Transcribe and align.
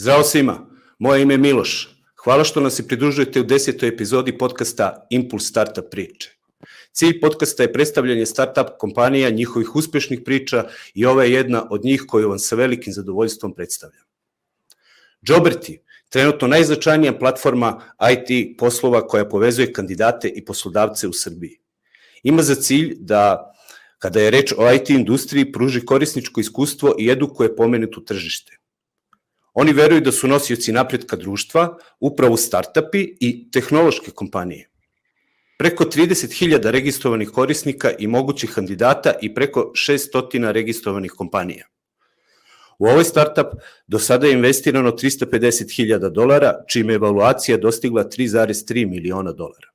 Zdravo 0.00 0.22
svima, 0.22 0.66
moje 0.98 1.22
ime 1.22 1.34
je 1.34 1.38
Miloš. 1.38 1.88
Hvala 2.24 2.44
što 2.44 2.60
nas 2.60 2.74
se 2.74 2.88
pridružujete 2.88 3.40
u 3.40 3.44
desetoj 3.44 3.88
epizodi 3.88 4.38
podcasta 4.38 5.06
Impuls 5.10 5.48
Startup 5.48 5.90
priče. 5.90 6.30
Cilj 6.92 7.20
podcasta 7.20 7.62
je 7.62 7.72
predstavljanje 7.72 8.26
startup 8.26 8.66
kompanija, 8.78 9.30
njihovih 9.30 9.76
uspešnih 9.76 10.20
priča 10.24 10.64
i 10.94 11.06
ova 11.06 11.24
je 11.24 11.32
jedna 11.32 11.66
od 11.70 11.84
njih 11.84 12.04
koju 12.08 12.28
vam 12.28 12.38
sa 12.38 12.56
velikim 12.56 12.92
zadovoljstvom 12.92 13.54
predstavljam. 13.54 14.04
Joberti, 15.22 15.80
trenutno 16.08 16.48
najznačajnija 16.48 17.18
platforma 17.18 17.80
IT 18.12 18.58
poslova 18.58 19.06
koja 19.06 19.28
povezuje 19.28 19.72
kandidate 19.72 20.28
i 20.28 20.44
poslodavce 20.44 21.08
u 21.08 21.12
Srbiji. 21.12 21.58
Ima 22.22 22.42
za 22.42 22.54
cilj 22.54 22.94
da, 23.00 23.52
kada 23.98 24.20
je 24.20 24.30
reč 24.30 24.54
o 24.56 24.72
IT 24.72 24.90
industriji, 24.90 25.52
pruži 25.52 25.84
korisničko 25.84 26.40
iskustvo 26.40 26.94
i 26.98 27.10
edukuje 27.10 27.56
pomenutu 27.56 28.04
tržište. 28.04 28.58
Oni 29.60 29.72
veruju 29.72 30.00
da 30.00 30.12
su 30.12 30.28
nosioci 30.28 30.72
napretka 30.72 31.16
društva, 31.16 31.78
upravo 32.00 32.36
startupi 32.36 33.00
i 33.20 33.50
tehnološke 33.50 34.10
kompanije. 34.10 34.68
Preko 35.58 35.84
30.000 35.84 36.70
registrovanih 36.70 37.30
korisnika 37.30 37.90
i 37.98 38.06
mogućih 38.06 38.50
kandidata 38.54 39.12
i 39.22 39.34
preko 39.34 39.72
600 39.74 40.52
registrovanih 40.52 41.10
kompanija. 41.10 41.66
U 42.78 42.86
ovoj 42.86 43.04
startup 43.04 43.46
do 43.86 43.98
sada 43.98 44.26
je 44.26 44.32
investirano 44.32 44.90
350.000 44.90 46.10
dolara, 46.10 46.54
čime 46.68 46.92
je 46.92 46.96
evaluacija 47.02 47.56
dostigla 47.56 48.04
3,3 48.04 48.86
miliona 48.90 49.32
dolara. 49.32 49.68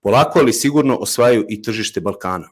Polako 0.00 0.38
ali 0.38 0.52
sigurno 0.52 0.96
osvajaju 0.96 1.46
i 1.48 1.62
tržište 1.62 2.00
Balkana. 2.00 2.48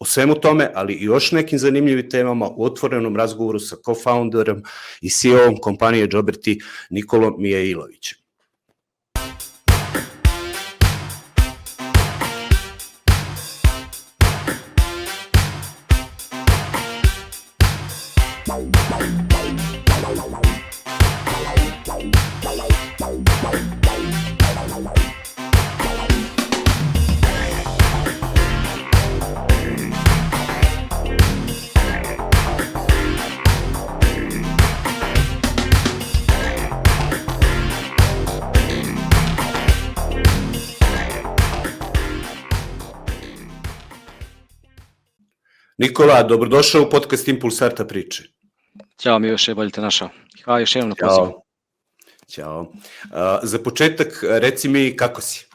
O 0.00 0.04
svemu 0.04 0.34
tome, 0.34 0.70
ali 0.74 0.94
i 0.94 1.04
još 1.04 1.32
nekim 1.32 1.58
zanimljivim 1.58 2.10
temama 2.10 2.48
u 2.48 2.64
otvorenom 2.64 3.16
razgovoru 3.16 3.58
sa 3.58 3.76
co-founderom 3.76 4.62
i 5.00 5.10
CEO-om 5.10 5.56
kompanije 5.56 6.08
Joberti 6.12 6.60
Nikolom 6.90 7.34
Mijailovićem. 7.38 8.27
Nikola, 45.88 46.22
dobrodošao 46.22 46.82
u 46.82 46.90
podcast 46.90 47.28
Impuls 47.28 47.54
Starta 47.54 47.84
priče. 47.84 48.22
Ćao 48.98 49.18
Miloše, 49.18 49.54
bolje 49.54 49.70
te 49.70 49.80
našao. 49.80 50.08
Hvala 50.44 50.60
još 50.60 50.76
jednom 50.76 50.88
na 50.88 51.08
pozivu. 51.08 51.44
Ćao. 52.28 52.60
Uh, 52.60 52.70
za 53.42 53.58
početak, 53.58 54.22
reci 54.22 54.68
mi 54.68 54.96
kako 54.96 55.20
si? 55.20 55.46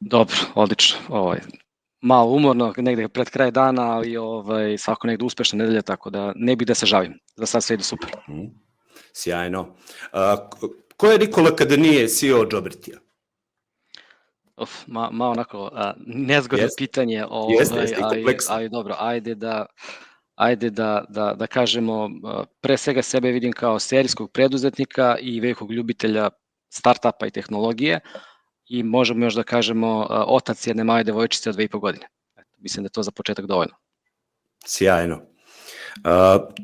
Dobro, 0.00 0.36
odlično. 0.54 0.98
Ovaj, 1.08 1.38
malo 2.00 2.30
umorno, 2.30 2.74
negde 2.76 3.08
pred 3.08 3.30
kraj 3.30 3.50
dana, 3.50 3.82
ali 3.82 4.16
ovaj, 4.16 4.78
svako 4.78 5.06
negde 5.06 5.24
uspešna 5.24 5.58
nedelja, 5.58 5.82
tako 5.82 6.10
da 6.10 6.32
ne 6.36 6.56
bih 6.56 6.68
da 6.68 6.74
se 6.74 6.86
žavim. 6.86 7.14
Za 7.36 7.46
sad 7.46 7.64
sve 7.64 7.74
ide 7.74 7.84
super. 7.84 8.10
Mm, 8.28 8.50
sjajno. 9.12 9.60
Uh, 9.60 10.70
ko 10.96 11.06
je 11.06 11.18
Nikola 11.18 11.56
kada 11.56 11.76
nije 11.76 12.08
CEO 12.08 12.46
Jobertija? 12.52 12.98
Uf, 14.60 14.70
ma, 14.86 15.08
ma 15.12 15.28
onako 15.28 15.70
a, 15.72 15.92
nezgodno 16.06 16.66
yes. 16.66 16.78
pitanje, 16.78 17.24
ovaj, 17.30 17.54
yes, 17.54 17.74
yes, 17.74 17.94
ali, 18.02 18.36
ali 18.48 18.68
dobro, 18.68 18.96
ajde 18.98 19.34
da 19.34 19.66
ajde 20.40 20.70
da, 20.70 21.04
da, 21.08 21.34
da 21.34 21.46
kažemo, 21.46 22.10
pre 22.60 22.76
svega 22.76 23.02
sebe 23.02 23.30
vidim 23.30 23.52
kao 23.52 23.78
serijskog 23.78 24.30
preduzetnika 24.32 25.16
i 25.20 25.40
velikog 25.40 25.72
ljubitelja 25.72 26.30
startapa 26.68 27.26
i 27.26 27.30
tehnologije 27.30 28.00
i 28.66 28.82
možemo 28.82 29.26
još 29.26 29.34
da 29.34 29.42
kažemo 29.42 30.06
otac 30.10 30.66
jedne 30.66 30.84
male 30.84 31.04
devojčice 31.04 31.50
od 31.50 31.54
dve 31.54 31.64
i 31.64 31.68
po 31.68 31.78
godine. 31.78 32.08
Eto, 32.36 32.56
mislim 32.58 32.82
da 32.82 32.86
je 32.86 32.92
to 32.92 33.02
za 33.02 33.10
početak 33.10 33.46
dovoljno. 33.46 33.74
Sjajno. 34.66 35.16
Uh, 35.16 36.54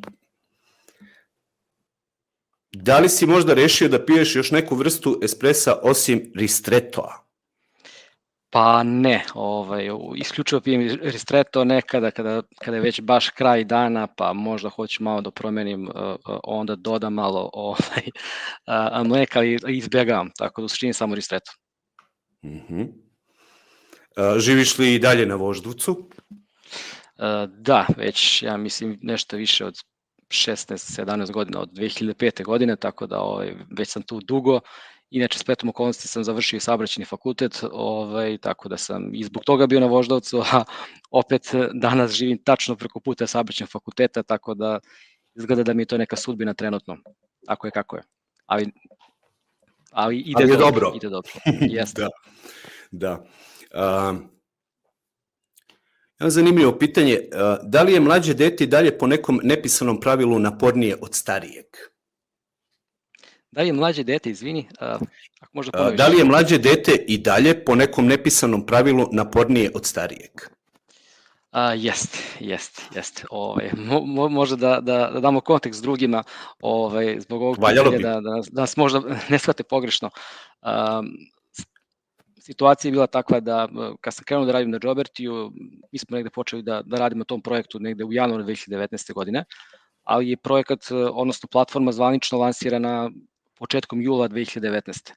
da 2.72 2.98
li 2.98 3.08
si 3.08 3.26
možda 3.26 3.54
rešio 3.54 3.88
da 3.88 4.04
piješ 4.04 4.36
još 4.36 4.50
neku 4.50 4.74
vrstu 4.74 5.20
espresa 5.22 5.78
osim 5.82 6.32
ristretoa? 6.34 7.25
Pa 8.56 8.82
ne, 8.82 9.24
ovaj, 9.34 9.88
isključivo 10.16 10.60
pijem 10.60 10.98
ristretto 11.02 11.64
nekada 11.64 12.10
kada, 12.10 12.42
kada 12.58 12.76
je 12.76 12.82
već 12.82 13.00
baš 13.00 13.28
kraj 13.28 13.64
dana, 13.64 14.06
pa 14.06 14.32
možda 14.32 14.68
hoću 14.68 15.02
malo 15.02 15.20
da 15.20 15.30
promenim, 15.30 15.88
onda 16.44 16.76
dodam 16.76 17.14
malo 17.14 17.50
ovaj, 17.68 18.06
mleka, 19.04 19.38
ali 19.38 19.58
izbjegavam, 19.68 20.30
tako 20.38 20.60
da 20.60 20.64
u 20.64 20.68
suštini 20.68 20.92
samo 20.92 21.14
ristretto. 21.14 21.52
Mm 22.44 22.58
-hmm. 22.68 22.92
živiš 24.38 24.78
li 24.78 24.94
i 24.94 24.98
dalje 24.98 25.26
na 25.26 25.34
Voždovcu? 25.34 26.10
Da, 27.48 27.86
već 27.96 28.42
ja 28.42 28.56
mislim 28.56 28.98
nešto 29.02 29.36
više 29.36 29.64
od 29.64 29.74
16-17 30.28 31.32
godina, 31.32 31.60
od 31.60 31.70
2005. 31.72 32.44
godine, 32.44 32.76
tako 32.76 33.06
da 33.06 33.20
ovaj, 33.20 33.54
već 33.78 33.88
sam 33.88 34.02
tu 34.02 34.20
dugo 34.20 34.60
Inače, 35.10 35.38
spetom 35.38 35.68
okolnosti 35.68 36.08
sam 36.08 36.24
završio 36.24 36.60
saobraćeni 36.60 37.04
fakultet, 37.04 37.64
ovaj, 37.72 38.38
tako 38.38 38.68
da 38.68 38.76
sam 38.76 39.14
i 39.14 39.24
zbog 39.24 39.44
toga 39.44 39.66
bio 39.66 39.80
na 39.80 39.86
Voždovcu, 39.86 40.42
a 40.52 40.64
opet 41.10 41.50
danas 41.74 42.12
živim 42.12 42.38
tačno 42.44 42.76
preko 42.76 43.00
puta 43.00 43.26
saobraćenog 43.26 43.70
fakulteta, 43.70 44.22
tako 44.22 44.54
da 44.54 44.78
izgleda 45.34 45.62
da 45.62 45.74
mi 45.74 45.82
je 45.82 45.86
to 45.86 45.98
neka 45.98 46.16
sudbina 46.16 46.54
trenutno. 46.54 46.96
Ako 47.46 47.66
je 47.66 47.70
kako 47.70 47.96
je. 47.96 48.02
Ali, 48.46 48.72
ali 49.90 50.18
ide 50.18 50.42
ali 50.42 50.52
je 50.52 50.56
dobro. 50.56 50.80
dobro. 50.80 50.92
Ide 50.96 51.08
dobro. 51.08 51.30
Jeste. 51.76 52.02
da. 52.90 53.24
da. 53.72 54.10
Um, 54.10 54.28
zanimljivo 56.18 56.78
pitanje, 56.78 57.20
da 57.62 57.82
li 57.82 57.92
je 57.92 58.00
mlađe 58.00 58.34
dete 58.34 58.66
dalje 58.66 58.98
po 58.98 59.06
nekom 59.06 59.40
nepisanom 59.42 60.00
pravilu 60.00 60.38
napornije 60.38 60.96
od 61.00 61.14
starijeg? 61.14 61.66
Da 63.56 63.62
li 63.62 63.68
je 63.68 63.72
mlađe 63.72 64.02
dete, 64.04 64.30
izvini, 64.30 64.68
ako 65.40 65.50
možda 65.52 65.72
ponoviš. 65.72 65.98
Da 65.98 66.08
li 66.08 66.18
je 66.18 66.24
mlađe 66.24 66.58
dete 66.58 67.04
i 67.08 67.18
dalje 67.18 67.64
po 67.64 67.74
nekom 67.74 68.06
nepisanom 68.06 68.66
pravilu 68.66 69.08
napornije 69.12 69.70
od 69.74 69.86
starijeg? 69.86 70.30
A, 71.50 71.74
jeste, 71.74 72.18
jeste, 72.40 72.82
jeste. 72.94 73.24
Ove, 73.30 73.70
mo, 73.76 74.28
može 74.28 74.56
da, 74.56 74.80
da, 74.80 75.10
da 75.12 75.20
damo 75.20 75.40
kontekst 75.40 75.82
drugima 75.82 76.22
ove, 76.60 77.20
zbog 77.20 77.42
ovog 77.42 77.56
pitanja 77.56 77.98
da, 77.98 78.20
da, 78.20 78.20
da 78.50 78.60
nas 78.60 78.76
možda 78.76 79.02
ne 79.28 79.38
shvate 79.38 79.62
pogrešno. 79.62 80.10
Um, 80.62 81.08
situacija 82.40 82.88
je 82.88 82.92
bila 82.92 83.06
takva 83.06 83.40
da 83.40 83.68
kad 84.00 84.14
sam 84.14 84.24
krenuo 84.24 84.46
da 84.46 84.52
radim 84.52 84.70
na 84.70 84.78
Jobertiju, 84.82 85.52
mi 85.92 85.98
smo 85.98 86.16
negde 86.16 86.30
počeli 86.30 86.62
da, 86.62 86.82
da 86.84 86.96
radimo 86.96 87.24
tom 87.24 87.42
projektu 87.42 87.80
negde 87.80 88.04
u 88.04 88.12
januaru 88.12 88.44
2019. 88.44 89.12
godine, 89.12 89.44
ali 90.04 90.30
je 90.30 90.36
projekat, 90.36 90.78
odnosno 91.12 91.48
platforma 91.52 91.92
zvanično 91.92 92.38
lansirana 92.38 93.10
početkom 93.58 94.02
jula 94.02 94.28
2019. 94.28 95.12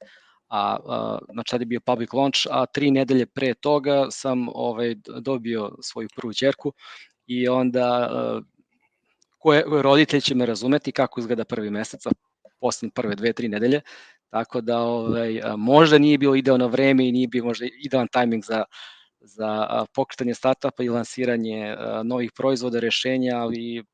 A, 0.48 0.76
a 0.86 1.18
znači 1.32 1.50
sad 1.50 1.60
je 1.60 1.66
bio 1.66 1.80
public 1.80 2.12
launch, 2.12 2.46
a 2.50 2.66
tri 2.66 2.90
nedelje 2.90 3.26
pre 3.26 3.54
toga 3.54 4.06
sam 4.10 4.48
ovaj, 4.48 4.94
dobio 5.20 5.70
svoju 5.82 6.08
prvu 6.16 6.32
čerku 6.32 6.72
i 7.26 7.48
onda 7.48 8.08
a, 8.10 8.40
koje 9.38 9.64
roditelj 9.82 10.20
će 10.20 10.34
me 10.34 10.46
razumeti 10.46 10.92
kako 10.92 11.20
izgleda 11.20 11.44
prvi 11.44 11.70
mesec, 11.70 12.06
a 12.06 12.10
posle 12.60 12.90
prve 12.94 13.14
dve, 13.14 13.32
tri 13.32 13.48
nedelje, 13.48 13.80
tako 14.30 14.60
da 14.60 14.78
ovaj, 14.78 15.40
možda 15.56 15.98
nije 15.98 16.18
bilo 16.18 16.34
idealno 16.34 16.68
vreme 16.68 17.08
i 17.08 17.12
nije 17.12 17.28
bio 17.28 17.44
možda 17.44 17.66
idealan 17.84 18.08
tajming 18.08 18.44
za, 18.44 18.64
za 19.20 19.84
pokretanje 19.94 20.34
startupa 20.34 20.82
i 20.82 20.88
lansiranje 20.88 21.76
novih 22.04 22.32
proizvoda, 22.36 22.80
rešenja, 22.80 23.36
ali 23.36 23.84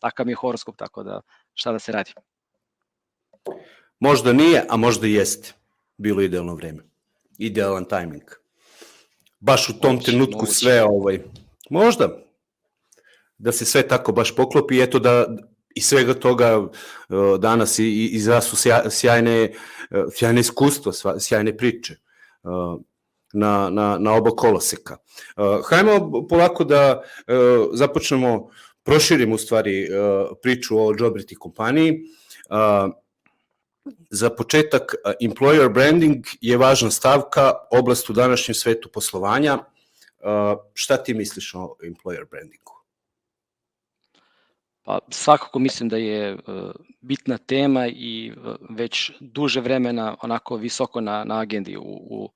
takav 0.00 0.26
mi 0.26 0.32
je 0.32 0.36
horoskop, 0.36 0.76
tako 0.76 1.02
da 1.02 1.20
šta 1.54 1.72
da 1.72 1.78
se 1.78 1.92
radi. 1.92 2.12
Možda 4.00 4.32
nije, 4.32 4.64
a 4.68 4.76
možda 4.76 5.06
jeste 5.06 5.52
bilo 5.96 6.22
idealno 6.22 6.54
vreme. 6.54 6.82
Idealan 7.38 7.84
tajming. 7.84 8.22
Baš 9.40 9.68
u 9.68 9.80
tom 9.80 9.92
moguće, 9.92 10.10
trenutku 10.10 10.38
moguće. 10.38 10.52
sve 10.52 10.84
ovaj 10.84 11.18
možda 11.70 12.26
da 13.38 13.52
se 13.52 13.64
sve 13.64 13.88
tako 13.88 14.12
baš 14.12 14.36
poklopi 14.36 14.82
eto 14.82 14.98
da 14.98 15.26
i 15.74 15.80
svega 15.80 16.14
toga 16.14 16.58
uh, 16.58 16.70
danas 17.38 17.78
i 17.78 18.08
iza 18.12 18.40
su 18.40 18.56
sjajne 18.90 19.52
uh, 19.90 20.12
sjajne 20.12 20.40
iskustva, 20.40 20.92
sjajne 21.20 21.56
priče 21.56 21.96
uh, 22.42 22.80
na, 23.32 23.70
na, 23.70 23.98
na 23.98 24.14
oba 24.14 24.30
koloseka. 24.30 24.96
Hajmo 25.68 26.26
polako 26.28 26.64
da 26.64 27.02
započnemo, 27.72 28.48
proširimo 28.82 29.34
u 29.34 29.38
stvari 29.38 29.88
priču 30.42 30.78
o 30.78 30.94
Jobriti 30.98 31.34
kompaniji 31.34 32.00
za 34.10 34.30
početak, 34.30 34.94
employer 35.20 35.72
branding 35.72 36.24
je 36.40 36.56
važna 36.56 36.90
stavka, 36.90 37.52
oblast 37.70 38.10
u 38.10 38.12
današnjem 38.12 38.54
svetu 38.54 38.88
poslovanja. 38.92 39.58
Šta 40.74 40.96
ti 40.96 41.14
misliš 41.14 41.54
o 41.54 41.76
employer 41.82 42.30
brandingu? 42.30 42.72
Pa 44.82 44.98
svakako 45.10 45.58
mislim 45.58 45.88
da 45.88 45.96
je 45.96 46.38
bitna 47.00 47.38
tema 47.38 47.86
i 47.86 48.32
već 48.70 49.12
duže 49.20 49.60
vremena 49.60 50.16
onako 50.22 50.56
visoko 50.56 51.00
na, 51.00 51.24
na 51.24 51.40
agendi 51.40 51.76
u, 51.76 51.82
u, 51.84 52.30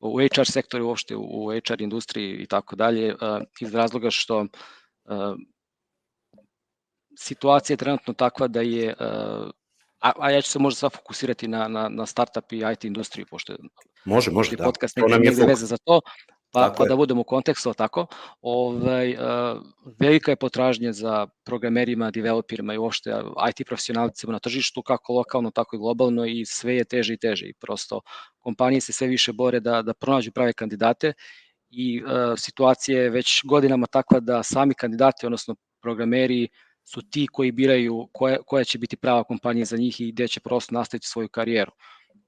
u 0.00 0.18
HR 0.18 0.44
sektoru, 0.44 0.86
uopšte 0.86 1.16
u 1.16 1.50
HR 1.66 1.80
industriji 1.82 2.36
i 2.42 2.46
tako 2.46 2.76
dalje, 2.76 3.14
iz 3.60 3.74
razloga 3.74 4.10
što 4.10 4.46
situacija 7.18 7.74
je 7.74 7.78
trenutno 7.78 8.14
takva 8.14 8.48
da 8.48 8.60
je 8.60 8.94
a, 10.00 10.12
a 10.18 10.30
ja 10.30 10.42
ću 10.42 10.50
se 10.50 10.58
možda 10.58 10.78
sad 10.78 10.92
fokusirati 10.92 11.48
na, 11.48 11.68
na, 11.68 11.88
na 11.88 12.06
startup 12.06 12.52
i 12.52 12.62
IT 12.72 12.84
industriju, 12.84 13.26
pošto 13.30 13.56
može, 14.04 14.30
može, 14.30 14.56
da. 14.56 14.64
podcast 14.64 14.96
nam 14.96 15.24
je 15.24 15.30
veze 15.30 15.66
za 15.66 15.76
to, 15.84 16.00
pa, 16.52 16.74
pa 16.78 16.84
da 16.84 16.96
budemo 16.96 17.20
u 17.20 17.24
kontekstu, 17.24 17.74
tako, 17.74 18.06
ovaj, 18.40 19.14
uh, 19.14 19.18
velika 19.98 20.30
je 20.30 20.36
potražnja 20.36 20.92
za 20.92 21.26
programerima, 21.44 22.10
developerima 22.10 22.74
i 22.74 22.78
uopšte 22.78 23.10
IT 23.48 23.66
profesionalcima 23.66 24.32
na 24.32 24.38
tržištu, 24.38 24.82
kako 24.82 25.12
lokalno, 25.12 25.50
tako 25.50 25.76
i 25.76 25.78
globalno 25.78 26.26
i 26.26 26.44
sve 26.46 26.76
je 26.76 26.84
teže 26.84 27.14
i 27.14 27.18
teže. 27.18 27.46
I 27.46 27.54
prosto 27.54 28.00
kompanije 28.38 28.80
se 28.80 28.92
sve 28.92 29.06
više 29.06 29.32
bore 29.32 29.60
da, 29.60 29.82
da 29.82 29.94
pronađu 29.94 30.32
prave 30.32 30.52
kandidate 30.52 31.12
i 31.70 32.02
uh, 32.02 32.10
situacija 32.36 33.02
je 33.02 33.10
već 33.10 33.40
godinama 33.44 33.86
takva 33.86 34.20
da 34.20 34.42
sami 34.42 34.74
kandidati, 34.74 35.26
odnosno 35.26 35.56
programeri, 35.82 36.48
su 36.84 37.02
ti 37.10 37.26
koji 37.32 37.52
biraju 37.52 38.08
koja, 38.12 38.42
koja 38.42 38.64
će 38.64 38.78
biti 38.78 38.96
prava 38.96 39.24
kompanija 39.24 39.64
za 39.64 39.76
njih 39.76 40.00
i 40.00 40.12
gde 40.12 40.28
će 40.28 40.40
prosto 40.40 40.74
nastaviti 40.74 41.06
svoju 41.06 41.28
karijeru. 41.28 41.72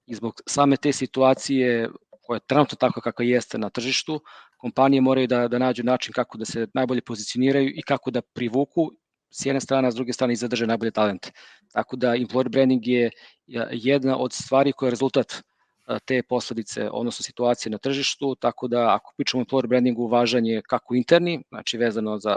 I 0.07 0.15
zbog 0.15 0.41
same 0.47 0.77
te 0.77 0.93
situacije 0.93 1.89
koja 2.23 2.37
je 2.37 2.47
trenutno 2.47 2.77
tako 2.81 3.01
kakva 3.01 3.25
jeste 3.25 3.59
na 3.59 3.71
tržištu, 3.71 4.21
kompanije 4.57 5.01
moraju 5.01 5.27
da, 5.27 5.49
da 5.49 5.59
nađu 5.59 5.83
način 5.83 6.13
kako 6.13 6.39
da 6.39 6.45
se 6.45 6.67
najbolje 6.75 7.01
pozicioniraju 7.01 7.73
i 7.75 7.83
kako 7.83 8.11
da 8.11 8.23
privuku 8.23 8.93
s 9.31 9.47
jedne 9.47 9.61
strane, 9.61 9.89
a 9.89 9.91
s 9.91 9.95
druge 9.95 10.13
strane 10.13 10.33
i 10.33 10.37
zadrže 10.37 10.67
najbolje 10.67 10.91
talente. 10.91 11.31
Tako 11.73 11.97
da 11.97 12.17
employer 12.17 12.49
branding 12.49 12.87
je 12.87 13.11
jedna 13.71 14.17
od 14.19 14.33
stvari 14.33 14.73
koja 14.73 14.87
je 14.87 14.91
rezultat 14.91 15.43
te 16.05 16.23
posledice, 16.23 16.91
odnosno 16.91 17.23
situacije 17.23 17.71
na 17.71 17.79
tržištu, 17.79 18.35
tako 18.35 18.69
da 18.69 18.95
ako 18.95 19.15
pričamo 19.17 19.43
o 19.43 19.45
employer 19.45 19.67
brandingu, 19.67 20.07
važan 20.07 20.47
je 20.47 20.63
kako 20.63 20.95
interni, 20.95 21.43
znači 21.49 21.79
vezano 21.79 22.19
za 22.19 22.37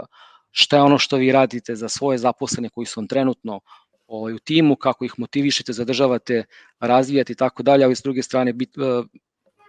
šta 0.58 0.76
je 0.76 0.82
ono 0.82 0.98
što 0.98 1.16
vi 1.16 1.32
radite 1.32 1.74
za 1.74 1.88
svoje 1.88 2.18
zaposlene 2.18 2.68
koji 2.68 2.86
su 2.86 3.00
vam 3.00 3.08
trenutno 3.08 3.60
ovaj, 4.06 4.34
u 4.34 4.38
timu, 4.38 4.76
kako 4.76 5.04
ih 5.04 5.12
motivišete, 5.18 5.72
zadržavate, 5.72 6.44
razvijate 6.80 7.32
i 7.32 7.36
tako 7.36 7.62
dalje, 7.62 7.84
ali 7.84 7.96
s 7.96 8.02
druge 8.02 8.22
strane 8.22 8.52
bit, 8.52 8.70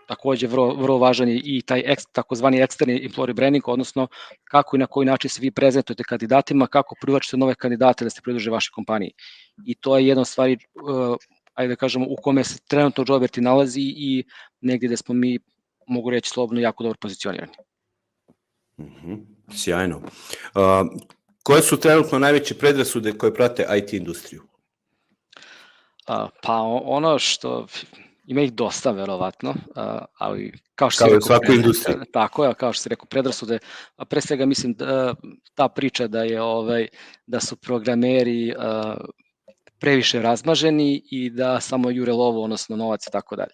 takođe 0.08 0.48
vrlo, 0.48 0.76
vrlo 0.76 0.98
važan 0.98 1.30
je 1.30 1.42
i 1.44 1.62
taj 1.62 1.84
ek, 1.86 2.00
takozvani 2.12 2.62
eksterni 2.62 3.10
employee 3.10 3.34
branding, 3.34 3.68
odnosno 3.68 4.08
kako 4.44 4.76
i 4.76 4.80
na 4.80 4.88
koji 4.88 5.06
način 5.06 5.30
se 5.30 5.42
vi 5.42 5.52
prezentujete 5.52 6.04
kandidatima, 6.04 6.68
kako 6.68 6.96
privlačite 7.02 7.38
nove 7.38 7.56
kandidate 7.56 8.06
da 8.06 8.10
se 8.10 8.22
pridruže 8.24 8.52
vašoj 8.52 8.72
kompaniji. 8.76 9.12
I 9.66 9.76
to 9.76 9.98
je 9.98 10.08
jedna 10.08 10.22
od 10.22 10.28
stvari, 10.28 10.58
uh, 10.84 11.16
ajde 11.54 11.76
da 11.76 11.76
kažemo, 11.76 12.06
u 12.10 12.16
kome 12.24 12.44
se 12.44 12.60
trenutno 12.68 13.06
Joberti 13.08 13.42
nalazi 13.42 13.82
i 13.82 14.24
negdje 14.62 14.90
da 14.90 14.98
smo 14.98 15.16
mi, 15.16 15.40
mogu 15.88 16.10
reći 16.10 16.30
slobodno, 16.30 16.62
jako 16.62 16.84
dobro 16.84 16.98
pozicionirani. 17.02 17.52
Mm 18.78 18.84
-hmm. 18.84 19.26
Sjajno. 19.56 19.98
Uh, 19.98 20.02
koje 21.44 21.62
su 21.62 21.80
trenutno 21.80 22.20
najveće 22.20 22.58
predrasude 22.58 23.18
koje 23.18 23.34
prate 23.34 23.68
IT 23.78 23.94
industriju? 23.94 24.42
Uh, 26.08 26.30
pa 26.44 26.54
ono 26.84 27.20
što 27.20 27.68
ima 28.26 28.42
ih 28.42 28.54
dosta 28.54 28.92
verovatno, 28.92 29.56
ali 30.18 30.54
kao 30.76 30.90
što 30.90 31.06
kao 31.06 31.08
rekao, 31.08 31.22
svakoj 31.22 31.56
industriji. 31.56 31.98
Tako 32.14 32.46
je, 32.46 32.54
kao 32.54 32.74
što 32.74 32.84
se 32.84 32.90
rekao, 32.90 33.06
predrasude, 33.06 33.60
a 33.96 34.06
pre 34.06 34.22
svega 34.22 34.46
mislim 34.46 34.74
da, 34.74 35.16
ta 35.56 35.70
priča 35.70 36.08
da 36.08 36.24
je 36.24 36.42
ovaj 36.42 36.88
da 37.26 37.40
su 37.40 37.56
programeri 37.56 38.54
previše 39.80 40.22
razmaženi 40.22 41.02
i 41.12 41.30
da 41.30 41.60
samo 41.60 41.90
jure 41.90 42.12
lovo, 42.12 42.44
odnosno 42.44 42.76
novac 42.76 43.08
i 43.08 43.12
tako 43.12 43.36
dalje. 43.36 43.52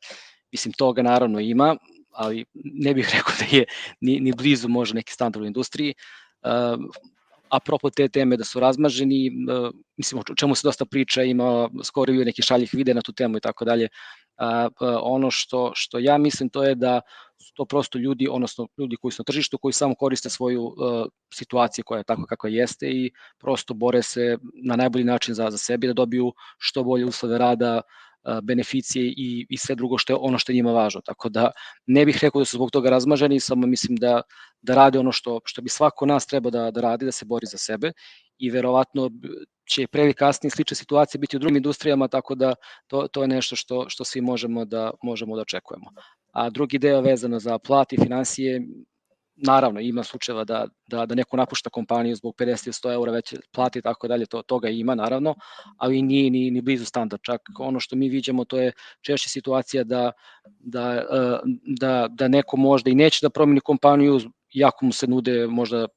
Mislim, 0.51 0.73
toga 0.73 1.01
naravno 1.01 1.39
ima, 1.39 1.75
ali 2.13 2.45
ne 2.54 2.94
bih 2.94 3.10
rekao 3.15 3.33
da 3.39 3.57
je 3.57 3.65
ni, 4.01 4.19
ni 4.19 4.33
blizu 4.33 4.68
može 4.68 4.94
neki 4.94 5.13
standard 5.13 5.44
u 5.44 5.48
industriji. 5.48 5.94
Uh, 6.42 6.86
apropo 7.50 7.89
te 7.89 8.07
teme 8.10 8.38
da 8.38 8.44
su 8.44 8.60
razmaženi, 8.60 9.30
uh, 9.30 9.69
mislim 9.98 10.19
o 10.19 10.36
čemu 10.36 10.56
se 10.56 10.68
dosta 10.68 10.86
priča, 10.86 11.24
ima 11.24 11.69
skoro 11.83 12.13
i 12.13 12.25
neki 12.25 12.42
šaljih 12.42 12.69
vide 12.74 12.94
na 12.94 13.01
tu 13.01 13.13
temu 13.13 13.38
i 13.38 13.42
tako 13.42 13.65
dalje. 13.65 13.88
Uh, 14.38 14.71
ono 15.01 15.31
što, 15.31 15.71
što 15.75 16.00
ja 16.00 16.18
mislim 16.18 16.50
to 16.50 16.63
je 16.63 16.75
da 16.75 17.01
su 17.38 17.54
to 17.54 17.65
prosto 17.65 17.98
ljudi, 17.98 18.27
odnosno 18.31 18.68
ljudi 18.77 18.95
koji 19.01 19.12
su 19.12 19.21
na 19.21 19.24
tržištu, 19.24 19.57
koji 19.57 19.74
samo 19.74 19.95
koriste 19.95 20.30
svoju 20.30 20.63
uh, 20.63 20.74
situaciju 21.33 21.83
koja 21.86 21.98
je 21.98 22.04
tako 22.04 22.25
kakva 22.25 22.50
jeste 22.50 22.89
i 22.89 23.12
prosto 23.39 23.74
bore 23.74 24.01
se 24.01 24.38
na 24.63 24.75
najbolji 24.75 25.06
način 25.06 25.33
za, 25.33 25.51
za 25.51 25.57
sebe 25.57 25.88
da 25.88 25.94
dobiju 25.94 26.33
što 26.57 26.83
bolje 26.83 27.06
uslove 27.06 27.38
rada, 27.38 27.81
beneficije 28.43 29.05
i, 29.05 29.45
i 29.49 29.57
sve 29.57 29.75
drugo 29.75 29.97
što 29.97 30.13
je 30.13 30.17
ono 30.21 30.37
što 30.39 30.51
je 30.51 30.55
njima 30.55 30.71
važno. 30.71 31.01
Tako 31.05 31.29
da 31.29 31.51
ne 31.85 32.05
bih 32.05 32.19
rekao 32.21 32.41
da 32.41 32.45
su 32.45 32.57
zbog 32.57 32.71
toga 32.71 32.89
razmaženi, 32.89 33.39
samo 33.39 33.67
mislim 33.67 33.95
da, 33.95 34.21
da 34.61 34.75
rade 34.75 34.99
ono 34.99 35.11
što, 35.11 35.39
što 35.45 35.61
bi 35.61 35.69
svako 35.69 36.05
nas 36.05 36.25
treba 36.27 36.49
da, 36.49 36.71
da 36.71 36.81
radi, 36.81 37.05
da 37.05 37.11
se 37.11 37.25
bori 37.25 37.45
za 37.45 37.57
sebe 37.57 37.91
i 38.37 38.49
verovatno 38.49 39.09
će 39.69 39.87
previ 39.87 40.13
kasnije 40.13 40.51
slične 40.51 40.75
situacije 40.75 41.19
biti 41.19 41.35
u 41.37 41.39
drugim 41.39 41.57
industrijama, 41.57 42.07
tako 42.07 42.35
da 42.35 42.55
to, 42.87 43.07
to 43.07 43.21
je 43.21 43.27
nešto 43.27 43.55
što, 43.55 43.85
što 43.89 44.03
svi 44.03 44.21
možemo 44.21 44.65
da, 44.65 44.91
možemo 45.03 45.35
da 45.35 45.41
očekujemo. 45.41 45.91
A 46.31 46.49
drugi 46.49 46.79
deo 46.79 47.01
vezano 47.01 47.39
za 47.39 47.59
plati 47.59 47.95
i 47.95 48.03
financije, 48.03 48.61
naravno 49.35 49.80
ima 49.80 50.03
slučajeva 50.03 50.44
da, 50.44 50.68
da, 50.88 51.06
da 51.06 51.15
neko 51.15 51.38
napušta 51.38 51.69
kompaniju 51.69 52.15
zbog 52.15 52.35
50-100 52.35 52.94
eura 52.94 53.12
već 53.12 53.33
plati 53.51 53.80
i 53.80 53.81
tako 53.81 54.07
dalje, 54.07 54.25
to, 54.25 54.41
toga 54.41 54.69
ima 54.69 54.95
naravno, 54.95 55.35
ali 55.77 56.01
nije 56.01 56.30
ni, 56.30 56.51
ni 56.51 56.62
blizu 56.62 56.85
standard. 56.85 57.21
Čak 57.21 57.41
ono 57.59 57.80
što 57.80 57.95
mi 57.95 58.09
vidimo 58.09 58.45
to 58.45 58.57
je 58.57 58.71
češće 59.01 59.30
situacija 59.30 59.83
da, 59.83 60.12
da, 60.59 60.91
e, 60.94 61.39
da, 61.80 62.07
da 62.09 62.27
neko 62.27 62.57
možda 62.57 62.89
i 62.89 62.95
neće 62.95 63.19
da 63.21 63.30
promeni 63.30 63.59
kompaniju, 63.59 64.19
jako 64.53 64.85
mu 64.85 64.91
se 64.91 65.07
nude 65.07 65.47
možda 65.47 65.88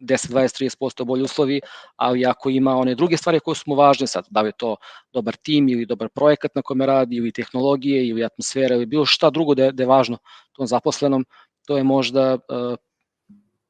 10, 0.00 0.32
20, 0.32 0.76
30% 0.80 1.04
bolji 1.04 1.22
uslovi, 1.22 1.60
ali 1.96 2.26
ako 2.26 2.50
ima 2.50 2.76
one 2.76 2.94
druge 2.94 3.16
stvari 3.16 3.40
koje 3.40 3.54
su 3.54 3.64
mu 3.66 3.74
važne 3.74 4.06
sad, 4.06 4.26
da 4.30 4.40
li 4.40 4.48
je 4.48 4.52
to 4.58 4.76
dobar 5.12 5.36
tim 5.36 5.68
ili 5.68 5.86
dobar 5.86 6.08
projekat 6.08 6.54
na 6.54 6.62
kome 6.62 6.86
radi 6.86 7.16
ili 7.16 7.32
tehnologije 7.32 8.08
ili 8.08 8.24
atmosfera 8.24 8.74
ili 8.74 8.86
bilo 8.86 9.06
šta 9.06 9.30
drugo 9.30 9.54
da 9.54 9.64
je, 9.64 9.72
da 9.72 9.82
je 9.82 9.86
važno 9.86 10.18
tom 10.52 10.66
zaposlenom, 10.66 11.24
to 11.66 11.76
je 11.76 11.84
možda 11.84 12.34
uh, 12.34 12.76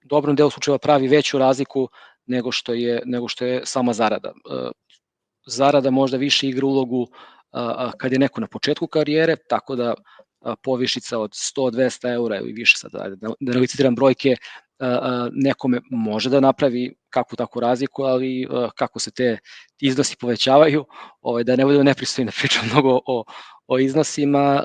dobrom 0.04 0.36
delu 0.36 0.50
slučajeva 0.50 0.78
pravi 0.78 1.08
veću 1.08 1.38
razliku 1.38 1.88
nego 2.26 2.52
što 2.52 2.74
je 2.74 3.02
nego 3.04 3.28
što 3.28 3.44
je 3.44 3.60
sama 3.64 3.92
zarada. 3.92 4.32
Uh, 4.50 4.70
zarada 5.46 5.90
možda 5.90 6.16
više 6.16 6.48
igra 6.48 6.66
ulogu 6.66 7.00
uh, 7.02 7.92
kad 7.98 8.12
je 8.12 8.18
neko 8.18 8.40
na 8.40 8.46
početku 8.46 8.86
karijere, 8.86 9.36
tako 9.48 9.76
da 9.76 9.94
povišica 10.62 11.18
od 11.18 11.30
100-200 11.30 12.14
eura 12.14 12.36
ili 12.36 12.52
više 12.52 12.76
sad, 12.76 12.92
da, 12.92 13.08
da 13.40 13.52
ne 13.52 13.58
licitiram 13.58 13.94
brojke, 13.94 14.36
nekome 15.32 15.80
može 15.90 16.30
da 16.30 16.40
napravi 16.40 16.94
kakvu 17.10 17.36
takvu 17.36 17.60
razliku, 17.60 18.02
ali 18.02 18.48
kako 18.74 18.98
se 18.98 19.10
te 19.10 19.38
iznosi 19.80 20.16
povećavaju, 20.20 20.84
ovaj, 21.20 21.44
da 21.44 21.56
ne 21.56 21.64
budemo 21.64 21.84
nepristojni 21.84 22.26
da 22.26 22.32
pričam 22.40 22.66
mnogo 22.72 23.00
o, 23.06 23.24
o 23.66 23.78
iznosima, 23.78 24.62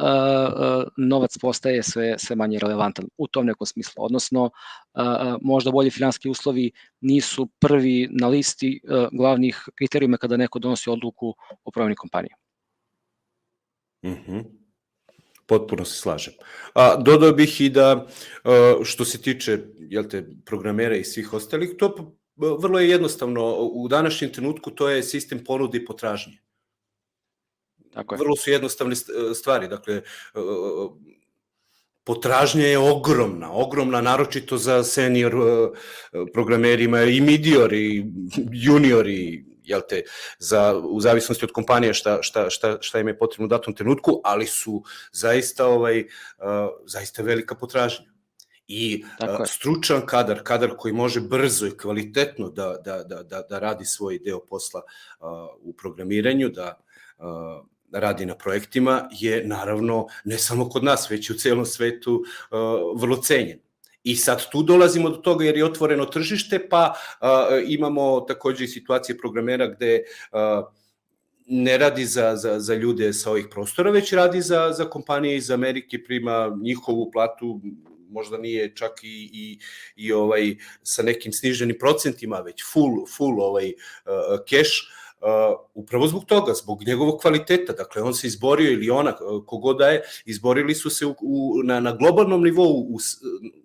novac 0.98 1.38
postaje 1.42 1.84
sve, 1.84 2.16
sve 2.18 2.36
manje 2.36 2.60
relevantan 2.60 3.06
u 3.18 3.28
tom 3.28 3.46
nekom 3.46 3.68
smislu. 3.68 4.06
Odnosno, 4.06 4.50
možda 5.42 5.72
bolji 5.72 5.90
finanski 5.90 6.30
uslovi 6.30 6.72
nisu 7.02 7.50
prvi 7.60 8.08
na 8.12 8.28
listi 8.28 8.82
glavnih 9.12 9.64
kriterijuma 9.76 10.18
kada 10.18 10.38
neko 10.38 10.60
donosi 10.60 10.90
odluku 10.90 11.36
o 11.64 11.72
promjeni 11.72 11.96
kompanije. 11.96 12.36
Mm 14.06 14.10
-hmm. 14.10 14.59
Potpuno 15.50 15.86
se 15.86 15.98
slažem. 15.98 16.34
A, 16.74 16.96
dodao 16.96 17.32
bih 17.34 17.62
i 17.62 17.70
da, 17.70 18.08
što 18.84 19.06
se 19.06 19.22
tiče 19.22 19.58
jel 19.90 20.06
te, 20.10 20.22
programera 20.46 20.96
i 20.96 21.04
svih 21.04 21.34
ostalih, 21.34 21.74
to 21.78 22.16
vrlo 22.38 22.80
je 22.80 22.90
jednostavno. 22.90 23.56
U 23.56 23.88
današnjem 23.88 24.32
trenutku 24.34 24.72
to 24.72 24.90
je 24.90 25.04
sistem 25.04 25.44
ponude 25.44 25.78
i 25.78 25.86
potražnje. 25.86 26.38
Tako 27.94 28.16
je. 28.16 28.20
Vrlo 28.20 28.36
su 28.36 28.52
jednostavne 28.52 28.96
stvari. 29.36 29.68
Dakle, 29.68 30.02
potražnja 32.04 32.66
je 32.66 32.78
ogromna, 32.78 33.52
ogromna, 33.52 34.02
naročito 34.02 34.58
za 34.58 34.84
senior 34.84 35.34
programerima 36.34 37.04
i 37.04 37.22
midior 37.22 37.74
i 37.74 38.06
junior 38.52 39.08
i 39.08 39.49
jel 39.70 39.82
te, 39.90 40.04
za, 40.40 40.76
u 40.78 41.02
zavisnosti 41.02 41.46
od 41.46 41.52
kompanije 41.52 41.94
šta, 41.94 42.18
šta, 42.22 42.50
šta, 42.50 42.78
šta 42.82 43.00
im 43.00 43.08
je 43.08 43.18
potrebno 43.18 43.46
u 43.46 43.54
datom 43.54 43.76
trenutku, 43.76 44.22
ali 44.24 44.46
su 44.46 44.84
zaista, 45.12 45.68
ovaj, 45.68 46.00
uh, 46.00 46.06
zaista 46.86 47.24
velika 47.24 47.56
potražnja. 47.56 48.06
I 48.68 49.04
uh, 49.04 49.46
stručan 49.48 50.06
kadar, 50.06 50.44
kadar 50.44 50.76
koji 50.78 50.94
može 50.94 51.22
brzo 51.22 51.68
i 51.68 51.78
kvalitetno 51.78 52.50
da, 52.50 52.76
da, 52.86 53.04
da, 53.04 53.24
da, 53.24 53.42
da 53.42 53.60
radi 53.60 53.86
svoj 53.86 54.20
deo 54.20 54.40
posla 54.46 54.82
uh, 55.20 55.28
u 55.62 55.74
programiranju, 55.74 56.50
da 56.50 56.78
uh, 57.18 57.26
radi 57.92 58.26
na 58.26 58.36
projektima 58.38 59.10
je 59.12 59.44
naravno 59.48 60.08
ne 60.24 60.38
samo 60.38 60.70
kod 60.70 60.84
nas, 60.84 61.10
već 61.12 61.30
i 61.30 61.34
u 61.34 61.36
celom 61.36 61.66
svetu 61.66 62.14
uh, 62.14 63.02
vrlo 63.02 63.18
cenjen. 63.18 63.60
I 64.04 64.16
sad 64.16 64.50
tu 64.50 64.64
dolazimo 64.64 65.10
do 65.10 65.18
toga 65.18 65.46
jer 65.46 65.58
je 65.58 65.66
otvoreno 65.66 66.06
tržište, 66.06 66.70
pa 66.70 66.94
uh, 66.94 67.28
imamo 67.68 68.22
takođe 68.22 68.64
i 68.64 68.68
situacije 68.68 69.18
programera 69.18 69.68
gde 69.68 70.04
uh, 70.32 70.66
ne 71.46 71.78
radi 71.78 72.06
za, 72.06 72.36
za, 72.36 72.60
za 72.60 72.76
ljude 72.76 73.14
sa 73.14 73.32
ovih 73.32 73.48
prostora, 73.52 73.92
već 73.92 74.14
radi 74.14 74.42
za, 74.42 74.72
za 74.74 74.86
kompanije 74.90 75.38
iz 75.38 75.52
Amerike, 75.52 76.04
prima 76.04 76.58
njihovu 76.62 77.12
platu, 77.12 77.62
možda 78.10 78.38
nije 78.38 78.76
čak 78.76 79.04
i, 79.04 79.30
i, 79.34 79.60
i 79.96 80.12
ovaj 80.12 80.56
sa 80.84 81.04
nekim 81.04 81.34
sniženim 81.34 81.78
procentima, 81.80 82.40
već 82.40 82.64
full, 82.74 83.06
full 83.18 83.42
ovaj 83.42 83.74
uh, 84.06 84.40
cash, 84.50 84.72
upravo 85.74 86.08
zbog 86.08 86.26
toga, 86.26 86.54
zbog 86.54 86.84
njegovog 86.84 87.22
kvaliteta. 87.22 87.74
Dakle, 87.74 88.02
on 88.02 88.14
se 88.14 88.28
izborio 88.28 88.72
ili 88.72 88.90
ona, 88.90 89.16
kogoda 89.46 89.88
je, 89.88 90.02
izborili 90.26 90.76
su 90.76 90.90
se 90.90 91.06
u, 91.06 91.16
u, 91.22 91.64
na, 91.64 91.80
na 91.80 91.96
globalnom 91.96 92.44
nivou, 92.44 92.88
u, 92.90 92.98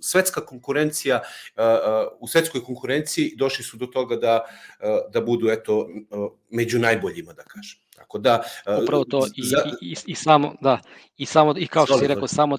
svetska 0.00 0.46
konkurencija, 0.46 1.20
uh, 1.56 1.62
uh, 1.62 2.12
u 2.20 2.28
svetskoj 2.28 2.64
konkurenciji 2.64 3.34
došli 3.36 3.64
su 3.64 3.76
do 3.76 3.86
toga 3.86 4.16
da, 4.16 4.44
uh, 4.44 5.12
da 5.12 5.20
budu, 5.20 5.48
eto, 5.48 5.78
uh, 5.78 6.30
među 6.50 6.78
najboljima, 6.78 7.32
da 7.32 7.42
kažem. 7.42 7.83
Tako 7.96 8.18
da 8.18 8.42
upravo 8.82 9.04
to 9.04 9.26
i, 9.36 9.42
za... 9.42 9.56
i, 9.82 9.86
i, 9.90 9.96
i 10.06 10.14
samo 10.14 10.54
da 10.60 10.78
i 11.16 11.26
samo 11.26 11.54
i 11.58 11.66
kao 11.66 11.86
što 11.86 11.98
si 11.98 12.06
rekao 12.06 12.26
samo 12.26 12.56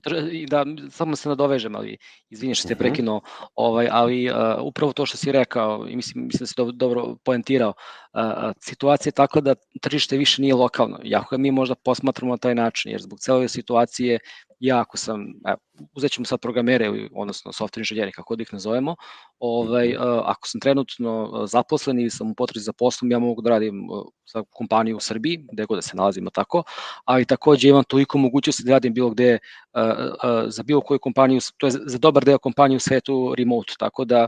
da 0.47 0.65
samo 0.89 1.15
se 1.15 1.29
nadovežem 1.29 1.75
ali 1.75 1.97
izvinite 2.29 2.55
što 2.55 2.67
ste 2.67 2.73
mhm. 2.73 2.79
prekinuo 2.79 3.21
ovaj 3.55 3.87
ali 3.91 4.29
uh, 4.29 4.35
upravo 4.61 4.93
to 4.93 5.05
što 5.05 5.17
si 5.17 5.31
rekao 5.31 5.87
i 5.89 5.95
mislim 5.95 6.25
mislim 6.25 6.39
da 6.39 6.45
si 6.45 6.53
dobro, 6.57 6.71
dobro 6.71 7.15
poentirao 7.23 7.73
uh, 8.13 8.51
situacija 8.59 9.09
je 9.09 9.13
takva 9.13 9.41
da 9.41 9.55
tržište 9.81 10.17
više 10.17 10.41
nije 10.41 10.55
lokalno. 10.55 10.99
Jako 11.03 11.37
mi 11.37 11.51
možda 11.51 11.75
posmatramo 11.75 12.33
na 12.33 12.37
taj 12.37 12.55
način 12.55 12.91
jer 12.91 13.01
zbog 13.01 13.19
cele 13.19 13.47
situacije 13.47 14.19
ja 14.59 14.81
ako 14.81 14.97
sam, 14.97 15.33
evo, 15.47 15.57
uzet 15.93 16.11
ćemo 16.11 16.25
sad 16.25 16.39
programere, 16.39 17.09
odnosno 17.15 17.51
software 17.51 17.79
inženjeri, 17.79 18.11
kako 18.11 18.35
da 18.35 18.41
ih 18.41 18.53
nazovemo, 18.53 18.95
ovaj, 19.39 19.89
mhm. 19.89 20.01
ako 20.23 20.47
sam 20.47 20.61
trenutno 20.61 21.43
zaposlen 21.47 21.99
ili 21.99 22.09
sam 22.09 22.31
u 22.31 22.35
potrebi 22.35 22.59
za 22.59 22.73
poslom, 22.73 23.11
ja 23.11 23.19
mogu 23.19 23.41
da 23.41 23.49
radim 23.49 23.87
za 24.33 24.43
kompaniju 24.49 24.97
u 24.97 24.99
Srbiji, 24.99 25.45
gde 25.51 25.65
god 25.65 25.77
da 25.77 25.81
se 25.81 25.97
nalazimo 25.97 26.29
tako, 26.29 26.63
ali 27.05 27.25
takođe 27.25 27.69
imam 27.69 27.83
toliko 27.83 28.17
mogućnosti 28.17 28.63
da 28.63 28.71
radim 28.71 28.93
bilo 28.93 29.09
gde 29.09 29.39
za 30.47 30.63
bilo 30.63 30.81
koju 30.81 30.99
kompaniju, 30.99 31.39
to 31.57 31.67
je 31.67 31.71
za 31.71 31.97
dobar 31.97 32.25
deo 32.25 32.37
kompanije 32.37 32.77
u 32.77 32.79
svetu 32.79 33.35
remote, 33.37 33.73
tako 33.79 34.05
da 34.05 34.27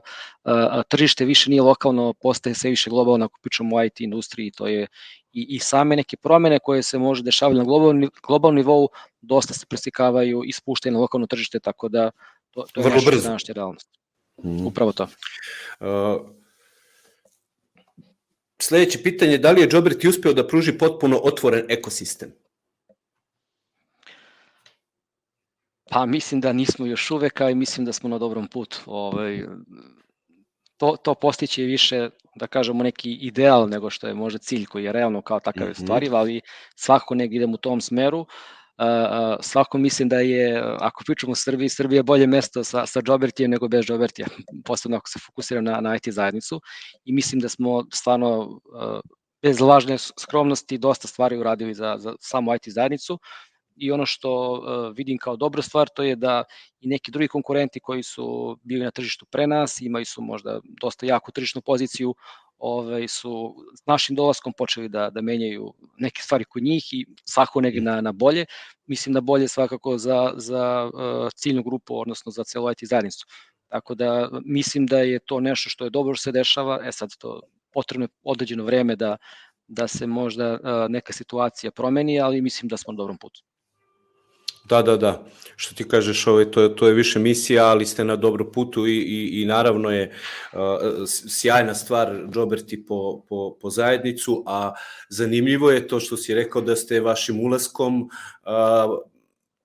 tržište 0.90 1.26
više 1.26 1.50
nije 1.50 1.62
lokalno, 1.62 2.14
postaje 2.14 2.56
sve 2.56 2.70
više 2.70 2.90
globalno 2.90 3.26
ako 3.26 3.40
pričamo 3.42 3.76
o 3.76 3.84
IT 3.84 4.02
industriji, 4.02 4.52
to 4.52 4.68
je 4.68 4.88
i, 5.38 5.56
i 5.56 5.60
same 5.60 5.96
neke 5.96 6.18
promene 6.18 6.60
koje 6.60 6.84
se 6.84 6.98
može 6.98 7.24
dešavati 7.24 7.58
na 7.58 7.64
globalnom, 7.64 8.10
globalnom 8.28 8.56
nivou 8.56 8.90
dosta 9.22 9.54
se 9.54 9.66
preslikavaju 9.66 10.42
i 10.46 10.52
spuštaju 10.52 10.94
na 10.94 11.00
lokalno 11.00 11.28
tržište, 11.28 11.60
tako 11.60 11.90
da 11.90 12.12
to, 12.52 12.66
to 12.74 12.82
je 12.82 13.02
brzo. 13.06 13.28
današnja 13.28 13.54
realnost. 13.54 13.90
Mm. 14.44 14.66
Upravo 14.66 14.92
to. 14.92 15.08
Uh, 15.80 15.88
sledeće 18.62 19.04
pitanje, 19.04 19.38
da 19.38 19.52
li 19.52 19.62
je 19.62 19.70
Joberti 19.72 20.08
uspeo 20.08 20.34
da 20.34 20.48
pruži 20.48 20.78
potpuno 20.78 21.20
otvoren 21.24 21.66
ekosistem? 21.70 22.34
Pa 25.90 26.06
mislim 26.06 26.42
da 26.42 26.54
nismo 26.54 26.86
još 26.86 27.12
uvek, 27.12 27.42
a 27.42 27.50
i 27.50 27.56
mislim 27.56 27.86
da 27.86 27.94
smo 27.94 28.10
na 28.10 28.18
dobrom 28.18 28.48
putu. 28.48 28.82
Ovaj, 28.86 29.46
to, 30.78 30.96
to 31.04 31.14
postiće 31.14 31.64
više, 31.64 32.10
da 32.36 32.48
kažemo, 32.48 32.84
neki 32.84 33.12
ideal 33.14 33.70
nego 33.70 33.90
što 33.90 34.08
je 34.08 34.14
možda 34.14 34.40
cilj 34.40 34.66
koji 34.66 34.84
je 34.84 34.92
realno 34.92 35.22
kao 35.22 35.40
takav 35.40 35.68
mm 35.68 35.72
-hmm. 35.72 35.84
stvariv, 35.84 36.16
ali 36.16 36.42
svakako 36.76 37.16
negdje 37.16 37.38
idem 37.38 37.54
u 37.54 37.58
tom 37.58 37.82
smeru. 37.82 38.20
Uh, 38.20 38.26
uh, 38.86 39.38
svako 39.42 39.78
mislim 39.78 40.10
da 40.10 40.20
je, 40.20 40.64
ako 40.80 41.04
pričamo 41.06 41.32
o 41.32 41.36
Srbiji, 41.36 41.70
Srbija 41.70 42.00
je 42.00 42.04
bolje 42.04 42.28
mesto 42.28 42.64
sa, 42.64 42.86
sa 42.86 43.02
Džobertijem 43.02 43.52
nego 43.52 43.68
bez 43.68 43.86
Džobertija, 43.86 44.28
posebno 44.68 44.98
ako 44.98 45.10
se 45.10 45.20
fokusiram 45.26 45.64
na, 45.64 45.82
na 45.82 45.96
IT 45.96 46.10
zajednicu 46.10 46.62
i 47.06 47.14
mislim 47.14 47.42
da 47.42 47.50
smo 47.50 47.86
stvarno 47.94 48.40
uh, 48.40 49.00
bez 49.42 49.60
lažne 49.60 49.98
skromnosti 49.98 50.78
dosta 50.78 51.08
stvari 51.08 51.38
uradili 51.38 51.74
za, 51.74 51.96
za 51.98 52.16
samu 52.20 52.56
IT 52.56 52.64
zajednicu 52.68 53.20
i 53.78 53.92
ono 53.92 54.06
što 54.06 54.52
uh, 54.52 54.98
vidim 54.98 55.18
kao 55.18 55.36
dobru 55.36 55.62
stvar 55.62 55.90
to 55.90 56.04
je 56.04 56.16
da 56.16 56.44
i 56.80 56.88
neki 56.88 57.12
drugi 57.12 57.28
konkurenti 57.28 57.80
koji 57.80 58.04
su 58.04 58.58
bili 58.64 58.84
na 58.84 58.92
tržištu 58.92 59.26
pre 59.26 59.48
nas, 59.48 59.82
imaju 59.82 60.06
su 60.06 60.22
možda 60.22 60.60
dosta 60.82 61.06
jaku 61.06 61.32
tržišnu 61.32 61.62
poziciju, 61.62 62.16
ovaj, 62.58 63.08
su 63.08 63.56
s 63.76 63.86
našim 63.86 64.16
dolaskom 64.16 64.54
počeli 64.58 64.90
da, 64.90 65.10
da 65.10 65.22
menjaju 65.22 65.74
neke 65.98 66.22
stvari 66.22 66.46
kod 66.46 66.64
njih 66.64 66.94
i 66.94 67.06
svako 67.26 67.62
negde 67.62 67.82
na, 67.82 68.02
na 68.02 68.12
bolje. 68.12 68.46
Mislim 68.86 69.14
da 69.14 69.22
bolje 69.22 69.48
svakako 69.48 69.98
za, 69.98 70.34
za 70.36 70.90
uh, 70.94 71.30
ciljnu 71.36 71.64
grupu, 71.64 72.00
odnosno 72.00 72.32
za 72.32 72.44
celo 72.44 72.72
IT 72.72 72.78
zajednicu. 72.82 73.26
Tako 73.68 73.96
da 73.96 74.30
mislim 74.46 74.86
da 74.86 75.00
je 75.00 75.20
to 75.20 75.40
nešto 75.40 75.70
što 75.70 75.84
je 75.84 75.90
dobro 75.90 76.16
što 76.16 76.24
se 76.24 76.32
dešava, 76.32 76.80
e 76.84 76.92
sad 76.92 77.10
to 77.20 77.42
potrebno 77.74 78.04
je 78.04 78.10
određeno 78.24 78.64
vreme 78.64 78.96
da, 78.96 79.18
da 79.68 79.88
se 79.88 80.08
možda 80.08 80.54
uh, 80.54 80.60
neka 80.90 81.14
situacija 81.14 81.72
promeni, 81.72 82.20
ali 82.20 82.42
mislim 82.42 82.70
da 82.70 82.78
smo 82.78 82.94
na 82.94 82.98
dobrom 82.98 83.18
putu. 83.18 83.44
Da, 84.70 84.82
da, 84.82 84.98
da. 84.98 85.26
Što 85.56 85.76
ti 85.76 85.88
kažeš, 85.88 86.28
ovaj, 86.28 86.52
to, 86.52 86.62
je, 86.62 86.76
to 86.76 86.88
je 86.88 86.94
više 86.94 87.20
misija, 87.20 87.66
ali 87.66 87.86
ste 87.86 88.04
na 88.04 88.16
dobro 88.16 88.52
putu 88.52 88.88
i, 88.88 88.98
i, 88.98 89.42
i 89.42 89.46
naravno 89.46 89.92
je 89.92 90.12
uh, 90.54 90.60
sjajna 91.28 91.76
stvar 91.76 92.18
Roberti 92.34 92.86
po, 92.86 93.24
po, 93.30 93.58
po 93.62 93.70
zajednicu, 93.70 94.44
a 94.46 94.74
zanimljivo 95.10 95.72
je 95.72 95.88
to 95.88 96.00
što 96.00 96.18
si 96.18 96.34
rekao 96.34 96.62
da 96.62 96.76
ste 96.76 97.00
vašim 97.00 97.40
ulaskom, 97.40 98.02
uh, 98.02 98.10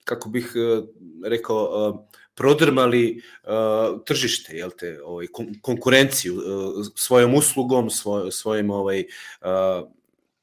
kako 0.04 0.28
bih 0.28 0.52
uh, 0.56 0.84
rekao, 1.24 1.90
uh, 1.90 2.00
prodrmali 2.34 3.22
uh, 3.44 4.00
tržište, 4.06 4.56
jel 4.56 4.70
te, 4.70 4.98
ovaj, 5.04 5.26
kon 5.26 5.54
konkurenciju 5.62 6.34
uh, 6.34 6.86
svojom 6.94 7.34
uslugom, 7.34 7.90
svoj, 7.90 8.30
svojim 8.30 8.70
ovaj, 8.70 9.04
uh, 9.40 9.88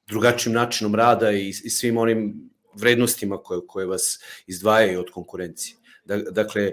drugačijim 0.08 0.56
načinom 0.56 0.96
rada 0.96 1.32
i, 1.32 1.50
i 1.50 1.70
svim 1.70 1.98
onim 1.98 2.49
vrednostima 2.74 3.38
koje, 3.38 3.62
koje 3.68 3.86
vas 3.86 4.20
izdvajaju 4.48 5.00
od 5.00 5.12
konkurencije. 5.12 5.76
Dakle, 6.32 6.72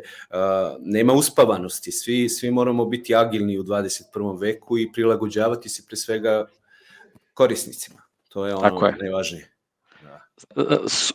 nema 0.81 1.13
uspavanosti, 1.13 1.93
svi, 1.93 2.29
svi 2.29 2.51
moramo 2.51 2.85
biti 2.85 3.15
agilni 3.15 3.59
u 3.59 3.63
21. 3.63 4.41
veku 4.41 4.79
i 4.79 4.93
prilagođavati 4.93 5.69
se 5.69 5.83
pre 5.87 5.97
svega 5.97 6.47
korisnicima. 7.35 8.03
To 8.29 8.47
je 8.47 8.55
ono 8.55 8.69
Tako 8.69 8.87
je. 8.87 8.97
najvažnije. 9.01 9.53
Da. 10.03 10.21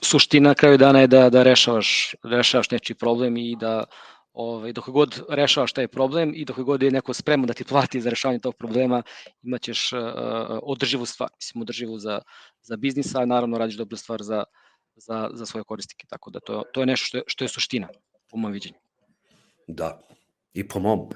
Suština 0.02 0.50
na 0.50 0.56
kraju 0.56 0.78
dana 0.78 1.00
je 1.00 1.08
da, 1.08 1.30
da 1.30 1.44
rešavaš, 1.44 2.16
rešavaš 2.24 2.72
nečiji 2.72 2.96
problem 2.96 3.38
i 3.38 3.56
da 3.60 3.84
ovaj, 4.34 4.74
dok 4.74 4.90
god 4.90 5.22
rešavaš 5.30 5.74
taj 5.74 5.88
problem 5.88 6.32
i 6.36 6.46
dok 6.46 6.60
god 6.60 6.84
je 6.84 6.92
neko 6.92 7.14
spreman 7.14 7.48
da 7.48 7.54
ti 7.54 7.64
plati 7.64 8.02
za 8.02 8.10
rešavanje 8.10 8.40
tog 8.40 8.56
problema, 8.56 9.04
imaćeš 9.44 9.94
uh, 9.94 10.00
održivu 10.64 11.06
stvar, 11.06 11.30
mislim 11.36 11.62
održivu 11.62 12.00
za, 12.00 12.22
za 12.62 12.78
biznis, 12.78 13.16
a 13.16 13.26
naravno 13.26 13.58
radiš 13.58 13.78
dobru 13.78 13.98
stvar 13.98 14.22
za, 14.22 14.44
za, 15.08 15.30
za 15.34 15.46
svoje 15.46 15.64
korisnike. 15.64 16.08
Tako 16.10 16.30
da 16.32 16.40
to, 16.40 16.64
to 16.74 16.80
je 16.80 16.86
nešto 16.86 17.06
što 17.06 17.18
je, 17.18 17.24
što 17.28 17.44
je 17.44 17.50
suština, 17.50 17.88
po 18.32 18.38
mojom 18.38 18.54
viđenju. 18.54 18.78
Da, 19.68 20.00
i 20.54 20.68
po 20.68 20.80
mom. 20.80 21.10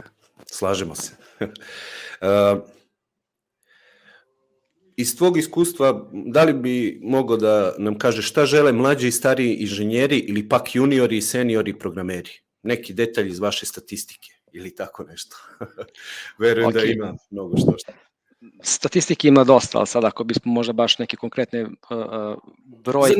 Slažemo 0.46 0.96
se. 0.96 1.12
uh, 1.39 2.62
iz 4.98 5.18
tvog 5.18 5.38
iskustva, 5.38 6.10
da 6.12 6.44
li 6.44 6.54
bi 6.54 7.00
mogo 7.04 7.38
da 7.38 7.74
nam 7.77 7.98
kaže 7.98 8.22
šta 8.22 8.46
žele 8.46 8.72
mlađi 8.72 9.08
i 9.08 9.12
stariji 9.12 9.56
inženjeri 9.56 10.18
ili 10.18 10.50
pak 10.50 10.75
juniori 10.75 11.18
i 11.18 11.22
seniori 11.22 11.80
programeri? 11.80 12.32
Neki 12.63 12.94
detalj 12.94 13.27
iz 13.30 13.39
vaše 13.39 13.65
statistike 13.65 14.32
ili 14.51 14.75
tako 14.75 15.04
nešto. 15.04 15.36
Verujem 16.39 16.70
okay. 16.70 16.74
da 16.74 16.84
ima 16.84 17.15
mnogo 17.30 17.58
što 17.58 17.77
što 17.77 17.92
statistike 18.62 19.28
ima 19.28 19.44
dosta, 19.44 19.78
ali 19.78 19.88
sad 19.88 20.04
ako 20.04 20.24
bismo 20.24 20.52
možda 20.52 20.74
baš 20.74 21.00
neke 21.00 21.18
konkretne 21.18 21.64
uh, 21.64 21.70
brojke 22.66 23.16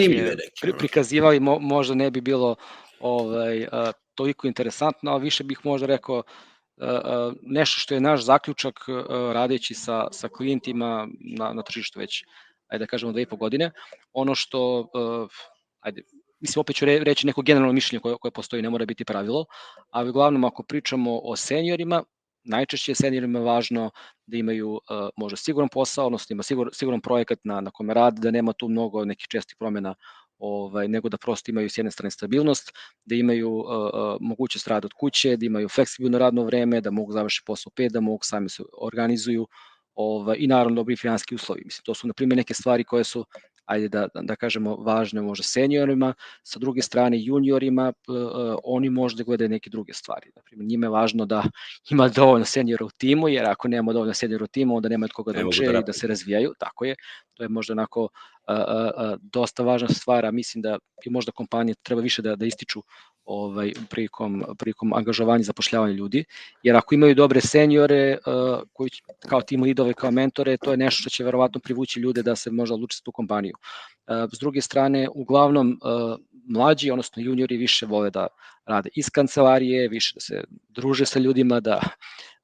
pri, 0.62 0.74
prikazivali, 0.78 1.40
mo, 1.40 1.60
možda 1.60 1.96
ne 1.96 2.12
bi 2.12 2.22
bilo 2.22 2.56
ovaj, 3.00 3.62
uh, 3.62 3.68
toliko 4.16 4.48
interesantno, 4.48 5.12
ali 5.12 5.24
više 5.24 5.44
bih 5.44 5.60
možda 5.64 5.88
rekao 5.88 6.18
uh, 6.18 7.34
nešto 7.42 7.80
što 7.80 7.94
je 7.94 8.02
naš 8.02 8.22
zaključak 8.22 8.80
uh, 8.88 9.06
radeći 9.34 9.74
sa, 9.74 10.08
sa 10.12 10.28
klijentima 10.28 11.08
na, 11.38 11.54
na 11.54 11.64
tržištu 11.64 12.00
već, 12.00 12.24
ajde 12.68 12.86
da 12.86 12.88
kažemo, 12.88 13.12
dve 13.12 13.22
i 13.22 13.26
po 13.26 13.36
godine. 13.36 13.72
Ono 14.14 14.36
što, 14.36 14.80
uh, 14.80 15.30
ajde, 15.80 16.02
mislim, 16.40 16.62
opet 16.62 16.76
ću 16.76 16.86
reći 16.86 17.28
neko 17.28 17.42
generalno 17.42 17.74
mišljenje 17.74 18.02
koje, 18.02 18.16
koje 18.22 18.32
postoji, 18.32 18.62
ne 18.62 18.70
mora 18.70 18.86
biti 18.86 19.06
pravilo, 19.06 19.46
ali 19.90 20.10
uglavnom 20.10 20.44
ako 20.44 20.64
pričamo 20.64 21.20
o 21.24 21.36
seniorima, 21.36 22.04
najčešće 22.46 22.92
je 22.92 22.96
seniorima 22.96 23.40
važno 23.40 23.92
da 24.26 24.38
imaju 24.38 24.72
uh, 24.72 25.10
možda 25.18 25.38
siguran 25.38 25.70
posao, 25.70 26.06
odnosno 26.06 26.26
da 26.30 26.34
ima 26.34 26.44
sigur, 26.44 26.70
siguran 26.74 27.02
projekat 27.02 27.40
na, 27.44 27.62
na 27.62 27.72
kome 27.72 27.94
rade, 27.94 28.22
da 28.22 28.32
nema 28.32 28.54
tu 28.54 28.68
mnogo 28.68 29.06
nekih 29.06 29.28
čestih 29.28 29.56
promjena 29.60 29.96
ovaj, 30.38 30.88
nego 30.88 31.10
da 31.10 31.18
prosto 31.18 31.52
imaju 31.52 31.70
s 31.70 31.78
jedne 31.78 31.92
strane 31.92 32.12
stabilnost, 32.12 32.72
da 33.06 33.16
imaju 33.16 33.52
uh, 33.52 33.66
mogućnost 34.20 34.68
rada 34.68 34.86
od 34.86 34.94
kuće, 34.94 35.38
da 35.38 35.46
imaju 35.46 35.70
fleksibilno 35.70 36.18
radno 36.18 36.44
vreme, 36.44 36.82
da 36.82 36.92
mogu 36.92 37.12
završiti 37.12 37.46
posao 37.46 37.72
pet, 37.76 37.92
da 37.92 38.02
mogu 38.02 38.20
sami 38.24 38.50
se 38.50 38.64
organizuju 38.82 39.48
ovaj, 39.96 40.38
i 40.40 40.48
naravno 40.48 40.76
dobri 40.76 40.96
finanski 40.96 41.36
uslovi. 41.36 41.62
Mislim, 41.66 41.84
to 41.84 41.94
su, 41.94 42.08
na 42.08 42.14
primjer, 42.14 42.38
neke 42.38 42.54
stvari 42.54 42.84
koje 42.84 43.04
su 43.04 43.26
ajde 43.66 43.90
da, 43.90 44.08
da 44.14 44.36
kažemo, 44.36 44.76
važne 44.76 45.22
možda 45.22 45.44
seniorima, 45.44 46.14
sa 46.44 46.60
druge 46.60 46.82
strane 46.82 47.18
juniorima, 47.20 47.94
oni 48.64 48.90
možda 48.90 49.24
gledaju 49.24 49.50
neke 49.50 49.70
druge 49.70 49.94
stvari. 49.94 50.32
Naprimjer, 50.36 50.68
njima 50.68 50.86
je 50.86 50.90
važno 50.90 51.26
da 51.26 51.44
ima 51.92 52.08
dovoljno 52.08 52.46
seniora 52.46 52.86
u 52.86 52.90
timu, 52.90 53.28
jer 53.30 53.46
ako 53.46 53.68
nema 53.68 53.94
dovoljno 53.94 54.14
seniora 54.14 54.44
u 54.44 54.48
timu, 54.48 54.76
onda 54.76 54.90
nema 54.90 55.06
od 55.06 55.12
koga 55.12 55.34
da 55.34 55.48
uče 55.48 55.66
da 55.72 55.80
i 55.80 55.84
da 55.84 55.94
se 55.94 56.08
razvijaju, 56.08 56.54
tako 56.60 56.86
je. 56.86 56.96
To 57.34 57.44
je 57.44 57.50
možda 57.50 57.74
onako 57.74 58.10
dosta 59.22 59.64
važna 59.64 59.88
stvar, 59.88 60.26
a 60.26 60.32
mislim 60.32 60.62
da 60.62 60.78
i 61.06 61.10
možda 61.10 61.32
kompanije 61.32 61.76
treba 61.84 62.02
više 62.02 62.22
da, 62.22 62.36
da 62.36 62.46
ističu 62.46 62.84
ovaj, 63.26 63.74
prilikom, 63.90 64.44
prilikom 64.58 64.94
angažovanja 64.94 65.42
i 65.42 65.44
zapošljavanja 65.44 65.94
ljudi, 65.94 66.24
jer 66.64 66.76
ako 66.76 66.96
imaju 66.96 67.16
dobre 67.16 67.42
seniore 67.42 68.18
uh, 68.18 68.60
koji 68.74 68.90
kao 69.30 69.42
tim 69.42 69.64
lidove, 69.64 69.94
kao 69.94 70.12
mentore, 70.12 70.58
to 70.58 70.72
je 70.72 70.78
nešto 70.78 71.02
što 71.02 71.10
će 71.10 71.24
verovatno 71.24 71.60
privući 71.60 72.00
ljude 72.00 72.24
da 72.24 72.36
se 72.36 72.52
možda 72.52 72.76
odluči 72.76 72.98
za 72.98 73.04
tu 73.04 73.12
kompaniju. 73.12 73.56
S 74.34 74.40
druge 74.40 74.62
strane, 74.62 75.08
uglavnom 75.16 75.80
mlađi, 76.48 76.92
odnosno 76.92 77.24
juniori 77.24 77.58
više 77.58 77.86
vole 77.86 78.10
da 78.10 78.28
rade 78.66 78.90
iz 78.96 79.10
kancelarije, 79.10 79.88
više 79.88 80.12
da 80.16 80.20
se 80.20 80.44
druže 80.70 81.06
sa 81.06 81.20
ljudima, 81.20 81.60
da 81.60 81.82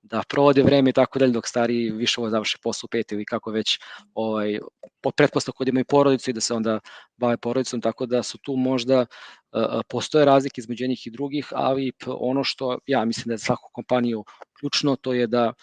da 0.03 0.23
provode 0.29 0.63
vreme 0.63 0.89
i 0.89 0.93
tako 0.93 1.19
dalje, 1.19 1.31
dok 1.31 1.47
stari 1.47 1.91
više 1.91 2.21
ovo 2.21 2.29
završe 2.29 2.57
posao 2.63 2.87
pet 2.87 3.11
ili 3.11 3.25
kako 3.25 3.51
već 3.51 3.79
ovaj, 4.13 4.59
pod 5.01 5.13
pretpostavkom 5.15 5.65
da 5.65 5.69
imaju 5.69 5.85
porodicu 5.85 6.29
i 6.29 6.33
da 6.33 6.41
se 6.41 6.53
onda 6.53 6.79
bave 7.17 7.37
porodicom, 7.37 7.81
tako 7.81 8.05
da 8.05 8.23
su 8.23 8.37
tu 8.37 8.55
možda 8.55 8.99
uh, 8.99 9.81
postoje 9.89 10.25
razlike 10.25 10.61
između 10.61 10.87
njih 10.87 11.07
i 11.07 11.11
drugih, 11.11 11.47
ali 11.51 11.91
ono 12.07 12.43
što 12.43 12.77
ja 12.85 13.05
mislim 13.05 13.27
da 13.27 13.33
je 13.33 13.37
svaku 13.37 13.69
kompaniju 13.73 14.23
ključno, 14.59 14.95
to 14.95 15.13
je 15.13 15.27
da 15.27 15.53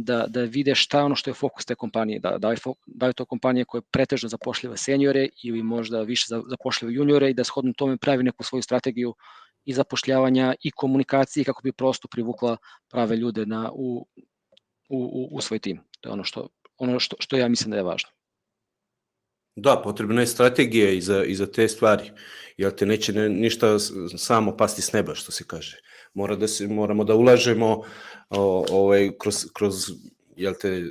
da, 0.00 0.26
da 0.28 0.42
vide 0.42 0.74
šta 0.74 0.98
je 0.98 1.04
ono 1.04 1.14
što 1.14 1.30
je 1.30 1.34
fokus 1.34 1.64
te 1.64 1.74
kompanije, 1.74 2.20
da, 2.20 2.38
da, 2.38 2.50
je, 2.50 2.56
da 2.86 3.06
je 3.06 3.12
to 3.12 3.24
kompanija 3.24 3.64
koja 3.64 3.82
pretežno 3.90 4.28
zapošljiva 4.28 4.76
seniore 4.76 5.28
ili 5.42 5.62
možda 5.62 6.02
više 6.02 6.26
zapošljiva 6.50 6.92
juniore 6.92 7.30
i 7.30 7.34
da 7.34 7.44
shodno 7.44 7.72
tome 7.76 7.96
pravi 7.96 8.22
neku 8.22 8.44
svoju 8.44 8.62
strategiju 8.62 9.14
i 9.68 9.74
zapošljavanja 9.74 10.54
i 10.62 10.70
komunikacije 10.70 11.44
kako 11.44 11.62
bi 11.62 11.72
prosto 11.72 12.08
privukla 12.08 12.56
prave 12.88 13.16
ljude 13.16 13.46
na, 13.46 13.70
u, 13.72 14.06
u, 14.88 15.28
u 15.32 15.40
svoj 15.40 15.58
tim. 15.58 15.80
To 16.00 16.08
je 16.08 16.12
ono 16.12 16.24
što, 16.24 16.48
ono 16.78 17.00
što, 17.00 17.16
što 17.20 17.36
ja 17.36 17.48
mislim 17.48 17.70
da 17.70 17.76
je 17.76 17.82
važno. 17.82 18.10
Da, 19.56 19.80
potrebna 19.84 20.20
je 20.20 20.26
strategija 20.26 20.90
i 20.90 21.00
za, 21.00 21.24
i 21.24 21.34
za 21.34 21.46
te 21.46 21.68
stvari, 21.68 22.10
jer 22.56 22.74
te 22.74 22.86
neće 22.86 23.12
ne, 23.12 23.28
ništa 23.28 23.78
samo 24.16 24.56
pasti 24.56 24.82
s 24.82 24.92
neba, 24.92 25.14
što 25.14 25.32
se 25.32 25.44
kaže. 25.46 25.76
Mora 26.14 26.36
da 26.36 26.48
se, 26.48 26.68
moramo 26.68 27.04
da 27.04 27.14
ulažemo 27.14 27.82
o, 28.30 28.64
ovaj, 28.70 29.10
kroz, 29.18 29.46
kroz 29.52 29.74
jel 30.36 30.54
te, 30.60 30.84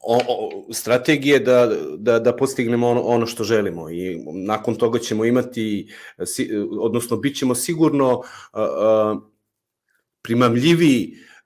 o, 0.00 0.18
o, 0.28 0.72
strategije 0.72 1.38
da, 1.38 1.70
da, 1.96 2.18
da 2.18 2.36
postignemo 2.36 2.88
ono, 2.88 3.00
ono 3.00 3.26
što 3.26 3.44
želimo 3.44 3.90
i 3.90 4.22
nakon 4.34 4.74
toga 4.74 4.98
ćemo 4.98 5.24
imati, 5.24 5.92
odnosno 6.80 7.16
bit 7.16 7.36
ćemo 7.36 7.54
sigurno 7.54 8.22
a, 8.52 8.62
a, 8.62 9.18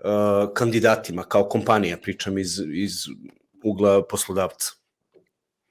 a, 0.04 0.48
kandidatima 0.54 1.22
kao 1.22 1.48
kompanija, 1.48 1.96
pričam 1.96 2.38
iz, 2.38 2.58
iz 2.72 2.92
ugla 3.64 4.06
poslodavca. 4.06 4.72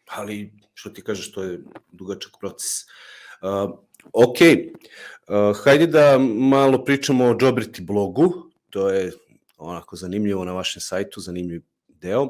Ali, 0.07 0.53
što 0.73 0.89
ti 0.89 1.01
kažeš, 1.01 1.31
to 1.31 1.43
je 1.43 1.59
dugačak 1.91 2.31
proces. 2.39 2.71
Uh, 3.41 3.79
ok, 4.13 4.37
uh, 4.37 5.57
hajde 5.63 5.87
da 5.87 6.17
malo 6.19 6.85
pričamo 6.85 7.25
o 7.25 7.37
Jobriti 7.41 7.81
blogu, 7.81 8.33
to 8.69 8.89
je 8.89 9.11
onako 9.57 9.95
zanimljivo 9.95 10.45
na 10.45 10.53
vašem 10.53 10.81
sajtu, 10.81 11.19
zanimljiv 11.19 11.61
deo. 12.01 12.27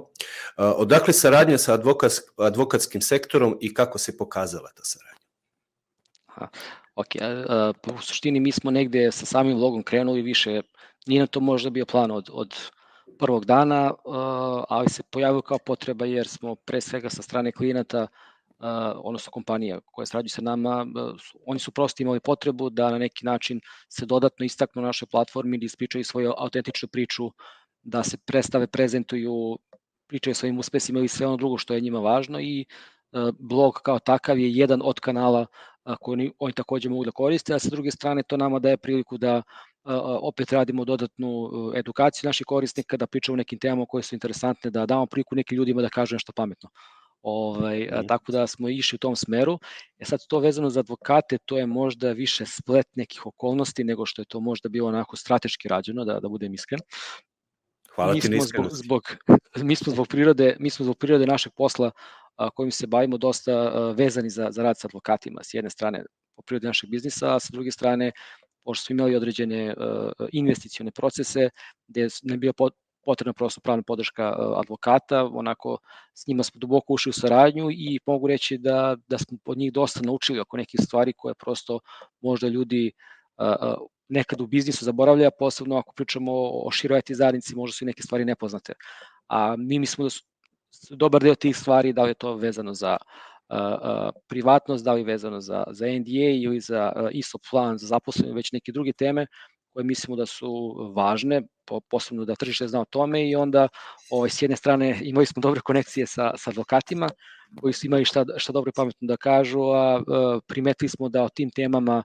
Odakle 0.57 1.13
saradnja 1.13 1.57
sa 1.57 1.73
advokats, 1.73 2.19
advokatskim 2.37 3.01
sektorom 3.01 3.57
i 3.61 3.73
kako 3.73 3.97
se 3.97 4.17
pokazala 4.17 4.69
ta 4.75 4.83
saradnja? 4.83 5.25
Aha, 6.25 6.47
ok, 6.95 7.15
a, 7.21 7.73
u 7.97 8.01
suštini 8.01 8.39
mi 8.39 8.51
smo 8.51 8.71
negde 8.71 9.11
sa 9.11 9.25
samim 9.25 9.57
logom 9.57 9.83
krenuli 9.83 10.21
više, 10.21 10.61
nije 11.07 11.19
na 11.19 11.27
to 11.27 11.39
možda 11.39 11.69
bio 11.69 11.85
plan 11.85 12.11
od, 12.11 12.29
od 12.31 12.55
prvog 13.19 13.45
dana, 13.45 13.93
ali 14.69 14.89
se 14.89 15.03
pojavio 15.03 15.41
kao 15.41 15.57
potreba 15.57 16.05
jer 16.05 16.27
smo 16.27 16.55
pre 16.55 16.81
svega 16.81 17.09
sa 17.09 17.21
strane 17.21 17.51
klijenata 17.51 18.07
Uh, 18.61 18.67
odnosno 18.95 19.31
kompanija 19.31 19.79
koja 19.85 20.05
sarađuje 20.05 20.29
sa 20.29 20.41
nama, 20.41 20.85
uh, 20.95 21.15
oni 21.45 21.59
su 21.59 21.71
prosto 21.71 22.03
imali 22.03 22.19
potrebu 22.19 22.69
da 22.69 22.91
na 22.91 22.97
neki 22.97 23.25
način 23.25 23.61
se 23.89 24.05
dodatno 24.05 24.45
istaknu 24.45 24.81
na 24.81 24.87
našoj 24.87 25.07
platformi 25.11 25.57
da 25.57 25.65
ispričaju 25.65 26.03
svoju 26.03 26.33
autentičnu 26.37 26.87
priču 26.87 27.31
da 27.83 28.03
se 28.03 28.17
predstave, 28.17 28.67
prezentuju, 28.67 29.57
pričaju 30.07 30.35
svojim 30.35 30.59
uspesima 30.59 30.99
ili 30.99 31.07
sve 31.07 31.27
ono 31.27 31.37
drugo 31.37 31.57
što 31.57 31.73
je 31.73 31.81
njima 31.81 31.99
važno 31.99 32.39
i 32.39 32.61
e, 32.61 32.65
blog 33.39 33.73
kao 33.83 33.99
takav 33.99 34.39
je 34.39 34.51
jedan 34.51 34.81
od 34.83 34.99
kanala 34.99 35.45
koji 36.01 36.13
oni, 36.13 36.31
oni 36.39 36.53
takođe 36.53 36.89
mogu 36.89 37.05
da 37.05 37.11
koriste, 37.11 37.53
a 37.53 37.59
sa 37.59 37.69
druge 37.69 37.91
strane 37.91 38.23
to 38.23 38.37
nama 38.37 38.59
daje 38.59 38.77
priliku 38.77 39.17
da 39.17 39.41
opet 40.21 40.51
radimo 40.51 40.85
dodatnu 40.85 41.49
e, 41.75 41.79
edukaciju 41.79 42.27
naših 42.27 42.45
korisnika, 42.45 42.97
da 42.97 43.07
pričamo 43.07 43.33
o 43.33 43.37
nekim 43.37 43.59
temama 43.59 43.85
koje 43.85 44.03
su 44.03 44.15
interesantne, 44.15 44.69
da 44.71 44.85
damo 44.85 45.05
priliku 45.05 45.35
nekim 45.35 45.55
ljudima 45.55 45.81
da 45.81 45.89
kažu 45.89 46.15
nešto 46.15 46.31
pametno. 46.31 46.69
Ovaj, 47.21 47.79
mm. 47.79 48.07
tako 48.07 48.31
da 48.31 48.47
smo 48.47 48.69
išli 48.69 48.95
u 48.95 48.99
tom 48.99 49.15
smeru. 49.15 49.59
E 49.99 50.05
sad 50.05 50.19
to 50.29 50.39
vezano 50.39 50.69
za 50.69 50.79
advokate, 50.79 51.37
to 51.45 51.57
je 51.57 51.65
možda 51.65 52.11
više 52.11 52.45
splet 52.45 52.87
nekih 52.95 53.25
okolnosti 53.25 53.83
nego 53.83 54.05
što 54.05 54.21
je 54.21 54.25
to 54.25 54.39
možda 54.39 54.69
bilo 54.69 54.87
onako 54.87 55.15
strateški 55.15 55.67
rađeno, 55.67 56.05
da, 56.05 56.19
da 56.19 56.29
budem 56.29 56.53
iskren. 56.53 56.79
Hvala 57.95 58.13
mi 58.13 58.19
ti 58.21 58.27
smo 58.27 58.43
zbog, 58.43 58.67
zbog, 58.71 59.01
mi 59.57 59.75
smo 59.75 59.93
zbog 59.93 60.07
prirode, 60.07 60.55
mi 60.59 60.69
smo 60.69 60.83
zbog 60.83 60.97
prirode 60.97 61.25
našeg 61.25 61.53
posla 61.53 61.91
a, 62.35 62.49
kojim 62.49 62.71
se 62.71 62.87
bavimo 62.87 63.17
dosta 63.17 63.51
a, 63.51 63.93
vezani 63.97 64.29
za, 64.29 64.51
za 64.51 64.63
rad 64.63 64.79
sa 64.79 64.87
advokatima. 64.87 65.43
S 65.43 65.53
jedne 65.53 65.69
strane 65.69 66.05
po 66.35 66.41
prirodi 66.41 66.67
našeg 66.67 66.89
biznisa, 66.89 67.35
a 67.35 67.39
sa 67.39 67.49
druge 67.51 67.71
strane 67.71 68.11
pošto 68.63 68.85
smo 68.85 68.93
imali 68.93 69.15
određene 69.15 69.73
a, 69.77 70.11
investicione 70.31 70.91
procese 70.91 71.49
gde 71.87 72.07
ne 72.23 72.37
bio 72.37 72.53
potrebna 73.05 73.33
prosto 73.33 73.61
pravna 73.61 73.83
podrška 73.83 74.35
advokata, 74.55 75.25
onako 75.25 75.77
s 76.13 76.27
njima 76.27 76.43
smo 76.43 76.59
duboko 76.59 76.93
ušli 76.93 77.09
u 77.09 77.13
saradnju 77.13 77.71
i 77.71 77.99
mogu 78.05 78.27
reći 78.27 78.57
da, 78.57 78.97
da 79.07 79.17
smo 79.17 79.37
od 79.45 79.57
njih 79.57 79.73
dosta 79.73 79.99
naučili 80.03 80.39
oko 80.39 80.57
nekih 80.57 80.79
stvari 80.83 81.13
koje 81.13 81.35
prosto 81.35 81.79
možda 82.21 82.47
ljudi 82.47 82.91
nekad 84.11 84.41
u 84.41 84.47
biznisu 84.47 84.85
zaboravlja, 84.85 85.31
posebno 85.39 85.77
ako 85.77 85.93
pričamo 85.93 86.31
o 86.65 86.71
široj 86.71 86.99
IT 86.99 87.17
zajednici, 87.17 87.55
možda 87.55 87.73
su 87.73 87.83
i 87.83 87.87
neke 87.87 88.03
stvari 88.03 88.25
nepoznate. 88.25 88.73
A 89.27 89.55
mi 89.57 89.79
mislimo 89.79 90.05
da 90.05 90.09
su 90.09 90.95
dobar 90.95 91.21
deo 91.21 91.35
tih 91.35 91.57
stvari, 91.57 91.93
da 91.93 92.03
li 92.03 92.09
je 92.09 92.13
to 92.13 92.35
vezano 92.35 92.73
za 92.73 92.97
uh, 92.97 93.57
uh, 93.57 94.09
privatnost, 94.27 94.85
da 94.85 94.93
li 94.93 95.01
je 95.01 95.05
vezano 95.05 95.41
za, 95.41 95.63
za 95.71 95.85
NDA 95.85 96.29
ili 96.43 96.59
za 96.59 96.91
uh, 96.95 97.09
ISO 97.11 97.37
plan, 97.51 97.77
za 97.77 97.87
zaposlene, 97.87 98.33
već 98.33 98.51
neke 98.51 98.71
druge 98.71 98.93
teme 98.93 99.27
koje 99.73 99.83
mislimo 99.83 100.15
da 100.15 100.25
su 100.25 100.75
važne, 100.95 101.41
po, 101.65 101.79
posebno 101.79 102.25
da 102.25 102.35
tržište 102.35 102.67
zna 102.67 102.81
o 102.81 102.85
tome 102.85 103.29
i 103.29 103.35
onda 103.35 103.67
ovaj, 104.09 104.29
s 104.29 104.41
jedne 104.41 104.57
strane 104.57 104.99
imali 105.01 105.25
smo 105.25 105.41
dobre 105.41 105.61
konekcije 105.61 106.07
sa, 106.07 106.33
sa 106.37 106.49
advokatima 106.49 107.09
koji 107.61 107.73
su 107.73 107.87
imali 107.87 108.05
šta, 108.05 108.25
šta 108.37 108.53
dobro 108.53 108.69
i 108.69 108.75
pametno 108.75 109.07
da 109.07 109.17
kažu, 109.17 109.61
a, 109.61 110.01
primetili 110.47 110.89
smo 110.89 111.09
da 111.09 111.23
o 111.23 111.29
tim 111.29 111.49
temama 111.49 112.03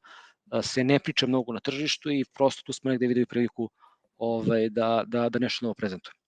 se 0.63 0.85
ne 0.85 0.99
priča 0.99 1.27
mnogo 1.27 1.53
na 1.53 1.61
tržištu 1.61 2.11
i 2.11 2.25
prosto 2.35 2.63
tu 2.63 2.73
smo 2.73 2.91
negde 2.91 3.07
videli 3.07 3.27
priliku 3.27 3.71
ovaj, 4.19 4.69
da, 4.69 5.05
da, 5.07 5.29
da 5.29 5.39
nešto 5.39 5.65
novo 5.65 5.75
prezentujemo. 5.75 6.21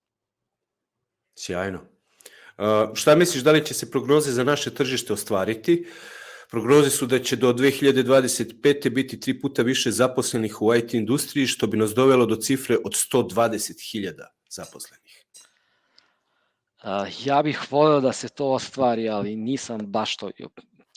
Sjajno. 1.34 1.78
Uh, 2.58 2.94
šta 2.94 3.14
misliš, 3.14 3.42
da 3.42 3.52
li 3.52 3.66
će 3.66 3.74
se 3.74 3.90
prognoze 3.90 4.32
za 4.32 4.44
naše 4.44 4.74
tržište 4.74 5.12
ostvariti? 5.12 5.86
Prognoze 6.50 6.90
su 6.90 7.06
da 7.06 7.18
će 7.18 7.36
do 7.36 7.52
2025. 7.52 8.90
biti 8.90 9.20
tri 9.20 9.40
puta 9.40 9.62
više 9.62 9.90
zaposlenih 9.90 10.62
u 10.62 10.74
IT 10.74 10.94
industriji, 10.94 11.46
što 11.46 11.66
bi 11.66 11.76
nas 11.76 11.94
dovelo 11.94 12.26
do 12.26 12.36
cifre 12.36 12.76
od 12.84 12.92
120.000 12.92 14.12
zaposlenih. 14.50 15.24
Uh, 16.82 17.26
ja 17.26 17.42
bih 17.42 17.72
voleo 17.72 18.00
da 18.00 18.12
se 18.12 18.28
to 18.28 18.46
ostvari, 18.46 19.08
ali 19.08 19.36
nisam 19.36 19.78
baš 19.86 20.16
to 20.16 20.30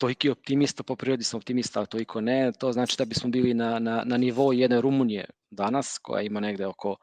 toliki 0.01 0.29
optimista, 0.29 0.83
po 0.83 0.95
prirodi 0.95 1.23
sam 1.23 1.37
optimista, 1.37 1.81
a 1.81 1.85
toliko 1.85 2.21
ne, 2.21 2.51
to 2.59 2.71
znači 2.73 2.97
da 2.97 3.05
bismo 3.05 3.29
bili 3.29 3.53
na, 3.53 3.79
na, 3.79 4.01
na 4.05 4.17
nivou 4.17 4.53
jedne 4.53 4.81
Rumunije 4.81 5.25
danas, 5.51 5.97
koja 6.01 6.21
ima 6.21 6.39
negde 6.39 6.65
oko, 6.65 6.95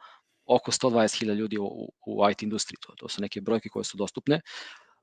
oko 0.46 0.72
120.000 0.72 1.34
ljudi 1.34 1.58
u, 1.58 1.88
u 2.06 2.30
IT 2.30 2.42
industriji, 2.42 2.78
to, 2.87 2.94
to 2.96 3.08
su 3.08 3.22
neke 3.22 3.40
brojke 3.40 3.68
koje 3.68 3.84
su 3.84 3.96
dostupne. 3.96 4.40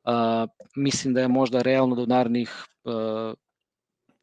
Uh, 0.04 0.50
mislim 0.76 1.14
da 1.14 1.22
je 1.22 1.28
možda 1.28 1.62
realno 1.62 1.96
do 1.96 2.06
narednih 2.06 2.52
uh, 2.84 3.34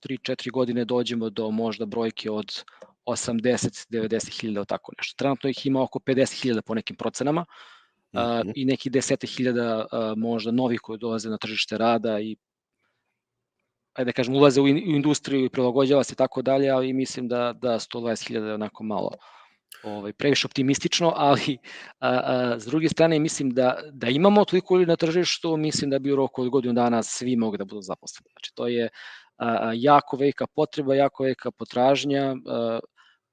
3-4 0.05 0.51
godine 0.51 0.85
dođemo 0.85 1.31
do 1.31 1.51
možda 1.51 1.87
brojke 1.87 2.31
od 2.31 2.65
80-90 3.07 4.41
hiljada, 4.41 4.65
tako 4.65 4.93
nešto. 4.99 5.17
Trenutno 5.17 5.51
ih 5.51 5.67
ima 5.67 5.83
oko 5.83 5.99
50 5.99 6.43
hiljada 6.43 6.63
po 6.63 6.75
nekim 6.75 6.97
procenama 6.97 7.45
uh, 8.13 8.21
i 8.55 8.65
neki 8.65 8.91
desete 8.91 9.27
hiljada 9.27 9.85
uh, 9.85 10.19
možda 10.19 10.51
novih 10.51 10.81
koji 10.81 10.99
dolaze 10.99 11.31
na 11.31 11.39
tržište 11.39 11.79
rada 11.79 12.21
i 12.21 12.37
ajde 13.95 14.09
da 14.09 14.13
kažem, 14.13 14.35
ulaze 14.35 14.61
u, 14.61 14.69
industriju 14.69 15.45
i 15.45 15.49
prilagođava 15.49 16.05
se 16.05 16.15
tako 16.15 16.43
dalje, 16.43 16.71
ali 16.71 16.93
mislim 16.93 17.29
da, 17.29 17.53
da 17.53 17.79
120.000 17.79 18.47
je 18.47 18.55
onako 18.55 18.85
malo, 18.85 19.11
ovaj, 19.83 20.13
previše 20.13 20.47
optimistično, 20.47 21.13
ali 21.29 21.59
a, 22.01 22.09
a, 22.09 22.59
s 22.59 22.67
druge 22.67 22.89
strane 22.89 23.19
mislim 23.19 23.51
da, 23.51 23.79
da 23.93 24.09
imamo 24.09 24.45
toliko 24.45 24.77
ljudi 24.77 24.87
na 24.87 24.97
tržištu, 24.97 25.57
mislim 25.57 25.91
da 25.91 25.99
bi 25.99 26.13
u 26.13 26.17
roku 26.17 26.43
od 26.43 26.49
godinu 26.49 26.75
dana 26.75 27.03
svi 27.03 27.37
mogu 27.37 27.57
da 27.57 27.65
budu 27.65 27.83
zaposleni. 27.83 28.31
Znači 28.33 28.55
to 28.55 28.67
je 28.67 28.89
a, 29.37 29.73
jako 29.75 30.17
velika 30.17 30.47
potreba, 30.47 30.95
jako 30.95 31.23
velika 31.23 31.51
potražnja, 31.51 32.37
a, 32.47 32.79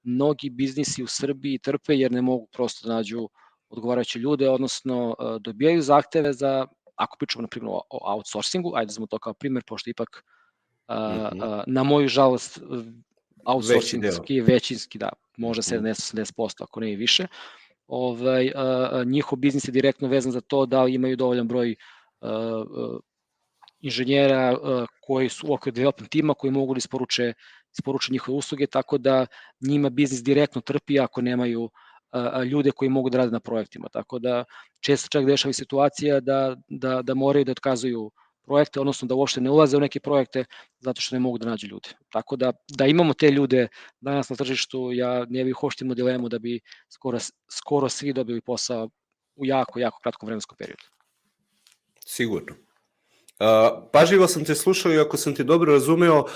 mnogi 0.04 0.50
biznisi 0.50 1.04
u 1.04 1.08
Srbiji 1.08 1.60
trpe 1.60 1.96
jer 1.96 2.12
ne 2.12 2.22
mogu 2.22 2.48
prosto 2.52 2.88
da 2.88 2.96
nađu 2.96 3.30
odgovarajuće 3.70 4.20
ljude, 4.20 4.50
odnosno 4.50 5.16
dobijaju 5.40 5.82
zahteve 5.82 6.34
za, 6.34 6.68
ako 6.96 7.18
pričamo 7.20 7.42
na 7.42 7.48
primjer 7.48 7.70
o 7.70 8.14
outsourcingu, 8.14 8.72
ajde 8.76 8.94
smo 8.94 9.08
to 9.08 9.20
kao 9.20 9.34
primjer, 9.34 9.64
pošto 9.68 9.90
ipak 9.90 10.24
mm 10.90 10.94
-hmm. 10.94 11.64
na 11.68 11.84
moju 11.84 12.08
žalost 12.08 12.62
outsourcingski 13.46 14.36
je 14.36 14.44
većinski, 14.44 14.98
da, 14.98 15.10
može 15.38 15.62
70-80%, 15.62 16.64
ako 16.64 16.80
ne 16.80 16.92
i 16.92 16.96
više. 16.96 17.28
Ovaj, 17.88 18.52
a, 18.56 19.04
njihov 19.06 19.40
biznis 19.40 19.68
je 19.68 19.72
direktno 19.72 20.08
vezan 20.08 20.32
za 20.32 20.42
to 20.42 20.66
da 20.66 20.88
imaju 20.88 21.16
dovoljan 21.16 21.48
broj 21.48 21.76
a, 22.22 22.64
inženjera 23.82 24.58
a, 24.64 24.86
koji 25.02 25.30
su 25.30 25.48
u 25.48 25.54
okviru 25.54 25.76
development 25.76 26.12
tima 26.12 26.34
koji 26.34 26.52
mogu 26.52 26.74
da 26.74 26.78
isporuče, 26.78 27.34
isporuče 27.78 28.12
njihove 28.12 28.38
usluge, 28.38 28.68
tako 28.68 28.98
da 28.98 29.26
njima 29.62 29.90
biznis 29.90 30.24
direktno 30.24 30.62
trpi 30.62 31.00
ako 31.00 31.22
nemaju 31.22 31.70
ljude 32.46 32.72
koji 32.72 32.90
mogu 32.90 33.10
da 33.10 33.18
rade 33.18 33.32
na 33.32 33.40
projektima. 33.40 33.90
Tako 33.90 34.20
da 34.20 34.44
često 34.80 35.08
čak 35.12 35.26
dešava 35.26 35.54
situacija 35.54 36.20
da, 36.20 36.56
da, 36.68 37.02
da 37.02 37.14
moraju 37.14 37.46
da 37.46 37.52
otkazuju 37.52 38.12
projekte, 38.46 38.80
odnosno 38.80 39.08
da 39.08 39.16
uopšte 39.16 39.42
ne 39.42 39.50
ulaze 39.50 39.78
u 39.78 39.80
neke 39.80 40.00
projekte 40.00 40.46
zato 40.80 41.02
što 41.02 41.16
ne 41.16 41.20
mogu 41.20 41.38
da 41.38 41.50
nađu 41.50 41.68
ljude. 41.68 41.90
Tako 42.10 42.36
da, 42.36 42.52
da 42.68 42.86
imamo 42.86 43.14
te 43.14 43.32
ljude 43.32 43.68
danas 44.02 44.30
na 44.30 44.36
tržištu, 44.36 44.92
ja 44.94 45.26
ne 45.30 45.44
bih 45.44 45.64
uopšte 45.64 45.86
imao 45.86 45.96
dilemu 45.96 46.30
da 46.30 46.40
bi 46.40 46.60
skoro, 46.90 47.20
skoro 47.52 47.90
svi 47.90 48.14
dobili 48.14 48.42
posao 48.42 48.90
u 49.36 49.46
jako, 49.46 49.80
jako 49.80 50.00
kratkom 50.04 50.28
vremenskom 50.28 50.58
periodu. 50.58 50.84
Sigurno. 52.06 52.56
Uh, 53.40 53.46
pažljivo 53.94 54.28
sam 54.28 54.46
te 54.46 54.56
slušao 54.56 54.94
i 54.94 55.00
ako 55.00 55.18
sam 55.18 55.36
te 55.36 55.44
dobro 55.44 55.74
razumeo, 55.74 56.20
uh, 56.20 56.28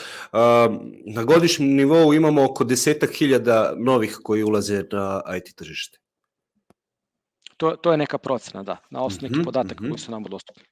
na 1.06 1.24
godišnjem 1.24 1.70
nivou 1.70 2.14
imamo 2.14 2.46
oko 2.46 2.64
desetak 2.64 3.12
hiljada 3.12 3.74
novih 3.78 4.20
koji 4.24 4.44
ulaze 4.44 4.84
na 4.92 5.22
IT 5.38 5.56
tržište. 5.56 6.00
To, 7.58 7.76
to 7.76 7.92
je 7.92 7.98
neka 7.98 8.18
procena, 8.18 8.64
da, 8.64 8.78
na 8.90 9.04
osnovu 9.04 9.22
nekih 9.22 9.38
mm 9.38 9.42
-hmm, 9.42 9.46
podataka 9.46 9.84
mm 9.84 9.86
-hmm. 9.86 9.90
koji 9.92 10.00
su 10.00 10.12
nam 10.12 10.24
dostupni. 10.24 10.64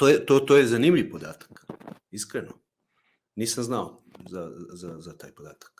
To 0.00 0.08
je, 0.08 0.26
to, 0.26 0.40
to 0.40 0.56
je 0.56 0.66
zanimljiv 0.66 1.10
podatak, 1.10 1.66
iskreno. 2.10 2.52
Nisam 3.36 3.64
znao 3.64 4.02
za, 4.30 4.50
za, 4.72 4.94
za 4.98 5.16
taj 5.16 5.34
podatak. 5.34 5.79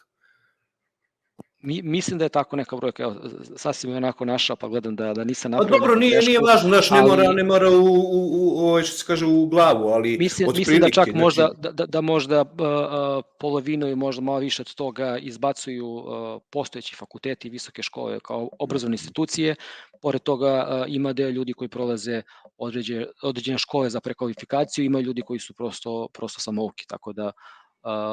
Mi, 1.63 1.83
mislim 1.83 2.19
da 2.19 2.25
je 2.25 2.29
tako 2.29 2.57
neka 2.57 2.77
brojka, 2.77 3.03
evo, 3.03 3.17
sasvim 3.57 3.91
je 3.91 3.97
onako 3.97 4.25
našao, 4.25 4.57
pa 4.57 4.69
gledam 4.69 4.97
da, 4.97 5.15
da 5.15 5.25
nisam 5.25 5.51
napravio. 5.51 5.73
Pa 5.73 5.79
dobro, 5.79 5.95
nije, 6.01 6.21
nije 6.23 6.39
važno, 6.39 6.69
znaš, 6.69 6.91
ne 6.91 7.03
mora, 7.03 7.33
ne 7.33 7.45
mora 7.45 7.71
u, 7.71 7.85
u, 7.85 8.75
u, 8.75 8.83
što 8.83 8.97
se 8.97 9.05
kaže, 9.07 9.27
u 9.27 9.47
glavu, 9.47 9.89
ali 9.89 10.19
mislim, 10.19 10.49
od 10.49 10.59
mislim 10.59 10.81
da 10.81 10.91
čak 10.91 11.05
znači... 11.05 11.19
možda, 11.19 11.51
da, 11.59 11.71
da, 11.71 11.87
da 11.87 12.01
možda 12.01 12.41
uh, 12.41 13.25
polovinu 13.39 13.89
i 13.89 13.95
možda 13.95 14.23
malo 14.23 14.39
više 14.39 14.63
od 14.63 14.75
toga 14.75 15.19
izbacuju 15.19 15.87
uh, 15.87 16.05
postojeći 16.51 16.97
fakulteti 16.97 17.49
i 17.49 17.51
visoke 17.51 17.83
škole 17.83 18.21
kao 18.21 18.49
obrazovne 18.59 18.95
institucije, 18.95 19.55
pored 20.03 20.23
toga 20.23 20.67
uh, 20.69 20.95
ima 20.95 21.13
deo 21.13 21.31
ljudi 21.31 21.53
koji 21.53 21.69
prolaze 21.69 22.23
određene, 22.59 23.07
određene 23.23 23.59
škole 23.59 23.91
za 23.91 24.01
prekvalifikaciju, 24.01 24.85
ima 24.85 25.01
ljudi 25.01 25.23
koji 25.23 25.41
su 25.41 25.55
prosto, 25.55 26.09
prosto 26.13 26.41
samouki, 26.41 26.87
tako 26.87 27.13
da 27.13 27.27
Uh, 27.27 27.60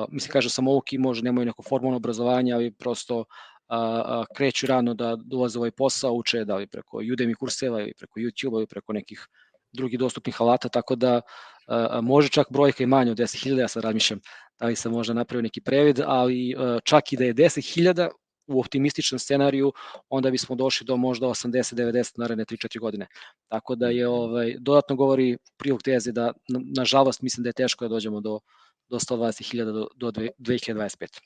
mislim, 0.10 0.32
kaže 0.32 0.50
samouki 0.50 0.98
možda 0.98 1.26
nemaju 1.26 1.46
neko 1.46 1.64
formalno 1.64 1.98
obrazovanje, 1.98 2.54
ali 2.54 2.72
prosto 2.72 3.20
uh, 3.20 3.26
uh, 3.70 4.26
kreću 4.36 4.68
rano 4.68 4.94
da 4.94 5.16
dolaze 5.16 5.60
ovaj 5.60 5.72
posao, 5.72 6.14
uče 6.14 6.46
da 6.46 6.56
li 6.56 6.68
preko 6.68 6.98
Udemy 6.98 7.36
kurseva 7.36 7.82
ili 7.82 7.94
preko 7.94 8.20
YouTube 8.20 8.58
ili 8.58 8.68
preko 8.68 8.94
nekih 8.94 9.28
drugih 9.72 10.00
dostupnih 10.00 10.42
alata, 10.42 10.70
tako 10.70 10.96
da 10.96 11.22
uh, 11.22 12.04
može 12.04 12.30
čak 12.30 12.48
brojka 12.50 12.84
i 12.84 12.88
manje 12.88 13.12
od 13.12 13.18
10.000, 13.18 13.60
ja 13.60 13.68
sad 13.68 13.84
razmišljam 13.84 14.20
da 14.60 14.66
li 14.66 14.76
se 14.76 14.90
možda 14.90 15.14
napravio 15.14 15.42
neki 15.42 15.62
previd, 15.62 16.00
ali 16.06 16.56
uh, 16.56 16.80
čak 16.84 17.14
i 17.14 17.18
da 17.18 17.24
je 17.24 17.34
10.000 17.34 18.10
u 18.48 18.60
optimističnom 18.60 19.20
scenariju, 19.20 19.74
onda 20.10 20.32
bismo 20.32 20.56
došli 20.56 20.86
do 20.86 20.98
možda 20.98 21.28
80-90 21.28 22.20
naredne 22.20 22.46
3-4 22.46 22.80
godine. 22.80 23.08
Tako 23.48 23.76
da 23.76 23.90
je 23.90 24.08
ovaj 24.08 24.56
dodatno 24.60 24.96
govori 24.96 25.38
prilog 25.58 25.82
teze 25.84 26.12
da 26.12 26.34
nažalost 26.78 27.22
mislim 27.22 27.44
da 27.44 27.50
je 27.50 27.54
teško 27.54 27.86
da 27.86 27.90
dođemo 27.90 28.22
do 28.22 28.40
do 28.90 29.00
120.000 29.00 29.66
do, 29.74 29.88
do 29.96 30.12
2025. 30.40 31.20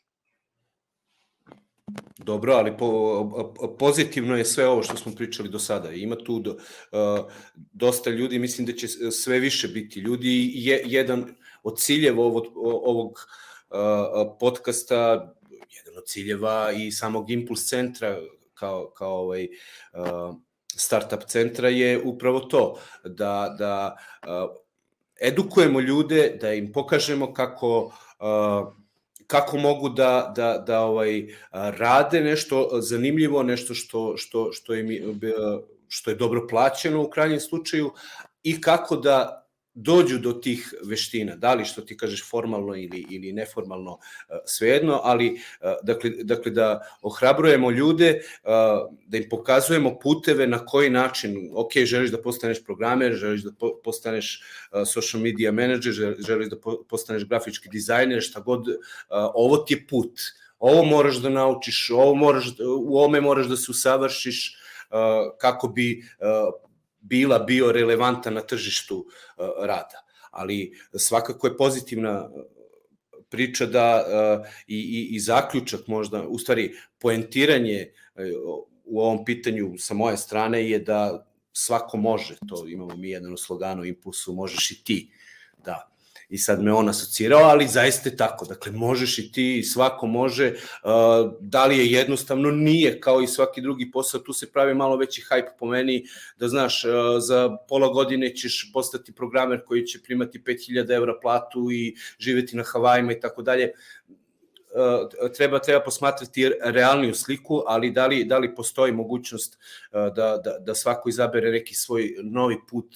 Dobro, 2.18 2.54
ali 2.54 2.78
po, 2.78 3.76
pozitivno 3.80 4.38
je 4.38 4.46
sve 4.46 4.68
ovo 4.68 4.84
što 4.84 4.98
smo 4.98 5.16
pričali 5.16 5.50
do 5.50 5.60
sada. 5.60 5.92
Ima 5.92 6.16
tu 6.16 6.40
do, 6.40 6.52
uh, 6.52 7.32
dosta 7.56 8.10
ljudi, 8.10 8.40
mislim 8.40 8.68
da 8.68 8.74
će 8.74 8.88
sve 9.12 9.40
više 9.40 9.68
biti 9.68 10.00
ljudi. 10.00 10.52
Je, 10.56 10.82
jedan 10.86 11.36
od 11.64 11.80
ciljeva 11.80 12.24
ovog, 12.24 12.46
ovog 12.56 13.12
uh, 13.12 14.38
podcasta, 14.40 15.04
jedan 15.50 15.98
od 15.98 16.06
ciljeva 16.06 16.72
i 16.72 16.92
samog 16.92 17.32
Impuls 17.32 17.66
centra 17.66 18.20
kao, 18.54 18.90
kao 18.90 19.14
ovaj, 19.14 19.48
uh, 19.94 20.36
startup 20.76 21.24
centra 21.28 21.70
je 21.70 22.02
upravo 22.04 22.40
to, 22.40 22.80
da, 23.04 23.56
da 23.60 23.96
edukujemo 25.22 25.80
ljude, 25.80 26.38
da 26.42 26.54
im 26.54 26.72
pokažemo 26.72 27.34
kako 27.34 27.92
kako 29.28 29.58
mogu 29.58 29.90
da, 29.90 30.34
da, 30.36 30.64
da 30.68 30.82
ovaj 30.82 31.28
rade 31.52 32.22
nešto 32.22 32.70
zanimljivo, 32.82 33.44
nešto 33.44 33.74
što, 33.74 34.18
što, 34.18 34.52
što, 34.52 34.76
im, 34.76 35.20
što 35.88 36.12
je 36.12 36.16
dobro 36.16 36.48
plaćeno 36.50 37.04
u 37.04 37.10
krajnjem 37.10 37.40
slučaju 37.40 37.92
i 38.44 38.62
kako 38.62 38.96
da 38.96 39.41
dođu 39.74 40.18
do 40.20 40.34
tih 40.34 40.74
veština, 40.84 41.36
da 41.36 41.54
li 41.54 41.66
što 41.66 41.82
ti 41.82 41.98
kažeš 41.98 42.30
formalno 42.30 42.76
ili, 42.76 43.06
ili 43.10 43.32
neformalno, 43.32 44.00
e, 44.30 44.34
svejedno, 44.46 45.00
ali 45.04 45.28
e, 45.28 45.38
dakle, 45.84 46.10
dakle 46.10 46.52
da 46.52 46.82
ohrabrujemo 47.02 47.72
ljude, 47.72 48.10
e, 48.10 48.20
da 49.06 49.18
im 49.18 49.30
pokazujemo 49.30 50.00
puteve 50.00 50.48
na 50.48 50.66
koji 50.66 50.90
način, 50.90 51.50
ok, 51.54 51.72
želiš 51.86 52.12
da 52.12 52.22
postaneš 52.22 52.64
programer, 52.64 53.14
želiš 53.14 53.42
da 53.42 53.52
postaneš 53.84 54.42
social 54.86 55.24
media 55.24 55.52
manager, 55.52 55.94
želiš 56.28 56.50
da 56.50 56.58
postaneš 56.90 57.26
grafički 57.28 57.70
dizajner, 57.70 58.22
šta 58.22 58.40
god, 58.40 58.68
ovo 59.34 59.58
ti 59.58 59.74
je 59.74 59.88
put, 59.88 60.20
ovo 60.60 60.84
moraš 60.84 61.16
da 61.16 61.30
naučiš, 61.30 61.90
ovo 61.90 62.16
moraš, 62.16 62.46
u 62.78 63.00
ome 63.00 63.22
moraš 63.22 63.48
da 63.48 63.58
se 63.58 63.72
usavršiš, 63.72 64.58
kako 65.38 65.68
bi 65.68 66.04
bila 67.02 67.40
bio 67.40 67.72
relevantan 67.72 68.34
na 68.34 68.42
tržištu 68.42 68.98
uh, 68.98 69.46
rada. 69.66 70.06
Ali 70.32 70.74
svakako 70.96 71.48
je 71.48 71.58
pozitivna 71.58 72.26
uh, 72.26 72.44
priča 73.30 73.66
da 73.66 74.04
uh, 74.06 74.48
i, 74.68 74.78
i, 74.78 75.16
i 75.16 75.20
zaključak 75.20 75.88
možda, 75.88 76.28
u 76.28 76.40
stvari 76.40 76.74
poentiranje 77.00 77.92
u 78.84 79.02
ovom 79.02 79.26
pitanju 79.26 79.78
sa 79.78 79.94
moje 79.94 80.18
strane 80.18 80.70
je 80.70 80.80
da 80.80 81.28
svako 81.54 81.98
može, 81.98 82.36
to 82.50 82.68
imamo 82.68 82.96
mi 82.96 83.10
jedan 83.10 83.34
u 83.34 83.38
sloganu 83.38 83.86
Impulsu, 83.86 84.34
možeš 84.34 84.72
i 84.72 84.84
ti. 84.84 85.12
I 86.32 86.38
sad 86.38 86.64
me 86.64 86.74
on 86.74 86.90
asocirao, 86.90 87.44
ali 87.44 87.68
zaista 87.68 88.10
je 88.10 88.18
tako. 88.18 88.46
Dakle, 88.46 88.72
možeš 88.72 89.20
i 89.20 89.32
ti, 89.32 89.64
svako 89.64 90.08
može. 90.08 90.54
Uh, 90.54 91.34
da 91.40 91.66
li 91.66 91.78
je 91.78 91.92
jednostavno? 91.92 92.52
Nije, 92.52 93.00
kao 93.00 93.22
i 93.22 93.28
svaki 93.28 93.62
drugi 93.62 93.92
posao. 93.92 94.20
Tu 94.20 94.34
se 94.34 94.52
pravi 94.52 94.74
malo 94.74 94.98
veći 94.98 95.24
hype 95.30 95.50
po 95.60 95.66
meni, 95.66 96.06
da 96.38 96.48
znaš, 96.48 96.86
uh, 96.86 96.92
za 97.20 97.58
pola 97.70 97.88
godine 97.88 98.36
ćeš 98.36 98.72
postati 98.74 99.12
programer 99.12 99.62
koji 99.66 99.86
će 99.86 100.02
primati 100.04 100.40
5000 100.40 100.96
evra 100.96 101.20
platu 101.22 101.72
i 101.72 101.96
živeti 102.20 102.56
na 102.56 102.64
Havajima 102.64 103.12
i 103.12 103.20
tako 103.20 103.42
dalje 103.42 103.72
treba 105.38 105.60
treba 105.60 105.84
posmatrati 105.84 106.52
realniju 106.64 107.16
sliku, 107.16 107.64
ali 107.68 107.92
da 107.92 108.08
li 108.08 108.24
da 108.24 108.38
li 108.38 108.56
postoji 108.56 108.92
mogućnost 108.92 109.58
da 109.92 110.42
da 110.44 110.58
da 110.60 110.76
svako 110.76 111.10
izabere 111.10 111.52
neki 111.52 111.76
svoj 111.76 112.16
novi 112.24 112.58
put, 112.70 112.96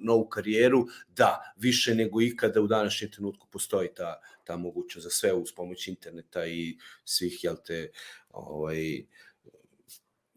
novu 0.00 0.28
karijeru? 0.28 0.86
Da, 1.08 1.54
više 1.56 1.94
nego 1.94 2.22
ikada 2.22 2.60
u 2.60 2.66
današnjem 2.66 3.10
trenutku 3.10 3.46
postoji 3.50 3.88
ta 3.94 4.20
ta 4.44 4.56
mogućnost 4.56 5.04
za 5.04 5.10
sve 5.10 5.32
uz 5.32 5.52
pomoć 5.52 5.88
interneta 5.88 6.46
i 6.46 6.78
svih 7.04 7.44
jel 7.44 7.56
te 7.66 7.90
ovaj 8.30 9.02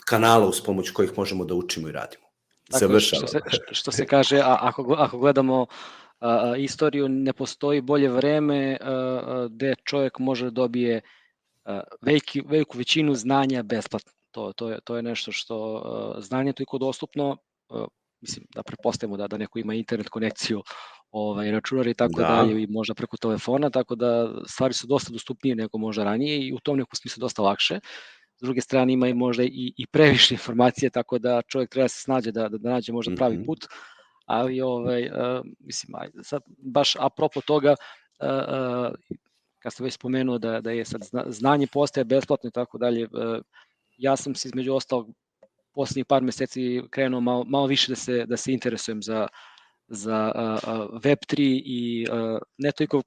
kanala 0.06 0.48
uz 0.48 0.62
pomoć 0.62 0.92
kojih 0.92 1.18
možemo 1.18 1.46
da 1.46 1.56
učimo 1.56 1.90
i 1.90 1.92
radimo. 1.92 2.24
Tako, 2.72 3.00
što, 3.00 3.28
se, 3.28 3.40
što 3.72 3.92
se 3.92 4.06
kaže, 4.06 4.38
a 4.38 4.58
ako, 4.62 4.96
ako 4.98 5.18
gledamo 5.18 5.66
a, 6.22 6.56
istoriju, 6.58 7.10
ne 7.10 7.34
postoji 7.34 7.82
bolje 7.82 8.10
vreme 8.10 8.78
a, 8.82 9.48
gde 9.52 9.76
čovjek 9.84 10.20
može 10.20 10.46
da 10.46 10.52
dobije 10.52 11.02
a, 11.66 11.82
veliki, 12.02 12.42
veliku 12.46 12.78
većinu 12.78 13.16
znanja 13.16 13.64
besplatno. 13.64 14.12
To, 14.32 14.54
to, 14.54 14.70
je, 14.70 14.80
to 14.84 14.96
je 14.96 15.02
nešto 15.02 15.32
što 15.32 15.82
a, 15.86 16.22
znanje 16.22 16.50
je 16.50 16.54
toliko 16.54 16.78
dostupno, 16.78 17.38
a, 17.70 17.86
mislim 18.22 18.46
da 18.56 18.64
prepostavimo 18.64 19.18
da, 19.18 19.28
da 19.28 19.38
neko 19.38 19.60
ima 19.60 19.74
internet 19.74 20.10
konekciju 20.10 20.64
ovaj, 21.12 21.52
računar 21.52 21.88
i 21.88 21.94
tako 21.94 22.22
da. 22.22 22.28
dalje 22.28 22.64
i 22.64 22.68
možda 22.68 22.94
preko 22.94 23.18
telefona, 23.18 23.70
tako 23.70 23.96
da 23.96 24.34
stvari 24.48 24.74
su 24.74 24.88
dosta 24.88 25.14
dostupnije 25.14 25.56
nego 25.56 25.78
možda 25.78 26.04
ranije 26.04 26.48
i 26.48 26.54
u 26.54 26.60
tom 26.60 26.78
nekom 26.78 26.96
smislu 26.96 27.22
dosta 27.22 27.42
lakše. 27.42 27.80
s 28.38 28.44
druge 28.44 28.62
strane 28.62 28.94
ima 28.94 29.08
i 29.08 29.14
možda 29.14 29.44
i, 29.44 29.74
i 29.78 29.88
previše 29.88 30.34
informacije, 30.40 30.90
tako 30.90 31.20
da 31.20 31.42
čovjek 31.42 31.70
treba 31.70 31.84
da 31.84 31.90
se 31.90 32.02
snađe 32.02 32.32
da, 32.32 32.50
da, 32.50 32.58
da 32.58 32.70
nađe 32.70 32.94
možda 32.94 33.16
pravi 33.16 33.36
mhm. 33.36 33.46
put, 33.46 33.66
ali 34.32 34.62
ovaj, 34.62 35.06
uh, 35.06 35.46
mislim, 35.60 35.94
sad 36.24 36.42
baš 36.58 36.96
apropo 37.00 37.42
toga, 37.42 37.76
uh, 38.20 38.28
uh, 38.28 38.96
kad 39.60 39.74
ste 39.74 39.84
već 39.84 39.94
spomenuo 39.94 40.38
da, 40.38 40.62
da 40.62 40.72
je 40.72 40.86
sad 40.86 41.02
znanje 41.28 41.68
postaje 41.68 42.06
besplatno 42.06 42.48
i 42.48 42.52
tako 42.52 42.78
dalje, 42.78 43.08
ja 43.98 44.16
sam 44.16 44.36
se 44.36 44.48
između 44.48 44.74
ostalog 44.74 45.08
poslednjih 45.74 46.06
par 46.06 46.24
meseci 46.24 46.82
krenuo 46.90 47.22
malo, 47.22 47.44
malo 47.44 47.66
više 47.66 47.92
da 47.92 47.96
se, 47.96 48.26
da 48.26 48.38
se 48.38 48.54
interesujem 48.54 49.02
za, 49.02 49.28
za 49.88 50.32
uh, 50.36 51.02
Web3 51.02 51.62
i 51.66 52.08
uh, 52.12 52.40
ne 52.58 52.72
toliko 52.72 53.02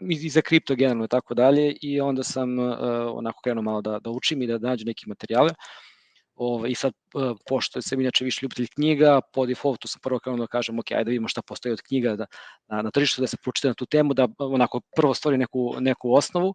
i 0.00 0.30
za 0.30 0.40
kripto 0.40 0.74
generalno 0.74 1.04
i 1.04 1.08
tako 1.08 1.34
dalje 1.34 1.76
i 1.82 2.00
onda 2.00 2.22
sam 2.22 2.58
uh, 2.58 2.76
onako 3.14 3.40
krenuo 3.44 3.62
malo 3.62 3.82
da, 3.82 3.98
da 3.98 4.10
učim 4.10 4.42
i 4.42 4.46
da 4.46 4.58
nađem 4.58 4.86
neke 4.86 5.04
materijale. 5.06 5.50
Ove, 6.42 6.70
I 6.70 6.74
sad, 6.74 6.92
uh, 7.14 7.36
pošto 7.48 7.82
sam 7.82 8.00
inače 8.00 8.24
više 8.24 8.40
ljubitelj 8.42 8.66
knjiga, 8.74 9.20
po 9.32 9.46
defaultu 9.46 9.88
sam 9.88 10.00
prvo 10.02 10.18
krenuo 10.18 10.38
da 10.38 10.46
kažem, 10.46 10.78
ok, 10.78 10.92
ajde 10.92 11.04
da 11.04 11.10
vidimo 11.10 11.28
šta 11.28 11.42
postoji 11.42 11.72
od 11.72 11.82
knjiga 11.82 12.16
da, 12.16 12.26
na, 12.68 12.82
na 12.82 12.90
tržištu, 12.90 13.20
da 13.20 13.26
se 13.26 13.36
pročite 13.42 13.68
na 13.68 13.74
tu 13.74 13.86
temu, 13.86 14.14
da 14.14 14.28
onako 14.38 14.80
prvo 14.96 15.14
stvori 15.14 15.38
neku, 15.38 15.74
neku 15.80 16.14
osnovu 16.14 16.54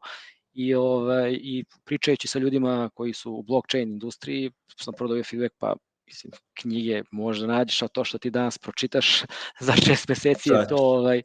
i, 0.53 0.73
ovaj, 0.75 1.37
i 1.41 1.63
pričajući 1.85 2.27
sa 2.27 2.39
ljudima 2.39 2.89
koji 2.93 3.13
su 3.13 3.31
u 3.31 3.43
blockchain 3.43 3.89
industriji, 3.89 4.51
sam 4.79 4.93
prodao 4.97 5.23
feedback, 5.23 5.55
pa 5.57 5.75
mislim, 6.07 6.31
knjige 6.53 7.01
možda 7.11 7.47
nađeš, 7.47 7.81
a 7.81 7.87
to 7.87 8.03
što 8.03 8.17
ti 8.17 8.29
danas 8.29 8.57
pročitaš 8.57 9.23
za 9.67 9.73
šest 9.73 10.07
meseci 10.09 10.49
je 10.49 10.67
to 10.67 10.75
ovaj, 10.75 11.21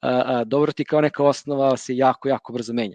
a, 0.00 0.22
a, 0.26 0.44
dobro 0.44 0.72
ti 0.72 0.84
kao 0.84 1.00
neka 1.00 1.24
osnova 1.24 1.76
se 1.76 1.96
jako, 1.96 2.28
jako 2.28 2.52
brzo 2.52 2.72
menja. 2.72 2.94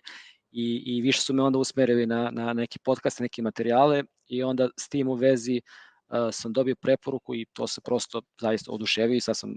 I, 0.51 0.83
i 0.85 1.01
više 1.01 1.21
su 1.21 1.33
me 1.33 1.43
onda 1.43 1.59
usmerili 1.59 2.05
na, 2.05 2.31
na 2.31 2.53
neki 2.53 2.79
podcast, 2.79 3.19
neke 3.19 3.41
materijale 3.41 4.03
i 4.27 4.43
onda 4.43 4.69
s 4.77 4.89
tim 4.89 5.07
u 5.07 5.13
vezi 5.13 5.61
uh, 6.09 6.17
sam 6.31 6.53
dobio 6.53 6.75
preporuku 6.81 7.35
i 7.35 7.45
to 7.53 7.67
se 7.67 7.81
prosto 7.81 8.21
zaista 8.41 8.71
oduševio 8.71 9.15
i 9.15 9.21
sad 9.21 9.37
sam 9.37 9.55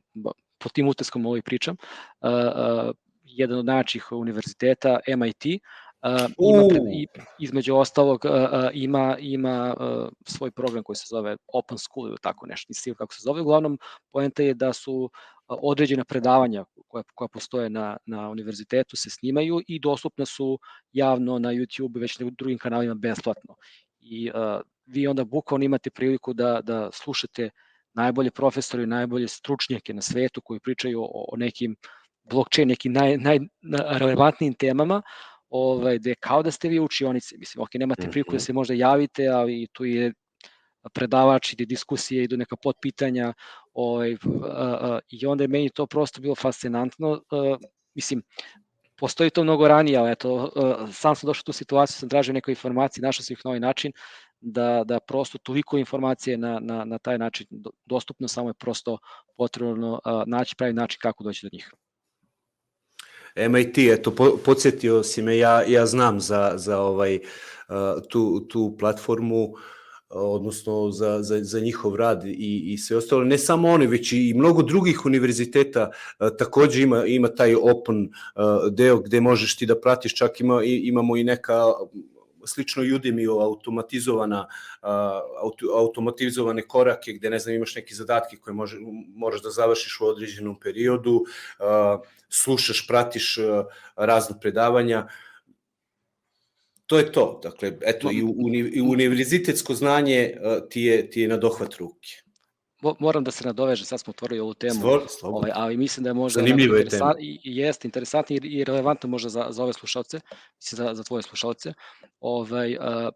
po 0.59 0.69
tim 0.69 0.89
uteskom 0.89 1.27
ovaj 1.27 1.43
pričam. 1.43 1.77
Uh, 2.21 2.31
uh, 2.31 2.95
jedan 3.25 3.59
od 3.59 3.65
najjačih 3.65 4.13
univerziteta, 4.13 4.99
MIT, 5.17 5.61
Uh, 6.05 6.31
ima 6.39 6.69
pred, 6.69 6.83
i, 6.93 7.07
između 7.39 7.75
ostalog 7.75 8.25
uh, 8.25 8.31
uh, 8.31 8.71
ima 8.73 9.17
ima 9.19 9.75
uh, 9.81 10.09
svoj 10.27 10.51
program 10.51 10.85
koji 10.85 10.97
se 10.97 11.07
zove 11.09 11.37
Open 11.53 11.79
School 11.79 12.09
ili 12.09 12.17
tako 12.23 12.47
nešto, 12.47 12.71
nisam 12.71 12.95
kako 12.95 13.15
se 13.15 13.21
zove. 13.23 13.41
Uglavnom, 13.41 13.79
poenta 14.13 14.43
je 14.43 14.55
da 14.55 14.73
su 14.73 15.11
određena 15.49 16.05
predavanja 16.05 16.65
koja, 16.89 17.05
koja 17.15 17.29
postoje 17.29 17.71
na, 17.71 17.97
na 18.07 18.29
univerzitetu 18.31 18.97
se 18.97 19.11
snimaju 19.11 19.61
i 19.69 19.81
dostupna 19.81 20.27
su 20.27 20.59
javno 20.93 21.39
na 21.39 21.49
YouTube 21.49 21.97
i 21.97 22.01
već 22.01 22.19
na 22.19 22.31
drugim 22.39 22.59
kanalima 22.59 22.95
besplatno. 22.95 23.55
I 24.01 24.31
uh, 24.31 24.61
vi 24.87 25.07
onda 25.07 25.25
bukvalno 25.25 25.65
imate 25.65 25.91
priliku 25.91 26.33
da, 26.33 26.61
da 26.63 26.91
slušate 26.93 27.51
najbolje 27.95 28.31
profesore 28.31 28.83
i 28.83 28.87
najbolje 28.87 29.29
stručnjake 29.29 29.95
na 29.95 30.03
svetu 30.03 30.41
koji 30.41 30.61
pričaju 30.61 31.03
o, 31.03 31.25
o 31.33 31.37
nekim 31.37 31.77
blockchain, 32.31 32.69
nekim 32.69 32.93
naj, 32.93 33.19
najrelevantnijim 33.63 34.55
temama, 34.55 35.03
ovaj, 35.49 35.99
gde 35.99 36.15
kao 36.15 36.43
da 36.43 36.51
ste 36.51 36.69
vi 36.69 36.79
u 36.79 36.85
učionici. 36.85 37.39
Mislim, 37.39 37.63
ok, 37.63 37.75
nemate 37.75 38.11
priliku 38.11 38.31
da 38.31 38.37
mhm. 38.37 38.45
se 38.45 38.53
možda 38.53 38.75
javite, 38.75 39.29
ali 39.29 39.67
tu 39.73 39.85
je 39.85 40.13
predavač, 40.93 41.53
ide 41.53 41.65
diskusije, 41.65 42.25
idu 42.25 42.37
neka 42.37 42.57
potpitanja, 42.57 43.33
ovaj, 43.75 44.13
uh, 44.13 44.19
uh, 44.25 44.99
i 45.09 45.27
onda 45.27 45.45
je 45.45 45.49
meni 45.49 45.71
to 45.71 45.87
prosto 45.87 46.21
bilo 46.21 46.35
fascinantno. 46.35 47.11
Uh, 47.11 47.59
mislim, 47.95 48.23
postoji 48.97 49.31
to 49.31 49.45
mnogo 49.45 49.69
ranije, 49.69 49.99
ali 49.99 50.13
eto, 50.13 50.35
uh, 50.35 50.91
sam 50.93 51.17
sam 51.17 51.27
došao 51.27 51.43
u 51.43 51.47
tu 51.47 51.53
situaciju, 51.53 51.95
sam 51.95 52.09
tražio 52.09 52.35
neke 52.35 52.53
informacije, 52.53 53.03
našao 53.03 53.23
sam 53.23 53.35
ih 53.35 53.41
na 53.45 53.49
ovaj 53.49 53.61
način, 53.61 53.93
da, 54.41 54.85
da 54.85 55.01
prosto 55.01 55.39
toliko 55.39 55.79
informacije 55.79 56.37
na, 56.37 56.59
na, 56.61 56.85
na 56.85 56.99
taj 56.99 57.19
način 57.19 57.47
dostupno, 57.85 58.29
samo 58.29 58.49
je 58.49 58.55
prosto 58.55 58.99
potrebno 59.37 59.93
uh, 59.93 60.23
naći 60.27 60.55
pravi 60.57 60.73
način 60.73 60.99
kako 61.03 61.25
doći 61.25 61.47
do 61.47 61.51
njih. 61.53 61.73
MIT, 63.37 63.79
eto, 63.79 64.15
po, 64.15 64.39
podsjetio 64.45 65.03
si 65.03 65.23
me, 65.23 65.39
ja, 65.39 65.63
ja 65.63 65.87
znam 65.87 66.21
za, 66.21 66.53
za 66.57 66.81
ovaj, 66.81 67.15
uh, 67.69 68.03
tu, 68.09 68.41
tu 68.49 68.77
platformu, 68.79 69.55
odnosno 70.15 70.91
za, 70.91 71.23
za, 71.23 71.39
za 71.45 71.61
njihov 71.61 71.97
rad 71.97 72.25
i, 72.27 72.73
i 72.73 72.79
sve 72.79 72.97
ostalo. 72.97 73.25
Ne 73.25 73.39
samo 73.39 73.69
oni, 73.69 73.87
već 73.87 74.13
i 74.13 74.35
mnogo 74.37 74.63
drugih 74.63 75.07
univerziteta 75.07 75.91
uh, 75.91 76.29
takođe 76.39 76.83
ima, 76.83 77.05
ima 77.07 77.29
taj 77.29 77.55
open 77.55 78.05
uh, 78.05 78.73
deo 78.73 78.99
gde 78.99 79.21
možeš 79.21 79.57
ti 79.57 79.67
da 79.67 79.81
pratiš, 79.81 80.15
čak 80.15 80.41
ima, 80.41 80.61
imamo 80.65 81.17
i 81.17 81.25
neka 81.25 81.63
slično 82.47 82.83
Udemy 82.83 83.43
automatizovana 83.43 84.47
auto, 85.43 85.67
automatizovane 85.75 86.63
korake 86.63 87.13
gde 87.13 87.31
ne 87.31 87.39
znam 87.39 87.55
imaš 87.55 87.75
neke 87.75 87.95
zadatke 87.95 88.37
koje 88.37 88.55
može, 88.55 88.77
moraš 89.17 89.43
da 89.43 89.51
završiš 89.51 90.01
u 90.01 90.07
određenom 90.07 90.61
periodu, 90.61 91.25
slušaš, 92.29 92.87
pratiš 92.87 93.39
razne 93.97 94.37
predavanja. 94.41 95.09
To 96.95 96.99
je 96.99 97.13
to. 97.13 97.41
Dakle, 97.43 97.73
eto, 97.87 98.11
i, 98.13 98.23
uni, 98.23 98.59
i 98.59 98.81
univerzitetsko 98.81 99.75
znanje 99.75 100.35
ti 100.71 100.83
je, 100.83 101.11
ti 101.11 101.21
je 101.21 101.29
na 101.29 101.37
dohvat 101.37 101.75
ruke 101.75 102.25
moram 102.99 103.25
da 103.25 103.31
se 103.31 103.47
nadovežem, 103.47 103.87
sad 103.87 104.01
smo 104.01 104.11
otvorili 104.11 104.41
ovu 104.41 104.55
temu, 104.55 104.81
Svor, 104.81 105.03
ovaj, 105.23 105.51
ali 105.55 105.77
mislim 105.77 106.05
da 106.05 106.11
je 106.11 106.15
možda 106.15 106.41
Zanimljivo 106.41 106.77
je 106.77 106.89
tema. 106.89 107.15
Jeste 107.43 107.89
interesantno 107.89 108.37
i, 108.37 108.41
i 108.45 108.65
relevantno 108.65 109.09
možda 109.09 109.29
za, 109.29 109.47
za 109.51 109.63
ove 109.63 109.73
slušalce, 109.73 110.21
mislim 110.57 110.87
za, 110.87 110.95
za 110.95 111.03
tvoje 111.03 111.23
slušalce. 111.23 111.73
Ovaj, 112.21 112.77
uh, 112.77 113.09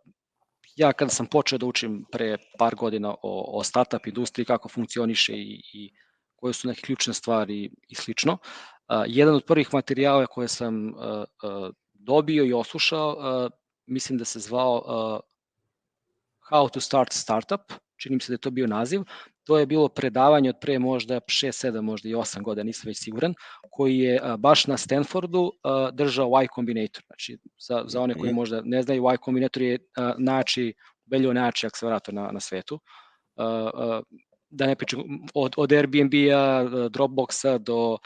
ja 0.77 0.93
kada 0.93 1.11
sam 1.11 1.27
počeo 1.27 1.59
da 1.59 1.67
učim 1.67 2.05
pre 2.12 2.37
par 2.59 2.75
godina 2.75 3.14
o, 3.23 3.59
o 3.59 3.64
startup 3.64 4.07
industriji, 4.07 4.45
kako 4.45 4.69
funkcioniše 4.69 5.33
i, 5.33 5.62
i 5.75 5.91
koje 6.37 6.53
su 6.53 6.69
neke 6.69 6.81
ključne 6.81 7.14
stvari 7.14 7.71
i 7.88 7.95
slično, 7.95 8.33
uh, 8.33 9.05
jedan 9.07 9.35
od 9.35 9.45
prvih 9.45 9.69
materijala 9.73 10.27
koje 10.27 10.49
sam 10.49 10.87
uh, 10.87 10.93
uh, 10.95 11.71
dobio 11.93 12.45
i 12.45 12.53
oslušao, 12.53 13.17
uh, 13.17 13.51
mislim 13.88 14.18
da 14.18 14.24
se 14.24 14.40
zvao 14.40 14.74
uh, 14.77 15.20
How 16.51 16.70
to 16.70 16.81
Start 16.81 17.12
Startup, 17.12 17.72
čini 17.96 18.14
mi 18.16 18.20
se 18.20 18.33
da 18.33 18.35
je 18.35 18.38
to 18.38 18.51
bio 18.51 18.66
naziv, 18.66 19.03
to 19.44 19.59
je 19.59 19.66
bilo 19.66 19.88
predavanje 19.88 20.51
od 20.51 20.57
pre 20.61 20.79
možda 20.79 21.20
6, 21.20 21.70
7, 21.70 21.81
možda 21.81 22.09
i 22.09 22.14
8 22.14 22.42
godina, 22.42 22.64
nisam 22.64 22.88
već 22.88 22.98
siguran, 22.98 23.35
koji 23.70 23.98
je 23.98 24.20
baš 24.38 24.66
na 24.66 24.77
Stanfordu 24.77 25.53
držao 25.92 26.42
Y 26.42 26.48
Combinator. 26.55 27.03
Znači, 27.07 27.38
za, 27.59 27.85
za 27.87 28.01
one 28.01 28.14
koji 28.14 28.33
možda 28.33 28.61
ne 28.64 28.83
znaju, 28.83 29.05
Y 29.14 29.18
Combinator 29.24 29.62
je 29.62 29.79
nači, 30.18 30.74
beljo 31.05 31.33
nači 31.33 31.66
akcelerator 31.66 32.14
na, 32.14 32.31
na 32.33 32.40
svetu. 32.40 32.81
Da 34.51 34.66
ne 34.66 34.77
pričam, 34.77 35.01
od, 35.35 35.55
od 35.57 35.72
Airbnb-a, 35.72 36.64
Dropboxa 36.90 37.59
do 37.59 37.92
uh, 37.92 37.98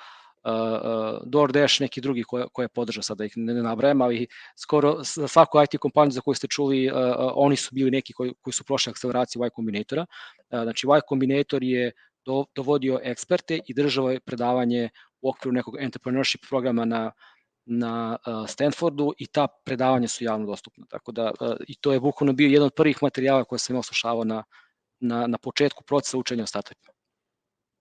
DoorDash, 1.25 1.81
neki 1.81 2.01
drugi 2.01 2.23
koje, 2.23 2.47
koje 2.53 2.69
podržao 2.69 3.03
sad 3.03 3.19
da 3.19 3.25
ih 3.25 3.33
ne, 3.37 3.55
nabrajam, 3.55 4.01
ali 4.01 4.27
skoro 4.57 5.03
za 5.03 5.29
svaku 5.29 5.59
IT 5.63 5.81
kompaniju 5.81 6.11
za 6.11 6.21
koju 6.21 6.35
ste 6.35 6.47
čuli, 6.47 6.91
oni 7.35 7.57
su 7.57 7.75
bili 7.75 7.91
neki 7.91 8.13
koji, 8.13 8.35
koji 8.41 8.55
su 8.55 8.65
prošli 8.65 8.91
akceleraciju 8.91 9.43
Y 9.43 9.51
Combinatora. 9.57 10.07
Znači 10.51 10.87
Y 10.87 11.01
Combinator 11.09 11.65
je 11.65 11.93
do, 12.25 12.45
dovodio 12.55 13.01
eksperte 13.03 13.61
i 13.67 13.75
držao 13.75 14.11
je 14.11 14.21
predavanje 14.21 14.89
u 15.21 15.29
okviru 15.29 15.53
nekog 15.53 15.77
entrepreneurship 15.81 16.41
programa 16.49 16.85
na 16.85 17.13
na 17.65 18.17
Stanfordu 18.49 19.13
i 19.19 19.27
ta 19.27 19.47
predavanja 19.65 20.09
su 20.09 20.25
javno 20.25 20.47
dostupna. 20.47 20.87
Tako 20.89 21.13
da 21.13 21.33
i 21.69 21.75
to 21.75 21.93
je 21.93 22.01
bukvalno 22.01 22.33
bio 22.33 22.49
jedan 22.49 22.67
od 22.67 22.75
prvih 22.77 23.03
materijala 23.03 23.45
koje 23.45 23.59
sam 23.59 23.77
oslušavao 23.77 24.25
na, 24.25 24.45
na, 25.01 25.27
na 25.27 25.39
početku 25.39 25.85
procesa 25.85 26.19
učenja 26.19 26.43
o 26.43 26.47
startupima. 26.47 26.92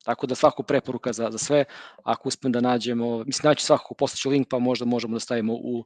Tako 0.03 0.27
da 0.27 0.35
svaku 0.35 0.63
preporuka 0.63 1.13
za, 1.13 1.31
za 1.31 1.37
sve, 1.37 1.65
ako 2.03 2.29
uspem 2.29 2.51
da 2.51 2.61
nađemo, 2.61 3.23
mislim 3.23 3.49
naći 3.49 3.65
svakako 3.65 3.93
poslaću 3.93 4.29
link 4.29 4.47
pa 4.49 4.59
možda 4.59 4.85
možemo 4.85 5.13
da 5.13 5.19
stavimo 5.19 5.53
u, 5.53 5.57
u, 5.57 5.85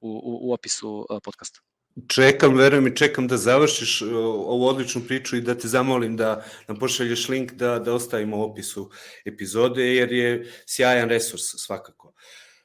u, 0.00 0.48
u 0.48 0.52
opisu 0.52 1.06
uh, 1.10 1.18
podcasta. 1.24 1.60
Čekam, 2.08 2.56
verujem 2.56 2.84
mi, 2.84 2.96
čekam 2.96 3.28
da 3.28 3.36
završiš 3.36 4.02
uh, 4.02 4.08
ovu 4.24 4.66
odličnu 4.66 5.02
priču 5.08 5.36
i 5.36 5.40
da 5.40 5.54
te 5.54 5.68
zamolim 5.68 6.16
da 6.16 6.44
nam 6.68 6.78
pošalješ 6.78 7.28
link 7.28 7.52
da, 7.52 7.78
da 7.78 7.94
ostavimo 7.94 8.38
u 8.38 8.42
opisu 8.42 8.90
epizode, 9.24 9.84
jer 9.94 10.12
je 10.12 10.52
sjajan 10.66 11.08
resurs 11.08 11.42
svakako. 11.42 12.12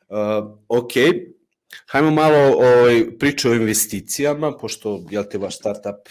Uh, 0.09 0.57
ok, 0.67 0.91
hajmo 1.87 2.11
malo 2.11 2.37
o, 2.57 2.63
priču 3.19 3.49
o 3.49 3.53
investicijama, 3.53 4.57
pošto, 4.57 5.05
jel 5.09 5.23
te, 5.31 5.37
vaš 5.37 5.57
startup 5.57 6.09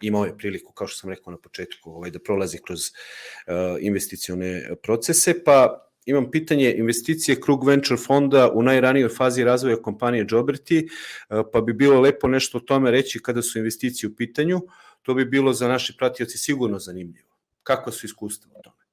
imao 0.00 0.24
je 0.24 0.38
priliku, 0.38 0.72
kao 0.72 0.86
što 0.86 0.98
sam 0.98 1.10
rekao 1.10 1.30
na 1.30 1.38
početku, 1.38 1.90
ovaj, 1.90 2.10
da 2.10 2.18
prolazi 2.18 2.58
kroz 2.66 2.80
uh, 2.80 3.52
investicione 3.80 4.68
procese, 4.82 5.44
pa 5.44 5.82
imam 6.06 6.30
pitanje 6.30 6.74
investicije 6.74 7.40
Krug 7.40 7.66
Venture 7.66 7.96
fonda 7.96 8.50
u 8.50 8.62
najranijoj 8.62 9.08
fazi 9.08 9.44
razvoja 9.44 9.82
kompanije 9.82 10.26
Joberti, 10.30 10.88
uh, 10.88 11.40
pa 11.52 11.60
bi 11.60 11.72
bilo 11.72 12.00
lepo 12.00 12.28
nešto 12.28 12.58
o 12.58 12.60
tome 12.60 12.90
reći 12.90 13.22
kada 13.22 13.42
su 13.42 13.58
investicije 13.58 14.10
u 14.10 14.16
pitanju, 14.16 14.60
to 15.02 15.14
bi 15.14 15.24
bilo 15.24 15.52
za 15.52 15.68
naše 15.68 15.94
pratioci 15.98 16.38
sigurno 16.38 16.78
zanimljivo. 16.78 17.36
Kako 17.62 17.90
su 17.90 18.06
iskustva 18.06 18.52
o 18.54 18.62
tome? 18.62 18.86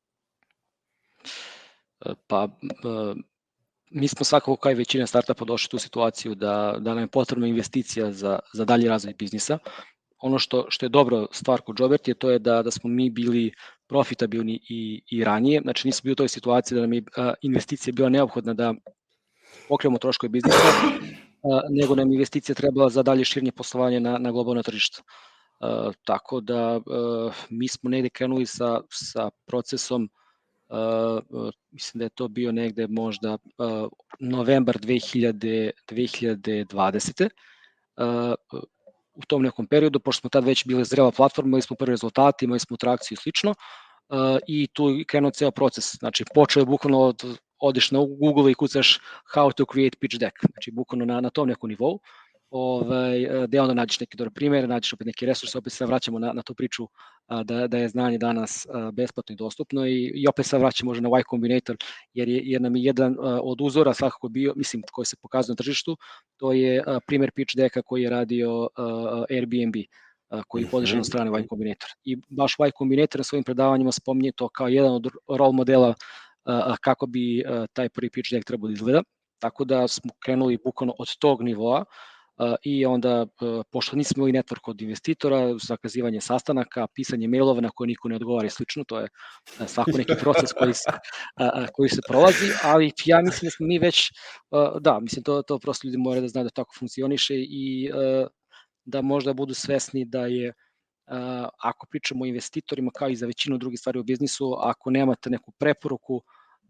Pa, 2.28 2.50
mi 3.94 4.08
smo 4.08 4.26
svakako 4.26 4.56
kao 4.56 4.72
i 4.72 4.76
većina 4.76 5.08
startupa 5.08 5.46
došli 5.46 5.70
tu 5.70 5.78
situaciju 5.78 6.36
da, 6.36 6.76
da 6.80 6.94
nam 6.94 7.04
je 7.04 7.08
potrebna 7.08 7.48
investicija 7.48 8.12
za, 8.12 8.40
za 8.54 8.66
dalji 8.66 8.88
razvoj 8.88 9.14
biznisa. 9.14 9.58
Ono 10.24 10.40
što, 10.40 10.66
što 10.70 10.86
je 10.86 10.90
dobro 10.90 11.28
stvar 11.32 11.62
kod 11.62 11.80
Jobert 11.80 12.08
je 12.08 12.14
to 12.14 12.30
je 12.30 12.40
da, 12.40 12.62
da 12.64 12.72
smo 12.72 12.90
mi 12.90 13.10
bili 13.10 13.52
profitabilni 13.88 14.60
i, 14.70 15.02
i 15.12 15.24
ranije, 15.24 15.62
znači 15.62 15.88
nismo 15.88 16.08
bili 16.08 16.12
u 16.12 16.16
toj 16.16 16.28
situaciji 16.28 16.76
da 16.76 16.82
nam 16.82 16.94
je 16.94 17.04
a, 17.18 17.34
investicija 17.42 17.94
bila 17.94 18.10
neophodna 18.10 18.54
da 18.54 18.74
pokrijemo 19.68 19.98
troškove 19.98 20.30
biznisa, 20.30 20.58
a, 21.44 21.62
nego 21.70 21.96
nam 21.96 22.12
investicija 22.12 22.56
trebala 22.56 22.90
za 22.90 23.04
dalje 23.04 23.26
širnje 23.26 23.52
poslovanje 23.52 24.00
na, 24.00 24.18
na 24.18 24.32
globalno 24.32 24.64
tržište. 24.64 25.02
Uh, 25.60 25.94
tako 26.06 26.42
da 26.42 26.78
uh, 26.78 27.34
mi 27.50 27.68
smo 27.68 27.90
negde 27.90 28.10
krenuli 28.10 28.46
sa, 28.46 28.82
sa 28.90 29.30
procesom 29.46 30.10
uh, 30.70 31.50
mislim 31.72 32.00
da 32.00 32.06
je 32.06 32.10
to 32.10 32.28
bio 32.28 32.52
negde 32.52 32.88
možda 32.88 33.34
uh, 33.34 33.90
novembar 34.20 34.78
2000, 34.78 35.72
2020. 35.90 37.30
Uh, 37.98 38.64
u 39.14 39.22
tom 39.28 39.42
nekom 39.42 39.68
periodu, 39.68 40.00
pošto 40.00 40.22
smo 40.22 40.30
tad 40.30 40.46
već 40.46 40.66
bili 40.68 40.86
zrela 40.86 41.12
platforma, 41.12 41.50
imali 41.50 41.62
smo 41.62 41.76
prvi 41.76 41.92
rezultati, 41.92 42.46
imali 42.46 42.60
smo 42.60 42.78
trakciju 42.78 43.16
i 43.16 43.22
slično, 43.22 43.52
uh, 43.52 44.38
i 44.48 44.68
tu 44.74 44.90
je 44.90 45.06
krenuo 45.06 45.32
ceo 45.32 45.52
proces. 45.52 45.96
Znači, 46.00 46.26
počeo 46.34 46.62
je 46.62 46.66
bukvalno 46.66 47.00
od, 47.00 47.40
odeš 47.60 47.92
na 47.92 48.00
Google 48.00 48.52
i 48.52 48.56
kucaš 48.56 49.00
how 49.36 49.54
to 49.54 49.66
create 49.74 49.98
pitch 50.02 50.18
deck, 50.20 50.38
znači 50.52 50.72
bukvalno 50.72 51.06
na, 51.06 51.22
na 51.22 51.30
tom 51.30 51.48
nekom 51.48 51.70
nivou 51.70 52.00
ovaj, 52.56 53.24
e, 53.24 53.48
gde 53.48 53.62
onda 53.62 53.74
nađeš 53.74 54.00
neki 54.00 54.18
dobar 54.18 54.34
primjer, 54.34 54.70
nađeš 54.70 54.94
opet 54.94 55.08
neki 55.08 55.26
resurs, 55.26 55.56
opet 55.56 55.74
se 55.74 55.86
vraćamo 55.86 56.20
na, 56.20 56.34
na 56.34 56.42
tu 56.42 56.56
priču 56.56 56.88
da, 57.44 57.68
da 57.68 57.78
je 57.78 57.90
znanje 57.90 58.18
danas 58.18 58.68
besplatno 58.94 59.34
i 59.34 59.36
dostupno 59.36 59.86
i, 59.88 60.12
i 60.16 60.28
opet 60.28 60.46
se 60.46 60.58
vraćamo 60.58 60.90
možda 60.90 61.10
na 61.10 61.20
Y 61.20 61.24
Combinator, 61.30 61.78
jer, 62.14 62.30
je, 62.30 62.42
jer 62.44 62.62
nam 62.62 62.76
je 62.76 62.84
jedan 62.84 63.16
od 63.20 63.62
uzora 63.62 63.94
svakako 63.94 64.30
bio, 64.30 64.54
mislim, 64.56 64.84
koji 64.92 65.06
se 65.06 65.16
pokazuje 65.22 65.54
na 65.54 65.56
tržištu, 65.56 65.98
to 66.38 66.52
je 66.52 66.84
primjer 67.08 67.32
pitch 67.36 67.56
deka 67.56 67.82
koji 67.82 68.04
je 68.04 68.10
radio 68.10 68.68
Airbnb 69.30 69.76
koji 70.48 70.64
je 70.64 70.70
podržan 70.70 71.00
od 71.00 71.06
strane 71.06 71.40
Y 71.40 71.48
Combinator. 71.50 71.90
I 72.04 72.18
baš 72.30 72.56
Y 72.60 72.72
Combinator 72.78 73.20
na 73.20 73.24
svojim 73.24 73.44
predavanjima 73.44 73.92
spominje 73.92 74.32
to 74.36 74.50
kao 74.50 74.68
jedan 74.68 74.94
od 74.94 75.08
role 75.28 75.54
modela 75.54 75.94
kako 76.82 77.06
bi 77.06 77.44
taj 77.74 77.90
prvi 77.90 78.10
pitch 78.10 78.32
deck 78.32 78.46
trebao 78.46 78.68
da 78.68 78.74
izgleda. 78.74 79.04
Tako 79.40 79.66
da 79.66 79.88
smo 79.88 80.12
krenuli 80.20 80.58
bukvalno 80.64 80.94
od 81.00 81.18
tog 81.20 81.42
nivoa, 81.42 81.86
i 82.64 82.86
onda, 82.86 83.26
pošto 83.72 83.96
nismo 83.96 84.28
imali 84.28 84.44
network 84.44 84.70
od 84.70 84.82
investitora, 84.82 85.58
zakazivanje 85.64 86.22
sastanaka, 86.22 86.88
pisanje 86.96 87.28
mailova 87.28 87.62
na 87.62 87.70
koje 87.70 87.88
niko 87.88 88.08
ne 88.08 88.16
odgovara 88.16 88.48
i 88.48 88.50
slično, 88.50 88.84
to 88.84 89.00
je 89.00 89.08
svako 89.68 89.92
neki 89.98 90.14
proces 90.20 90.54
koji 90.54 90.74
se, 90.74 90.92
koji 91.74 91.90
se 91.90 92.02
prolazi, 92.08 92.52
ali 92.64 92.92
ja 93.06 93.22
mislim 93.22 93.48
da 93.48 93.52
smo 93.52 93.68
mi 93.68 93.80
već, 93.80 94.12
da, 94.80 95.00
mislim 95.00 95.24
to, 95.24 95.42
to 95.42 95.60
prosto 95.60 95.88
ljudi 95.88 95.98
moraju 95.98 96.22
da 96.22 96.28
znaju 96.28 96.44
da 96.44 96.50
tako 96.50 96.74
funkcioniše 96.80 97.36
i 97.38 97.92
da 98.86 99.02
možda 99.02 99.34
budu 99.34 99.54
svesni 99.54 100.06
da 100.06 100.26
je 100.26 100.54
ako 101.64 101.88
pričamo 101.90 102.24
o 102.24 102.28
investitorima 102.28 102.92
kao 102.92 103.10
i 103.10 103.16
za 103.16 103.26
većinu 103.26 103.58
drugih 103.58 103.80
stvari 103.80 104.00
u 104.00 104.04
biznisu, 104.04 104.56
ako 104.60 104.92
nemate 104.92 105.30
neku 105.30 105.52
preporuku, 105.52 106.22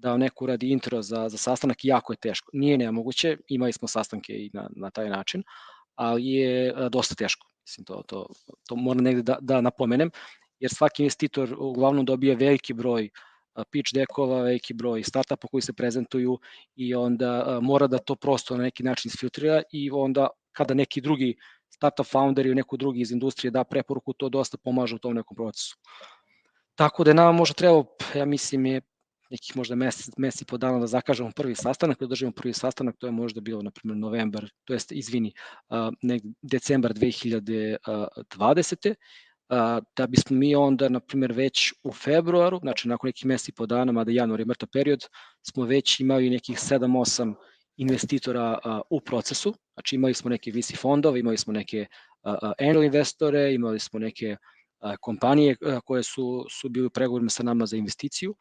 da 0.03 0.09
vam 0.11 0.19
neko 0.19 0.43
uradi 0.43 0.69
intro 0.69 1.01
za, 1.01 1.29
za 1.29 1.37
sastanak, 1.37 1.85
jako 1.85 2.13
je 2.13 2.17
teško. 2.17 2.49
Nije 2.53 2.77
nemoguće, 2.77 3.37
imali 3.47 3.73
smo 3.73 3.87
sastanke 3.87 4.33
i 4.33 4.49
na, 4.53 4.69
na 4.75 4.89
taj 4.89 5.09
način, 5.09 5.43
ali 5.95 6.25
je 6.25 6.73
a, 6.75 6.89
dosta 6.89 7.15
teško. 7.15 7.47
Mislim, 7.67 7.85
to, 7.85 8.03
to, 8.07 8.27
to 8.67 8.75
moram 8.75 9.03
negde 9.03 9.21
da, 9.21 9.37
da 9.41 9.61
napomenem, 9.61 10.11
jer 10.59 10.71
svaki 10.73 11.03
investitor 11.03 11.55
uglavnom 11.59 12.05
dobije 12.05 12.35
veliki 12.35 12.73
broj 12.73 13.09
pitch 13.71 13.93
dekova, 13.93 14.41
veliki 14.41 14.73
broj 14.73 15.03
startupa 15.03 15.47
koji 15.47 15.61
se 15.61 15.73
prezentuju 15.73 16.39
i 16.75 16.95
onda 16.95 17.43
a, 17.47 17.59
mora 17.59 17.87
da 17.87 17.97
to 17.97 18.15
prosto 18.15 18.57
na 18.57 18.63
neki 18.63 18.83
način 18.83 19.09
isfiltrira 19.09 19.61
i 19.71 19.91
onda 19.91 20.27
kada 20.51 20.73
neki 20.73 21.01
drugi 21.01 21.35
startup 21.69 22.07
founder 22.07 22.45
ili 22.45 22.55
neko 22.55 22.77
drugi 22.77 23.01
iz 23.01 23.11
industrije 23.11 23.51
da 23.51 23.63
preporuku, 23.63 24.13
to 24.13 24.29
dosta 24.29 24.57
pomaže 24.57 24.95
u 24.95 24.99
tom 24.99 25.13
nekom 25.15 25.35
procesu. 25.35 25.77
Tako 26.75 27.03
da 27.03 27.11
je 27.11 27.15
nama 27.15 27.31
možda 27.31 27.53
trebao, 27.53 27.85
ja 28.15 28.25
mislim, 28.25 28.65
je 28.65 28.81
nekih 29.33 29.57
možda 29.57 29.75
mesec, 29.75 30.13
mesec 30.17 30.41
i 30.41 30.45
po 30.45 30.57
dana 30.57 30.79
da 30.79 30.87
zakažemo 30.87 31.31
prvi 31.35 31.55
sastanak, 31.55 31.99
da 31.99 32.07
držimo 32.07 32.31
prvi 32.31 32.53
sastanak, 32.53 32.95
to 32.99 33.07
je 33.07 33.11
možda 33.11 33.41
bilo, 33.41 33.61
na 33.61 33.71
primjer, 33.71 33.97
novembar, 33.97 34.49
to 34.63 34.73
jest, 34.73 34.91
izvini, 34.91 35.33
nek, 36.01 36.21
decembar 36.41 36.93
2020 36.93 38.95
da 39.97 40.07
bismo 40.07 40.37
mi 40.37 40.55
onda, 40.55 40.89
na 40.89 40.99
primjer, 40.99 41.31
već 41.31 41.73
u 41.83 41.93
februaru, 41.93 42.59
znači 42.61 42.87
nakon 42.87 43.07
nekih 43.07 43.25
meseci 43.25 43.51
po 43.51 43.65
dana, 43.65 43.91
mada 43.91 44.11
januar 44.11 44.39
je 44.39 44.45
mrtav 44.45 44.69
period, 44.69 45.05
smo 45.41 45.65
već 45.65 45.99
imali 45.99 46.29
nekih 46.29 46.57
7-8 46.57 47.33
investitora 47.77 48.59
u 48.89 49.01
procesu, 49.01 49.53
znači 49.73 49.95
imali 49.95 50.13
smo 50.13 50.29
neke 50.29 50.51
VC 50.51 50.77
fondove, 50.77 51.19
imali 51.19 51.37
smo 51.37 51.53
neke 51.53 51.85
angel 52.59 52.83
investore, 52.83 53.53
imali 53.53 53.79
smo 53.79 53.99
neke 53.99 54.37
kompanije 55.01 55.55
koje 55.85 56.03
su, 56.03 56.45
su 56.49 56.69
bili 56.69 56.85
u 56.85 56.89
pregovorima 56.89 57.29
sa 57.29 57.43
nama 57.43 57.65
za 57.65 57.77
investiciju, 57.77 58.35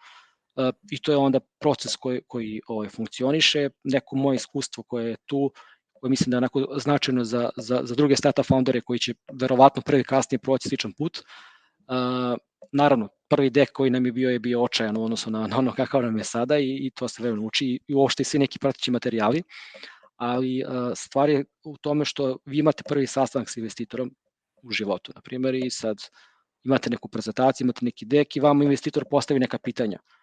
i 0.90 1.02
to 1.02 1.12
je 1.12 1.16
onda 1.16 1.40
proces 1.60 1.96
koji, 1.96 2.20
koji 2.28 2.60
ovaj, 2.68 2.88
funkcioniše. 2.88 3.70
Neko 3.84 4.16
moje 4.16 4.36
iskustvo 4.36 4.82
koje 4.82 5.10
je 5.10 5.16
tu, 5.26 5.52
koje 5.92 6.10
mislim 6.10 6.30
da 6.30 6.34
je 6.34 6.38
onako 6.38 6.66
značajno 6.76 7.24
za, 7.24 7.50
za, 7.56 7.80
za 7.84 7.94
druge 7.94 8.16
startup 8.16 8.46
foundere 8.46 8.80
koji 8.80 8.98
će 8.98 9.14
verovatno 9.32 9.82
prvi 9.82 10.04
kasnije 10.04 10.38
proći 10.38 10.68
sličan 10.68 10.92
put. 10.92 11.18
Uh, 11.18 12.38
naravno, 12.72 13.08
prvi 13.28 13.50
dek 13.50 13.72
koji 13.72 13.90
nam 13.90 14.06
je 14.06 14.12
bio 14.12 14.30
je 14.30 14.38
bio 14.38 14.62
očajan 14.62 14.96
u 14.96 15.04
odnosu 15.04 15.30
na, 15.30 15.46
na 15.46 15.58
ono 15.58 15.72
kakav 15.72 16.02
nam 16.02 16.18
je 16.18 16.24
sada 16.24 16.58
i, 16.58 16.86
i 16.86 16.90
to 16.94 17.08
se 17.08 17.22
vremeno 17.22 17.46
uči 17.46 17.80
i 17.86 17.94
uopšte 17.94 18.22
i 18.22 18.24
svi 18.24 18.38
neki 18.38 18.58
pratići 18.58 18.90
materijali, 18.90 19.42
ali 20.16 20.64
uh, 20.64 20.92
stvar 20.96 21.30
je 21.30 21.44
u 21.64 21.76
tome 21.76 22.04
što 22.04 22.38
vi 22.44 22.58
imate 22.58 22.82
prvi 22.88 23.06
sastanak 23.06 23.50
sa 23.50 23.60
investitorom 23.60 24.14
u 24.62 24.70
životu, 24.70 25.12
na 25.14 25.20
primjer, 25.20 25.54
i 25.54 25.70
sad 25.70 25.96
imate 26.64 26.90
neku 26.90 27.08
prezentaciju, 27.08 27.64
imate 27.64 27.84
neki 27.84 28.04
dek 28.04 28.36
i 28.36 28.40
vama 28.40 28.64
investitor 28.64 29.04
postavi 29.10 29.40
neka 29.40 29.58
pitanja. 29.58 29.98
Uh, 30.00 30.21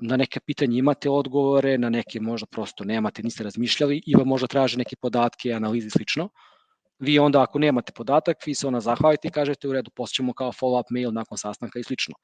na 0.00 0.16
neke 0.16 0.40
pitanje 0.40 0.78
imate 0.78 1.10
odgovore, 1.10 1.78
na 1.78 1.90
neke 1.90 2.20
možda 2.20 2.46
prosto 2.46 2.84
nemate, 2.84 3.22
niste 3.22 3.44
razmišljali 3.44 4.02
i 4.06 4.14
vam 4.14 4.28
možda 4.28 4.46
traže 4.46 4.78
neke 4.78 4.96
podatke, 4.96 5.52
analize 5.52 5.86
i 5.86 5.90
slično. 5.90 6.28
Vi 6.98 7.18
onda 7.18 7.42
ako 7.42 7.58
nemate 7.58 7.92
podatak, 7.92 8.36
vi 8.46 8.54
se 8.54 8.66
ona 8.66 8.80
zahvalite 8.80 9.28
i 9.28 9.30
kažete 9.30 9.68
u 9.68 9.72
redu, 9.72 9.90
posjećemo 9.90 10.32
kao 10.32 10.52
follow-up 10.52 10.90
mail 10.90 11.12
nakon 11.12 11.38
sastanka 11.38 11.78
i 11.78 11.82
slično. 11.82 12.14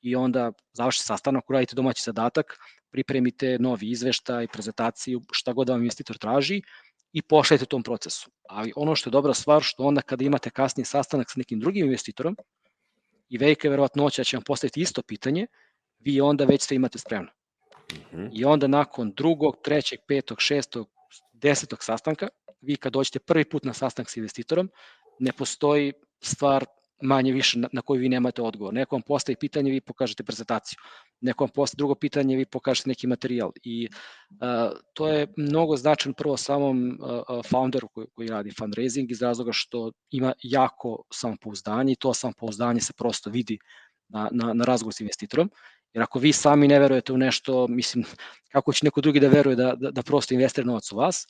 I 0.00 0.16
onda 0.16 0.52
završite 0.72 1.06
sastanak, 1.06 1.50
uradite 1.50 1.76
domaći 1.76 2.02
zadatak, 2.04 2.58
pripremite 2.90 3.58
novi 3.58 3.90
izveštaj, 3.90 4.48
prezentaciju, 4.48 5.20
šta 5.32 5.52
god 5.52 5.68
vam 5.68 5.80
investitor 5.80 6.18
traži 6.18 6.62
i 7.12 7.22
pošaljete 7.22 7.66
tom 7.66 7.82
procesu. 7.82 8.30
Ali 8.48 8.72
ono 8.76 8.96
što 8.96 9.10
je 9.10 9.12
dobra 9.12 9.34
stvar, 9.34 9.62
što 9.62 9.84
onda 9.84 10.02
kada 10.02 10.24
imate 10.24 10.50
kasnije 10.50 10.84
sastanak 10.84 11.30
sa 11.30 11.38
nekim 11.38 11.60
drugim 11.60 11.86
investitorom 11.86 12.36
i 13.28 13.38
velika 13.38 13.68
je 13.68 13.70
verovatnoća 13.70 14.20
da 14.20 14.24
će 14.24 14.36
vam 14.36 14.44
postaviti 14.44 14.80
isto 14.80 15.02
pitanje, 15.02 15.46
vi 16.00 16.20
onda 16.20 16.44
već 16.44 16.62
sve 16.62 16.74
imate 16.74 16.98
spremno. 16.98 17.30
Mm 17.92 17.96
-hmm. 18.12 18.30
I 18.32 18.44
onda 18.44 18.66
nakon 18.66 19.12
drugog, 19.16 19.56
trećeg, 19.64 19.98
petog, 20.08 20.40
šestog, 20.40 20.88
desetog 21.32 21.84
sastanka, 21.84 22.28
vi 22.60 22.76
kad 22.76 22.92
dođete 22.92 23.18
prvi 23.18 23.44
put 23.44 23.64
na 23.64 23.72
sastanak 23.72 24.10
sa 24.10 24.20
investitorom, 24.20 24.70
ne 25.18 25.32
postoji 25.32 25.92
stvar 26.22 26.64
manje 27.02 27.32
više 27.32 27.58
na, 27.58 27.68
na 27.72 27.82
koju 27.82 28.00
vi 28.00 28.08
nemate 28.08 28.42
odgovor. 28.42 28.74
Neko 28.74 28.96
vam 28.96 29.02
postavi 29.02 29.36
pitanje, 29.36 29.70
vi 29.70 29.80
pokažete 29.80 30.24
prezentaciju. 30.24 30.78
Neko 31.20 31.44
vam 31.44 31.50
postavi 31.54 31.78
drugo 31.78 31.94
pitanje, 31.94 32.36
vi 32.36 32.46
pokažete 32.46 32.88
neki 32.88 33.06
materijal. 33.06 33.52
I 33.62 33.88
uh, 34.30 34.78
to 34.94 35.08
je 35.08 35.26
mnogo 35.36 35.76
značajno 35.76 36.14
prvo 36.14 36.36
samom 36.36 36.98
uh, 37.00 37.40
founderu 37.50 37.88
koji, 37.88 38.06
koji 38.14 38.28
radi 38.28 38.52
fundraising 38.58 39.10
iz 39.10 39.22
razloga 39.22 39.52
što 39.52 39.92
ima 40.10 40.32
jako 40.42 41.02
samopouzdanje 41.12 41.92
i 41.92 41.96
to 41.96 42.14
samopouzdanje 42.14 42.80
se 42.80 42.92
prosto 42.92 43.30
vidi 43.30 43.58
na, 44.08 44.28
na, 44.32 44.52
na 44.52 44.64
razgovor 44.64 44.94
s 44.94 45.00
investitorom 45.00 45.50
Jer 45.94 46.02
ako 46.02 46.18
vi 46.18 46.32
sami 46.32 46.68
ne 46.68 46.78
verujete 46.78 47.12
u 47.12 47.18
nešto, 47.18 47.66
mislim, 47.68 48.04
kako 48.52 48.72
će 48.72 48.84
neko 48.84 49.00
drugi 49.00 49.20
da 49.20 49.28
veruje 49.28 49.56
da, 49.56 49.74
da, 49.74 49.90
da 49.90 50.02
prosto 50.02 50.34
investira 50.34 50.66
novac 50.66 50.92
u 50.92 50.96
vas? 50.96 51.26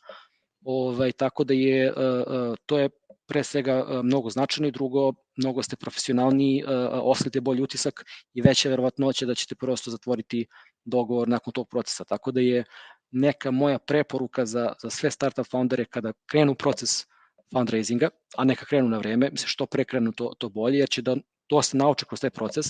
Ovaj, 0.65 1.13
tako 1.13 1.45
da 1.45 1.55
je, 1.55 1.93
uh, 1.93 2.55
to 2.67 2.79
je 2.79 2.89
pre 3.27 3.45
svega 3.45 3.85
uh, 3.85 4.05
mnogo 4.05 4.31
značajno 4.31 4.69
i 4.69 4.73
drugo, 4.73 5.13
mnogo 5.37 5.63
ste 5.63 5.77
profesionalni, 5.77 6.65
oslite 7.03 7.41
bolji 7.41 7.63
utisak 7.63 8.05
i 8.35 8.43
veća 8.43 8.69
verovatnoća 8.69 9.27
da 9.27 9.35
ćete 9.35 9.55
prosto 9.55 9.91
zatvoriti 9.91 10.47
dogovor 10.85 11.29
nakon 11.29 11.53
tog 11.53 11.69
procesa. 11.69 12.05
Tako 12.05 12.33
da 12.33 12.41
je 12.41 12.65
neka 13.11 13.51
moja 13.51 13.79
preporuka 13.79 14.47
za, 14.47 14.73
za 14.83 14.91
sve 14.91 15.11
startup 15.11 15.47
foundere 15.51 15.85
kada 15.85 16.13
krenu 16.27 16.55
proces 16.55 17.07
fundraisinga, 17.53 18.09
a 18.37 18.45
neka 18.45 18.67
krenu 18.67 18.89
na 18.89 18.99
vreme, 18.99 19.31
mislim 19.31 19.49
što 19.49 19.67
pre 19.67 19.85
krenu 19.85 20.13
to, 20.13 20.33
to 20.39 20.49
bolje, 20.49 20.79
jer 20.79 20.89
će 20.89 21.03
da 21.03 21.17
dosta 21.51 21.77
nauče 21.79 22.07
kroz 22.09 22.21
taj 22.21 22.31
proces, 22.31 22.67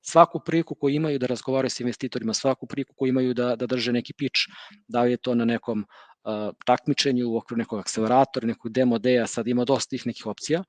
svaku 0.00 0.40
priliku 0.46 0.74
koju 0.74 0.94
imaju 0.94 1.18
da 1.18 1.26
razgovaraju 1.26 1.70
sa 1.70 1.82
investitorima, 1.82 2.34
svaku 2.34 2.66
priliku 2.66 2.94
koju 2.96 3.08
imaju 3.08 3.34
da, 3.34 3.56
da 3.56 3.66
drže 3.66 3.92
neki 3.92 4.12
pitch, 4.12 4.40
da 4.88 5.02
li 5.02 5.10
je 5.10 5.16
to 5.16 5.34
na 5.34 5.44
nekom 5.44 5.84
uh, 5.84 6.54
takmičenju 6.66 7.28
u 7.28 7.36
okviru 7.36 7.58
nekog 7.58 7.78
akceleratora, 7.78 8.46
nekog 8.46 8.72
demo 8.72 8.98
deja, 8.98 9.26
sad 9.26 9.48
ima 9.48 9.64
dosta 9.64 9.90
tih 9.90 10.06
nekih 10.06 10.26
opcija, 10.26 10.64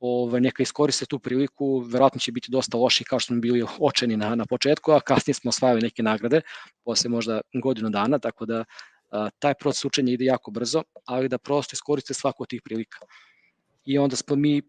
ovaj, 0.00 0.40
neka 0.40 0.62
iskoriste 0.62 1.06
tu 1.06 1.18
priliku, 1.18 1.78
verovatno 1.78 2.20
će 2.20 2.32
biti 2.32 2.50
dosta 2.50 2.78
loši 2.78 3.04
kao 3.04 3.18
što 3.18 3.34
smo 3.34 3.40
bili 3.40 3.64
očeni 3.80 4.16
na, 4.16 4.34
na 4.34 4.46
početku, 4.46 4.92
a 4.92 5.00
kasnije 5.00 5.34
smo 5.34 5.48
osvajali 5.48 5.80
neke 5.80 6.02
nagrade, 6.02 6.40
posle 6.84 7.10
možda 7.10 7.40
godinu 7.62 7.90
dana, 7.90 8.18
tako 8.18 8.46
da 8.46 8.64
taj 9.38 9.54
proces 9.54 9.84
učenja 9.84 10.12
ide 10.12 10.24
jako 10.24 10.50
brzo, 10.50 10.82
ali 11.06 11.28
da 11.28 11.38
prosto 11.38 11.74
iskoriste 11.74 12.14
svaku 12.14 12.42
od 12.42 12.48
tih 12.48 12.60
prilika. 12.64 12.98
I 13.84 13.98
onda 13.98 14.16
smo 14.16 14.36
mi, 14.36 14.62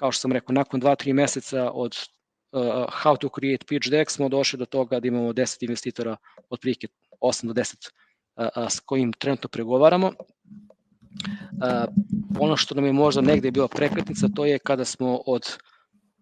kao 0.00 0.12
što 0.12 0.20
sam 0.20 0.32
rekao, 0.32 0.52
nakon 0.54 0.80
2-3 0.80 1.12
meseca 1.12 1.70
od 1.70 1.96
uh, 2.52 2.62
how 3.04 3.18
to 3.20 3.28
create 3.38 3.66
pitch 3.68 3.90
deck 3.90 4.10
smo 4.10 4.28
došli 4.28 4.58
do 4.58 4.64
toga 4.64 5.00
da 5.00 5.08
imamo 5.08 5.32
10 5.32 5.56
investitora, 5.60 6.16
otprilike 6.50 6.88
8 7.20 7.46
do 7.46 7.52
10 7.52 7.90
uh, 8.36 8.68
s 8.70 8.80
kojim 8.80 9.12
trenutno 9.12 9.48
pregovaramo. 9.48 10.06
Uh, 10.06 10.14
ono 12.38 12.56
što 12.56 12.74
nam 12.74 12.84
je 12.84 12.92
možda 12.92 13.20
negde 13.20 13.50
bila 13.50 13.68
prekretnica, 13.68 14.28
to 14.36 14.46
je 14.46 14.58
kada 14.58 14.84
smo 14.84 15.20
od 15.26 15.58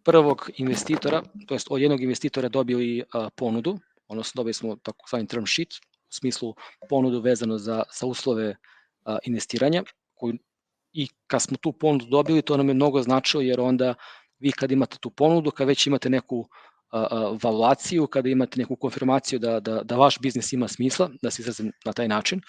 prvog 0.05 0.51
investitora, 0.57 1.23
to 1.47 1.55
jest 1.55 1.67
od 1.71 1.81
jednog 1.81 2.03
investitora 2.03 2.49
dobili 2.49 3.03
uh, 3.03 3.29
ponudu, 3.37 3.79
odnosno 4.09 4.39
dobili 4.39 4.55
smo 4.55 4.77
tako 4.77 5.09
svani 5.09 5.27
term 5.27 5.47
sheet, 5.47 5.69
u 6.11 6.13
smislu 6.13 6.55
ponudu 6.89 7.21
vezano 7.21 7.59
za, 7.59 7.83
za 8.01 8.07
uslove 8.07 8.57
a, 9.05 9.19
investiranja, 9.25 9.83
koju, 10.15 10.39
i 10.93 11.09
kad 11.27 11.43
smo 11.43 11.57
tu 11.57 11.73
ponudu 11.73 12.07
dobili, 12.07 12.43
to 12.43 12.57
nam 12.57 12.69
je 12.69 12.75
mnogo 12.75 13.03
značilo, 13.03 13.43
jer 13.43 13.61
onda 13.61 13.95
vi 14.39 14.53
kad 14.53 14.73
imate 14.73 14.99
tu 15.01 15.11
ponudu, 15.11 15.51
kad 15.51 15.69
već 15.69 15.87
imate 15.87 16.11
neku 16.11 16.49
valuaciju, 17.43 18.07
kada 18.07 18.29
imate 18.29 18.61
neku 18.61 18.77
konfirmaciju 18.77 19.39
da, 19.39 19.61
da, 19.61 19.83
da 19.83 19.97
vaš 19.97 20.19
biznis 20.19 20.53
ima 20.53 20.69
smisla, 20.69 21.11
da 21.23 21.31
se 21.31 21.43
izrazim 21.43 21.73
na 21.85 21.93
taj 21.93 22.09
način, 22.09 22.41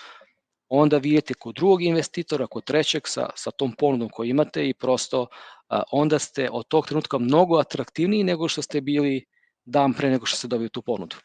onda 0.69 0.97
vi 0.97 1.09
idete 1.09 1.33
kod 1.33 1.55
drugog 1.55 1.81
investitora, 1.81 2.47
kod 2.47 2.63
trećeg 2.63 3.07
sa, 3.07 3.29
sa 3.35 3.51
tom 3.51 3.71
ponudom 3.77 4.09
koju 4.09 4.29
imate 4.29 4.69
i 4.69 4.73
prosto 4.73 5.27
a, 5.67 5.83
onda 5.91 6.19
ste 6.19 6.49
od 6.51 6.67
tog 6.67 6.87
trenutka 6.87 7.17
mnogo 7.17 7.57
atraktivniji 7.57 8.23
nego 8.23 8.47
što 8.47 8.61
ste 8.61 8.81
bili 8.81 9.25
dan 9.65 9.93
pre 9.93 10.09
nego 10.09 10.25
što 10.25 10.37
ste 10.37 10.47
dobili 10.47 10.69
tu 10.69 10.81
ponudu 10.81 11.15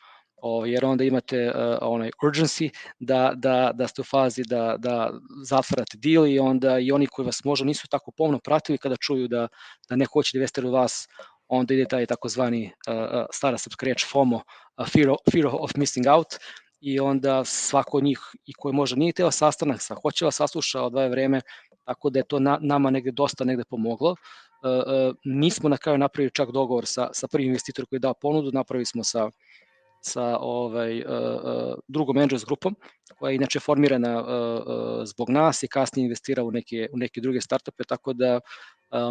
o, 0.47 0.67
jer 0.67 0.85
onda 0.85 1.05
imate 1.05 1.47
uh, 1.49 1.79
onaj 1.81 2.11
urgency 2.23 2.71
da, 2.99 3.33
da, 3.37 3.71
da 3.75 3.89
ste 3.89 4.01
u 4.01 4.05
fazi 4.05 4.43
da, 4.49 4.77
da 4.79 5.13
zatvarate 5.45 5.97
deal 5.99 6.27
i 6.27 6.39
onda 6.39 6.79
i 6.79 6.93
oni 6.93 7.07
koji 7.07 7.27
vas 7.27 7.45
možda 7.45 7.67
nisu 7.67 7.89
tako 7.89 8.11
pomno 8.11 8.39
pratili 8.39 8.79
kada 8.79 8.97
čuju 8.97 9.29
da, 9.29 9.49
da 9.89 9.97
neko 9.97 10.19
hoće 10.19 10.31
da 10.33 10.39
investira 10.39 10.69
u 10.69 10.73
vas, 10.73 11.09
onda 11.49 11.75
ide 11.75 11.85
taj 11.85 12.07
takozvani 12.07 12.65
uh, 12.67 13.25
stara 13.33 13.59
srpska 13.59 13.87
reč 13.87 14.05
FOMO, 14.11 14.37
uh, 14.37 14.87
fear, 14.89 15.11
of, 15.11 15.19
fear 15.33 15.47
of 15.47 15.77
missing 15.77 16.07
out, 16.07 16.37
i 16.81 17.01
onda 17.01 17.45
svako 17.45 17.97
od 17.97 18.05
njih 18.05 18.21
i 18.47 18.53
koji 18.53 18.75
možda 18.75 18.97
nije 18.97 19.13
teo 19.13 19.31
sastanak, 19.31 19.83
sa 19.83 19.95
hoće 19.95 20.25
vas 20.25 20.37
sasluša, 20.37 20.83
odvaje 20.83 21.09
vreme, 21.09 21.41
tako 21.85 22.11
da 22.11 22.19
je 22.19 22.27
to 22.29 22.39
na, 22.39 22.59
nama 22.61 22.91
negde 22.91 23.11
dosta 23.11 23.45
negde 23.45 23.65
pomoglo. 23.71 24.11
Uh, 24.11 24.17
uh, 24.71 25.15
nismo 25.25 25.69
na 25.69 25.77
kraju 25.77 25.99
napravili 25.99 26.31
čak 26.31 26.51
dogovor 26.53 26.87
sa, 26.87 27.09
sa 27.13 27.29
prvim 27.29 27.47
investitorom 27.47 27.87
koji 27.87 27.97
je 27.97 28.01
dao 28.01 28.15
ponudu, 28.15 28.53
napravili 28.53 28.85
smo 28.87 29.05
sa 29.05 29.31
sa 30.07 30.39
ovaj, 30.41 31.01
uh, 31.01 31.07
uh, 31.09 31.75
drugom 31.89 32.19
Angels 32.19 32.45
grupom, 32.45 32.77
koja 33.19 33.31
je 33.31 33.37
inače 33.37 33.61
formirana 33.61 34.21
uh, 34.21 34.27
zbog 35.05 35.31
nas 35.31 35.63
i 35.63 35.69
kasnije 35.69 36.05
investira 36.05 36.45
u 36.45 36.51
neke, 36.51 36.89
u 36.93 36.99
neke 36.99 37.21
druge 37.21 37.41
startupe, 37.41 37.85
tako 37.85 38.13
da 38.13 38.41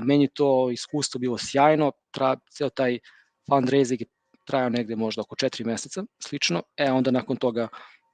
meni 0.04 0.28
to 0.34 0.70
iskustvo 0.72 1.20
bilo 1.20 1.38
sjajno, 1.38 1.92
tra, 2.12 2.36
ceo 2.52 2.70
taj 2.70 3.00
fundraising 3.50 4.02
je 4.02 4.08
trajao 4.48 4.70
negde 4.70 4.96
možda 4.96 5.22
oko 5.22 5.36
četiri 5.36 5.66
meseca, 5.66 6.04
slično, 6.24 6.62
e 6.78 6.92
onda 6.92 7.12
nakon 7.12 7.38
toga 7.38 7.68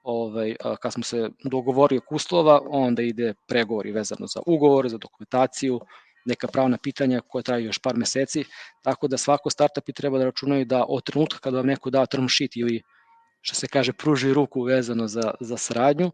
ovaj, 0.04 0.56
kad 0.82 0.94
smo 0.94 1.04
se 1.04 1.30
dogovorili 1.44 1.98
oko 1.98 2.16
uslova, 2.16 2.62
onda 2.70 3.02
ide 3.02 3.34
pregovori 3.48 3.92
vezano 3.92 4.28
za 4.28 4.42
ugovor, 4.46 4.90
za 4.90 4.98
dokumentaciju, 4.98 5.80
neka 6.30 6.48
pravna 6.48 6.78
pitanja 6.78 7.22
koja 7.28 7.44
traju 7.44 7.66
još 7.66 7.80
par 7.80 7.98
meseci, 7.98 8.44
tako 8.84 9.08
da 9.08 9.18
svako 9.18 9.50
startup 9.50 9.90
i 9.90 9.94
treba 9.94 10.18
da 10.18 10.26
računaju 10.26 10.66
da 10.66 10.86
od 10.88 11.04
trenutka 11.04 11.40
kada 11.40 11.58
vam 11.58 11.68
neko 11.68 11.90
da 11.90 12.06
term 12.06 12.28
sheet 12.28 12.56
ili 12.56 12.82
što 13.42 13.56
se 13.56 13.68
kaže 13.68 13.94
pruži 13.94 14.34
ruku 14.34 14.62
vezano 14.62 15.08
za, 15.08 15.34
za 15.40 15.58
saradnju, 15.58 16.12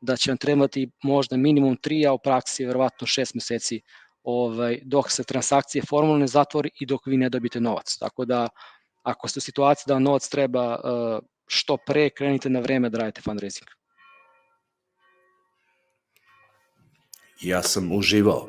da 0.00 0.16
će 0.16 0.30
vam 0.30 0.38
trebati 0.38 0.90
možda 1.04 1.36
minimum 1.36 1.76
3, 1.76 2.08
a 2.08 2.12
u 2.12 2.18
praksi 2.18 2.64
verovatno 2.64 3.06
6 3.06 3.34
meseci 3.34 3.80
ovaj, 4.22 4.80
dok 4.84 5.10
se 5.10 5.24
transakcije 5.24 5.82
formalno 5.88 6.18
ne 6.18 6.26
zatvori 6.26 6.70
i 6.80 6.86
dok 6.86 7.06
vi 7.06 7.16
ne 7.16 7.28
dobite 7.28 7.60
novac. 7.60 7.96
Tako 8.00 8.24
da 8.24 8.48
ako 9.02 9.28
ste 9.28 9.38
u 9.38 9.40
situaciji 9.40 9.84
da 9.86 9.94
vam 9.94 10.02
novac 10.02 10.28
treba 10.28 10.74
uh, 10.74 11.18
što 11.46 11.76
pre, 11.76 12.10
krenite 12.10 12.50
na 12.50 12.60
vreme 12.60 12.90
da 12.90 12.98
radite 12.98 13.20
fundraising. 13.20 13.68
Ja 17.40 17.62
sam 17.62 17.92
uživao 17.92 18.48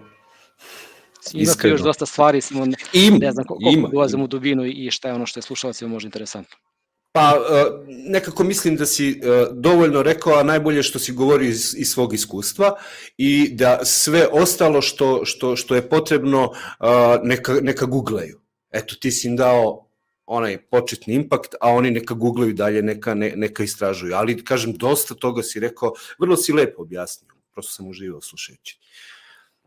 Ima 1.34 1.54
tu 1.62 1.68
još 1.68 1.82
dosta 1.82 2.06
stvari, 2.06 2.42
samo 2.42 2.66
ne, 2.66 2.76
Im, 2.94 3.18
ne 3.22 3.32
znam 3.32 3.46
koliko 3.46 3.70
ima, 3.70 3.90
ulazim 3.94 4.22
u 4.22 4.28
dubinu 4.28 4.66
i 4.66 4.92
šta 4.92 5.08
je 5.08 5.14
ono 5.14 5.26
što 5.26 5.38
je 5.40 5.42
slušalacima 5.42 5.90
možda 5.90 6.08
interesantno. 6.08 6.58
Pa, 7.12 7.34
e, 7.50 7.66
nekako 7.88 8.44
mislim 8.44 8.76
da 8.76 8.86
si 8.86 9.10
e, 9.10 9.16
dovoljno 9.52 10.04
rekao, 10.04 10.34
a 10.34 10.44
najbolje 10.44 10.84
što 10.84 11.00
si 11.00 11.14
govori 11.14 11.48
iz, 11.48 11.76
iz 11.78 11.90
svog 11.90 12.14
iskustva 12.14 12.76
i 13.18 13.50
da 13.54 13.86
sve 13.86 14.28
ostalo 14.32 14.82
što, 14.82 15.26
što, 15.26 15.56
što 15.56 15.76
je 15.76 15.90
potrebno 15.90 16.52
e, 16.54 16.86
neka, 17.24 17.54
neka 17.62 17.86
googlaju. 17.86 18.40
Eto, 18.72 18.96
ti 18.96 19.12
si 19.12 19.28
im 19.28 19.36
dao 19.36 19.88
onaj 20.26 20.58
početni 20.58 21.14
impakt, 21.14 21.56
a 21.62 21.72
oni 21.72 21.92
neka 21.92 22.14
googlaju 22.14 22.54
dalje, 22.54 22.82
neka, 22.82 23.14
ne, 23.14 23.34
neka 23.36 23.64
istražuju. 23.64 24.16
Ali, 24.16 24.44
kažem, 24.44 24.74
dosta 24.74 25.16
toga 25.16 25.44
si 25.44 25.60
rekao, 25.60 25.94
vrlo 26.20 26.38
si 26.38 26.54
lepo 26.54 26.82
objasnio, 26.82 27.34
prosto 27.54 27.74
sam 27.74 27.88
uživao 27.88 28.22
slušajući. 28.22 28.80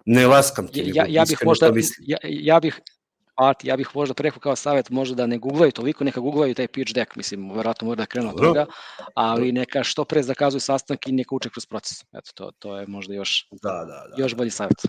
Ne 0.04 0.26
laskam 0.26 0.68
ti, 0.68 0.92
ja, 0.94 1.04
ja 1.08 1.24
bih 1.28 1.38
možda, 1.44 1.72
ja, 2.00 2.18
ja 2.22 2.60
bih 2.60 2.80
Art, 3.40 3.64
ja 3.64 3.76
bih 3.76 3.88
možda 3.94 4.14
preko 4.14 4.40
kao 4.40 4.56
savjet 4.56 4.90
možda 4.90 5.14
da 5.14 5.26
ne 5.26 5.38
googlaju 5.38 5.72
toliko, 5.72 6.04
neka 6.04 6.20
googlaju 6.20 6.54
taj 6.54 6.68
pitch 6.68 6.94
deck, 6.94 7.16
mislim, 7.16 7.50
verovatno 7.50 7.86
mora 7.86 7.96
da 7.96 8.06
krenu 8.06 8.28
od 8.28 8.40
toga, 8.40 8.66
ali 9.14 9.52
neka 9.52 9.84
što 9.84 10.04
pre 10.04 10.22
zakazuju 10.22 10.60
sastanak 10.60 11.08
i 11.08 11.12
neka 11.12 11.34
uče 11.34 11.50
kroz 11.50 11.66
proces. 11.66 12.02
Eto, 12.02 12.32
to, 12.34 12.50
to 12.58 12.76
je 12.78 12.86
možda 12.86 13.14
još, 13.14 13.48
da, 13.62 13.72
da, 13.72 13.84
da. 13.84 14.22
još 14.22 14.34
bolji 14.34 14.50
savjet. 14.50 14.82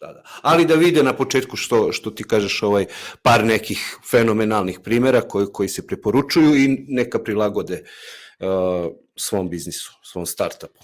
Da, 0.00 0.06
da. 0.06 0.22
Ali 0.42 0.66
da 0.66 0.74
vide 0.74 1.02
na 1.02 1.16
početku 1.16 1.56
što, 1.56 1.92
što 1.92 2.10
ti 2.10 2.24
kažeš 2.24 2.62
ovaj 2.62 2.86
par 3.22 3.44
nekih 3.44 3.98
fenomenalnih 4.10 4.80
primera 4.84 5.20
koji, 5.20 5.46
koji 5.52 5.68
se 5.68 5.86
preporučuju 5.86 6.54
i 6.56 6.84
neka 6.88 7.18
prilagode 7.18 7.82
uh, 7.82 8.92
svom 9.16 9.48
biznisu, 9.50 9.92
svom 10.02 10.26
startupu. 10.26 10.80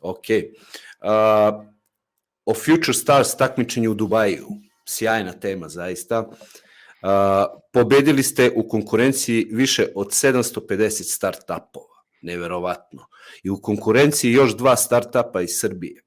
Ok. 0.00 0.24
Uh, 1.00 1.72
o 2.44 2.54
Future 2.54 2.94
Stars 2.94 3.36
takmičenju 3.36 3.90
u 3.90 3.94
Dubaju. 3.94 4.46
Sjajna 4.88 5.32
tema, 5.32 5.68
zaista. 5.68 6.20
Uh, 6.20 7.08
pobedili 7.72 8.22
ste 8.22 8.50
u 8.56 8.68
konkurenciji 8.68 9.48
više 9.50 9.86
od 9.94 10.06
750 10.06 11.02
startupova. 11.02 12.02
Neverovatno. 12.22 13.06
I 13.42 13.50
u 13.50 13.60
konkurenciji 13.62 14.32
još 14.32 14.56
dva 14.56 14.76
startupa 14.76 15.42
iz 15.42 15.50
Srbije. 15.60 16.02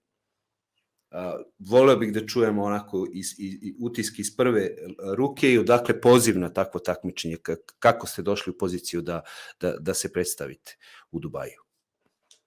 Uh, 1.11 1.19
voleo 1.59 1.97
bih 1.97 2.13
da 2.13 2.25
čujemo 2.25 2.63
onako 2.63 3.07
iz, 3.13 3.25
iz, 3.37 3.53
iz, 3.61 3.73
utiski 3.81 4.21
iz 4.21 4.35
prve 4.37 4.69
ruke 5.17 5.51
i 5.51 5.57
odakle 5.57 6.01
poziv 6.01 6.39
na 6.39 6.53
takvo 6.53 6.79
takmičenje, 6.79 7.37
kako 7.79 8.07
ste 8.07 8.21
došli 8.21 8.51
u 8.51 8.57
poziciju 8.57 9.01
da, 9.01 9.21
da, 9.61 9.75
da 9.79 9.93
se 9.93 10.13
predstavite 10.13 10.75
u 11.11 11.19
Dubaju. 11.19 11.61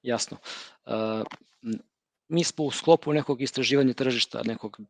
Jasno. 0.03 0.37
Uh, 0.87 1.27
mi 2.29 2.45
smo 2.45 2.65
u 2.65 2.71
sklopu 2.71 3.13
nekog 3.13 3.43
istraživanja 3.43 3.95
tržišta, 3.95 4.43
nekog 4.45 4.81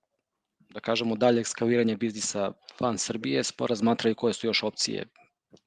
da 0.59 0.81
kažemo 0.81 1.17
dalje 1.17 1.45
skaliranja 1.45 1.97
biznisa 1.97 2.53
van 2.81 2.99
Srbije, 2.99 3.45
smo 3.45 3.67
razmatrali 3.67 4.15
koje 4.15 4.33
su 4.33 4.47
još 4.47 4.63
opcije. 4.63 5.07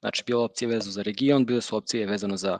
Znači, 0.00 0.22
bilo 0.26 0.44
opcije 0.44 0.68
vezano 0.68 0.92
za 0.92 1.02
region, 1.02 1.46
bile 1.46 1.60
su 1.60 1.76
opcije 1.76 2.06
vezano 2.06 2.36
za 2.36 2.58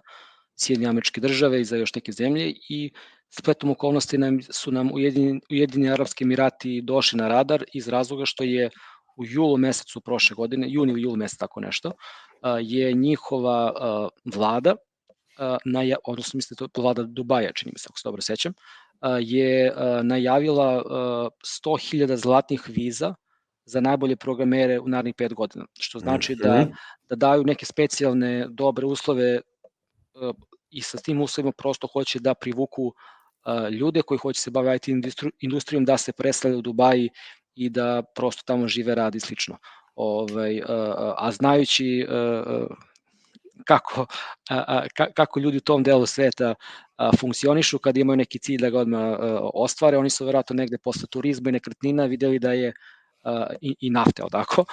Sjedinje 0.57 0.89
američke 0.89 1.21
države 1.21 1.61
i 1.61 1.65
za 1.65 1.77
još 1.77 1.95
neke 1.95 2.13
zemlje 2.13 2.55
i 2.69 2.93
spletom 3.31 3.71
okolnosti 3.71 4.19
nam, 4.19 4.43
su 4.43 4.73
nam 4.73 4.93
Ujedini, 4.93 5.41
Ujedini 5.51 5.91
Arabski 5.91 6.25
Emirati 6.25 6.81
došli 6.83 7.17
na 7.17 7.29
radar 7.29 7.65
iz 7.73 7.89
razloga 7.89 8.27
što 8.27 8.45
je 8.45 8.71
u 9.17 9.25
julu 9.25 9.57
mesecu 9.57 10.01
prošle 10.01 10.35
godine, 10.35 10.67
juni 10.71 10.93
u 10.93 10.99
julu 10.99 11.17
mesec 11.17 11.39
tako 11.39 11.61
nešto, 11.61 11.93
je 12.61 12.93
njihova 12.93 13.73
vlada, 14.25 14.77
na, 15.65 15.97
odnosno 16.05 16.37
mislim 16.37 16.57
da 16.61 16.69
to 16.69 16.83
vlada 16.83 17.03
Dubaja, 17.03 17.53
čini 17.53 17.73
mi 17.73 17.79
se, 17.79 17.87
ako 17.91 17.99
se 17.99 18.09
dobro 18.09 18.23
sećam, 18.23 18.53
je 19.21 19.75
najavila 20.03 20.83
100.000 21.65 22.17
zlatnih 22.17 22.63
viza 22.69 23.15
za 23.65 23.81
najbolje 23.81 24.17
programere 24.17 24.81
u 24.81 24.89
narednih 24.89 25.15
5 25.15 25.35
godina, 25.35 25.65
što 25.81 25.99
znači 25.99 26.35
da, 26.35 26.67
da 27.09 27.17
daju 27.17 27.45
neke 27.45 27.67
specijalne 27.67 28.47
dobre 28.51 28.87
uslove 28.87 29.41
i 30.71 30.81
sa 30.81 30.99
tim 30.99 31.21
uslovima 31.21 31.53
prosto 31.53 31.87
hoće 31.87 32.19
da 32.19 32.35
privuku 32.35 32.93
ljude 33.71 34.03
koji 34.03 34.19
hoće 34.19 34.41
se 34.41 34.51
baviti 34.51 34.95
industrijom 35.41 35.85
da 35.85 35.97
se 35.97 36.13
presele 36.13 36.57
u 36.57 36.63
Dubaji 36.63 37.09
i 37.55 37.71
da 37.71 38.03
prosto 38.15 38.43
tamo 38.47 38.69
žive, 38.69 38.95
radi 38.95 39.21
slično. 39.21 39.59
Ovaj, 39.95 40.63
a 41.17 41.31
znajući 41.33 42.07
kako, 43.65 44.07
a, 44.51 44.87
a, 44.99 45.09
kako 45.15 45.41
ljudi 45.41 45.57
u 45.57 45.61
tom 45.61 45.83
delu 45.83 46.07
sveta 46.07 46.55
a, 46.97 47.11
funkcionišu 47.17 47.79
kad 47.79 47.97
imaju 47.97 48.17
neki 48.17 48.39
cilj 48.39 48.61
da 48.61 48.71
ga 48.71 48.79
odmah 48.79 49.19
ostvare. 49.55 49.99
Oni 49.99 50.11
su 50.11 50.27
verovatno 50.27 50.55
negde 50.55 50.79
posle 50.79 51.09
turizma 51.11 51.49
i 51.49 51.53
nekretnina 51.53 52.05
videli 52.05 52.39
da 52.39 52.53
je 52.53 52.73
i, 53.61 53.77
i 53.81 53.91
nafte, 53.91 54.23
odako, 54.25 54.65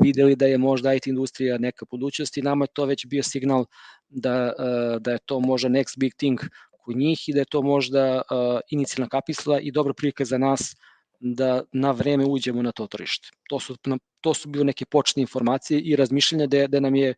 videli 0.00 0.36
da 0.36 0.46
je 0.46 0.58
možda 0.58 0.94
IT 0.94 1.06
industrija 1.06 1.58
neka 1.58 1.86
budućnost 1.90 2.36
i 2.36 2.42
nama 2.42 2.64
je 2.64 2.68
to 2.72 2.84
već 2.84 3.06
bio 3.06 3.22
signal 3.22 3.64
da, 4.08 4.52
da 5.00 5.12
je 5.12 5.18
to 5.26 5.40
možda 5.40 5.68
next 5.68 5.98
big 5.98 6.14
thing 6.14 6.40
kod 6.70 6.96
njih 6.96 7.28
i 7.28 7.32
da 7.32 7.38
je 7.38 7.44
to 7.44 7.62
možda 7.62 8.22
inicijalna 8.70 9.08
kapisla 9.08 9.60
i 9.60 9.70
dobra 9.70 9.94
prilika 9.94 10.24
za 10.24 10.38
nas 10.38 10.76
da 11.20 11.62
na 11.72 11.90
vreme 11.90 12.24
uđemo 12.24 12.62
na 12.62 12.72
to 12.72 12.86
tržište. 12.86 13.28
To 13.48 13.60
su, 13.60 13.76
to 14.20 14.34
su 14.34 14.48
bile 14.48 14.64
neke 14.64 14.84
početne 14.84 15.20
informacije 15.20 15.80
i 15.80 15.96
razmišljanja 15.96 16.46
da, 16.46 16.66
da 16.66 16.80
nam 16.80 16.94
je 16.94 17.14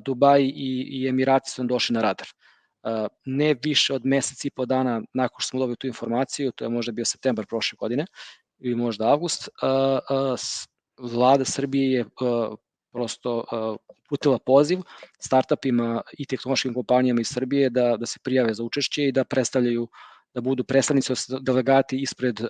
Dubaj 0.00 0.42
i, 0.42 0.88
i 0.90 1.08
Emirati 1.08 1.50
su 1.50 1.62
nam 1.62 1.68
došli 1.68 1.94
na 1.94 2.02
radar. 2.02 2.26
Ne 3.24 3.54
više 3.64 3.94
od 3.94 4.06
mesec 4.06 4.44
i 4.44 4.50
po 4.50 4.66
dana 4.66 5.02
nakon 5.14 5.40
što 5.40 5.48
smo 5.48 5.60
dobili 5.60 5.76
tu 5.76 5.86
informaciju, 5.86 6.52
to 6.52 6.64
je 6.64 6.68
možda 6.68 6.92
bio 6.92 7.04
septembar 7.04 7.46
prošle 7.46 7.76
godine 7.76 8.06
ili 8.58 8.74
možda 8.74 9.08
avgust, 9.08 9.48
vlada 10.98 11.44
Srbije 11.44 11.92
je 11.92 12.04
prosto 12.92 13.44
putila 14.08 14.38
poziv 14.38 14.78
startupima 15.18 16.02
i 16.18 16.26
tehnološkim 16.26 16.74
kompanijama 16.74 17.20
iz 17.20 17.28
Srbije 17.28 17.70
da, 17.70 17.96
da 17.96 18.06
se 18.06 18.18
prijave 18.24 18.54
za 18.54 18.64
učešće 18.64 19.04
i 19.04 19.12
da 19.12 19.24
predstavljaju 19.24 19.88
da 20.34 20.40
budu 20.40 20.64
predstavnici, 20.64 21.12
delegati 21.40 22.00
ispred, 22.02 22.40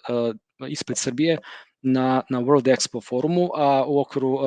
ispred 0.68 0.98
Srbije 0.98 1.38
na, 1.83 2.22
na 2.31 2.41
World 2.41 2.68
Expo 2.76 3.01
forumu, 3.01 3.51
a 3.55 3.85
u 3.87 4.01
okviru 4.01 4.29
uh, 4.29 4.43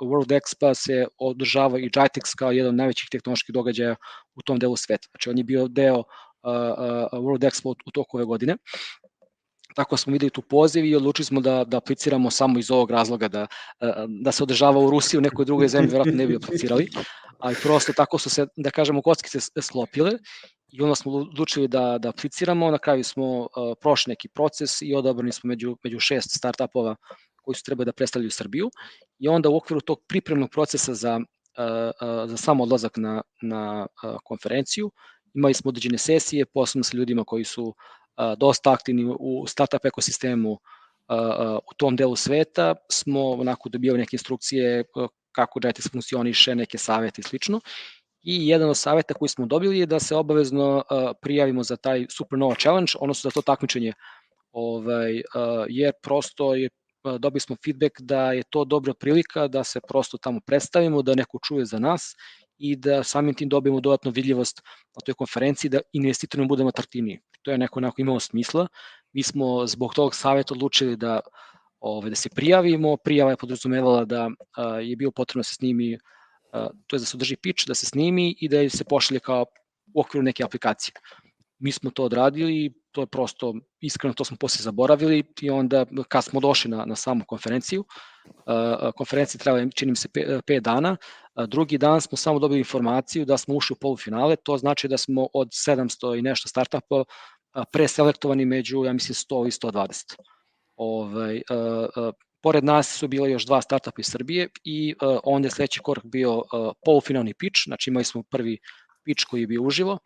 World 0.00 0.40
Expo 0.40 0.74
se 0.74 1.06
održava 1.18 1.78
i 1.78 1.90
JITEX 1.90 2.34
kao 2.38 2.52
jedan 2.52 2.68
od 2.68 2.74
najvećih 2.74 3.08
tehnoloških 3.10 3.52
događaja 3.52 3.96
u 4.34 4.42
tom 4.42 4.58
delu 4.58 4.76
sveta. 4.76 5.08
Znači 5.10 5.30
on 5.30 5.38
je 5.38 5.44
bio 5.44 5.68
deo 5.68 5.98
uh, 5.98 6.04
World 7.12 7.50
Expo 7.50 7.74
u 7.86 7.90
toku 7.90 8.16
ove 8.16 8.24
godine. 8.24 8.56
Tako 9.74 9.96
smo 9.96 10.12
videli 10.12 10.30
tu 10.30 10.42
poziv 10.42 10.84
i 10.84 10.96
odlučili 10.96 11.24
smo 11.24 11.40
da, 11.40 11.64
da 11.64 11.76
apliciramo 11.76 12.30
samo 12.30 12.58
iz 12.58 12.70
ovog 12.70 12.90
razloga 12.90 13.28
da, 13.28 13.46
da 14.22 14.32
se 14.32 14.42
održava 14.42 14.80
u 14.80 14.90
Rusiji, 14.90 15.18
u 15.18 15.22
nekoj 15.22 15.44
drugoj 15.44 15.68
zemlji, 15.68 15.88
verovatno 15.88 16.18
ne 16.18 16.26
bi 16.26 16.36
aplicirali, 16.36 16.88
ali 17.38 17.56
prosto 17.62 17.92
tako 17.92 18.18
su 18.18 18.30
se, 18.30 18.46
da 18.56 18.70
kažemo, 18.70 19.02
kockice 19.02 19.40
sklopile 19.62 20.10
i 20.72 20.82
onda 20.82 20.94
smo 20.94 21.12
odlučili 21.12 21.68
da, 21.68 21.98
da 21.98 22.08
apliciramo, 22.08 22.70
na 22.70 22.78
kraju 22.78 23.04
smo 23.04 23.40
uh, 23.40 23.48
prošli 23.80 24.10
neki 24.10 24.28
proces 24.28 24.82
i 24.82 24.94
odabrani 24.94 25.32
smo 25.32 25.48
među, 25.48 25.76
među 25.84 26.00
šest 26.00 26.30
startupova 26.30 26.96
koji 27.42 27.54
su 27.54 27.62
trebali 27.64 27.86
da 27.86 27.92
predstavljaju 27.92 28.30
Srbiju. 28.30 28.70
I 29.18 29.28
onda 29.28 29.48
u 29.48 29.56
okviru 29.56 29.80
tog 29.80 30.00
pripremnog 30.08 30.50
procesa 30.50 30.94
za, 30.94 31.16
uh, 31.16 31.24
uh, 31.64 32.30
za 32.30 32.36
samo 32.36 32.62
odlazak 32.62 32.96
na, 32.96 33.22
na 33.42 33.86
uh, 33.86 34.16
konferenciju 34.24 34.90
imali 35.34 35.54
smo 35.54 35.68
određene 35.68 35.98
sesije, 35.98 36.46
posebno 36.46 36.84
sa 36.84 36.96
ljudima 36.96 37.24
koji 37.24 37.44
su 37.44 37.64
uh, 37.64 37.74
dosta 38.38 38.72
aktivni 38.72 39.14
u 39.20 39.46
startup 39.46 39.84
ekosistemu 39.84 40.50
uh, 40.52 40.58
uh, 41.08 41.56
u 41.56 41.74
tom 41.76 41.96
delu 41.96 42.16
sveta, 42.16 42.74
smo 42.90 43.30
onako 43.30 43.68
dobijali 43.68 43.98
neke 43.98 44.14
instrukcije 44.16 44.84
uh, 44.94 45.08
kako 45.32 45.60
JETIS 45.64 45.88
funkcioniše, 45.92 46.54
neke 46.54 46.78
savete 46.78 47.20
i 47.20 47.24
slično 47.24 47.60
I 48.22 48.48
jedan 48.48 48.68
od 48.68 48.76
saveta 48.76 49.14
koji 49.14 49.28
smo 49.28 49.46
dobili 49.46 49.78
je 49.78 49.86
da 49.86 50.00
se 50.00 50.16
obavezno 50.16 50.82
prijavimo 51.22 51.62
za 51.62 51.76
taj 51.76 52.06
Supernova 52.10 52.54
Challenge, 52.54 52.92
odnosno 53.00 53.30
za 53.30 53.34
to 53.34 53.42
takmičenje, 53.42 53.92
ovaj, 54.52 55.22
jer 55.68 55.92
prosto 56.02 56.54
je 56.54 56.68
dobili 57.18 57.40
smo 57.40 57.56
feedback 57.64 58.00
da 58.00 58.32
je 58.32 58.42
to 58.50 58.64
dobra 58.64 58.94
prilika 58.94 59.48
da 59.48 59.64
se 59.64 59.80
prosto 59.88 60.18
tamo 60.18 60.40
predstavimo, 60.46 61.02
da 61.02 61.14
neko 61.14 61.38
čuje 61.42 61.64
za 61.64 61.78
nas 61.78 62.14
i 62.58 62.76
da 62.76 63.02
samim 63.02 63.34
tim 63.34 63.48
dobijemo 63.48 63.80
dodatnu 63.80 64.10
vidljivost 64.10 64.62
na 64.96 65.00
toj 65.04 65.14
konferenciji, 65.14 65.68
da 65.70 65.80
investitorima 65.92 66.48
budemo 66.48 66.68
atraktivniji. 66.68 67.20
To 67.42 67.50
je 67.50 67.58
neko 67.58 67.78
onako 67.78 68.00
imalo 68.00 68.20
smisla. 68.20 68.66
Mi 69.12 69.22
smo 69.22 69.66
zbog 69.66 69.94
tog 69.94 70.14
saveta 70.14 70.54
odlučili 70.54 70.96
da 70.96 71.20
ovaj, 71.80 72.10
da 72.10 72.16
se 72.16 72.28
prijavimo. 72.28 72.96
Prijava 72.96 73.30
je 73.30 73.36
podrazumevala 73.36 74.04
da 74.04 74.30
a, 74.56 74.78
je 74.78 74.96
bilo 74.96 75.10
potrebno 75.10 75.40
da 75.40 75.44
se 75.44 75.54
snimi 75.54 75.98
to 76.86 76.96
je 76.96 77.00
da 77.00 77.06
se 77.06 77.16
održi 77.16 77.36
pitch, 77.36 77.66
da 77.66 77.74
se 77.74 77.86
snimi 77.86 78.34
i 78.40 78.48
da 78.48 78.68
se 78.70 78.84
pošalje 78.84 79.20
kao 79.20 79.46
u 79.94 80.00
okviru 80.00 80.22
neke 80.22 80.44
aplikacije. 80.44 80.94
Mi 81.58 81.72
smo 81.72 81.90
to 81.90 82.04
odradili, 82.04 82.72
to 82.90 83.00
je 83.00 83.06
prosto, 83.06 83.54
iskreno 83.80 84.14
to 84.14 84.24
smo 84.24 84.36
posle 84.36 84.62
zaboravili 84.62 85.24
i 85.40 85.50
onda 85.50 85.86
kad 86.08 86.24
smo 86.24 86.40
došli 86.40 86.70
na, 86.70 86.84
na 86.84 86.96
samu 86.96 87.24
konferenciju, 87.28 87.84
konferencija 88.96 89.38
trebala 89.38 89.70
čini 89.74 89.92
mi 89.92 89.96
se 89.96 90.08
5 90.08 90.60
dana, 90.60 90.96
drugi 91.48 91.78
dan 91.78 92.00
smo 92.00 92.16
samo 92.16 92.38
dobili 92.38 92.58
informaciju 92.58 93.24
da 93.24 93.36
smo 93.36 93.54
ušli 93.54 93.74
u 93.74 93.80
polufinale, 93.80 94.36
to 94.36 94.58
znači 94.58 94.88
da 94.88 94.98
smo 94.98 95.28
od 95.34 95.48
700 95.48 96.18
i 96.18 96.22
nešto 96.22 96.48
startupa 96.48 97.04
preselektovani 97.72 98.44
među, 98.44 98.84
ja 98.84 98.92
mislim, 98.92 99.14
100 99.14 99.46
i 99.46 99.50
120. 99.50 100.16
Ovaj, 100.76 101.42
Pored 102.42 102.64
nas 102.64 102.98
su 102.98 103.08
bila 103.08 103.28
još 103.28 103.46
dva 103.46 103.62
startupa 103.62 104.00
iz 104.00 104.06
Srbije 104.06 104.48
i 104.64 104.94
uh, 105.02 105.18
onda 105.24 105.46
je 105.46 105.50
sledeći 105.50 105.80
korak 105.80 106.04
bio 106.04 106.36
uh, 106.36 106.44
polufinalni 106.84 107.34
pitch, 107.34 107.60
znači 107.64 107.90
imali 107.90 108.04
smo 108.04 108.22
prvi 108.22 108.58
pitch 109.04 109.24
koji 109.30 109.40
je 109.40 109.46
bio 109.46 109.62
uživo, 109.62 109.98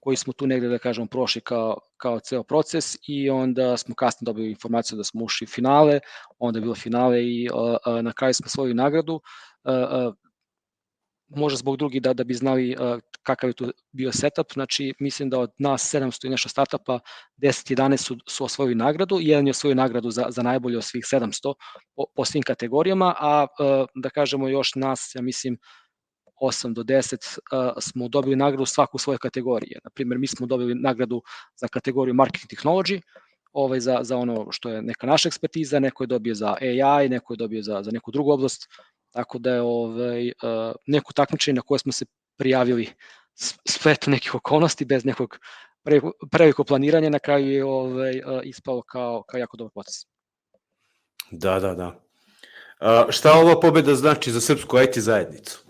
koji 0.00 0.16
smo 0.16 0.32
tu 0.32 0.46
negde, 0.46 0.68
da 0.68 0.78
kažemo, 0.78 1.06
prošli 1.06 1.40
kao, 1.40 1.78
kao 1.96 2.20
ceo 2.20 2.42
proces 2.42 2.84
i 3.08 3.30
onda 3.30 3.76
smo 3.76 3.94
kasnije 3.94 4.26
dobili 4.26 4.50
informaciju 4.50 4.96
da 4.96 5.04
smo 5.04 5.24
ušli 5.24 5.46
finale, 5.46 6.00
onda 6.38 6.58
je 6.58 6.60
bilo 6.60 6.74
finale 6.74 7.24
i 7.24 7.48
uh, 7.48 8.02
na 8.02 8.12
kraju 8.12 8.34
smo 8.34 8.48
svoju 8.48 8.74
nagradu. 8.74 9.14
Uh, 9.14 10.14
možda 11.36 11.56
zbog 11.56 11.76
drugih 11.76 12.02
da, 12.02 12.12
da 12.12 12.24
bi 12.24 12.34
znali 12.34 12.76
uh, 12.80 12.98
kakav 13.22 13.50
je 13.50 13.54
tu 13.54 13.72
bio 13.92 14.12
setup, 14.12 14.52
znači 14.52 14.94
mislim 15.00 15.30
da 15.30 15.38
od 15.38 15.50
nas 15.58 15.94
700 15.94 16.26
i 16.26 16.30
nešto 16.30 16.48
startupa 16.48 16.98
10-11 17.36 17.96
su, 17.96 18.16
su 18.28 18.44
osvojili 18.44 18.74
nagradu, 18.74 19.18
jedan 19.20 19.46
je 19.46 19.50
osvojio 19.50 19.74
nagradu 19.74 20.10
za, 20.10 20.26
za 20.28 20.42
najbolje 20.42 20.76
od 20.76 20.84
svih 20.84 21.04
700 21.12 21.54
po, 21.96 22.04
po 22.16 22.24
svim 22.24 22.42
kategorijama, 22.42 23.14
a 23.18 23.46
uh, 23.46 23.86
da 23.94 24.10
kažemo 24.10 24.48
još 24.48 24.74
nas, 24.74 25.12
ja 25.14 25.22
mislim, 25.22 25.58
8 26.42 26.72
do 26.74 26.82
10 26.82 27.38
uh, 27.38 27.72
smo 27.80 28.08
dobili 28.08 28.36
nagradu 28.36 28.66
svaku 28.66 28.98
svoje 28.98 29.18
kategorije. 29.18 29.78
Na 29.84 29.90
primjer, 29.90 30.18
mi 30.18 30.26
smo 30.26 30.46
dobili 30.46 30.74
nagradu 30.74 31.22
za 31.56 31.68
kategoriju 31.68 32.14
Marketing 32.14 32.50
Technology, 32.50 33.00
ovaj, 33.52 33.80
za, 33.80 33.98
za 34.02 34.16
ono 34.16 34.46
što 34.50 34.68
je 34.68 34.82
neka 34.82 35.06
naša 35.06 35.28
ekspertiza, 35.28 35.80
neko 35.80 36.02
je 36.02 36.06
dobio 36.06 36.34
za 36.34 36.56
AI, 36.60 37.08
neko 37.08 37.32
je 37.32 37.36
dobio 37.36 37.62
za, 37.62 37.82
za 37.82 37.90
neku 37.90 38.10
drugu 38.10 38.32
oblast, 38.32 38.68
Tako 39.14 39.38
da 39.38 39.54
je 39.54 39.62
ovaj, 39.62 40.32
neko 40.86 41.12
takmičenje 41.12 41.54
na 41.54 41.62
koje 41.62 41.78
smo 41.78 41.92
se 41.92 42.04
prijavili 42.36 42.88
spletu 43.68 44.10
nekih 44.10 44.34
okolnosti 44.34 44.84
bez 44.84 45.04
nekog 45.04 45.38
preveliko 46.30 46.64
planiranja 46.64 47.10
na 47.10 47.18
kraju 47.18 47.50
je 47.50 47.64
ovaj, 47.64 48.20
ispao 48.44 48.82
kao, 48.82 49.22
kao 49.22 49.38
jako 49.38 49.56
dobar 49.56 49.72
proces. 49.72 49.94
Da, 51.30 51.60
da, 51.60 51.74
da. 51.74 52.00
A, 52.80 53.06
šta 53.10 53.32
ova 53.32 53.60
pobeda 53.60 53.94
znači 53.94 54.32
za 54.32 54.40
srpsku 54.40 54.80
IT 54.80 54.98
zajednicu? 54.98 55.63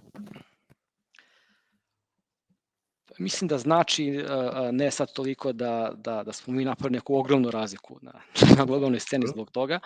Mislim 3.18 3.48
da 3.48 3.58
znači 3.58 4.24
ne 4.72 4.90
sad 4.90 5.12
toliko 5.12 5.52
da, 5.52 5.92
da, 5.96 6.22
da 6.22 6.32
smo 6.32 6.54
mi 6.54 6.64
napravili 6.64 6.96
neku 6.96 7.16
ogromnu 7.16 7.50
razliku 7.50 7.98
na, 8.02 8.12
na 8.58 8.64
globalnoj 8.64 9.00
sceni 9.00 9.26
zbog 9.26 9.50
toga, 9.50 9.80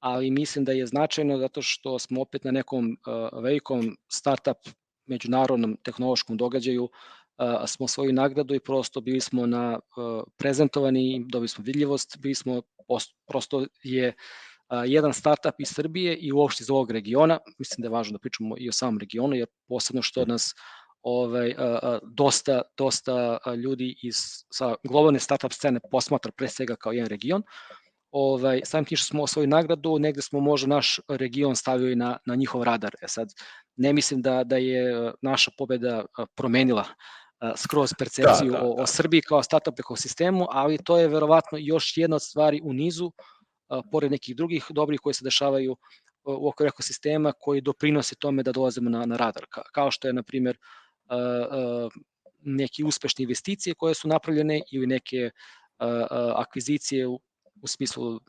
ali 0.00 0.30
mislim 0.30 0.64
da 0.64 0.72
je 0.72 0.86
značajno 0.86 1.38
zato 1.38 1.62
što 1.62 1.98
smo 1.98 2.20
opet 2.20 2.44
na 2.44 2.50
nekom 2.50 2.96
uh, 3.06 3.42
velikom 3.42 3.96
startup 4.08 4.56
međunarodnom 5.06 5.76
tehnološkom 5.82 6.36
događaju 6.36 6.84
uh, 6.84 6.90
smo 7.66 7.88
svoju 7.88 8.12
nagradu 8.12 8.54
i 8.54 8.60
prosto 8.60 9.00
bili 9.00 9.20
smo 9.20 9.46
na 9.46 9.78
uh, 9.96 10.22
prezentovani, 10.36 11.24
dobili 11.28 11.48
smo 11.48 11.64
vidljivost, 11.64 12.18
bili 12.18 12.34
smo 12.34 12.62
prosto 13.26 13.66
je 13.82 14.08
uh, 14.08 14.14
jedan 14.86 15.12
startup 15.12 15.54
iz 15.58 15.68
Srbije 15.68 16.16
i 16.16 16.32
uopšte 16.32 16.62
iz 16.62 16.70
ovog 16.70 16.90
regiona, 16.90 17.38
mislim 17.58 17.82
da 17.82 17.86
je 17.86 17.92
važno 17.92 18.12
da 18.12 18.18
pričamo 18.18 18.56
i 18.58 18.68
o 18.68 18.72
samom 18.72 18.98
regionu, 18.98 19.36
jer 19.36 19.48
posebno 19.68 20.02
što 20.02 20.24
nas 20.24 20.54
ovaj, 21.02 21.54
dosta, 22.02 22.62
dosta 22.78 23.38
ljudi 23.64 23.94
iz, 24.02 24.16
sa 24.50 24.74
globalne 24.84 25.18
startup 25.18 25.52
scene 25.52 25.80
posmatra 25.90 26.32
pre 26.36 26.48
svega 26.48 26.76
kao 26.76 26.92
jedan 26.92 27.08
region, 27.08 27.42
ovaj, 28.10 28.60
samim 28.64 28.84
tim 28.84 28.96
što 28.96 29.06
smo 29.06 29.22
osvojili 29.22 29.50
nagradu, 29.50 29.98
negde 29.98 30.22
smo 30.22 30.40
možda 30.40 30.68
naš 30.68 31.00
region 31.08 31.56
stavili 31.56 31.96
na, 31.96 32.18
na 32.26 32.34
njihov 32.34 32.62
radar. 32.62 32.94
E 33.02 33.08
sad, 33.08 33.28
ne 33.76 33.92
mislim 33.92 34.22
da, 34.22 34.44
da 34.44 34.56
je 34.56 35.12
naša 35.22 35.50
pobeda 35.58 36.04
promenila 36.34 36.84
skroz 37.56 37.90
percepciju 37.98 38.52
da, 38.52 38.58
da, 38.58 38.64
da. 38.64 38.68
O, 38.68 38.82
o 38.82 38.86
Srbiji 38.86 39.22
kao 39.22 39.42
startup 39.42 39.78
ekosistemu, 39.78 40.46
ali 40.50 40.78
to 40.84 40.98
je 40.98 41.08
verovatno 41.08 41.58
još 41.60 41.96
jedna 41.96 42.16
od 42.16 42.22
stvari 42.22 42.60
u 42.64 42.72
nizu, 42.72 43.12
pored 43.92 44.10
nekih 44.10 44.36
drugih 44.36 44.66
dobrih 44.70 45.00
koji 45.00 45.14
se 45.14 45.24
dešavaju 45.24 45.76
u 46.24 46.48
okviru 46.48 46.68
ekosistema 46.68 47.32
koji 47.40 47.60
doprinose 47.60 48.14
tome 48.14 48.42
da 48.42 48.52
dolazimo 48.52 48.90
na, 48.90 49.06
na 49.06 49.16
radar, 49.16 49.46
Ka, 49.50 49.62
kao 49.72 49.90
što 49.90 50.08
je, 50.08 50.12
na 50.12 50.22
primjer, 50.22 50.56
neke 52.40 52.84
uspešne 52.84 53.22
investicije 53.22 53.74
koje 53.74 53.94
su 53.94 54.08
napravljene 54.08 54.62
ili 54.72 54.86
neke 54.86 55.30
akvizicije 56.36 57.08
u 57.62 57.66
smislu 57.66 58.20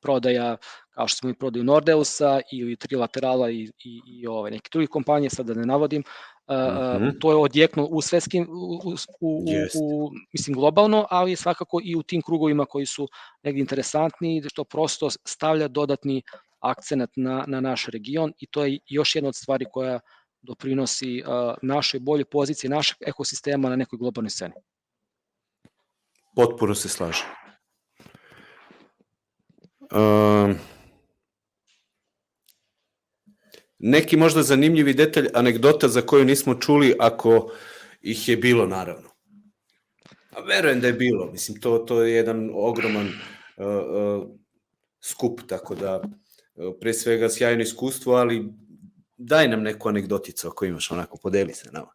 prodaja 0.00 0.56
kao 0.90 1.08
što 1.08 1.16
smo 1.16 1.30
i 1.30 1.34
prodaju 1.34 1.64
Nordeusa 1.64 2.40
ili 2.52 2.76
Trilaterala 2.76 3.50
i, 3.50 3.70
i, 3.84 4.00
i 4.06 4.26
ove 4.26 4.50
neke 4.50 4.68
druge 4.72 4.86
kompanije, 4.86 5.30
sad 5.30 5.46
da 5.46 5.54
ne 5.54 5.66
navodim, 5.66 6.02
uh, 6.46 6.54
mm 6.54 7.04
-hmm. 7.04 7.20
to 7.20 7.30
je 7.30 7.36
odjekno 7.36 7.84
u 7.84 8.00
svetskim, 8.00 8.48
u, 8.50 8.88
u, 8.88 8.94
u, 9.20 9.44
u, 9.80 10.10
mislim 10.32 10.56
globalno, 10.56 11.06
ali 11.10 11.36
svakako 11.36 11.80
i 11.84 11.96
u 11.96 12.02
tim 12.02 12.22
krugovima 12.22 12.64
koji 12.64 12.86
su 12.86 13.08
negdje 13.42 13.60
interesantni, 13.60 14.42
što 14.48 14.64
prosto 14.64 15.10
stavlja 15.10 15.68
dodatni 15.68 16.22
akcenat 16.60 17.10
na, 17.16 17.44
na 17.46 17.60
naš 17.60 17.86
region 17.86 18.32
i 18.38 18.46
to 18.46 18.64
je 18.64 18.78
još 18.88 19.14
jedna 19.14 19.28
od 19.28 19.36
stvari 19.36 19.66
koja 19.72 20.00
doprinosi 20.42 21.22
našoj 21.62 22.00
bolje 22.00 22.24
poziciji 22.24 22.70
našeg 22.70 22.96
ekosistema 23.06 23.68
na 23.68 23.76
nekoj 23.76 23.98
globalnoj 23.98 24.30
sceni. 24.30 24.54
Potpuno 26.36 26.74
se 26.74 26.88
slažem. 26.88 27.26
Um, 29.90 30.54
neki 33.78 34.16
možda 34.16 34.42
zanimljivi 34.42 34.94
detalj, 34.94 35.28
anegdota 35.34 35.88
za 35.88 36.02
koju 36.02 36.24
nismo 36.24 36.54
čuli, 36.54 36.94
ako 36.98 37.50
ih 38.02 38.28
je 38.28 38.36
bilo, 38.36 38.66
naravno. 38.66 39.08
A 40.30 40.40
verujem 40.40 40.80
da 40.80 40.86
je 40.86 40.92
bilo. 40.92 41.30
Mislim, 41.32 41.60
to, 41.60 41.78
to 41.78 42.02
je 42.02 42.14
jedan 42.14 42.50
ogroman 42.54 43.06
uh, 43.06 43.66
uh, 43.66 44.28
skup, 45.00 45.40
tako 45.48 45.74
da 45.74 46.00
uh, 46.00 46.74
pre 46.80 46.94
svega 46.94 47.28
sjajno 47.28 47.62
iskustvo, 47.62 48.14
ali 48.14 48.52
daj 49.18 49.48
nam 49.48 49.62
neku 49.62 49.88
anegdoticu 49.88 50.48
ako 50.48 50.64
imaš, 50.64 50.90
onako, 50.90 51.18
podeli 51.22 51.54
se 51.54 51.70
nama. 51.72 51.88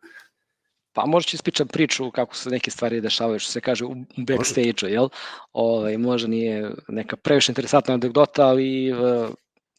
Pa 0.94 1.06
možda 1.06 1.30
ću 1.30 1.36
ispričam 1.36 1.68
priču 1.68 2.12
kako 2.12 2.36
se 2.36 2.50
neke 2.50 2.72
stvari 2.72 3.02
dešavaju, 3.02 3.40
što 3.40 3.52
se 3.52 3.62
kaže 3.62 3.86
u 3.86 3.96
backstage-u, 4.18 4.88
jel? 4.88 5.04
Ove, 5.04 5.78
ovaj, 5.78 5.98
možda 5.98 6.28
nije 6.28 6.72
neka 6.88 7.18
previše 7.18 7.52
interesantna 7.52 7.94
anegdota, 7.94 8.48
ali 8.48 8.94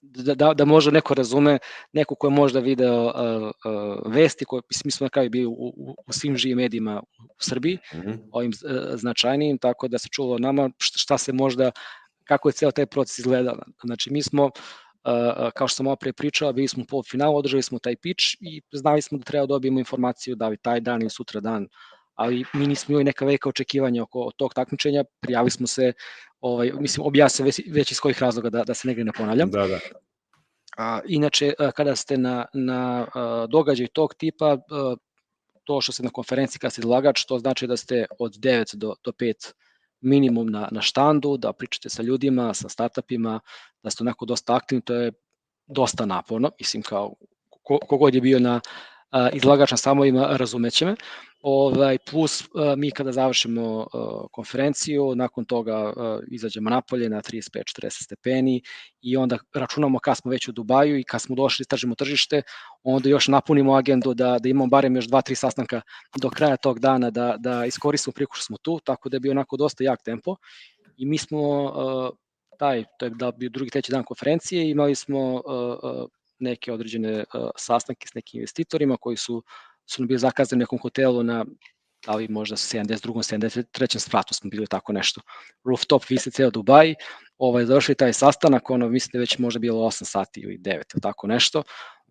da, 0.03 0.35
da, 0.35 0.55
da 0.55 0.65
možda 0.65 0.91
neko 0.91 1.15
razume, 1.15 1.59
neko 1.93 2.15
ko 2.15 2.27
je 2.27 2.31
možda 2.31 2.61
video 2.61 3.05
uh, 3.05 3.13
uh, 3.13 4.13
vesti, 4.13 4.45
koje, 4.45 4.63
mi 4.85 4.91
smo 4.91 5.05
na 5.05 5.09
kraju 5.09 5.31
bili 5.31 5.47
u, 5.47 5.53
u, 5.53 5.95
u 6.07 6.13
svim 6.13 6.37
živim 6.37 6.57
medijima 6.57 7.03
u 7.19 7.43
Srbiji, 7.43 7.79
mm 7.95 7.99
-hmm. 7.99 8.19
ovim 8.33 8.53
uh, 8.65 8.99
značajnijim, 8.99 9.59
tako 9.59 9.89
da 9.89 9.99
se 9.99 10.09
čulo 10.09 10.39
nama 10.39 10.71
šta, 10.79 10.99
šta 10.99 11.19
se 11.19 11.33
možda, 11.33 11.71
kako 12.25 12.49
je 12.49 12.53
ceo 12.53 12.71
taj 12.71 12.87
proces 12.87 13.19
izgledao. 13.19 13.59
Znači, 13.85 14.13
mi 14.13 14.23
smo 14.23 14.45
Uh, 14.45 14.51
kao 15.55 15.69
što 15.69 15.77
sam 15.77 15.85
malo 15.85 15.97
pre 15.97 16.13
pričao, 16.13 16.53
bili 16.53 16.69
smo 16.69 16.83
u 16.83 16.87
polufinalu, 16.87 17.37
održali 17.37 17.63
smo 17.63 17.79
taj 17.79 17.97
pitch 17.97 18.25
i 18.41 18.63
znali 18.73 19.03
smo 19.03 19.19
da 19.19 19.25
treba 19.25 19.43
da 19.43 19.47
dobijemo 19.47 19.79
informaciju 19.79 20.37
da 20.37 20.49
li 20.49 20.57
taj 20.57 20.81
dan 20.81 21.01
ili 21.01 21.11
sutra 21.11 21.41
dan, 21.41 21.69
ali 22.15 22.45
mi 22.53 22.67
nismo 22.67 22.93
imali 22.93 23.05
neka 23.05 23.25
velika 23.25 23.49
očekivanja 23.49 24.03
oko 24.03 24.31
tog 24.37 24.55
takmičenja, 24.55 25.05
prijavili 25.21 25.51
smo 25.51 25.67
se, 25.67 25.93
ovaj, 26.41 26.73
mislim, 26.81 27.07
objasne 27.07 27.45
već, 27.45 27.61
već 27.71 27.93
iz 27.93 28.01
kojih 28.01 28.23
razloga 28.23 28.51
da, 28.51 28.65
da 28.65 28.75
se 28.75 28.89
negde 28.89 29.05
ne 29.05 29.13
ponavljam. 29.13 29.51
Da, 29.51 29.67
da. 29.67 29.79
A, 30.77 31.01
inače, 31.07 31.53
kada 31.75 31.97
ste 31.97 32.19
na, 32.19 32.47
na 32.55 33.07
događaj 33.49 33.87
tog 33.87 34.15
tipa, 34.15 34.59
to 35.65 35.81
što 35.81 35.93
ste 35.93 36.03
na 36.03 36.11
konferenciji 36.11 36.61
kada 36.61 36.71
ste 36.71 36.81
izlagač, 36.81 37.25
to 37.25 37.39
znači 37.39 37.67
da 37.67 37.77
ste 37.77 38.07
od 38.19 38.33
9 38.33 38.75
do, 38.75 38.95
do 39.05 39.13
5 39.13 39.53
minimum 40.05 40.51
na, 40.51 40.69
na 40.73 40.83
štandu, 40.83 41.37
da 41.37 41.53
pričate 41.53 41.89
sa 41.89 42.03
ljudima, 42.03 42.55
sa 42.55 42.69
startupima, 42.69 43.41
da 43.83 43.91
ste 43.91 44.03
onako 44.05 44.27
dosta 44.27 44.57
aktivni, 44.57 44.83
to 44.83 44.95
je 44.95 45.13
dosta 45.67 46.07
naporno, 46.07 46.51
mislim 46.59 46.83
kao 46.83 47.15
kogod 47.63 48.15
je 48.15 48.21
bio 48.21 48.39
na 48.39 48.61
izlagač 49.33 49.71
na 49.71 49.77
samovima 49.77 50.37
razumeće 50.37 50.85
me. 50.85 50.95
Ovaj, 51.43 51.99
plus 52.11 52.45
mi 52.77 52.91
kada 52.91 53.13
završimo 53.13 53.87
konferenciju, 54.33 55.15
nakon 55.15 55.45
toga 55.45 55.93
izađemo 56.31 56.71
napolje 56.71 57.09
na 57.09 57.23
35-40 57.23 58.05
stepeni 58.05 58.63
i 59.03 59.17
onda 59.17 59.39
računamo 59.55 59.99
kad 59.99 60.17
smo 60.17 60.31
već 60.31 60.49
u 60.49 60.53
Dubaju 60.53 60.99
i 60.99 61.05
kad 61.05 61.23
smo 61.23 61.37
došli, 61.37 61.63
istražimo 61.63 61.95
tržište, 61.95 62.43
onda 62.83 63.09
još 63.09 63.29
napunimo 63.29 63.75
agendu 63.75 64.15
da, 64.15 64.39
da 64.39 64.49
imamo 64.49 64.67
barem 64.67 64.97
još 64.97 65.09
2-3 65.09 65.35
sastanka 65.35 65.81
do 66.17 66.31
kraja 66.31 66.57
tog 66.57 66.79
dana 66.79 67.11
da, 67.11 67.37
da 67.39 67.65
iskoristimo 67.65 68.13
priliku 68.13 68.37
što 68.37 68.45
smo 68.45 68.57
tu, 68.63 68.81
tako 68.85 69.09
da 69.09 69.17
je 69.17 69.21
bio 69.21 69.33
onako 69.33 69.57
dosta 69.57 69.85
jak 69.85 70.03
tempo 70.03 70.37
i 70.97 71.07
mi 71.07 71.19
smo 71.19 71.73
taj, 72.59 72.85
to 72.99 73.07
je 73.07 73.11
da 73.11 73.31
bi 73.31 73.49
drugi 73.49 73.71
treći 73.71 73.93
dan 73.93 74.05
konferencije, 74.05 74.71
imali 74.71 74.95
smo 74.95 75.43
neke 76.39 76.73
određene 76.73 77.25
sastanke 77.57 78.09
s 78.09 78.15
nekim 78.15 78.39
investitorima 78.39 78.97
koji 78.97 79.17
su 79.17 79.43
su 79.87 80.03
nam 80.03 80.09
bili 80.09 80.19
zakazani 80.19 80.61
u 80.61 80.65
nekom 80.65 80.79
hotelu 80.79 81.23
na 81.23 81.45
da 82.07 82.13
li 82.15 82.29
možda 82.29 82.57
72. 82.57 83.35
73. 83.75 83.99
spratu 83.99 84.35
smo 84.35 84.51
bili 84.51 84.67
tako 84.67 84.93
nešto. 84.93 85.21
Rooftop 85.65 86.11
visi 86.11 86.31
ceo 86.31 86.51
Dubaj, 86.51 86.95
ovaj, 87.39 87.65
završili 87.65 87.97
taj 87.97 88.13
sastanak, 88.13 88.71
ono, 88.71 88.89
mislim 88.89 89.11
da 89.13 89.19
već 89.19 89.39
možda 89.39 89.59
bilo 89.59 89.81
8 89.81 90.05
sati 90.05 90.41
ili 90.41 90.59
9 90.59 90.71
ili 90.71 91.01
tako 91.03 91.27
nešto, 91.27 91.63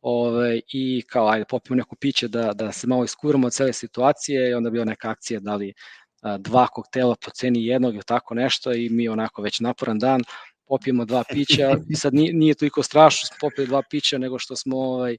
ovaj, 0.01 0.61
i 0.67 1.03
kao, 1.07 1.29
ajde, 1.29 1.45
popijemo 1.45 1.77
neko 1.77 1.95
piće 1.95 2.27
da, 2.27 2.53
da 2.53 2.71
se 2.71 2.87
malo 2.87 3.03
iskuramo 3.03 3.47
od 3.47 3.53
cele 3.53 3.73
situacije 3.73 4.49
i 4.49 4.53
onda 4.53 4.69
bila 4.69 4.85
neka 4.85 5.09
akcija 5.09 5.39
da 5.39 5.55
li 5.55 5.73
a, 6.21 6.37
dva 6.37 6.67
koktela 6.67 7.15
po 7.25 7.31
ceni 7.31 7.65
jednog 7.65 7.93
ili 7.93 8.03
tako 8.03 8.33
nešto 8.33 8.73
i 8.73 8.89
mi 8.89 9.09
onako 9.09 9.41
već 9.41 9.59
naporan 9.59 9.99
dan 9.99 10.21
popijemo 10.67 11.05
dva 11.05 11.23
pića 11.33 11.75
i 11.89 11.95
sad 11.95 12.13
nije, 12.13 12.33
nije 12.33 12.53
toliko 12.55 12.83
strašno 12.83 13.27
smo 13.27 13.37
popili 13.41 13.67
dva 13.67 13.81
pića 13.89 14.17
nego 14.17 14.39
što 14.39 14.55
smo 14.55 14.77
ovaj, 14.77 15.17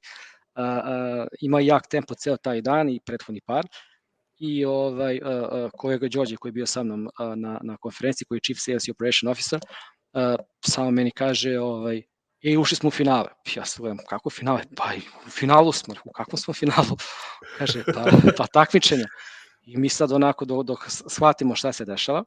uh, 0.55 1.27
ima 1.41 1.61
jak 1.61 1.87
tempo 1.87 2.15
ceo 2.15 2.37
taj 2.37 2.61
dan 2.61 2.89
i 2.89 3.01
prethodni 3.07 3.41
par 3.47 3.67
i 4.39 4.65
ovaj 4.65 5.21
uh, 5.23 5.71
kolega 5.79 6.09
Đorđe 6.09 6.37
koji 6.37 6.51
je 6.51 6.53
bio 6.53 6.67
sa 6.67 6.83
mnom 6.83 7.07
uh, 7.07 7.37
na, 7.37 7.61
na 7.63 7.77
konferenciji 7.77 8.27
koji 8.27 8.37
je 8.37 8.41
Chief 8.41 8.59
Sales 8.61 8.89
i 8.89 8.91
Operation 8.91 9.31
Officer 9.31 9.61
uh, 10.13 10.45
samo 10.67 10.91
meni 10.91 11.11
kaže 11.11 11.59
ovaj 11.59 12.03
e, 12.45 12.59
ušli 12.59 12.77
smo 12.77 12.89
u 12.89 12.91
finale. 12.91 13.29
Ja 13.57 13.65
se 13.65 13.77
gledam, 13.81 13.99
kako 14.09 14.31
finale? 14.31 14.63
Pa 14.77 14.85
u 15.27 15.31
finalu 15.31 15.73
smo, 15.73 15.95
u 16.05 16.13
kakvom 16.13 16.39
smo 16.39 16.55
finalu? 16.55 16.97
Kaže, 17.59 17.85
pa, 17.95 18.05
pa 18.37 18.47
takmičenje. 18.47 19.05
I 19.63 19.77
mi 19.77 19.89
sad 19.89 20.13
onako 20.13 20.45
dok, 20.45 20.67
dok 20.67 20.79
shvatimo 20.89 21.55
šta 21.55 21.73
se 21.73 21.85
dešava, 21.85 22.25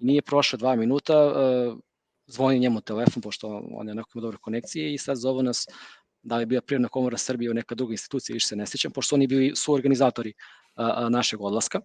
nije 0.00 0.22
prošlo 0.22 0.56
dva 0.56 0.76
minuta, 0.76 1.14
zvoni 2.26 2.58
njemu 2.58 2.80
telefon, 2.80 3.22
pošto 3.22 3.62
on 3.70 3.88
je 3.88 3.92
onako 3.92 4.10
ima 4.14 4.22
dobre 4.22 4.38
konekcije 4.38 4.94
i 4.94 4.98
sad 4.98 5.16
zovu 5.16 5.42
nas 5.42 5.66
da 6.22 6.36
li 6.36 6.42
je 6.42 6.46
bila 6.46 6.60
Prirodna 6.60 6.88
komora 6.88 7.16
Srbije 7.16 7.50
u 7.50 7.54
neka 7.54 7.74
druga 7.74 7.92
institucija, 7.92 8.34
više 8.34 8.46
se 8.46 8.56
ne 8.56 8.66
sećam, 8.66 8.92
pošto 8.92 9.14
oni 9.14 9.26
bili 9.26 9.52
su 9.56 9.72
organizatori 9.72 10.32
a, 10.74 10.92
a, 10.96 11.08
našeg 11.08 11.40
odlaska. 11.40 11.80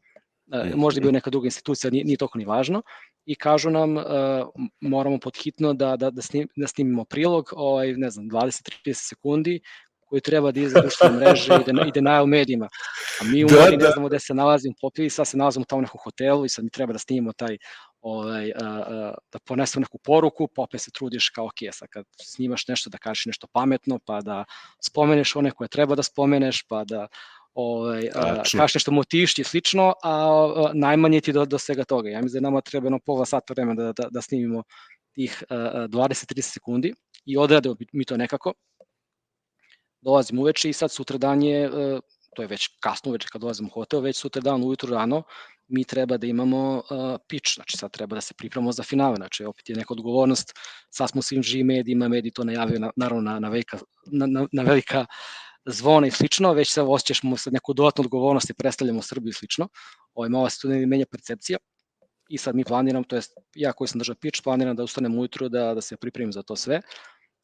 A, 0.51 0.65
možda 0.75 0.99
je 0.99 1.01
bio 1.01 1.11
neka 1.11 1.29
druga 1.29 1.47
institucija, 1.47 1.91
nije, 1.91 2.05
nije 2.05 2.17
toliko 2.17 2.37
ni 2.37 2.45
važno, 2.45 2.81
i 3.25 3.35
kažu 3.35 3.69
nam 3.69 3.97
a, 3.97 4.45
moramo 4.81 5.19
podhitno 5.19 5.73
da, 5.73 5.95
da, 5.95 6.09
da, 6.09 6.21
snim, 6.21 6.47
da 6.55 6.67
snimimo 6.67 7.05
prilog, 7.05 7.53
ovaj, 7.55 7.93
ne 7.93 8.09
znam, 8.09 8.29
20-30 8.29 8.93
sekundi, 8.93 9.61
koji 10.11 10.21
treba 10.21 10.51
da 10.51 10.59
izgleda 10.59 10.81
društvene 10.81 11.15
mreže 11.15 11.53
i 11.53 11.73
da, 11.73 11.85
i 11.87 11.91
da 11.91 12.01
najav 12.01 12.25
medijima. 12.27 12.67
A 13.21 13.23
mi 13.23 13.43
u 13.45 13.47
da, 13.47 13.55
da. 13.55 13.77
ne 13.77 13.91
znamo 13.93 14.07
gde 14.07 14.19
se 14.19 14.33
nalazimo, 14.33 14.75
popili, 14.81 15.09
sad 15.09 15.27
se 15.27 15.37
nalazimo 15.37 15.63
u 15.63 15.69
tom 15.71 15.81
nekom 15.81 15.99
hotelu 16.03 16.45
i 16.45 16.49
sad 16.49 16.63
mi 16.63 16.69
treba 16.69 16.93
da 16.93 16.99
snimimo 16.99 17.33
taj 17.33 17.57
ovaj, 18.01 18.51
a, 18.51 18.65
a, 18.65 19.13
da 19.31 19.39
ponesu 19.39 19.79
neku 19.79 19.97
poruku, 19.97 20.47
pa 20.55 20.61
opet 20.61 20.81
se 20.81 20.91
trudiš 20.91 21.29
kao 21.29 21.45
ok, 21.45 21.71
sad 21.71 21.87
kad 21.89 22.05
snimaš 22.21 22.67
nešto 22.67 22.89
da 22.89 22.97
kažeš 22.97 23.25
nešto 23.25 23.47
pametno, 23.53 23.99
pa 24.05 24.21
da 24.21 24.43
spomeneš 24.83 25.35
one 25.35 25.51
koje 25.51 25.67
treba 25.67 25.95
da 25.95 26.03
spomeneš, 26.03 26.63
pa 26.67 26.83
da 26.83 27.07
ovaj, 27.53 28.09
kažeš 28.51 28.73
nešto 28.73 28.91
motivišti 28.91 29.41
i 29.41 29.45
slično, 29.45 29.93
a, 30.03 30.11
a 30.55 30.71
najmanje 30.73 31.21
ti 31.21 31.33
do, 31.33 31.45
do 31.45 31.57
svega 31.57 31.83
toga. 31.83 32.09
Ja 32.09 32.21
mislim 32.21 32.43
da 32.43 32.49
nama 32.49 32.61
treba 32.61 32.85
jedno 32.85 32.99
pola 33.05 33.25
sata 33.25 33.53
vremena 33.53 33.83
da, 33.83 33.93
da, 33.93 34.09
da 34.09 34.21
snimimo 34.21 34.63
tih 35.13 35.43
20-30 35.49 36.41
sekundi 36.41 36.93
i 37.25 37.37
odradimo 37.37 37.75
mi 37.93 38.05
to 38.05 38.17
nekako. 38.17 38.53
Dolazim 40.01 40.39
uveče 40.39 40.69
i 40.69 40.73
sad 40.73 40.91
sutra 40.91 41.17
dan 41.17 41.43
je, 41.43 41.69
to 42.35 42.41
je 42.41 42.47
već 42.47 42.69
kasno 42.79 43.09
uveče 43.09 43.27
kad 43.31 43.41
dolazim 43.41 43.67
u 43.67 43.69
hotel, 43.69 43.99
već 44.01 44.17
sutra 44.17 44.41
dan 44.41 44.63
ujutru 44.63 44.89
rano 44.89 45.23
mi 45.71 45.83
treba 45.83 46.17
da 46.17 46.27
imamo 46.27 46.75
uh, 46.77 47.15
pitch, 47.27 47.53
znači 47.55 47.77
sad 47.77 47.91
treba 47.91 48.15
da 48.15 48.21
se 48.21 48.33
pripremamo 48.33 48.71
za 48.71 48.83
finale, 48.83 49.15
znači 49.15 49.45
opet 49.45 49.69
je 49.69 49.75
neka 49.75 49.93
odgovornost, 49.93 50.53
sad 50.89 51.09
smo 51.09 51.21
svim 51.21 51.43
živim 51.43 51.67
medijima, 51.67 52.07
mediji 52.07 52.31
to 52.31 52.43
najavio 52.43 52.79
na, 52.79 52.89
naravno 52.95 53.31
na, 53.31 53.39
na, 53.39 53.49
velika, 53.49 53.77
na, 54.05 54.25
na, 54.25 54.47
na 54.51 54.63
velika 54.63 55.05
zvona 55.65 56.07
i 56.07 56.11
slično, 56.11 56.53
već 56.53 56.71
se 56.71 56.81
osjećamo 56.81 57.37
sad 57.37 57.53
neku 57.53 57.73
dodatnu 57.73 58.01
odgovornost 58.01 58.49
i 58.49 58.53
predstavljamo 58.53 59.01
Srbiju 59.01 59.29
i 59.29 59.33
slično, 59.33 59.67
ovaj, 60.13 60.29
malo 60.29 60.49
se 60.49 60.59
tu 60.61 60.67
ne 60.67 60.85
menja 60.85 61.05
percepcija 61.11 61.57
i 62.29 62.37
sad 62.37 62.55
mi 62.55 62.63
planiram, 62.63 63.03
to 63.03 63.15
jest 63.15 63.33
ja 63.55 63.73
koji 63.73 63.87
sam 63.87 63.99
držao 63.99 64.15
pitch, 64.15 64.43
planiram 64.43 64.75
da 64.75 64.83
ustanem 64.83 65.19
ujutru 65.19 65.49
da, 65.49 65.73
da 65.73 65.81
se 65.81 65.97
pripremim 65.97 66.33
za 66.33 66.43
to 66.43 66.55
sve, 66.55 66.81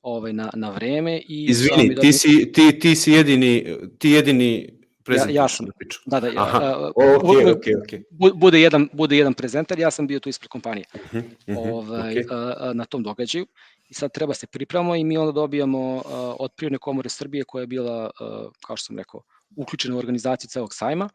ovaj, 0.08 0.34
na, 0.34 0.50
na 0.54 0.70
vreme. 0.72 1.18
I 1.28 1.46
Izvini, 1.50 1.96
ti, 1.96 2.14
si, 2.14 2.52
ti, 2.52 2.80
ti 2.80 2.96
si 2.96 3.12
jedini, 3.12 3.78
ti 4.00 4.10
jedini 4.10 4.78
prezenter. 5.04 5.36
Ja, 5.36 5.42
ja 5.42 5.48
sam, 5.48 5.66
da, 6.06 6.20
da, 6.20 6.32
Aha, 6.36 6.92
uh, 6.96 7.04
okay, 7.06 7.46
okay, 7.56 7.76
okay. 7.84 8.04
Bude, 8.36 8.62
jedan, 8.62 8.90
bude 8.94 9.18
jedan 9.18 9.34
prezentar, 9.34 9.80
ja 9.80 9.92
sam 9.92 10.08
bio 10.08 10.20
tu 10.20 10.30
ispred 10.30 10.50
kompanije 10.50 10.86
uh 10.94 11.02
-huh, 11.02 11.24
uh 11.48 11.56
-huh, 11.56 11.74
ovaj, 11.74 12.16
okay. 12.16 12.70
uh, 12.70 12.76
na 12.76 12.86
tom 12.86 13.04
događaju 13.04 13.48
i 13.90 13.94
sad 13.94 14.12
treba 14.14 14.34
se 14.34 14.48
pripremamo 14.48 14.96
i 14.96 15.04
mi 15.04 15.18
onda 15.18 15.32
dobijamo 15.32 15.96
uh, 15.96 16.02
od 16.40 16.52
Prirodne 16.56 16.78
komore 16.78 17.10
Srbije 17.10 17.44
koja 17.44 17.62
je 17.62 17.68
bila, 17.68 18.10
uh, 18.22 18.52
kao 18.66 18.78
što 18.78 18.86
sam 18.86 18.98
rekao, 18.98 19.22
uključena 19.56 19.96
u 19.96 20.00
organizaciju 20.00 20.50
celog 20.50 20.74
sajma, 20.74 21.10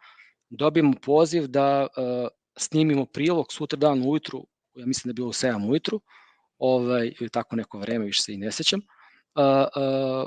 dobijemo 0.51 0.93
poziv 1.03 1.47
da 1.47 1.87
uh, 1.87 2.29
snimimo 2.57 3.07
prilog 3.07 3.53
sutra 3.53 3.77
dan 3.77 4.03
ujutru, 4.09 4.47
ja 4.75 4.87
mislim 4.87 5.09
da 5.09 5.11
je 5.11 5.15
bilo 5.15 5.29
u 5.29 5.33
7 5.33 5.71
ujutru, 5.71 6.01
ovaj, 6.63 7.13
ili 7.21 7.31
tako 7.31 7.57
neko 7.57 7.79
vreme, 7.79 8.05
više 8.05 8.23
se 8.23 8.35
i 8.35 8.37
ne 8.37 8.53
sećam, 8.53 8.81
uh, 8.81 9.45
uh, 9.45 10.27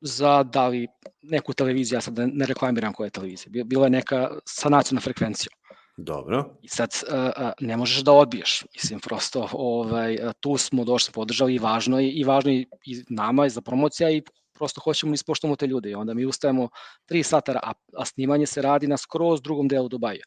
za 0.00 0.42
da 0.42 0.68
li 0.68 0.88
neku 1.22 1.52
televiziju, 1.52 1.96
ja 1.96 2.00
sad 2.00 2.18
ne 2.18 2.46
reklamiram 2.46 2.92
koja 2.92 3.06
je 3.06 3.10
televizija, 3.10 3.64
bila 3.64 3.86
je 3.86 3.90
neka 3.90 4.30
sa 4.44 4.68
nacionalnom 4.68 5.02
frekvencijom. 5.02 5.52
Dobro. 5.96 6.56
I 6.62 6.68
sad 6.68 6.90
uh, 6.90 7.50
ne 7.60 7.76
možeš 7.76 8.02
da 8.02 8.12
odbiješ. 8.12 8.64
Mislim, 8.74 9.00
prosto 9.00 9.48
ovaj, 9.52 10.18
tu 10.40 10.56
smo 10.56 10.84
došli, 10.84 11.04
smo 11.04 11.12
podržali 11.12 11.54
i 11.54 11.58
važno 11.58 12.00
je, 12.00 12.10
i 12.10 12.24
važno 12.24 12.50
je 12.50 12.64
i 12.86 13.04
nama 13.08 13.44
je 13.44 13.50
za 13.50 13.60
promocija 13.60 14.10
i 14.10 14.22
prosto 14.52 14.80
hoćemo 14.80 15.10
da 15.10 15.14
ispoštamo 15.14 15.56
te 15.56 15.66
ljude 15.66 15.90
i 15.90 15.94
onda 15.94 16.14
mi 16.14 16.24
ustajemo 16.24 16.68
3 17.10 17.22
sata, 17.22 17.60
a, 17.62 17.72
a 17.96 18.04
snimanje 18.04 18.46
se 18.46 18.62
radi 18.62 18.86
na 18.86 18.96
skroz 18.96 19.42
drugom 19.42 19.68
delu 19.68 19.88
Dubaja. 19.88 20.24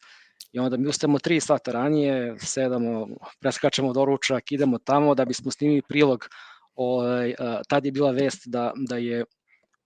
I 0.56 0.58
onda 0.58 0.76
mi 0.76 0.88
ustajemo 0.88 1.18
3 1.18 1.40
sata 1.40 1.72
ranije, 1.72 2.36
sedamo, 2.38 3.08
preskačemo 3.40 3.92
doručak, 3.92 4.52
idemo 4.52 4.78
tamo 4.78 5.14
da 5.14 5.24
bismo 5.24 5.50
snimili 5.50 5.82
prilog. 5.88 6.28
Ovaj, 6.74 7.34
tad 7.68 7.84
je 7.84 7.92
bila 7.92 8.10
vest 8.10 8.42
da, 8.46 8.72
da 8.76 8.96
je 8.96 9.24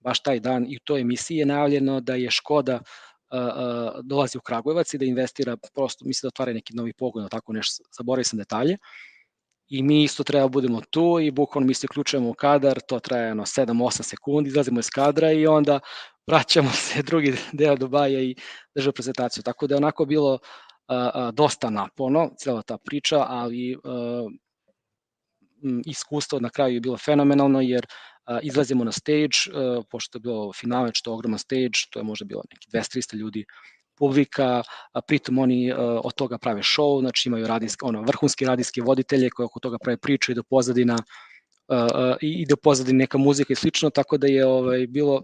baš 0.01 0.23
taj 0.23 0.41
dan 0.41 0.67
i 0.69 0.77
u 0.77 0.81
toj 0.85 1.01
emisiji 1.01 1.37
je 1.37 1.47
najavljeno 1.47 2.01
da 2.01 2.15
je 2.15 2.31
Škoda 2.31 2.81
dolazi 4.03 4.39
u 4.39 4.41
Kragujevac 4.41 4.95
i 4.95 4.99
da 4.99 5.05
investira, 5.05 5.57
prosto 5.75 6.05
misli 6.05 6.27
da 6.27 6.29
otvara 6.29 6.53
neki 6.53 6.77
novi 6.77 6.93
pogon, 6.93 7.29
tako 7.29 7.53
nešto, 7.53 7.85
zaboravio 7.99 8.25
sam 8.25 8.39
detalje. 8.39 8.77
I 9.69 9.83
mi 9.83 10.05
isto 10.05 10.25
treba 10.25 10.45
da 10.45 10.49
budemo 10.49 10.81
tu 10.91 11.21
i 11.21 11.31
bukvalno 11.31 11.67
mi 11.67 11.75
se 11.75 11.87
uključujemo 11.91 12.31
u 12.31 12.35
kadar, 12.35 12.81
to 12.81 12.99
traje 12.99 13.33
ono 13.33 13.43
7-8 13.43 14.03
sekundi, 14.03 14.49
izlazimo 14.49 14.81
iz 14.81 14.91
kadra 14.91 15.33
i 15.33 15.47
onda 15.47 15.81
vraćamo 16.31 16.71
se 16.71 17.03
drugi 17.09 17.35
deo 17.53 17.77
Dubaja 17.77 18.21
i 18.21 18.35
držamo 18.75 18.93
prezentaciju. 18.93 19.43
Tako 19.43 19.67
da 19.67 19.75
je 19.75 19.77
onako 19.77 20.05
bilo 20.05 20.39
a, 20.87 21.11
a, 21.15 21.31
dosta 21.31 21.71
naporno, 21.71 22.31
cela 22.39 22.63
ta 22.63 22.79
priča, 22.79 23.25
ali 23.29 23.77
a, 23.85 24.29
iskustvo 25.87 26.41
na 26.41 26.51
kraju 26.51 26.75
je 26.75 26.81
bilo 26.81 26.97
fenomenalno 26.97 27.61
jer 27.61 27.87
izlazimo 28.43 28.85
na 28.85 28.93
stage, 28.93 29.37
pošto 29.91 30.19
je 30.19 30.21
bilo 30.21 30.53
finale, 30.53 30.91
što 30.95 31.11
je 31.11 31.15
ogroman 31.15 31.39
stage, 31.39 31.85
to 31.91 31.99
je 31.99 32.05
možda 32.05 32.25
bilo 32.25 32.43
neki 32.51 32.69
200-300 32.73 33.17
ljudi 33.17 33.45
publika, 33.99 34.63
a 34.93 35.01
pritom 35.01 35.39
oni 35.39 35.73
od 36.05 36.15
toga 36.15 36.39
prave 36.39 36.63
show, 36.63 37.01
znači 37.01 37.29
imaju 37.29 37.47
radijske, 37.47 37.85
ono, 37.85 38.03
vrhunski 38.03 38.47
radijske 38.47 38.83
voditelje 38.83 39.31
koji 39.31 39.45
oko 39.45 39.61
toga 39.61 39.79
prave 39.79 39.97
priču 39.97 40.33
i 40.33 40.35
do 40.35 40.43
pozadina 40.43 40.97
i 42.21 42.47
do 42.47 42.57
pozadine 42.57 42.99
neka 42.99 43.19
muzika 43.19 43.53
i 43.53 43.57
slično, 43.57 43.91
tako 43.91 44.19
da 44.19 44.27
je 44.27 44.47
ovaj, 44.47 44.87
bilo 44.87 45.23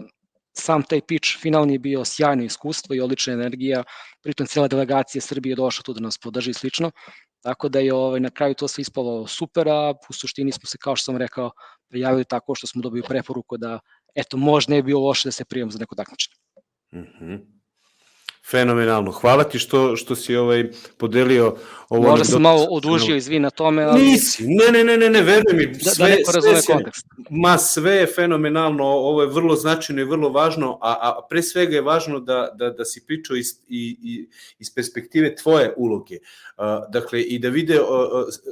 sam 0.59 0.83
taj 0.83 1.01
pitch 1.01 1.41
finalni 1.41 1.75
je 1.75 1.79
bio 1.79 2.05
sjajno 2.05 2.45
iskustvo 2.45 2.95
i 2.95 3.01
odlična 3.01 3.33
energija, 3.33 3.85
pritom 4.23 4.47
cijela 4.47 4.69
delegacija 4.69 5.23
Srbije 5.23 5.53
je 5.53 5.57
došla 5.57 5.83
tu 5.83 5.93
da 5.93 6.01
nas 6.01 6.19
podrži 6.19 6.51
i 6.51 6.55
slično, 6.55 6.91
tako 7.41 7.69
da 7.69 7.79
je 7.79 7.95
ovaj, 7.95 8.21
na 8.21 8.31
kraju 8.31 8.55
to 8.55 8.69
sve 8.69 8.83
ispalo 8.83 9.27
super, 9.27 9.69
a 9.69 9.95
u 10.11 10.13
suštini 10.13 10.53
smo 10.53 10.67
se, 10.67 10.79
kao 10.79 10.97
što 10.97 11.05
sam 11.05 11.17
rekao, 11.17 11.51
prijavili 11.89 12.25
tako 12.25 12.55
što 12.55 12.67
smo 12.67 12.83
dobili 12.83 13.03
preporuku 13.09 13.57
da, 13.57 13.79
eto, 14.15 14.37
možda 14.37 14.75
bi 14.75 14.83
bilo 14.83 15.01
loše 15.01 15.29
da 15.29 15.33
se 15.33 15.45
prijemo 15.45 15.71
za 15.71 15.79
neko 15.79 15.95
takmičenje. 15.95 16.35
Mm 16.93 16.99
-hmm. 16.99 17.56
Fenomenalno. 18.51 19.11
Hvala 19.11 19.45
ti 19.45 19.59
što, 19.59 19.97
što 19.97 20.17
si 20.17 20.37
ovaj 20.37 20.71
podelio 20.97 21.57
ovo. 21.89 22.11
Možda 22.11 22.25
sam 22.25 22.43
malo 22.43 22.67
odužio, 22.71 23.17
izvin 23.17 23.43
na 23.43 23.51
tome, 23.51 23.83
ali... 23.83 24.03
Nisi, 24.03 24.45
ne, 24.47 24.73
ne, 24.73 24.85
ne, 24.85 24.97
ne, 24.97 25.11
ne 25.11 25.23
veruj 25.23 25.53
mi. 25.53 25.75
Sve, 25.75 25.93
da, 25.99 26.05
da 26.05 26.17
neko 26.17 26.33
razume 26.33 26.63
sve, 26.63 26.75
kontekst. 26.75 27.07
Ma, 27.31 27.59
sve 27.59 27.93
je 27.93 28.07
fenomenalno, 28.07 28.85
ovo 28.85 29.23
je 29.23 29.29
vrlo 29.29 29.57
značajno 29.57 30.03
i 30.03 30.05
vrlo 30.05 30.29
važno, 30.29 30.79
a, 30.83 30.93
a 30.93 31.27
pre 31.31 31.43
svega 31.43 31.75
je 31.75 31.83
važno 31.83 32.21
da, 32.21 32.51
da, 32.55 32.71
da 32.71 32.85
si 32.85 33.05
pričao 33.07 33.37
iz, 33.37 33.47
i, 33.69 33.99
i, 34.03 34.29
iz 34.59 34.75
perspektive 34.75 35.37
tvoje 35.37 35.75
uloge. 35.77 36.19
Uh, 36.57 36.65
dakle, 36.93 37.23
i 37.23 37.39
da 37.39 37.49
vide 37.49 37.81
uh, 37.81 37.87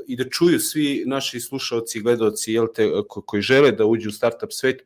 i 0.07 0.17
da 0.17 0.29
čuju 0.29 0.61
svi 0.61 1.05
naši 1.07 1.41
slušalci 1.41 1.99
i 1.99 2.03
gledalci 2.03 2.53
jel 2.53 2.67
te, 2.75 2.91
ko, 3.09 3.21
koji 3.21 3.43
žele 3.43 3.73
da 3.73 3.85
uđu 3.85 4.09
u 4.09 4.13
startup 4.13 4.53
svet, 4.53 4.83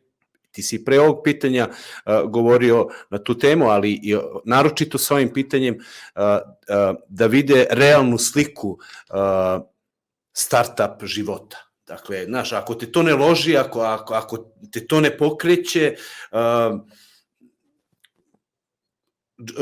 Ti 0.58 0.62
si 0.66 0.80
pre 0.82 0.98
ovog 0.98 1.20
pitanja 1.22 1.68
uh, 1.70 2.26
govorio 2.26 2.88
na 3.14 3.22
tu 3.22 3.38
temu, 3.38 3.70
ali 3.70 3.92
i, 3.94 4.16
naročito 4.44 4.98
sa 4.98 5.14
ovim 5.14 5.30
pitanjem 5.30 5.78
uh, 5.78 6.22
uh, 6.42 6.98
da 7.08 7.26
vide 7.30 7.66
realnu 7.70 8.18
sliku 8.18 8.78
startup 10.34 11.04
života. 11.06 11.62
Dakle, 11.86 12.24
znaš, 12.24 12.52
ako 12.52 12.74
te 12.74 12.90
to 12.92 13.02
ne 13.02 13.14
loži, 13.14 13.56
ako, 13.56 13.80
ako, 13.80 14.14
ako 14.14 14.38
te 14.72 14.82
to 14.86 15.00
ne 15.00 15.14
pokreće, 15.16 15.94
uh, 16.32 16.80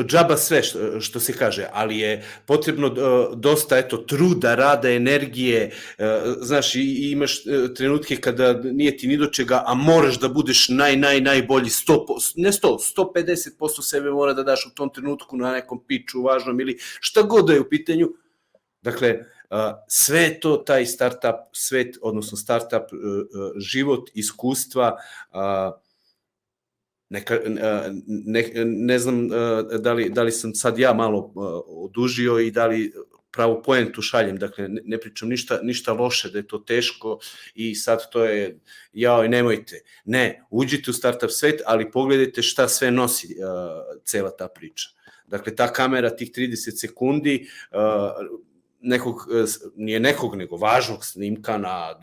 džaba 0.06 0.36
sve 0.36 0.62
što, 0.62 1.00
što 1.00 1.20
se 1.20 1.32
kaže, 1.32 1.66
ali 1.72 1.98
je 1.98 2.24
potrebno 2.46 2.86
uh, 2.86 3.38
dosta 3.38 3.78
eto 3.78 3.96
truda, 3.96 4.54
rada, 4.54 4.90
energije, 4.90 5.70
uh, 5.98 6.04
znaš 6.40 6.74
i, 6.74 7.10
imaš 7.12 7.46
uh, 7.46 7.74
trenutke 7.74 8.16
kada 8.16 8.52
nije 8.52 8.96
ti 8.96 9.06
ni 9.06 9.16
do 9.16 9.26
čega, 9.26 9.62
a 9.66 9.74
moraš 9.74 10.20
da 10.20 10.28
budeš 10.28 10.68
naj 10.68 10.96
naj 10.96 11.20
najbolji 11.20 11.68
100%, 11.68 12.32
ne 12.36 12.52
100, 12.52 12.78
150% 12.96 13.90
sebe 13.90 14.10
mora 14.10 14.32
da 14.32 14.42
daš 14.42 14.66
u 14.66 14.74
tom 14.74 14.92
trenutku 14.92 15.36
na 15.36 15.52
nekom 15.52 15.84
piču 15.86 16.22
važnom 16.22 16.60
ili 16.60 16.78
šta 17.00 17.22
god 17.22 17.46
da 17.46 17.52
je 17.52 17.60
u 17.60 17.68
pitanju. 17.68 18.08
Dakle, 18.82 19.18
sve 19.88 20.40
to 20.40 20.56
taj 20.56 20.86
startup 20.86 21.50
svet, 21.52 21.96
odnosno 22.02 22.38
startup 22.38 22.82
život, 23.56 24.10
iskustva, 24.14 24.96
neka, 27.08 27.38
ne, 28.06 28.50
ne 28.64 28.98
znam 28.98 29.28
da 29.80 29.92
li, 29.92 30.10
da 30.10 30.22
li 30.22 30.32
sam 30.32 30.54
sad 30.54 30.78
ja 30.78 30.92
malo 30.92 31.32
odužio 31.66 32.38
i 32.38 32.50
da 32.50 32.66
li 32.66 32.92
pravu 33.36 33.62
poentu 33.62 34.02
šaljem, 34.02 34.38
dakle 34.40 34.68
ne, 34.68 34.80
ne 34.84 34.98
pričam 35.00 35.28
ništa, 35.28 35.58
ništa 35.62 35.92
loše, 35.92 36.30
da 36.30 36.38
je 36.38 36.48
to 36.48 36.58
teško 36.58 37.18
i 37.54 37.74
sad 37.74 38.10
to 38.10 38.24
je, 38.24 38.58
jao 38.92 39.28
nemojte. 39.28 39.80
Ne, 40.04 40.42
uđite 40.50 40.90
u 40.90 40.94
startup 40.94 41.30
svet, 41.30 41.60
ali 41.66 41.90
pogledajte 41.90 42.42
šta 42.42 42.68
sve 42.68 42.90
nosi 42.90 43.36
uh, 43.36 44.00
cela 44.04 44.30
ta 44.36 44.48
priča. 44.48 44.88
Dakle, 45.26 45.54
ta 45.56 45.72
kamera 45.72 46.10
tih 46.16 46.30
30 46.32 46.80
sekundi 46.80 47.48
uh, 47.70 47.78
nekog, 48.80 49.26
nije 49.76 50.00
nekog, 50.00 50.36
nego 50.36 50.56
važnog 50.56 51.04
snimka 51.04 51.58
na 51.58 52.00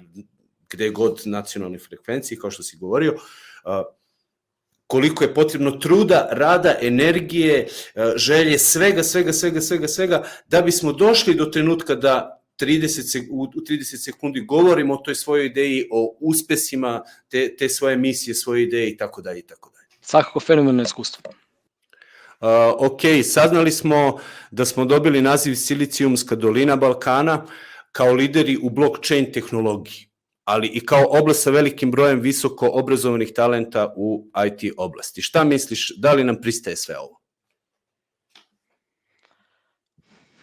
gde 0.69 0.89
god 0.89 1.21
nacionalnoj 1.25 1.79
frekvenciji, 1.79 2.39
kao 2.39 2.51
što 2.51 2.63
si 2.63 2.77
govorio, 2.77 3.13
uh, 3.13 3.85
koliko 4.93 5.23
je 5.23 5.33
potrebno 5.33 5.71
truda, 5.71 6.27
rada, 6.31 6.75
energije, 6.81 7.67
e, 7.95 8.13
želje, 8.15 8.59
svega, 8.59 9.03
svega, 9.03 9.33
svega, 9.33 9.61
svega, 9.61 9.87
svega, 9.87 10.23
da 10.47 10.61
bismo 10.61 10.93
došli 10.93 11.33
do 11.35 11.45
trenutka 11.45 11.95
da 11.95 12.43
30 12.59 13.27
u 13.31 13.47
30 13.47 14.03
sekundi 14.03 14.41
govorimo 14.41 14.93
o 14.93 14.97
toj 14.97 15.15
svojoj 15.15 15.45
ideji, 15.45 15.87
o 15.91 16.17
uspesima 16.19 17.01
te, 17.29 17.55
te 17.55 17.69
svoje 17.69 17.97
misije, 17.97 18.35
svoje 18.35 18.63
ideje 18.63 18.89
i 18.89 18.97
tako 18.97 19.21
dalje 19.21 19.39
i 19.39 19.47
tako 19.47 19.71
dalje. 19.73 19.97
Svakako 20.01 20.39
fenomenalno 20.39 20.83
iskustvo. 20.83 21.31
Uh, 21.31 22.47
ok, 22.77 23.01
saznali 23.23 23.71
smo 23.71 24.19
da 24.51 24.65
smo 24.65 24.85
dobili 24.85 25.21
naziv 25.21 25.55
Silicijumska 25.55 26.35
dolina 26.35 26.75
Balkana 26.75 27.45
kao 27.91 28.13
lideri 28.13 28.57
u 28.61 28.69
blockchain 28.69 29.31
tehnologiji 29.31 30.12
ali 30.43 30.67
i 30.67 30.85
kao 30.85 31.05
oblast 31.09 31.43
sa 31.43 31.51
velikim 31.51 31.91
brojem 31.91 32.19
visoko 32.19 32.69
obrazovanih 32.73 33.31
talenta 33.35 33.93
u 33.95 34.27
IT 34.47 34.73
oblasti. 34.77 35.21
Šta 35.21 35.43
misliš, 35.43 35.93
da 35.97 36.13
li 36.13 36.23
nam 36.23 36.41
pristaje 36.41 36.75
sve 36.75 36.97
ovo? 36.97 37.19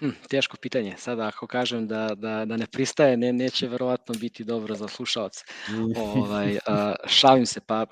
Hm, 0.01 0.11
teško 0.28 0.57
pitanje. 0.57 0.94
Sada 0.98 1.26
ako 1.26 1.46
kažem 1.46 1.86
da, 1.86 2.14
da, 2.14 2.44
da 2.44 2.57
ne 2.57 2.66
pristaje, 2.66 3.16
ne, 3.16 3.32
neće 3.32 3.68
verovatno 3.68 4.14
biti 4.20 4.44
dobro 4.44 4.74
za 4.74 4.88
slušalce. 4.88 5.44
ovaj, 6.16 6.59
a, 6.66 6.94
šalim 7.07 7.46
se, 7.46 7.61
pa 7.66 7.86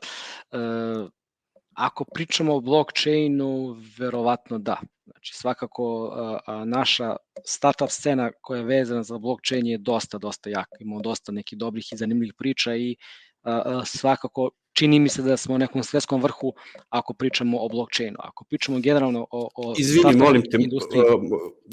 a, 0.52 1.08
ako 1.74 2.04
pričamo 2.14 2.56
o 2.56 2.60
blockchainu, 2.60 3.76
verovatno 3.98 4.58
da. 4.58 4.80
Znači, 5.04 5.34
svakako 5.34 6.12
a, 6.14 6.38
a, 6.46 6.64
naša 6.64 7.16
startup 7.44 7.90
scena 7.90 8.30
koja 8.40 8.58
je 8.58 8.64
vezana 8.64 9.02
za 9.02 9.18
blockchain 9.18 9.66
je 9.66 9.78
dosta, 9.78 10.18
dosta 10.18 10.50
jaka. 10.50 10.76
Imamo 10.80 11.02
dosta 11.02 11.32
nekih 11.32 11.58
dobrih 11.58 11.92
i 11.92 11.96
zanimljivih 11.96 12.34
priča 12.38 12.76
i 12.76 12.96
a, 13.42 13.84
svakako 13.84 14.50
čini 14.78 15.00
mi 15.00 15.08
se 15.08 15.22
da 15.22 15.36
smo 15.36 15.54
u 15.54 15.58
nekom 15.58 15.82
svetskom 15.82 16.22
vrhu 16.22 16.52
ako 16.88 17.14
pričamo 17.14 17.58
o 17.58 17.68
blockchainu. 17.68 18.16
Ako 18.18 18.44
pričamo 18.44 18.80
generalno 18.80 19.26
o, 19.30 19.48
o 19.54 19.74
izvini, 19.78 20.16
molim 20.16 20.42
te, 20.42 20.56
industriji... 20.60 21.02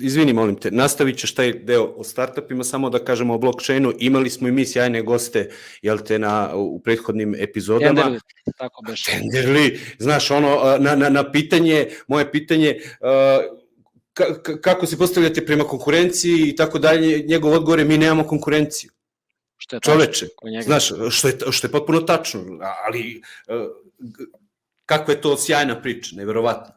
izvini, 0.02 0.34
molim 0.34 0.56
te, 0.56 0.72
nastavit 0.72 1.18
ćeš 1.18 1.36
taj 1.36 1.54
deo 1.54 1.84
o 1.98 2.04
startupima, 2.04 2.64
samo 2.64 2.90
da 2.90 3.00
kažemo 3.00 3.34
o 3.34 3.38
blockchainu. 3.38 3.94
Imali 4.00 4.30
smo 4.30 4.48
i 4.48 4.52
mi 4.52 4.66
sjajne 4.66 5.02
goste, 5.02 5.50
jel 5.82 5.98
te, 5.98 6.20
na, 6.20 6.56
u 6.56 6.80
prethodnim 6.80 7.36
epizodama. 7.40 8.02
Tenderli, 8.02 8.20
tako 8.58 8.82
beš. 8.88 9.06
Tenderli, 9.06 9.80
znaš, 10.00 10.32
ono, 10.32 10.78
na, 10.80 10.96
na, 10.96 11.10
na 11.10 11.32
pitanje, 11.32 11.88
moje 12.08 12.32
pitanje, 12.32 12.76
uh, 13.02 13.65
kako 14.62 14.86
se 14.86 14.98
postavljate 14.98 15.46
prema 15.46 15.64
konkurenciji 15.64 16.50
i 16.50 16.56
tako 16.56 16.80
dalje, 16.80 17.24
njegov 17.28 17.54
odgovor 17.54 17.80
je 17.80 17.86
mi 17.86 17.98
nemamo 17.98 18.28
konkurenciju. 18.28 18.92
Što 19.58 19.76
je 19.76 19.80
Čoveče, 19.80 20.28
znaš, 20.64 20.92
što 21.10 21.28
je, 21.28 21.38
što 21.52 21.68
je 21.68 21.72
potpuno 21.72 22.02
tačno, 22.02 22.44
ali 22.86 23.22
uh, 23.48 23.68
kako 24.86 25.12
je 25.12 25.22
to 25.22 25.38
sjajna 25.38 25.82
priča, 25.82 26.16
neverovatno. 26.16 26.74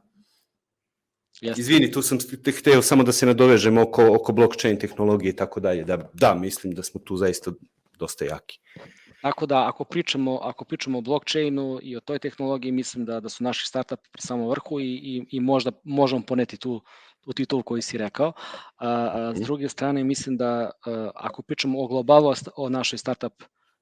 Jeste. 1.41 1.61
Izvini, 1.61 1.93
tu 1.93 2.03
sam 2.03 2.19
te 2.45 2.53
hteo 2.53 2.83
samo 2.83 3.03
da 3.03 3.13
se 3.13 3.27
nadovežem 3.27 3.79
oko, 3.79 4.15
oko 4.15 4.33
blockchain 4.33 4.79
tehnologije 4.79 5.31
i 5.31 5.37
tako 5.37 5.61
dalje. 5.61 5.85
Da, 5.85 6.11
da, 6.15 6.35
mislim 6.35 6.75
da 6.75 6.83
smo 6.83 7.01
tu 7.01 7.17
zaista 7.17 7.53
dosta 7.99 8.25
jaki. 8.25 8.59
Tako 9.23 9.47
da 9.47 9.69
ako 9.69 9.85
pričamo, 9.85 10.39
ako 10.43 10.65
pričamo 10.65 10.99
o 10.99 11.01
blockchainu 11.01 11.79
i 11.83 11.97
o 11.97 12.01
toj 12.01 12.19
tehnologiji, 12.19 12.73
mislim 12.73 13.05
da, 13.05 13.21
da 13.21 13.29
su 13.29 13.45
naši 13.45 13.67
startupi 13.67 14.09
pri 14.13 14.23
samom 14.23 14.49
vrhu 14.49 14.81
i, 14.81 14.85
i, 14.85 15.25
i 15.31 15.41
možda 15.41 15.73
možemo 15.85 16.23
poneti 16.27 16.57
tu 16.57 16.83
u 17.27 17.33
titulu 17.33 17.63
koji 17.63 17.83
si 17.83 17.99
rekao. 17.99 18.33
A, 18.77 18.89
a, 18.89 19.33
s 19.35 19.37
mhm. 19.37 19.45
druge 19.45 19.69
strane, 19.69 20.05
mislim 20.05 20.37
da 20.37 20.71
a, 20.87 21.11
ako 21.15 21.43
pričamo 21.43 21.83
o 21.83 21.87
globalu, 21.87 22.33
o 22.57 22.69
našoj 22.69 22.99
startup 22.99 23.33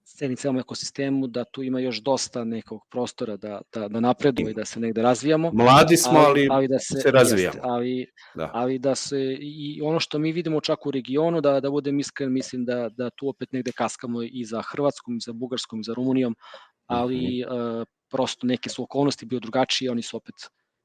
sceni, 0.08 0.36
celom 0.36 0.58
ekosistemu, 0.58 1.26
da 1.26 1.44
tu 1.44 1.62
ima 1.62 1.80
još 1.80 1.96
dosta 2.02 2.44
nekog 2.44 2.80
prostora 2.90 3.36
da, 3.36 3.60
da, 3.74 3.88
da 3.88 4.00
napreduje 4.00 4.50
i 4.50 4.54
da 4.54 4.64
se 4.64 4.80
negde 4.80 5.02
razvijamo. 5.02 5.50
Mladi 5.52 5.96
smo, 5.96 6.18
ali, 6.18 6.40
ali, 6.40 6.48
ali 6.50 6.68
da 6.68 6.78
se, 6.78 7.00
se 7.00 7.10
razvijamo. 7.10 7.56
Jest, 7.56 7.58
ali, 7.62 8.06
da. 8.34 8.50
ali 8.54 8.78
da 8.78 8.94
se, 8.94 9.18
i 9.40 9.80
ono 9.82 10.00
što 10.00 10.18
mi 10.18 10.32
vidimo 10.32 10.60
čak 10.60 10.86
u 10.86 10.90
regionu, 10.90 11.40
da, 11.40 11.60
da 11.60 11.70
budem 11.70 12.00
iskren, 12.00 12.32
mislim 12.32 12.64
da, 12.64 12.88
da 12.88 13.10
tu 13.10 13.28
opet 13.28 13.52
negde 13.52 13.72
kaskamo 13.72 14.22
i 14.22 14.44
za 14.44 14.62
Hrvatskom, 14.62 15.16
i 15.16 15.20
za 15.20 15.32
Bugarskom, 15.32 15.80
i 15.80 15.84
za 15.84 15.94
Rumunijom, 15.94 16.36
ali 16.86 17.16
mm 17.16 17.52
-hmm. 17.52 17.80
uh, 17.80 17.86
prosto 18.10 18.46
neke 18.46 18.68
su 18.68 18.82
okolnosti 18.82 19.26
bio 19.26 19.40
drugačije, 19.40 19.90
oni 19.90 20.02
su 20.02 20.16
opet 20.16 20.34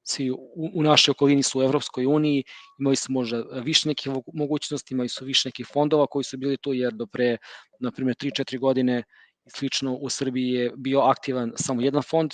svi 0.04 0.32
u, 0.32 0.38
u 0.74 0.84
našoj 0.84 1.12
okolini 1.12 1.44
su 1.44 1.60
u 1.60 1.64
Evropskoj 1.64 2.06
uniji, 2.06 2.44
imali 2.80 2.96
su 2.96 3.12
možda 3.12 3.44
više 3.64 3.90
nekih 3.90 4.12
mogućnosti, 4.34 4.94
imali 4.94 5.10
su 5.10 5.26
više 5.26 5.50
nekih 5.50 5.68
fondova 5.74 6.08
koji 6.08 6.24
su 6.24 6.38
bili 6.38 6.58
tu, 6.58 6.74
jer 6.74 6.94
do 6.94 7.06
pre, 7.06 7.38
na 7.80 7.92
primjer, 7.92 8.16
3-4 8.16 8.60
godine 8.60 9.04
slično 9.48 9.94
u 9.94 10.10
Srbiji 10.10 10.50
je 10.50 10.72
bio 10.76 11.00
aktivan 11.00 11.54
samo 11.56 11.82
jedan 11.82 12.02
fond, 12.02 12.32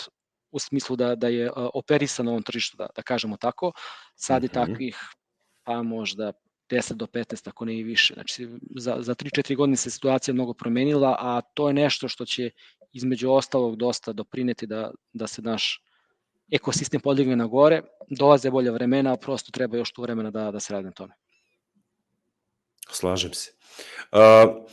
u 0.51 0.59
smislu 0.59 0.95
da, 0.95 1.15
da 1.15 1.28
je 1.28 1.51
operisan 1.74 2.26
na 2.26 2.32
ovom 2.32 2.43
tržištu, 2.43 2.78
da, 2.78 2.88
da 2.95 3.01
kažemo 3.01 3.38
tako. 3.38 3.72
Sad 4.15 4.43
je 4.43 4.49
mhm. 4.49 4.53
takvih, 4.53 4.97
pa 5.63 5.84
možda 5.84 6.34
10 6.70 6.93
do 6.93 7.05
15, 7.05 7.49
ako 7.49 7.65
ne 7.65 7.78
i 7.78 7.84
više. 7.84 8.13
Znači, 8.13 8.47
za, 8.76 8.97
za 8.99 9.15
3-4 9.15 9.55
godine 9.55 9.78
se 9.78 9.89
situacija 9.89 10.34
mnogo 10.34 10.53
promenila, 10.53 11.15
a 11.20 11.41
to 11.53 11.68
je 11.68 11.74
nešto 11.74 12.07
što 12.07 12.26
će 12.26 12.49
između 12.93 13.32
ostalog 13.32 13.76
dosta 13.76 14.13
doprineti 14.13 14.68
da, 14.68 14.91
da 15.13 15.28
se 15.28 15.41
naš 15.41 15.84
ekosistem 16.52 17.02
podigne 17.02 17.36
na 17.36 17.45
gore, 17.48 17.82
dolaze 18.10 18.50
bolje 18.50 18.72
vremena, 18.72 19.14
a 19.14 19.18
prosto 19.18 19.52
treba 19.52 19.78
još 19.78 19.91
tu 19.91 20.02
vremena 20.02 20.32
da, 20.32 20.52
da 20.52 20.60
se 20.60 20.74
radi 20.74 20.86
na 20.86 20.91
tome. 20.91 21.14
Slažem 22.91 23.34
se. 23.34 23.52
Uh, 24.12 24.66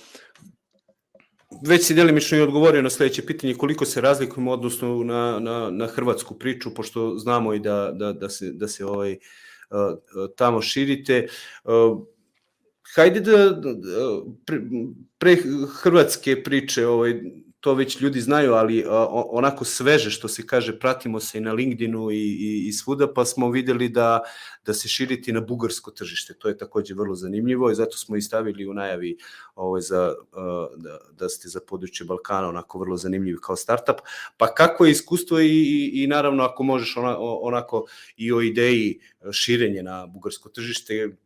već 1.66 1.86
si 1.86 1.94
delimično 1.94 2.38
i 2.38 2.40
odgovorio 2.40 2.82
na 2.82 2.90
sledeće 2.90 3.26
pitanje 3.26 3.54
koliko 3.54 3.84
se 3.84 4.00
razlikujemo 4.00 4.52
odnosno 4.52 5.04
na, 5.04 5.38
na, 5.40 5.70
na 5.70 5.86
hrvatsku 5.86 6.38
priču, 6.38 6.74
pošto 6.74 7.18
znamo 7.18 7.54
i 7.54 7.58
da, 7.58 7.90
da, 7.92 8.12
da 8.12 8.28
se, 8.28 8.52
da 8.52 8.68
se 8.68 8.86
ovaj, 8.86 9.18
tamo 10.36 10.62
širite. 10.62 11.28
Hajde 12.94 13.20
da, 13.20 13.50
da 13.50 13.74
pre, 14.46 14.60
pre 15.18 15.36
hrvatske 15.82 16.42
priče 16.42 16.86
ovaj, 16.86 17.20
to 17.64 17.74
već 17.74 18.00
ljudi 18.00 18.20
znaju, 18.20 18.52
ali 18.52 18.84
onako 19.30 19.64
sveže 19.64 20.10
što 20.10 20.28
se 20.28 20.46
kaže, 20.46 20.78
pratimo 20.78 21.20
se 21.20 21.38
i 21.38 21.40
na 21.40 21.52
LinkedInu 21.52 22.10
i, 22.10 22.16
i, 22.16 22.68
i 22.68 22.72
svuda, 22.72 23.12
pa 23.12 23.24
smo 23.24 23.50
videli 23.50 23.88
da, 23.88 24.20
da 24.66 24.74
se 24.74 24.88
širiti 24.88 25.32
na 25.32 25.40
bugarsko 25.40 25.90
tržište. 25.90 26.34
To 26.34 26.48
je 26.48 26.58
takođe 26.58 26.94
vrlo 26.94 27.14
zanimljivo 27.14 27.70
i 27.70 27.74
zato 27.74 27.96
smo 27.96 28.16
i 28.16 28.22
stavili 28.22 28.66
u 28.66 28.74
najavi 28.74 29.16
ovaj, 29.54 29.80
za, 29.80 30.12
da, 30.76 30.98
da 31.12 31.28
ste 31.28 31.48
za 31.48 31.60
područje 31.60 32.06
Balkana 32.06 32.48
onako 32.48 32.78
vrlo 32.78 32.96
zanimljivi 32.96 33.38
kao 33.40 33.56
startup. 33.56 33.96
Pa 34.36 34.54
kako 34.54 34.84
je 34.84 34.92
iskustvo 34.92 35.40
i, 35.40 35.48
i, 35.48 36.02
i 36.02 36.06
naravno 36.06 36.44
ako 36.44 36.62
možeš 36.62 36.96
ona, 36.96 37.16
onako 37.18 37.86
i 38.16 38.32
o 38.32 38.40
ideji 38.40 39.00
širenje 39.32 39.82
na 39.82 40.06
bugarsko 40.06 40.48
tržište, 40.48 41.16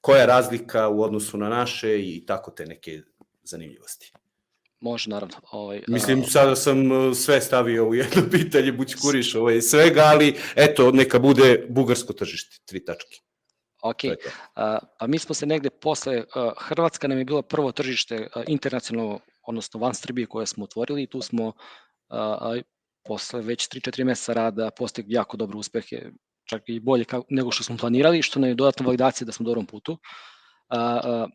koja 0.00 0.20
je 0.20 0.26
razlika 0.26 0.88
u 0.88 1.02
odnosu 1.02 1.38
na 1.38 1.48
naše 1.48 2.00
i 2.00 2.24
tako 2.26 2.50
te 2.50 2.66
neke 2.66 3.00
zanimljivosti. 3.44 4.12
Može, 4.82 5.10
naravno. 5.10 5.36
Ovaj, 5.50 5.82
Mislim, 5.88 6.24
sada 6.24 6.56
sam 6.56 6.92
uh, 6.92 7.16
sve 7.16 7.40
stavio 7.40 7.88
u 7.88 7.94
jedno 7.94 8.22
pitanje, 8.36 8.72
buć 8.72 8.94
kuriš 8.94 9.34
ovaj, 9.34 9.60
svega, 9.60 10.02
ali 10.04 10.34
eto, 10.56 10.90
neka 10.92 11.18
bude 11.18 11.66
bugarsko 11.68 12.12
tržište, 12.12 12.56
tri 12.66 12.84
tačke. 12.84 13.20
Ok, 13.82 13.98
a, 14.54 14.78
pa 14.98 15.06
mi 15.06 15.18
smo 15.18 15.34
se 15.34 15.46
negde 15.46 15.70
posle, 15.70 16.24
a, 16.34 16.52
Hrvatska 16.58 17.08
nam 17.08 17.18
je 17.18 17.24
bila 17.24 17.42
prvo 17.42 17.72
tržište 17.72 18.28
a, 18.34 18.42
internacionalno, 18.46 19.20
odnosno 19.46 19.80
van 19.80 19.94
Srbije 19.94 20.26
koje 20.26 20.46
smo 20.46 20.64
otvorili 20.64 21.02
i 21.02 21.06
tu 21.06 21.22
smo 21.22 21.52
a, 22.08 22.18
a, 22.18 22.60
posle 23.04 23.40
već 23.42 23.68
3-4 23.68 24.04
meseca 24.04 24.32
rada 24.32 24.70
postigli 24.70 25.14
jako 25.14 25.36
dobre 25.36 25.58
uspehe, 25.58 26.10
čak 26.48 26.62
i 26.66 26.80
bolje 26.80 27.04
kao, 27.04 27.24
nego 27.30 27.50
što 27.50 27.64
smo 27.64 27.76
planirali, 27.76 28.22
što 28.22 28.40
nam 28.40 28.48
je 28.48 28.54
dodatna 28.54 28.86
validacija 28.86 29.26
da 29.26 29.32
smo 29.32 29.44
u 29.44 29.46
dobrom 29.46 29.66
putu. 29.66 29.92
A, 29.92 30.31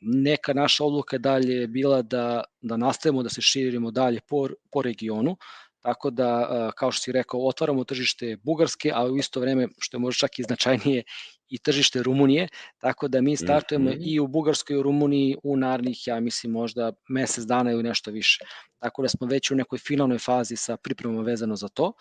neka 0.01 0.53
naša 0.53 0.85
odluka 0.85 1.17
dalje 1.17 1.53
je 1.53 1.67
bila 1.67 2.01
da, 2.01 2.43
da 2.61 2.77
nastavimo 2.77 3.23
da 3.23 3.29
se 3.29 3.41
širimo 3.41 3.91
dalje 3.91 4.19
po, 4.29 4.47
po 4.71 4.81
regionu, 4.81 5.37
tako 5.81 6.09
da, 6.09 6.71
kao 6.75 6.91
što 6.91 7.01
si 7.01 7.11
rekao, 7.11 7.47
otvaramo 7.47 7.83
tržište 7.83 8.37
Bugarske, 8.43 8.91
a 8.95 9.05
u 9.05 9.17
isto 9.17 9.39
vreme, 9.39 9.67
što 9.79 9.97
je 9.97 10.01
možda 10.01 10.17
čak 10.17 10.39
i 10.39 10.43
značajnije, 10.43 11.03
i 11.49 11.57
tržište 11.57 12.03
Rumunije, 12.03 12.47
tako 12.77 13.07
da 13.07 13.21
mi 13.21 13.35
startujemo 13.35 13.89
mm 13.89 13.93
-hmm. 13.93 14.01
i 14.01 14.19
u 14.19 14.27
Bugarskoj 14.27 14.75
i 14.75 14.79
u 14.79 14.83
Rumuniji 14.83 15.37
u 15.43 15.57
narednih, 15.57 16.07
ja 16.07 16.19
mislim, 16.19 16.51
možda 16.51 16.91
mesec 17.09 17.45
dana 17.45 17.71
ili 17.71 17.83
nešto 17.83 18.11
više. 18.11 18.45
Tako 18.79 19.01
da 19.01 19.09
smo 19.09 19.27
već 19.27 19.51
u 19.51 19.55
nekoj 19.55 19.79
finalnoj 19.79 20.19
fazi 20.19 20.55
sa 20.55 20.77
pripremom 20.77 21.25
vezano 21.25 21.55
za 21.55 21.67
to. 21.67 21.93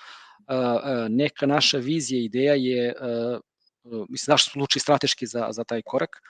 Neka 1.09 1.47
naša 1.47 1.79
vizija, 1.79 2.23
ideja 2.23 2.55
je, 2.55 2.95
mislim, 3.85 4.27
zašto 4.27 4.51
smo 4.51 4.61
luči 4.61 4.79
strateški 4.79 5.27
za, 5.27 5.49
za 5.51 5.65
taj 5.65 5.83
korak, 5.83 6.23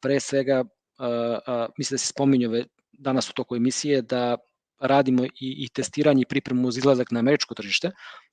pre 0.00 0.20
svega, 0.20 0.64
mislim 1.78 1.94
da 1.94 1.98
se 1.98 2.06
spominjove 2.06 2.64
danas 2.92 3.30
u 3.30 3.32
toku 3.32 3.56
emisije, 3.56 4.02
da 4.02 4.36
radimo 4.80 5.24
i, 5.24 5.30
i 5.40 5.68
testiranje 5.68 6.22
i 6.22 6.26
pripremu 6.26 6.68
uz 6.68 6.78
izlazak 6.78 7.10
na 7.10 7.20
američko 7.20 7.54
tržište, 7.54 7.90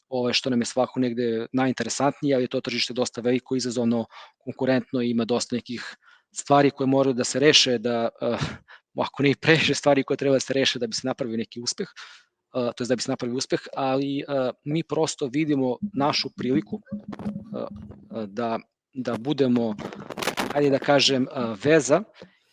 ove, 0.09 0.33
što 0.33 0.49
nam 0.49 0.61
je 0.61 0.65
svako 0.65 0.99
negde 0.99 1.45
najinteresantnije, 1.53 2.35
ali 2.35 2.43
je 2.43 2.47
to 2.47 2.61
tržište 2.61 2.93
dosta 2.93 3.21
veliko, 3.21 3.55
izazovno, 3.55 4.05
konkurentno 4.37 5.01
i 5.01 5.09
ima 5.09 5.25
dosta 5.25 5.55
nekih 5.55 5.95
stvari 6.31 6.71
koje 6.71 6.87
moraju 6.87 7.13
da 7.13 7.23
se 7.23 7.39
reše, 7.39 7.77
da, 7.77 8.09
uh, 8.21 8.39
ako 8.97 9.23
ne 9.23 9.31
i 9.31 9.35
previše 9.35 9.75
stvari 9.75 10.03
koje 10.03 10.17
treba 10.17 10.35
da 10.35 10.39
se 10.39 10.53
reše 10.53 10.79
da 10.79 10.87
bi 10.87 10.93
se 10.93 11.07
napravio 11.07 11.37
neki 11.37 11.61
uspeh, 11.61 11.87
uh, 11.87 12.71
to 12.75 12.83
je 12.83 12.87
da 12.87 12.95
bi 12.95 13.01
se 13.01 13.11
napravio 13.11 13.37
uspeh, 13.37 13.59
ali 13.75 14.23
uh, 14.27 14.49
mi 14.63 14.83
prosto 14.83 15.29
vidimo 15.33 15.77
našu 15.93 16.29
priliku 16.37 16.75
uh, 16.75 17.67
da, 18.27 18.59
da 18.93 19.17
budemo 19.17 19.75
ajde 20.53 20.69
da 20.69 20.79
kažem, 20.79 21.27
veza 21.63 22.03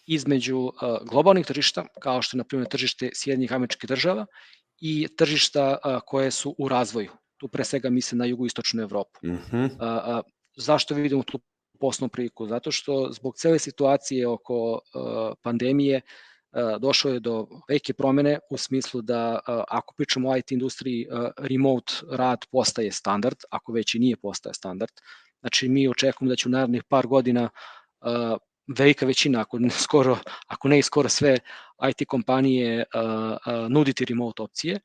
između 0.07 0.71
globalnih 1.11 1.47
tržišta, 1.47 1.87
kao 2.01 2.23
što 2.23 2.37
je, 2.37 2.39
na 2.39 2.45
primjer, 2.45 2.69
tržište 2.69 3.11
Sjedinjih 3.15 3.53
američkih 3.53 3.89
država 3.89 4.27
i 4.81 5.09
tržišta 5.17 5.79
koje 6.07 6.31
su 6.31 6.55
u 6.59 6.69
razvoju. 6.69 7.11
Tu 7.37 7.49
pre 7.49 7.65
svega 7.65 7.91
mislim 7.91 8.19
na 8.19 8.25
jugoistočnu 8.25 8.83
Evropu. 8.83 9.21
Mm 9.25 9.39
-hmm. 9.51 10.23
Zašto 10.57 10.95
vidimo 10.95 11.23
tu 11.23 11.41
poslovnu 11.81 12.11
priliku? 12.11 12.47
Zato 12.47 12.73
što 12.73 13.09
zbog 13.13 13.37
cele 13.37 13.59
situacije 13.59 14.29
oko 14.29 14.81
pandemije 15.43 16.01
došlo 16.81 17.11
je 17.11 17.21
do 17.21 17.47
velike 17.69 17.93
promene 17.93 18.39
u 18.51 18.57
smislu 18.57 19.03
da 19.03 19.41
ako 19.69 19.95
pričamo 19.97 20.31
o 20.31 20.37
IT 20.37 20.53
industriji, 20.53 21.07
remote 21.39 21.93
rad 22.11 22.39
postaje 22.51 22.93
standard, 22.93 23.37
ako 23.51 23.73
već 23.73 23.95
i 23.95 23.99
nije 23.99 24.17
postaje 24.17 24.55
standard. 24.55 24.93
Znači 25.41 25.69
mi 25.69 25.89
očekujemo 25.89 26.29
da 26.29 26.37
će 26.37 26.49
u 26.49 26.53
narednih 26.53 26.85
par 26.85 27.07
godina 27.07 27.43
uh, 27.43 27.51
velika 28.67 29.07
većina, 29.07 29.41
ako 29.41 29.59
ne, 29.59 29.71
skoro, 29.71 30.19
ako 30.47 30.69
ne 30.69 30.79
i 30.79 30.83
skoro 30.83 31.09
sve 31.09 31.39
IT 31.91 32.09
kompanije 32.09 32.85
uh, 32.95 33.03
uh, 33.03 33.71
nuditi 33.71 34.05
remote 34.05 34.43
opcije 34.43 34.81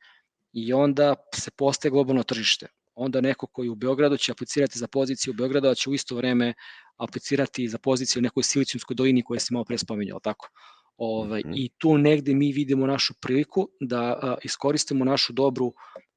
i 0.53 0.74
onda 0.74 1.16
se 1.36 1.51
postaje 1.51 1.91
globalno 1.91 2.24
tržište. 2.24 2.68
Onda 2.95 3.22
neko 3.22 3.47
koji 3.47 3.70
u 3.70 3.76
Beogradu 3.76 4.18
će 4.18 4.32
aplicirati 4.32 4.80
za 4.80 4.88
poziciju 4.88 5.32
u 5.32 5.36
Beogradu, 5.36 5.68
a 5.68 5.76
će 5.76 5.89
u 5.89 5.93
isto 5.93 6.16
vreme 6.16 6.53
aplicirati 6.97 7.68
za 7.68 7.78
poziciju 7.78 8.20
u 8.20 8.24
nekoj 8.24 8.43
silicijumskoj 8.43 8.95
dolini 8.95 9.24
koje 9.24 9.39
se 9.39 9.53
malo 9.53 9.66
pre 9.66 9.78
spominjao, 9.78 10.20
tako? 10.20 10.49
Ove, 10.97 11.28
ovaj, 11.28 11.41
mm 11.45 11.49
-hmm. 11.49 11.53
I 11.55 11.70
tu 11.78 11.97
negde 11.97 12.34
mi 12.34 12.51
vidimo 12.51 12.88
našu 12.88 13.14
priliku 13.22 13.70
da 13.80 14.01
a, 14.01 14.36
iskoristimo 14.43 15.05
našu 15.05 15.34
dobru 15.34 15.74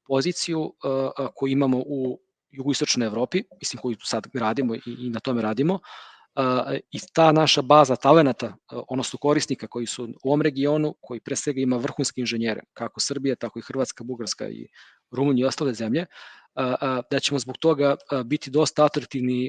poziciju 0.07 0.73
a, 0.83 1.11
a, 1.17 1.27
koju 1.35 1.51
imamo 1.51 1.77
u 1.77 2.19
jugoistočnoj 2.51 3.07
Evropi, 3.07 3.43
mislim 3.59 3.81
koju 3.81 3.95
sad 4.03 4.27
radimo 4.33 4.75
i, 4.75 4.79
i 4.85 5.09
na 5.09 5.19
tome 5.19 5.41
radimo, 5.41 5.79
i 6.91 6.99
ta 7.13 7.31
naša 7.31 7.61
baza 7.61 7.95
talenata, 7.95 8.55
odnosno 8.71 9.19
korisnika 9.19 9.67
koji 9.67 9.85
su 9.85 10.03
u 10.23 10.29
ovom 10.29 10.41
regionu, 10.41 10.95
koji 11.01 11.19
pre 11.19 11.35
svega 11.35 11.61
ima 11.61 11.77
vrhunske 11.77 12.21
inženjere, 12.21 12.61
kako 12.73 12.99
Srbija, 12.99 13.35
tako 13.35 13.59
i 13.59 13.61
Hrvatska, 13.61 14.03
Bugarska 14.03 14.49
i 14.49 14.67
Rumunija 15.11 15.45
i 15.45 15.47
ostale 15.47 15.73
zemlje, 15.73 16.05
da 17.11 17.19
ćemo 17.21 17.39
zbog 17.39 17.57
toga 17.57 17.95
biti 18.25 18.49
dosta 18.49 18.85
atraktivni 18.85 19.45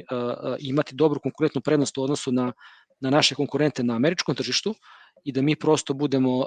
i 0.58 0.68
imati 0.68 0.94
dobru 0.94 1.20
konkurentnu 1.20 1.60
prednost 1.60 1.98
u 1.98 2.02
odnosu 2.02 2.32
na, 2.32 2.52
na 3.00 3.10
naše 3.10 3.34
konkurente 3.34 3.82
na 3.82 3.96
američkom 3.96 4.34
tržištu 4.34 4.74
i 5.24 5.32
da 5.32 5.42
mi 5.42 5.56
prosto 5.56 5.94
budemo 5.94 6.44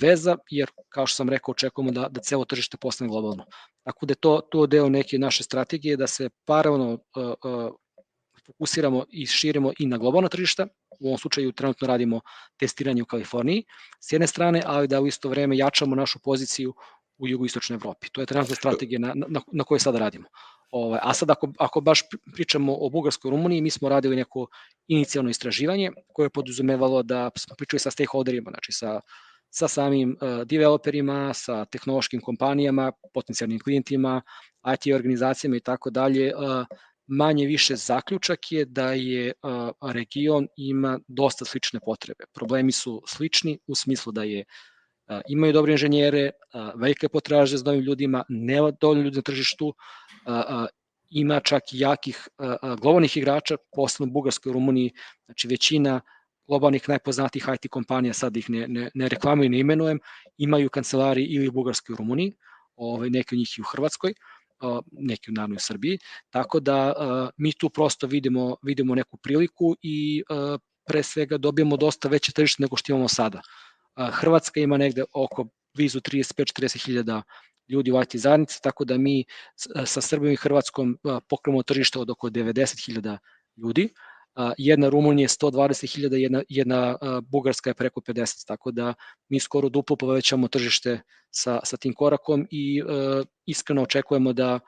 veza, 0.00 0.36
jer 0.50 0.70
kao 0.88 1.06
što 1.06 1.16
sam 1.16 1.28
rekao, 1.28 1.52
očekujemo 1.52 1.92
da, 1.92 2.08
da 2.08 2.20
celo 2.20 2.44
tržište 2.44 2.76
postane 2.76 3.08
globalno. 3.08 3.44
Tako 3.82 4.06
da 4.06 4.12
je 4.12 4.16
to, 4.16 4.40
to 4.50 4.66
deo 4.66 4.88
neke 4.88 5.18
naše 5.18 5.42
strategije, 5.42 5.96
da 5.96 6.06
se 6.06 6.28
paralelno 6.44 6.98
fokusiramo 8.46 9.04
i 9.10 9.26
širimo 9.26 9.72
i 9.78 9.86
na 9.86 9.98
globalno 9.98 10.28
tržište. 10.28 10.66
U 11.00 11.06
ovom 11.06 11.18
slučaju 11.18 11.52
trenutno 11.52 11.86
radimo 11.86 12.20
testiranje 12.56 13.02
u 13.02 13.06
Kaliforniji 13.06 13.64
s 14.00 14.12
jedne 14.12 14.26
strane, 14.26 14.62
ali 14.66 14.88
da 14.88 15.00
u 15.00 15.06
isto 15.06 15.28
vreme 15.28 15.56
jačamo 15.56 15.96
našu 15.96 16.18
poziciju 16.18 16.74
u 17.18 17.28
jugoistočnoj 17.28 17.74
Evropi. 17.74 18.08
To 18.12 18.20
je 18.20 18.26
trenutna 18.26 18.54
strategija 18.54 18.98
na, 18.98 19.12
na, 19.14 19.40
na 19.52 19.64
kojoj 19.64 19.80
sada 19.80 19.98
radimo. 19.98 20.28
Ovaj, 20.70 21.00
a 21.02 21.14
sad 21.14 21.30
ako, 21.30 21.52
ako 21.58 21.80
baš 21.80 22.00
pričamo 22.34 22.76
o 22.80 22.90
Bugarskoj 22.90 23.30
Rumuniji, 23.30 23.60
mi 23.60 23.70
smo 23.70 23.88
radili 23.88 24.16
neko 24.16 24.46
inicijalno 24.88 25.30
istraživanje 25.30 25.90
koje 26.12 26.26
je 26.26 26.30
poduzumevalo 26.30 27.02
da 27.02 27.30
smo 27.36 27.56
pričali 27.56 27.80
sa 27.80 27.90
stakeholderima, 27.90 28.50
znači 28.50 28.72
sa, 28.72 29.00
sa 29.50 29.68
samim 29.68 30.16
developerima, 30.44 31.34
sa 31.34 31.64
tehnološkim 31.64 32.20
kompanijama, 32.20 32.92
potencijalnim 33.14 33.60
klijentima, 33.60 34.22
IT 34.74 34.94
organizacijama 34.94 35.56
i 35.56 35.60
tako 35.60 35.90
dalje, 35.90 36.32
manje 37.06 37.46
više 37.46 37.76
zaključak 37.76 38.52
je 38.52 38.64
da 38.64 38.92
je 38.92 39.32
region 39.92 40.48
ima 40.56 40.98
dosta 41.08 41.44
slične 41.44 41.80
potrebe. 41.84 42.24
Problemi 42.34 42.72
su 42.72 43.02
slični 43.06 43.58
u 43.66 43.74
smislu 43.74 44.12
da 44.12 44.22
je 44.22 44.44
imaju 45.28 45.52
dobre 45.52 45.72
inženjere, 45.72 46.30
velike 46.74 47.08
potraže 47.08 47.56
za 47.56 47.64
novim 47.64 47.80
ljudima, 47.80 48.24
nema 48.28 48.70
dovoljno 48.70 49.04
ljudi 49.04 49.16
na 49.16 49.22
tržištu, 49.22 49.74
ima 51.10 51.40
čak 51.40 51.72
i 51.72 51.78
jakih 51.78 52.28
globalnih 52.80 53.16
igrača, 53.16 53.56
posebno 53.76 54.10
u 54.10 54.12
Bugarskoj 54.12 54.50
i 54.50 54.52
Rumuniji, 54.52 54.92
znači 55.24 55.48
većina 55.48 56.00
globalnih 56.46 56.88
najpoznatijih 56.88 57.46
IT 57.54 57.70
kompanija, 57.70 58.14
sad 58.14 58.36
ih 58.36 58.50
ne, 58.50 58.68
ne, 58.68 58.90
ne 58.94 59.08
reklamuju 59.08 59.50
ne 59.50 59.58
imenujem, 59.58 60.00
imaju 60.38 60.70
kancelari 60.70 61.24
ili 61.24 61.48
u 61.48 61.52
Bugarskoj 61.52 61.92
i 61.92 61.96
Rumuniji, 61.96 62.32
ovaj, 62.76 63.10
neke 63.10 63.34
od 63.34 63.38
njih 63.38 63.58
i 63.58 63.60
u 63.60 63.64
Hrvatskoj, 63.64 64.14
neki 64.92 65.32
naravno 65.32 65.56
u 65.56 65.58
Srbiji, 65.58 65.98
tako 66.30 66.60
da 66.60 66.94
mi 67.36 67.52
tu 67.52 67.70
prosto 67.70 68.06
vidimo, 68.06 68.56
vidimo 68.62 68.94
neku 68.94 69.16
priliku 69.16 69.76
i 69.82 70.22
pre 70.86 71.02
svega 71.02 71.38
dobijemo 71.38 71.76
dosta 71.76 72.08
veće 72.08 72.32
tržište 72.32 72.62
nego 72.62 72.76
što 72.76 72.92
imamo 72.92 73.08
sada. 73.08 73.40
Hrvatska 73.96 74.60
ima 74.60 74.76
negde 74.76 75.04
oko 75.12 75.46
blizu 75.74 76.00
35-40 76.00 76.86
hiljada 76.86 77.22
ljudi 77.68 77.92
u 77.92 78.02
IT 78.02 78.16
zajednici, 78.16 78.62
tako 78.62 78.84
da 78.84 78.98
mi 78.98 79.24
sa 79.86 80.00
Srbijom 80.00 80.32
i 80.32 80.36
Hrvatskom 80.36 80.98
pokremo 81.28 81.62
tržište 81.62 81.98
od 81.98 82.10
oko 82.10 82.30
90 82.30 82.86
hiljada 82.86 83.18
ljudi, 83.56 83.88
jedna 84.58 84.88
Rumunija 84.88 85.24
je 85.24 85.28
120.000, 85.28 86.14
jedna, 86.14 86.42
jedna 86.48 86.98
Bugarska 87.22 87.70
je 87.70 87.74
preko 87.74 88.00
50, 88.00 88.46
tako 88.46 88.70
da 88.70 88.94
mi 89.28 89.40
skoro 89.40 89.68
duplo 89.68 89.96
povećamo 89.96 90.48
tržište 90.48 91.00
sa, 91.30 91.60
sa 91.64 91.76
tim 91.76 91.92
korakom 91.94 92.46
i 92.50 92.82
uh, 92.82 92.88
iskreno 93.46 93.82
očekujemo 93.82 94.32
da, 94.32 94.60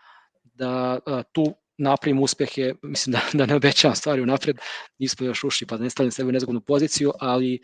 da 0.42 0.98
tu 1.32 1.54
napravimo 1.78 2.22
uspehe, 2.22 2.74
mislim 2.82 3.12
da, 3.12 3.20
da 3.38 3.46
ne 3.46 3.54
obećavam 3.54 3.96
stvari 3.96 4.22
unapred, 4.22 4.56
nismo 4.98 5.26
još 5.26 5.44
ušli 5.44 5.66
pa 5.66 5.76
da 5.76 5.84
ne 5.84 5.90
stavljam 5.90 6.10
sebe 6.10 6.28
u 6.28 6.32
nezgodnu 6.32 6.60
poziciju, 6.60 7.12
ali 7.20 7.60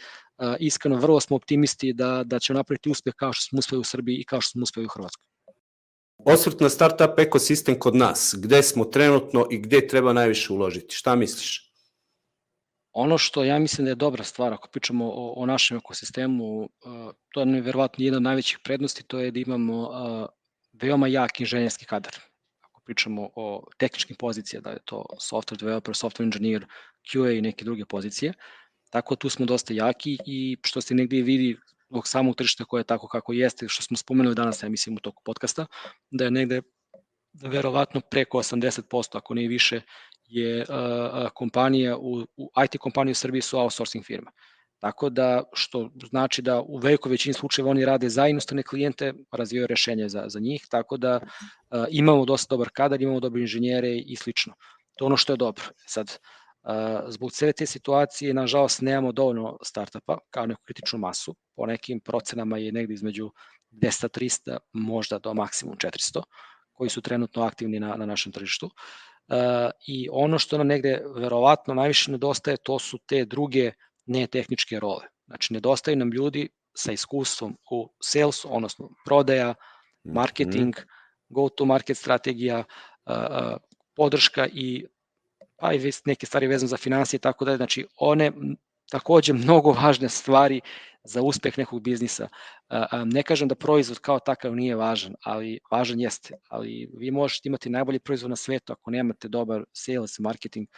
iskreno 0.59 0.97
vrlo 0.97 1.21
smo 1.21 1.37
optimisti 1.37 1.93
da, 1.93 2.23
da 2.25 2.39
će 2.39 2.55
napraviti 2.55 2.91
uspeh 2.91 3.15
kao 3.17 3.33
što 3.33 3.49
smo 3.49 3.59
uspeli 3.59 3.81
u 3.81 3.85
Srbiji 3.85 4.17
i 4.17 4.25
kao 4.25 4.41
što 4.41 4.51
smo 4.51 4.63
uspeli 4.63 4.87
u 4.87 4.89
Hrvatskoj. 4.89 5.27
Osvrt 6.25 6.61
na 6.61 6.69
startup 6.69 7.19
ekosistem 7.19 7.79
kod 7.79 7.97
nas, 7.97 8.35
gde 8.39 8.63
smo 8.63 8.85
trenutno 8.85 9.47
i 9.51 9.59
gde 9.59 9.87
treba 9.87 10.13
najviše 10.13 10.53
uložiti, 10.53 10.95
šta 10.95 11.17
misliš? 11.17 11.72
Ono 12.93 13.19
što 13.19 13.45
ja 13.45 13.59
mislim 13.59 13.85
da 13.85 13.91
je 13.91 13.95
dobra 13.95 14.25
stvar, 14.25 14.53
ako 14.53 14.69
pričamo 14.69 15.05
o, 15.07 15.33
o 15.37 15.47
našem 15.47 15.77
ekosistemu, 15.77 16.69
to 17.33 17.41
je 17.41 17.61
verovatno 17.61 18.05
jedna 18.05 18.17
od 18.17 18.23
najvećih 18.23 18.59
prednosti, 18.65 19.03
to 19.03 19.19
je 19.19 19.31
da 19.31 19.41
imamo 19.41 19.91
veoma 20.73 21.09
jak 21.09 21.41
inženjerski 21.41 21.85
kadar. 21.85 22.13
Ako 22.61 22.81
pričamo 22.85 23.31
o 23.35 23.65
tehničkim 23.79 24.17
pozicijama, 24.17 24.65
da 24.65 24.71
je 24.71 24.79
to 24.85 25.05
software 25.21 25.59
developer, 25.59 25.95
software 25.95 26.23
engineer, 26.23 26.67
QA 27.13 27.39
i 27.39 27.41
neke 27.41 27.65
druge 27.65 27.85
pozicije, 27.85 28.33
tako 28.91 29.17
tu 29.17 29.29
smo 29.29 29.47
dosta 29.47 29.75
jaki 29.75 30.19
i 30.27 30.57
što 30.65 30.81
se 30.81 30.95
negdje 30.95 31.23
vidi 31.23 31.57
zbog 31.89 32.09
samog 32.09 32.37
tržišta 32.37 32.65
koje 32.65 32.81
je 32.81 32.85
tako 32.85 33.09
kako 33.09 33.33
jeste, 33.33 33.69
što 33.69 33.83
smo 33.83 33.97
spomenuli 33.97 34.35
danas, 34.35 34.63
ja 34.63 34.69
mislim, 34.69 34.97
u 34.97 35.01
toku 35.01 35.23
podcasta, 35.25 35.67
da 36.11 36.25
je 36.25 36.31
negde 36.31 36.63
verovatno 37.33 38.01
preko 38.01 38.39
80%, 38.39 39.17
ako 39.17 39.35
ne 39.35 39.49
više, 39.49 39.81
je 40.33 40.67
kompanija, 41.35 41.97
u, 41.97 42.27
u 42.37 42.51
IT 42.65 42.79
kompanije 42.81 43.13
u 43.13 43.15
Srbiji 43.15 43.43
su 43.43 43.59
outsourcing 43.59 44.05
firme. 44.05 44.31
Tako 44.83 45.11
da, 45.11 45.43
što 45.53 45.91
znači 46.09 46.43
da 46.43 46.61
u 46.61 46.77
velikoj 46.77 47.11
većini 47.11 47.35
slučajeva 47.35 47.71
oni 47.71 47.85
rade 47.85 48.09
za 48.09 48.27
inostrane 48.27 48.63
klijente, 48.63 49.13
razvijaju 49.33 49.67
rešenje 49.67 50.09
za, 50.09 50.25
za 50.29 50.41
njih, 50.41 50.67
tako 50.71 50.97
da 50.97 51.21
uh, 51.23 51.85
imamo 51.91 52.25
dosta 52.25 52.55
dobar 52.55 52.69
kadar, 52.73 53.03
imamo 53.03 53.21
dobre 53.21 53.41
inženjere 53.41 53.97
i 53.97 54.17
slično. 54.17 54.55
To 54.97 55.05
je 55.05 55.07
ono 55.07 55.17
što 55.17 55.33
je 55.33 55.37
dobro. 55.37 55.65
Sad, 55.87 56.19
uh, 56.63 56.73
zbog 57.09 57.33
cele 57.33 57.53
te 57.53 57.67
situacije, 57.67 58.35
nažalost, 58.35 58.81
nemamo 58.81 59.13
dovoljno 59.13 59.59
startupa 59.63 60.19
kao 60.31 60.47
neku 60.47 60.63
kritičnu 60.65 60.99
masu. 60.99 61.37
Po 61.57 61.67
nekim 61.67 62.01
procenama 62.01 62.59
je 62.59 62.73
negde 62.73 62.95
između 62.95 63.31
200-300, 63.71 64.59
možda 64.73 65.19
do 65.19 65.35
maksimum 65.35 65.77
400, 65.77 66.23
koji 66.73 66.91
su 66.91 67.01
trenutno 67.01 67.43
aktivni 67.43 67.81
na, 67.81 67.97
na 67.97 68.07
našem 68.07 68.33
tržištu. 68.33 68.67
Uh, 68.67 68.73
i 69.87 70.09
ono 70.13 70.39
što 70.39 70.59
nam 70.59 70.67
negde 70.67 71.03
verovatno 71.17 71.75
najviše 71.75 72.11
nedostaje 72.11 72.57
to 72.57 72.79
su 72.79 72.99
te 72.99 73.25
druge 73.25 73.73
netehničke 74.07 74.81
role. 74.81 75.05
Znači 75.27 75.53
nedostaju 75.53 75.97
nam 75.97 76.13
ljudi 76.13 76.49
sa 76.75 76.93
iskustvom 76.93 77.57
u 77.71 77.95
sales, 78.01 78.45
odnosno 78.45 78.91
prodaja, 79.05 79.49
mhm. 80.07 80.15
marketing, 80.15 80.75
go 81.29 81.49
to 81.49 81.65
market 81.65 81.97
strategija, 81.97 82.65
podrška 83.97 84.47
i 84.53 84.87
pa 85.57 85.73
i 85.73 85.93
neke 86.05 86.27
stvari 86.27 86.47
vezane 86.47 86.69
za 86.69 86.77
financije 86.77 87.21
tako 87.21 87.45
da 87.45 87.57
znači 87.57 87.87
one 87.97 88.33
takođe 88.91 89.33
mnogo 89.33 89.73
važne 89.73 90.09
stvari 90.09 90.61
za 91.05 91.23
uspeh 91.23 91.59
nekog 91.59 91.83
biznisa. 91.83 92.29
Ne 93.05 93.23
kažem 93.23 93.49
da 93.49 93.55
proizvod 93.55 93.99
kao 93.99 94.19
takav 94.19 94.57
nije 94.57 94.77
važan, 94.77 95.15
ali 95.25 95.59
važan 95.71 96.01
jeste, 96.01 96.35
ali 96.49 96.91
vi 96.99 97.11
možete 97.11 97.49
imati 97.49 97.71
najbolji 97.71 97.99
proizvod 97.99 98.31
na 98.31 98.37
svetu 98.37 98.73
ako 98.73 98.91
nemate 98.91 99.29
dobar 99.29 99.65
sales, 99.73 100.19
marketing, 100.19 100.69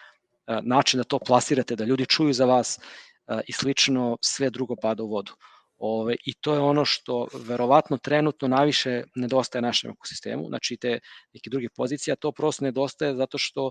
način 0.63 0.99
da 0.99 1.05
to 1.05 1.19
plasirate, 1.19 1.77
da 1.77 1.85
ljudi 1.85 2.07
čuju 2.07 2.33
za 2.33 2.45
vas 2.45 2.81
i 3.47 3.53
slično, 3.53 4.17
sve 4.21 4.51
drugo 4.51 4.77
pada 4.77 5.03
u 5.03 5.09
vodu. 5.09 5.33
Ove, 5.79 6.17
I 6.27 6.35
to 6.35 6.55
je 6.55 6.61
ono 6.61 6.85
što 6.85 7.27
verovatno 7.35 7.97
trenutno 7.99 8.49
najviše 8.49 9.03
nedostaje 9.15 9.63
našem 9.63 9.91
ekosistemu, 9.91 10.49
znači 10.49 10.77
te 10.77 10.99
neke 11.33 11.51
druge 11.51 11.69
pozicije, 11.77 12.13
a 12.13 12.17
to 12.17 12.33
prosto 12.33 12.65
nedostaje 12.65 13.15
zato 13.15 13.39
što 13.39 13.71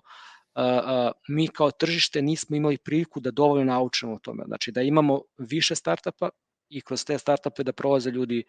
mi 1.30 1.48
kao 1.48 1.72
tržište 1.72 2.22
nismo 2.22 2.56
imali 2.56 2.78
priliku 2.78 3.20
da 3.20 3.32
dovoljno 3.32 3.74
naučimo 3.74 4.14
o 4.14 4.20
tome. 4.20 4.44
Znači 4.48 4.72
da 4.72 4.82
imamo 4.82 5.22
više 5.38 5.76
startupa 5.76 6.30
i 6.78 6.82
kroz 6.82 7.06
te 7.06 7.18
startupe 7.18 7.64
da 7.64 7.74
prolaze 7.74 8.12
ljudi 8.12 8.44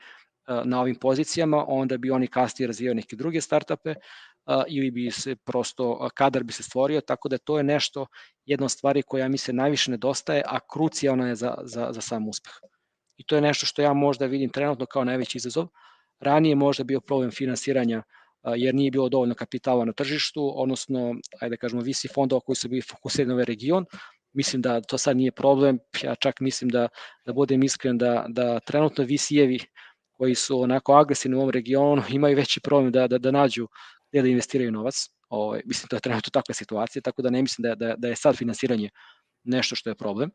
na 0.65 0.81
ovim 0.81 0.95
pozicijama, 0.95 1.65
onda 1.69 1.97
bi 1.97 2.11
oni 2.11 2.27
kasnije 2.27 2.67
razvijali 2.67 2.95
neke 2.95 3.17
druge 3.17 3.41
startupe 3.41 3.95
ili 4.69 4.91
bi 4.91 5.11
se 5.11 5.37
prosto 5.37 6.09
kadar 6.15 6.45
bi 6.45 6.53
se 6.53 6.63
stvorio, 6.63 7.01
tako 7.01 7.29
da 7.29 7.39
to 7.39 7.59
je 7.59 7.65
nešto, 7.65 8.07
jedna 8.47 8.65
od 8.65 8.71
stvari 8.71 9.03
koja 9.03 9.29
mi 9.29 9.39
se 9.39 9.53
najviše 9.53 9.91
nedostaje, 9.91 10.43
a 10.47 10.59
krucijalna 10.73 11.29
je 11.29 11.35
za, 11.35 11.55
za, 11.65 11.89
za 11.93 12.01
sam 12.01 12.29
uspeh. 12.29 12.53
I 13.17 13.25
to 13.25 13.35
je 13.35 13.41
nešto 13.41 13.67
što 13.67 13.83
ja 13.83 13.93
možda 13.93 14.27
vidim 14.27 14.51
trenutno 14.51 14.87
kao 14.87 15.05
najveći 15.05 15.39
izazov. 15.39 15.69
Ranije 16.21 16.55
možda 16.55 16.85
bio 16.85 17.01
problem 17.01 17.31
finansiranja 17.31 18.03
jer 18.57 18.75
nije 18.75 18.91
bilo 18.91 19.09
dovoljno 19.09 19.35
kapitala 19.35 19.85
na 19.85 19.93
tržištu, 19.93 20.53
odnosno, 20.63 21.15
ajde 21.41 21.57
da 21.57 21.61
kažemo, 21.61 21.83
visi 21.83 22.09
fondova 22.09 22.41
koji 22.41 22.57
su 22.57 22.69
bili 22.69 22.83
fokusirani 22.83 23.29
na 23.29 23.35
ovaj 23.35 23.45
region. 23.45 23.87
Mislim 24.35 24.63
da 24.63 24.81
to 24.81 24.99
sad 24.99 25.17
nije 25.17 25.33
problem, 25.33 25.79
ja 26.03 26.15
čak 26.15 26.41
mislim 26.41 26.71
da, 26.71 26.89
da 27.27 27.33
budem 27.33 27.63
iskren 27.63 27.99
da, 27.99 28.25
da 28.29 28.61
trenutno 28.61 29.05
VC-evi 29.05 29.59
koji 30.13 30.35
su 30.35 30.61
onako 30.61 30.95
agresivni 30.95 31.37
u 31.37 31.41
ovom 31.41 31.51
regionu 31.51 32.03
imaju 32.11 32.37
veći 32.37 32.61
problem 32.61 32.93
da, 32.93 33.07
da, 33.07 33.19
da 33.19 33.31
nađu 33.31 33.69
gde 34.13 34.23
da 34.23 34.29
investiraju 34.29 34.73
novac. 34.73 34.95
Ovaj, 35.29 35.63
mislim 35.65 35.87
da 35.91 35.97
je 35.97 36.01
trenutno 36.01 36.31
takva 36.31 36.55
situacija, 36.55 37.03
tako 37.03 37.23
da 37.23 37.31
ne 37.31 37.43
mislim 37.43 37.63
da, 37.63 37.75
da, 37.75 37.95
da 37.99 38.09
je 38.09 38.17
sad 38.17 38.37
finansiranje 38.37 38.91
nešto 39.45 39.77
što 39.77 39.91
je 39.91 39.95
problem. 39.95 40.31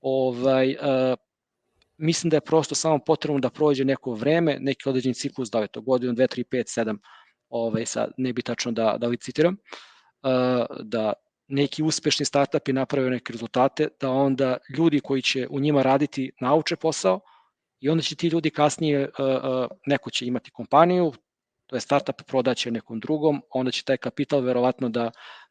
Ovaj, 0.00 0.70
uh, 0.70 1.16
mislim 1.98 2.30
da 2.30 2.36
je 2.36 2.40
prosto 2.40 2.74
samo 2.74 2.98
potrebno 3.06 3.40
da 3.40 3.50
prođe 3.50 3.84
neko 3.84 4.14
vreme, 4.14 4.56
neki 4.60 4.88
određeni 4.88 5.14
ciklus, 5.14 5.50
da 5.50 5.60
je 5.60 5.68
to 5.68 5.80
godinu, 5.80 6.12
2, 6.12 6.36
3, 6.36 6.44
5, 6.44 6.80
7, 6.80 6.98
ovaj, 7.48 7.86
sad 7.86 8.10
ne 8.16 8.32
bi 8.32 8.42
tačno 8.42 8.72
da, 8.72 8.96
da 9.00 9.08
licitiram, 9.08 9.56
da 10.82 11.12
neki 11.48 11.82
uspešni 11.82 12.26
startupi 12.26 12.72
naprave 12.72 13.10
neke 13.10 13.32
rezultate, 13.32 13.88
da 14.00 14.10
onda 14.10 14.56
ljudi 14.76 15.00
koji 15.00 15.22
će 15.22 15.46
u 15.50 15.60
njima 15.60 15.82
raditi 15.82 16.30
nauče 16.40 16.76
posao 16.76 17.20
i 17.80 17.88
onda 17.88 18.02
će 18.02 18.16
ti 18.16 18.28
ljudi 18.28 18.50
kasnije, 18.50 19.10
neko 19.86 20.10
će 20.10 20.26
imati 20.26 20.50
kompaniju, 20.50 21.12
to 21.66 21.76
je 21.76 21.80
startup 21.80 22.22
prodaće 22.26 22.70
nekom 22.70 23.00
drugom, 23.00 23.42
onda 23.50 23.70
će 23.70 23.84
taj 23.84 23.96
kapital 23.96 24.40
verovatno 24.40 24.88
da 24.88 25.10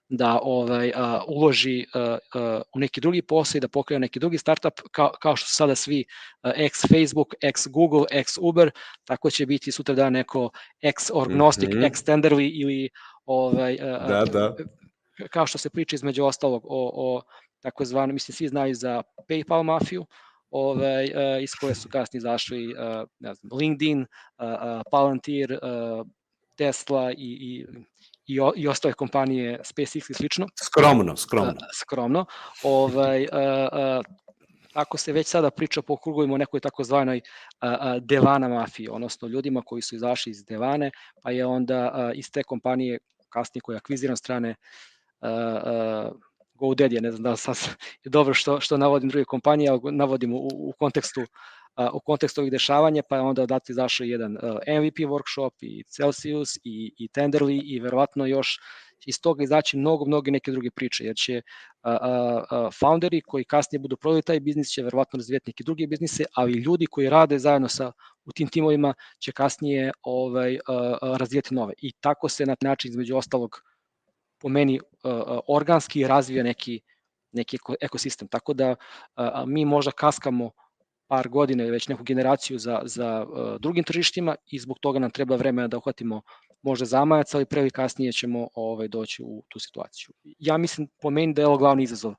da 0.10 0.40
ovaj 0.44 0.92
a, 0.96 1.24
uloži 1.28 1.86
a, 1.94 2.18
a, 2.34 2.62
u 2.76 2.80
neki 2.80 3.02
drugi 3.02 3.22
posao 3.22 3.58
i 3.58 3.62
da 3.62 3.68
pokrene 3.68 4.00
neki 4.00 4.20
drugi 4.20 4.38
startup 4.38 4.74
kao, 4.92 5.12
kao 5.22 5.36
što 5.36 5.48
su 5.48 5.56
sada 5.56 5.76
svi 5.76 6.06
a, 6.42 6.52
ex 6.56 6.82
Facebook, 6.82 7.34
ex 7.42 7.68
Google, 7.68 8.06
ex 8.12 8.38
Uber, 8.42 8.72
tako 9.06 9.30
će 9.30 9.46
biti 9.46 9.72
sutra 9.72 9.96
da 9.96 10.10
neko 10.10 10.50
ex 10.82 11.12
Orgnostic, 11.14 11.70
mm 11.70 11.74
-hmm. 11.74 11.88
ex 11.88 12.04
Tenderly 12.04 12.52
ili 12.54 12.90
ovaj 13.26 13.78
a, 13.82 14.08
da, 14.08 14.26
da. 14.26 14.56
Kao 15.30 15.48
što 15.48 15.58
se 15.58 15.70
priča 15.70 15.96
između 15.96 16.26
ostalog 16.26 16.66
o, 16.66 16.92
o 16.94 17.22
takozvano, 17.62 18.14
mislim 18.14 18.36
svi 18.36 18.48
znaju 18.48 18.76
za 18.76 19.04
PayPal 19.30 19.64
mafiju, 19.64 20.06
ovaj, 20.50 21.06
uh, 21.06 21.44
iz 21.44 21.52
koje 21.60 21.76
su 21.76 21.90
kasnije 21.90 22.20
izašli 22.20 22.68
uh, 22.68 23.08
ne 23.20 23.34
znam, 23.34 23.58
LinkedIn, 23.60 24.02
uh, 24.02 24.08
uh, 24.40 24.82
Palantir, 24.92 25.52
uh, 25.52 26.08
Tesla 26.58 27.12
i, 27.12 27.16
i 27.18 27.66
i, 28.28 28.40
o, 28.40 28.52
i 28.56 28.68
ostale 28.68 28.94
kompanije 28.94 29.60
SpaceX 29.64 30.10
i 30.10 30.14
slično. 30.14 30.48
Skromno, 30.64 31.16
skromno. 31.18 31.54
Skromno. 31.74 32.26
Ovaj, 32.64 33.28
ako 34.74 34.98
se 34.98 35.12
već 35.12 35.28
sada 35.28 35.52
priča 35.52 35.82
po 35.82 35.98
krugovima 35.98 36.34
o 36.34 36.38
nekoj 36.38 36.60
takozvanoj 36.60 37.22
devana 38.02 38.48
mafiji, 38.48 38.90
odnosno 38.90 39.28
ljudima 39.28 39.62
koji 39.66 39.82
su 39.82 39.96
izašli 39.96 40.30
iz 40.30 40.46
devane, 40.46 40.92
pa 41.24 41.32
je 41.32 41.46
onda 41.46 41.92
a, 41.94 42.12
iz 42.14 42.32
te 42.32 42.44
kompanije 42.44 43.00
kasnije 43.30 43.62
koja 43.62 43.76
je 43.76 43.78
akviziran 43.78 44.18
strane 44.18 44.50
a, 44.50 44.97
a, 45.22 46.12
GoDaddy, 46.54 47.02
ne 47.02 47.12
znam 47.12 47.24
da 47.24 47.32
li 47.32 47.38
sad 47.38 47.58
je 48.04 48.10
dobro 48.10 48.34
što, 48.34 48.60
što 48.60 48.78
navodim 48.78 49.10
druge 49.10 49.26
kompanije, 49.26 49.70
ali 49.70 49.82
navodim 49.92 50.34
u, 50.34 50.48
u 50.54 50.74
kontekstu 50.80 51.22
u 51.94 52.00
kontekstu 52.00 52.42
ovih 52.42 52.52
dešavanja, 52.52 53.02
pa 53.10 53.16
je 53.16 53.22
onda 53.22 53.44
odatle 53.44 53.74
izašao 53.74 54.06
jedan 54.06 54.32
MVP 54.82 54.98
workshop 54.98 55.52
i 55.62 55.84
Celsius 55.84 56.58
i, 56.64 56.94
i 56.98 57.08
Tenderly 57.08 57.62
i 57.66 57.80
verovatno 57.80 58.26
još 58.26 58.60
iz 59.06 59.22
toga 59.22 59.44
izaći 59.44 59.78
mnogo, 59.78 60.06
mnogo 60.06 60.32
neke 60.32 60.52
druge 60.52 60.72
priče, 60.72 61.06
jer 61.06 61.16
će 61.16 61.42
a, 61.82 61.92
a, 61.92 62.44
a, 62.50 62.70
founderi 62.80 63.22
koji 63.22 63.44
kasnije 63.44 63.80
budu 63.80 63.98
prodali 63.98 64.22
taj 64.22 64.40
biznis 64.40 64.70
će 64.70 64.84
verovatno 64.84 65.18
razvijati 65.18 65.50
neke 65.50 65.64
druge 65.64 65.88
biznise, 65.88 66.26
ali 66.34 66.52
ljudi 66.52 66.86
koji 66.86 67.10
rade 67.10 67.40
zajedno 67.40 67.68
sa 67.68 67.92
u 68.26 68.32
tim 68.32 68.48
timovima 68.48 68.94
će 69.20 69.32
kasnije 69.32 69.92
ovaj, 70.02 70.60
a, 70.68 70.98
a, 71.02 71.18
razvijati 71.18 71.56
nove. 71.56 71.74
I 71.78 71.92
tako 71.92 72.30
se 72.30 72.46
na 72.46 72.56
način 72.62 72.92
između 72.92 73.18
ostalog 73.18 73.62
po 74.40 74.50
meni 74.50 74.80
a, 75.04 75.10
a, 75.10 75.40
organski 75.48 76.08
razvija 76.08 76.44
neki, 76.44 76.82
neki 77.32 77.58
ekosistem. 77.82 78.28
Tako 78.28 78.54
da 78.54 78.76
a, 79.16 79.46
mi 79.48 79.66
možda 79.66 79.92
kaskamo 79.92 80.52
par 81.08 81.30
godina 81.30 81.64
ili 81.64 81.72
već 81.72 81.88
neku 81.88 82.04
generaciju 82.04 82.60
za, 82.60 82.82
za 82.86 83.26
uh, 83.26 83.62
drugim 83.62 83.84
tržištima 83.84 84.36
i 84.46 84.60
zbog 84.60 84.80
toga 84.80 85.00
nam 85.00 85.12
treba 85.12 85.36
vremena 85.36 85.68
da 85.68 85.78
uhvatimo 85.78 86.22
možda 86.62 86.86
zamajac, 86.86 87.34
ali 87.34 87.46
pre 87.46 87.62
ili 87.62 87.70
kasnije 87.70 88.12
ćemo 88.12 88.48
ovaj, 88.54 88.88
doći 88.88 89.24
u 89.24 89.44
tu 89.48 89.60
situaciju. 89.60 90.10
Ja 90.40 90.58
mislim 90.58 90.88
po 91.02 91.10
meni 91.10 91.34
da 91.34 91.42
je 91.42 91.48
ovo 91.48 91.58
glavni 91.58 91.84
izazov. 91.84 92.14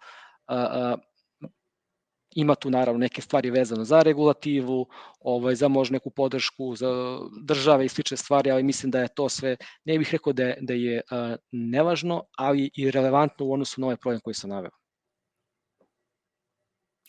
Ima 2.34 2.54
tu 2.54 2.70
naravno 2.70 2.98
neke 2.98 3.22
stvari 3.22 3.50
vezano 3.50 3.84
za 3.84 4.02
regulativu, 4.02 4.86
ovaj, 5.20 5.54
za 5.54 5.68
možda 5.68 5.92
neku 5.92 6.10
podršku 6.10 6.76
za 6.76 7.18
države 7.42 7.84
i 7.86 7.88
slične 7.88 8.16
stvari, 8.16 8.50
ali 8.50 8.62
mislim 8.62 8.90
da 8.90 9.00
je 9.00 9.14
to 9.14 9.28
sve, 9.28 9.56
ne 9.84 9.98
bih 9.98 10.08
rekao 10.12 10.32
da 10.32 10.42
je, 10.42 10.58
da 10.60 10.74
je 10.74 11.00
uh, 11.10 11.36
nevažno, 11.50 12.22
ali 12.36 12.70
i 12.74 12.90
relevantno 12.90 13.46
u 13.46 13.52
odnosu 13.52 13.80
na 13.80 13.86
ovaj 13.86 13.96
problem 13.96 14.20
koji 14.20 14.34
sam 14.34 14.50
naveo. 14.50 14.70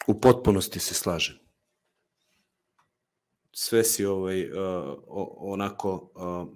U 0.08 0.20
potpunosti 0.22 0.80
se 0.80 0.94
slažem 0.94 1.50
sve 3.60 3.84
si 3.84 4.06
ovaj, 4.06 4.52
uh, 4.52 4.58
onako 5.38 6.12
uh, 6.16 6.48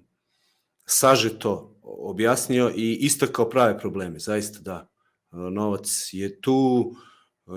sažeto 0.85 1.75
objasnio 1.83 2.71
i 2.75 2.97
istakao 3.01 3.49
prave 3.49 3.79
probleme, 3.79 4.19
zaista 4.19 4.59
da. 4.59 4.87
Uh, 5.31 5.39
novac 5.51 6.09
je 6.11 6.41
tu, 6.41 6.53
uh, 6.53 6.97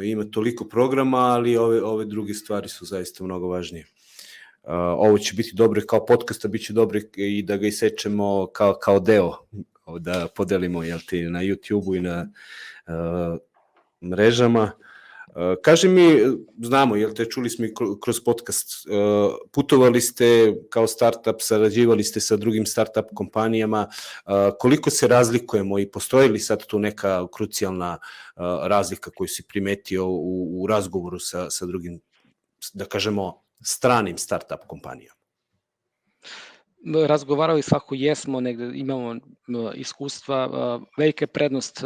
ima 0.02 0.24
toliko 0.24 0.64
programa, 0.64 1.18
ali 1.18 1.56
ove, 1.56 1.82
ove 1.82 2.04
druge 2.04 2.34
stvari 2.34 2.68
su 2.68 2.84
zaista 2.84 3.24
mnogo 3.24 3.48
važnije. 3.48 3.84
Uh, 4.62 4.72
ovo 4.72 5.18
će 5.18 5.34
biti 5.34 5.50
dobro 5.54 5.82
kao 5.88 6.06
podcasta, 6.06 6.48
bit 6.48 6.66
će 6.66 6.72
dobro 6.72 7.00
i 7.16 7.42
da 7.42 7.56
ga 7.56 7.66
isečemo 7.66 8.46
kao, 8.52 8.74
kao 8.74 9.00
deo, 9.00 9.32
da 9.98 10.28
podelimo 10.36 10.82
jel 10.82 10.98
ti, 11.08 11.22
na 11.22 11.40
YouTube-u 11.42 11.94
i 11.94 12.00
na 12.00 12.28
uh, 12.86 13.38
mrežama. 14.10 14.72
Kaži 15.62 15.88
mi, 15.88 16.20
znamo, 16.62 16.96
jel 16.96 17.12
te 17.14 17.24
čuli 17.24 17.50
smo 17.50 17.66
kroz 18.02 18.20
podcast, 18.24 18.86
putovali 19.52 20.00
ste 20.00 20.54
kao 20.70 20.86
startup, 20.86 21.36
sarađivali 21.40 22.04
ste 22.04 22.20
sa 22.20 22.36
drugim 22.36 22.66
startup 22.66 23.04
kompanijama, 23.14 23.88
koliko 24.58 24.90
se 24.90 25.08
razlikujemo 25.08 25.78
i 25.78 25.90
postoji 25.90 26.28
li 26.28 26.38
sad 26.38 26.66
tu 26.66 26.78
neka 26.78 27.26
krucijalna 27.32 27.98
razlika 28.62 29.10
koju 29.10 29.28
si 29.28 29.46
primetio 29.48 30.06
u, 30.06 30.62
u 30.62 30.66
razgovoru 30.66 31.18
sa, 31.18 31.50
sa 31.50 31.66
drugim, 31.66 32.00
da 32.74 32.84
kažemo, 32.84 33.42
stranim 33.64 34.18
startup 34.18 34.66
kompanijama? 34.66 35.16
razgovarali 37.06 37.62
svako 37.62 37.94
jesmo, 37.94 38.40
negde 38.40 38.70
imamo 38.74 39.16
iskustva, 39.74 40.80
velika 40.98 41.26
prednost 41.26 41.82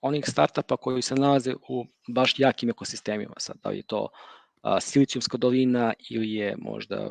onih 0.00 0.24
startupa 0.28 0.76
koji 0.76 1.02
se 1.02 1.14
nalaze 1.14 1.54
u 1.68 1.84
baš 2.08 2.34
jakim 2.38 2.70
ekosistemima, 2.70 3.34
sad 3.36 3.56
da 3.62 3.70
li 3.70 3.76
je 3.76 3.82
to 3.82 4.08
a, 4.62 4.80
Silicijumska 4.80 5.38
dolina 5.38 5.92
ili 6.10 6.34
je 6.34 6.56
možda 6.58 7.10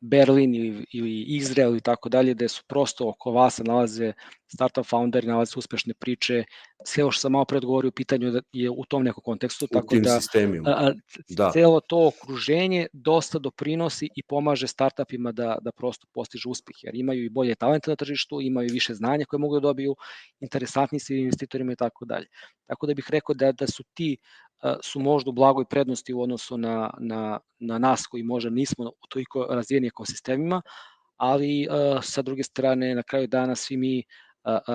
Berlin 0.00 0.54
ili, 0.54 0.86
ili 0.92 1.22
Izrael 1.22 1.76
i 1.76 1.80
tako 1.80 2.08
dalje, 2.08 2.34
gde 2.34 2.48
su 2.48 2.62
prosto 2.68 3.08
oko 3.08 3.30
vas 3.30 3.60
nalaze 3.64 4.12
startup 4.52 4.86
founderi, 4.86 5.26
nalaze 5.26 5.52
uspešne 5.56 5.94
priče, 5.94 6.44
sve 6.84 7.04
ovo 7.04 7.10
što 7.10 7.20
sam 7.20 7.32
malo 7.32 7.44
pred 7.44 7.64
govorio 7.64 7.88
u 7.88 7.92
pitanju 7.92 8.42
je 8.52 8.70
u 8.70 8.84
tom 8.84 9.02
nekom 9.04 9.22
kontekstu, 9.24 9.64
u 9.64 9.68
tako 9.68 9.96
da 9.96 10.20
a, 10.66 10.92
da. 11.28 11.50
celo 11.52 11.80
to 11.80 12.06
okruženje 12.06 12.86
dosta 12.92 13.38
doprinosi 13.38 14.08
i 14.16 14.22
pomaže 14.22 14.66
startupima 14.66 15.32
da, 15.32 15.58
da 15.60 15.72
prosto 15.72 16.06
postižu 16.14 16.50
uspeh, 16.50 16.76
jer 16.82 16.94
imaju 16.94 17.24
i 17.24 17.28
bolje 17.28 17.54
talente 17.54 17.90
na 17.90 17.96
tržištu, 17.96 18.40
imaju 18.40 18.68
više 18.72 18.94
znanja 18.94 19.24
koje 19.24 19.40
mogu 19.40 19.54
da 19.54 19.60
dobiju, 19.60 19.96
interesantni 20.40 21.00
su 21.00 21.14
investitorima 21.14 21.72
i 21.72 21.76
tako 21.76 22.04
dalje. 22.04 22.26
Tako 22.66 22.86
da 22.86 22.94
bih 22.94 23.06
rekao 23.10 23.34
da, 23.34 23.52
da 23.52 23.66
su 23.66 23.84
ti 23.94 24.16
su 24.82 25.00
možda 25.00 25.30
u 25.30 25.32
blagoj 25.32 25.64
prednosti 25.64 26.14
u 26.14 26.22
odnosu 26.22 26.58
na, 26.58 26.90
na, 26.98 27.38
na 27.58 27.78
nas 27.78 28.06
koji 28.06 28.22
možda 28.22 28.50
nismo 28.50 28.84
u 28.84 29.06
toliko 29.08 29.46
razvijeni 29.50 29.86
ekosistemima, 29.86 30.62
ali 31.16 31.68
sa 32.02 32.22
druge 32.22 32.42
strane 32.42 32.94
na 32.94 33.02
kraju 33.02 33.26
dana 33.26 33.54
svi 33.54 33.76
mi 33.76 34.02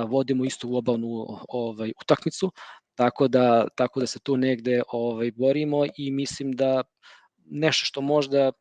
vodimo 0.07 0.45
istu 0.45 0.69
globalnu 0.69 1.27
ovaj, 1.49 1.91
utakmicu, 2.01 2.51
tako 2.95 3.27
da, 3.27 3.67
tako 3.75 3.99
da 3.99 4.07
se 4.07 4.19
tu 4.19 4.37
negde 4.37 4.81
ovaj, 4.91 5.31
borimo 5.31 5.85
i 5.97 6.11
mislim 6.11 6.51
da 6.51 6.83
nešto 7.45 7.85
što 7.85 8.01
možda, 8.01 8.51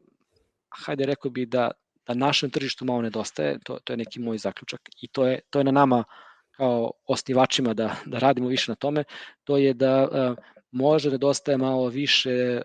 hajde 0.85 1.07
rekao 1.07 1.31
bi 1.31 1.47
da, 1.47 1.70
da 2.07 2.14
našem 2.14 2.51
tržištu 2.51 2.85
malo 2.85 3.03
nedostaje, 3.03 3.59
to, 3.64 3.79
to 3.85 3.93
je 3.93 3.97
neki 3.97 4.20
moj 4.20 4.39
zaključak 4.39 4.81
i 5.03 5.09
to 5.09 5.27
je, 5.27 5.41
to 5.51 5.61
je 5.61 5.64
na 5.64 5.70
nama 5.70 6.05
kao 6.51 6.91
osnivačima 7.07 7.75
da, 7.75 7.97
da 8.07 8.18
radimo 8.18 8.49
više 8.49 8.72
na 8.72 8.77
tome, 8.77 9.05
to 9.45 9.57
je 9.57 9.75
da 9.75 10.35
možda 10.75 11.11
nedostaje 11.11 11.59
malo 11.59 11.89
više 11.89 12.61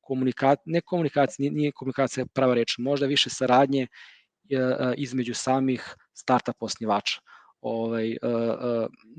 komunikacije, 0.00 0.62
ne 0.66 0.80
komunikacije, 0.80 1.50
nije, 1.50 1.72
komunikacija 1.72 2.26
prava 2.34 2.54
reč, 2.54 2.78
možda 2.78 3.06
više 3.06 3.30
saradnje 3.30 3.86
između 4.96 5.34
samih 5.34 5.94
startup 6.14 6.62
osnivača. 6.62 7.20
Ovaj, 7.60 8.16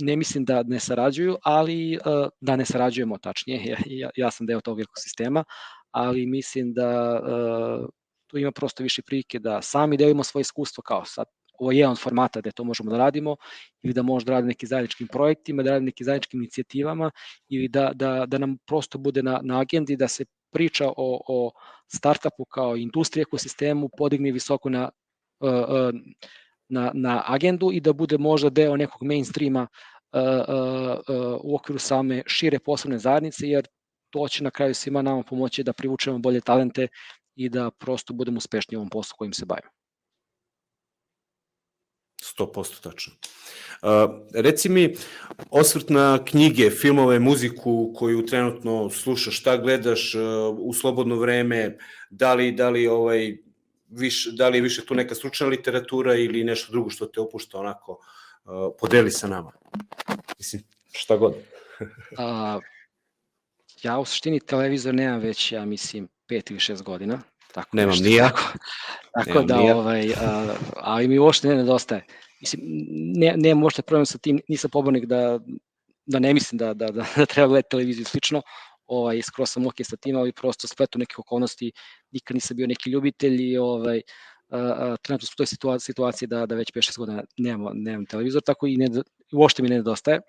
ne 0.02 0.16
mislim 0.16 0.46
da 0.46 0.64
ne 0.64 0.80
sarađuju, 0.80 1.38
ali 1.44 1.98
da 2.42 2.56
ne 2.56 2.66
sarađujemo 2.66 3.18
tačnije, 3.18 3.78
ja, 4.02 4.10
ja 4.16 4.32
sam 4.32 4.48
deo 4.48 4.62
tog 4.62 4.80
ekosistema, 4.80 5.44
ali 5.92 6.26
mislim 6.26 6.74
da 6.74 7.20
tu 8.28 8.38
ima 8.38 8.52
prosto 8.52 8.84
više 8.84 9.02
prilike 9.02 9.40
da 9.40 9.62
sami 9.62 9.98
delimo 9.98 10.24
svoje 10.24 10.42
iskustvo 10.42 10.82
kao 10.82 11.06
sad 11.06 11.26
ovo 11.60 11.72
je 11.72 11.78
jedan 11.78 11.92
od 11.92 12.00
formata 12.00 12.42
gde 12.42 12.52
to 12.52 12.64
možemo 12.64 12.92
da 12.92 12.98
radimo 12.98 13.36
ili 13.82 13.94
da 13.94 14.02
možemo 14.02 14.28
da 14.28 14.32
radimo 14.32 14.48
nekim 14.48 14.68
zajedničkim 14.68 15.08
projektima, 15.08 15.64
da 15.64 15.72
radimo 15.72 15.86
nekim 15.86 16.06
zajedničkim 16.06 16.42
inicijativama 16.42 17.12
ili 17.50 17.68
da, 17.68 17.92
da, 17.94 18.26
da 18.26 18.38
nam 18.38 18.58
prosto 18.68 18.98
bude 18.98 19.24
na, 19.24 19.40
na 19.44 19.60
agendi 19.60 19.96
da 19.96 20.08
se 20.08 20.26
priča 20.54 20.88
o, 20.88 21.22
o 21.28 21.52
startupu 21.88 22.46
kao 22.46 22.76
industriji 22.78 23.22
ekosistemu 23.22 23.90
podigne 23.98 24.32
visoko 24.32 24.70
na, 24.70 24.90
uh, 25.40 25.50
uh, 25.50 26.00
na, 26.70 26.92
na 26.94 27.24
agendu 27.28 27.72
i 27.72 27.80
da 27.80 27.94
bude 27.94 28.18
možda 28.18 28.50
deo 28.50 28.78
nekog 28.78 29.04
mainstreama 29.04 29.68
uh, 30.14 30.20
u 31.42 31.56
okviru 31.56 31.80
same 31.80 32.24
šire 32.28 32.60
poslovne 32.60 33.00
zajednice, 33.00 33.48
jer 33.48 33.68
to 34.10 34.28
će 34.28 34.44
na 34.44 34.52
kraju 34.52 34.74
svima 34.74 35.02
nama 35.02 35.24
pomoći 35.24 35.64
da 35.64 35.74
privučemo 35.74 36.20
bolje 36.20 36.42
talente 36.42 36.88
i 37.36 37.50
da 37.50 37.72
prosto 37.72 38.14
budemo 38.14 38.38
uspešni 38.38 38.78
u 38.78 38.80
ovom 38.80 38.90
poslu 38.90 39.16
kojim 39.18 39.34
se 39.34 39.46
bavimo. 39.46 39.83
100% 42.38 42.82
tačno. 42.82 43.14
Uh, 43.84 43.90
reci 44.34 44.70
mi, 44.70 44.96
osvrt 45.50 45.90
na 45.90 46.26
knjige, 46.26 46.70
filmove, 46.70 47.20
muziku 47.20 47.94
koju 47.96 48.26
trenutno 48.26 48.90
slušaš, 48.90 49.40
šta 49.40 49.58
gledaš 49.58 50.16
uh, 50.16 50.22
u 50.60 50.74
slobodno 50.74 51.16
vreme, 51.16 51.78
da 52.10 52.34
li, 52.34 52.52
da 52.52 52.70
li 52.70 52.88
ovaj, 52.88 53.38
viš, 53.90 54.28
da 54.32 54.50
li 54.50 54.58
je 54.58 54.62
više 54.62 54.86
tu 54.86 54.96
neka 54.96 55.16
stručna 55.16 55.48
literatura 55.48 56.16
ili 56.16 56.44
nešto 56.44 56.72
drugo 56.72 56.90
što 56.90 57.06
te 57.06 57.22
opušta 57.22 57.60
onako, 57.60 58.00
uh, 58.46 58.72
podeli 58.80 59.12
sa 59.12 59.28
nama. 59.28 59.52
Mislim, 60.38 60.64
šta 60.94 61.18
god. 61.18 61.36
A, 62.18 62.60
ja 63.84 64.00
u 64.00 64.06
suštini 64.06 64.40
televizor 64.40 64.94
nemam 64.94 65.20
već, 65.20 65.52
ja 65.52 65.66
mislim, 65.66 66.08
pet 66.28 66.52
ili 66.52 66.60
šest 66.60 66.84
godina. 66.84 67.22
Tako 67.54 67.78
Nemam 67.78 67.98
ni 68.02 68.14
ja. 68.16 68.30
Tako, 69.14 69.30
Nemam 69.30 69.48
da, 69.48 69.58
nija. 69.58 69.76
ovaj, 69.78 70.14
a, 70.22 70.56
ali 70.76 71.08
mi 71.08 71.20
uopšte 71.20 71.48
ne 71.48 71.56
nedostaje. 71.56 72.06
Mislim, 72.42 72.62
ne, 73.16 73.34
ne 73.38 73.56
možete 73.56 73.82
problem 73.82 74.06
sa 74.06 74.18
tim, 74.18 74.40
nisam 74.50 74.70
pobornik 74.70 75.06
da, 75.06 75.40
da 76.06 76.20
ne 76.20 76.34
mislim 76.34 76.58
da, 76.58 76.74
da, 76.74 76.88
da, 76.88 77.06
da 77.18 77.26
treba 77.26 77.48
gledati 77.48 77.70
televiziju 77.70 78.06
slično, 78.06 78.42
ovaj, 78.86 79.22
skoro 79.22 79.46
sam 79.46 79.68
ok 79.68 79.76
sa 79.84 79.98
tim, 79.98 80.18
ali 80.18 80.32
prosto 80.32 80.68
spletu 80.68 81.00
nekih 81.00 81.20
okolnosti, 81.20 81.72
nikad 82.12 82.36
nisam 82.36 82.58
bio 82.58 82.68
neki 82.68 82.90
ljubitelj 82.90 83.52
i 83.52 83.58
ovaj, 83.58 84.02
a, 84.50 84.58
a, 84.58 84.98
trenutno 84.98 85.26
su 85.26 85.34
u 85.36 85.38
toj 85.38 85.46
situaciji, 85.46 85.86
situaciji 85.86 86.28
da, 86.28 86.46
da 86.46 86.56
već 86.56 86.72
5-6 86.72 86.98
godina 86.98 87.24
nemam, 87.38 87.74
nemam 87.76 88.06
televizor, 88.06 88.42
tako 88.42 88.68
i 88.68 88.78
ne, 88.78 88.88
uopšte 89.34 89.64
mi 89.64 89.70
ne 89.70 89.76
nedostaje. 89.76 90.20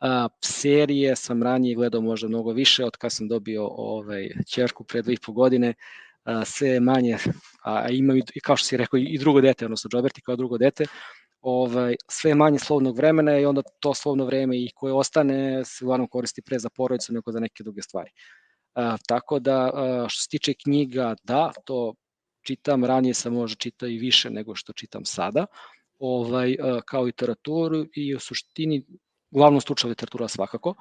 A, 0.00 0.28
serije 0.44 1.16
sam 1.16 1.42
ranije 1.42 1.74
gledao 1.74 2.00
možda 2.00 2.28
mnogo 2.28 2.52
više 2.52 2.84
od 2.84 2.96
kad 2.96 3.12
sam 3.12 3.28
dobio 3.28 3.66
ovaj, 3.66 4.30
čerku 4.50 4.84
pre 4.84 5.02
dve 5.02 5.14
i 5.14 5.22
po 5.26 5.32
godine, 5.32 5.68
a, 5.68 6.03
sve 6.44 6.80
manje, 6.80 7.16
a 7.64 7.88
imam 7.90 8.16
i, 8.16 8.40
kao 8.42 8.56
što 8.56 8.66
si 8.66 8.76
rekao, 8.76 8.98
i 8.98 9.18
drugo 9.18 9.40
dete, 9.40 9.64
odnosno 9.64 9.88
Džoberti 9.88 10.20
kao 10.20 10.36
drugo 10.36 10.58
dete, 10.58 10.84
ovaj, 11.44 11.96
sve 12.08 12.34
manje 12.34 12.58
slovnog 12.58 12.96
vremena 12.96 13.38
i 13.38 13.44
onda 13.44 13.62
to 13.80 13.94
slovno 13.94 14.24
vreme 14.24 14.56
i 14.56 14.70
koje 14.74 14.92
ostane 14.92 15.64
se 15.64 15.84
uglavnom 15.84 16.08
koristi 16.08 16.42
pre 16.42 16.58
za 16.58 16.68
porodicu 16.70 17.12
nego 17.12 17.32
za 17.32 17.40
neke 17.40 17.62
druge 17.62 17.82
stvari. 17.82 18.10
A, 18.74 18.96
tako 19.08 19.38
da, 19.38 19.70
a, 19.74 20.06
što 20.08 20.22
se 20.22 20.28
tiče 20.28 20.54
knjiga, 20.54 21.14
da, 21.22 21.52
to 21.64 21.94
čitam, 22.42 22.84
ranije 22.84 23.14
sam 23.14 23.32
možda 23.32 23.56
čitao 23.56 23.88
i 23.88 23.98
više 23.98 24.30
nego 24.30 24.54
što 24.54 24.72
čitam 24.72 25.04
sada, 25.04 25.46
ovaj, 25.98 26.56
a, 26.62 26.80
kao 26.86 27.02
literaturu 27.02 27.84
i 27.94 28.14
u 28.14 28.20
suštini 28.20 28.84
uglavnom 29.30 29.60
stručna 29.60 29.88
literatura 29.88 30.28
svakako, 30.28 30.74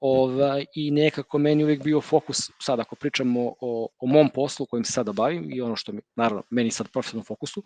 ovaj, 0.00 0.64
i 0.74 0.90
nekako 0.90 1.38
meni 1.38 1.64
uvek 1.64 1.82
bio 1.84 2.00
fokus, 2.00 2.50
sad 2.58 2.80
ako 2.80 2.96
pričamo 2.96 3.54
o, 3.60 3.88
o 3.98 4.06
mom 4.06 4.28
poslu 4.34 4.66
kojim 4.66 4.84
se 4.84 4.92
sada 4.92 5.12
bavim 5.12 5.52
i 5.52 5.60
ono 5.60 5.76
što 5.76 5.92
mi, 5.92 6.00
naravno, 6.16 6.42
meni 6.50 6.70
sad 6.70 6.88
profesionalnom 6.88 7.24
fokusu, 7.24 7.60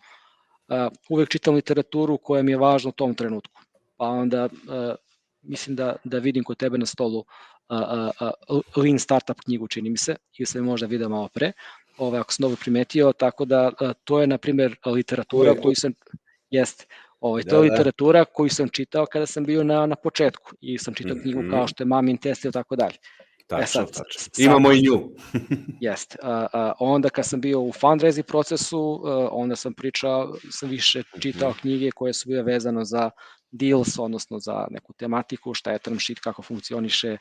uh, 0.69 0.93
uvek 1.09 1.29
čitam 1.29 1.55
literaturu 1.55 2.19
koja 2.19 2.43
mi 2.43 2.53
je 2.53 2.57
važna 2.57 2.89
u 2.89 2.93
tom 2.93 3.15
trenutku. 3.15 3.61
Pa 3.97 4.07
onda 4.07 4.45
uh, 4.45 4.95
mislim 5.43 5.77
da, 5.77 5.97
da 6.05 6.19
vidim 6.19 6.45
kod 6.45 6.57
tebe 6.57 6.79
na 6.79 6.87
stolu 6.87 7.19
uh, 7.19 7.79
uh, 8.51 8.61
Lean 8.77 8.99
Startup 8.99 9.41
knjigu, 9.41 9.69
čini 9.69 9.91
mi 9.91 9.97
se, 9.97 10.17
ili 10.39 10.47
sam 10.47 10.59
je 10.59 10.67
možda 10.67 10.87
video 10.87 11.09
malo 11.09 11.29
pre, 11.29 11.53
ovaj, 11.99 12.21
ako 12.21 12.33
sam 12.33 12.43
dobro 12.43 12.59
primetio, 12.61 13.13
tako 13.13 13.45
da 13.45 13.71
uh, 13.81 13.93
to 14.05 14.21
je, 14.21 14.27
na 14.27 14.39
primer, 14.39 14.77
literatura 14.87 15.55
koju 15.63 15.75
sam, 15.75 15.93
jeste, 16.51 16.87
Ovaj, 17.25 17.43
to 17.43 17.51
da, 17.51 17.57
je 17.57 17.71
literatura 17.71 18.19
da. 18.19 18.25
koju 18.25 18.51
sam 18.51 18.69
čitao 18.69 19.07
kada 19.07 19.27
sam 19.27 19.45
bio 19.45 19.63
na, 19.65 19.87
na 19.87 19.97
početku 19.97 20.53
i 20.61 20.79
sam 20.79 20.95
čitao 20.95 21.15
mm 21.15 21.19
-hmm. 21.19 21.23
knjigu 21.23 21.41
kao 21.51 21.59
mhm. 21.59 21.67
što 21.67 21.83
je 21.83 21.87
Mamin 21.87 22.17
test 22.17 22.45
i 22.45 22.53
tako 22.53 22.77
dalje. 22.77 22.97
Tačno, 23.47 23.63
e 23.63 23.67
sad, 23.67 23.87
tačno. 23.87 24.21
Sad, 24.21 24.33
Imamo 24.39 24.73
i 24.73 24.83
nju. 24.83 25.11
Jest. 25.81 26.17
A, 26.23 26.47
a, 26.53 26.73
onda 26.81 27.09
kad 27.09 27.27
sam 27.27 27.41
bio 27.41 27.61
u 27.61 27.73
fundraising 27.73 28.27
procesu, 28.27 29.03
a, 29.05 29.29
onda 29.33 29.57
sam 29.57 29.75
pričao, 29.75 30.35
sam 30.51 30.69
više 30.69 31.03
čitao 31.21 31.51
mm 31.51 31.53
-hmm. 31.53 31.61
knjige 31.61 31.91
koje 31.91 32.13
su 32.13 32.29
bile 32.29 32.43
vezano 32.43 32.85
za 32.85 33.11
deals, 33.55 33.99
odnosno 33.99 34.39
za 34.39 34.67
neku 34.71 34.93
tematiku, 34.93 35.55
šta 35.55 35.73
je 35.73 35.79
term 35.79 35.99
sheet, 35.99 36.21
kako 36.21 36.43
funkcioniše, 36.43 37.17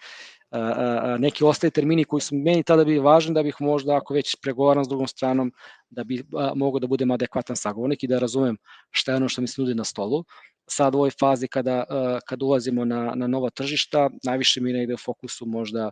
neki 1.20 1.44
ostali 1.44 1.72
termini 1.72 2.04
koji 2.04 2.22
su 2.22 2.36
meni 2.36 2.64
tada 2.64 2.86
bili 2.86 3.00
važni 3.00 3.34
da 3.34 3.44
bih 3.44 3.56
možda, 3.60 3.96
ako 3.98 4.14
već 4.14 4.36
pregovaram 4.42 4.86
s 4.86 4.88
drugom 4.88 5.08
stranom, 5.08 5.52
da 5.90 6.04
bi 6.04 6.24
mogo 6.56 6.80
da 6.80 6.88
budem 6.88 7.12
adekvatan 7.12 7.56
sagovornik 7.56 8.04
i 8.04 8.08
da 8.08 8.20
razumem 8.20 8.58
šta 8.92 9.12
je 9.12 9.16
ono 9.16 9.30
što 9.30 9.42
mi 9.42 9.48
se 9.48 9.62
nudi 9.62 9.76
na 9.76 9.84
stolu. 9.84 10.24
Sad 10.70 10.96
u 10.96 10.98
ovoj 10.98 11.12
fazi 11.20 11.48
kada, 11.48 11.84
kada 12.26 12.46
ulazimo 12.46 12.86
na, 12.86 13.14
na 13.16 13.28
nova 13.28 13.50
tržišta, 13.50 14.10
najviše 14.24 14.62
mi 14.62 14.74
negde 14.74 14.94
u 14.94 14.98
fokusu 14.98 15.46
možda 15.46 15.92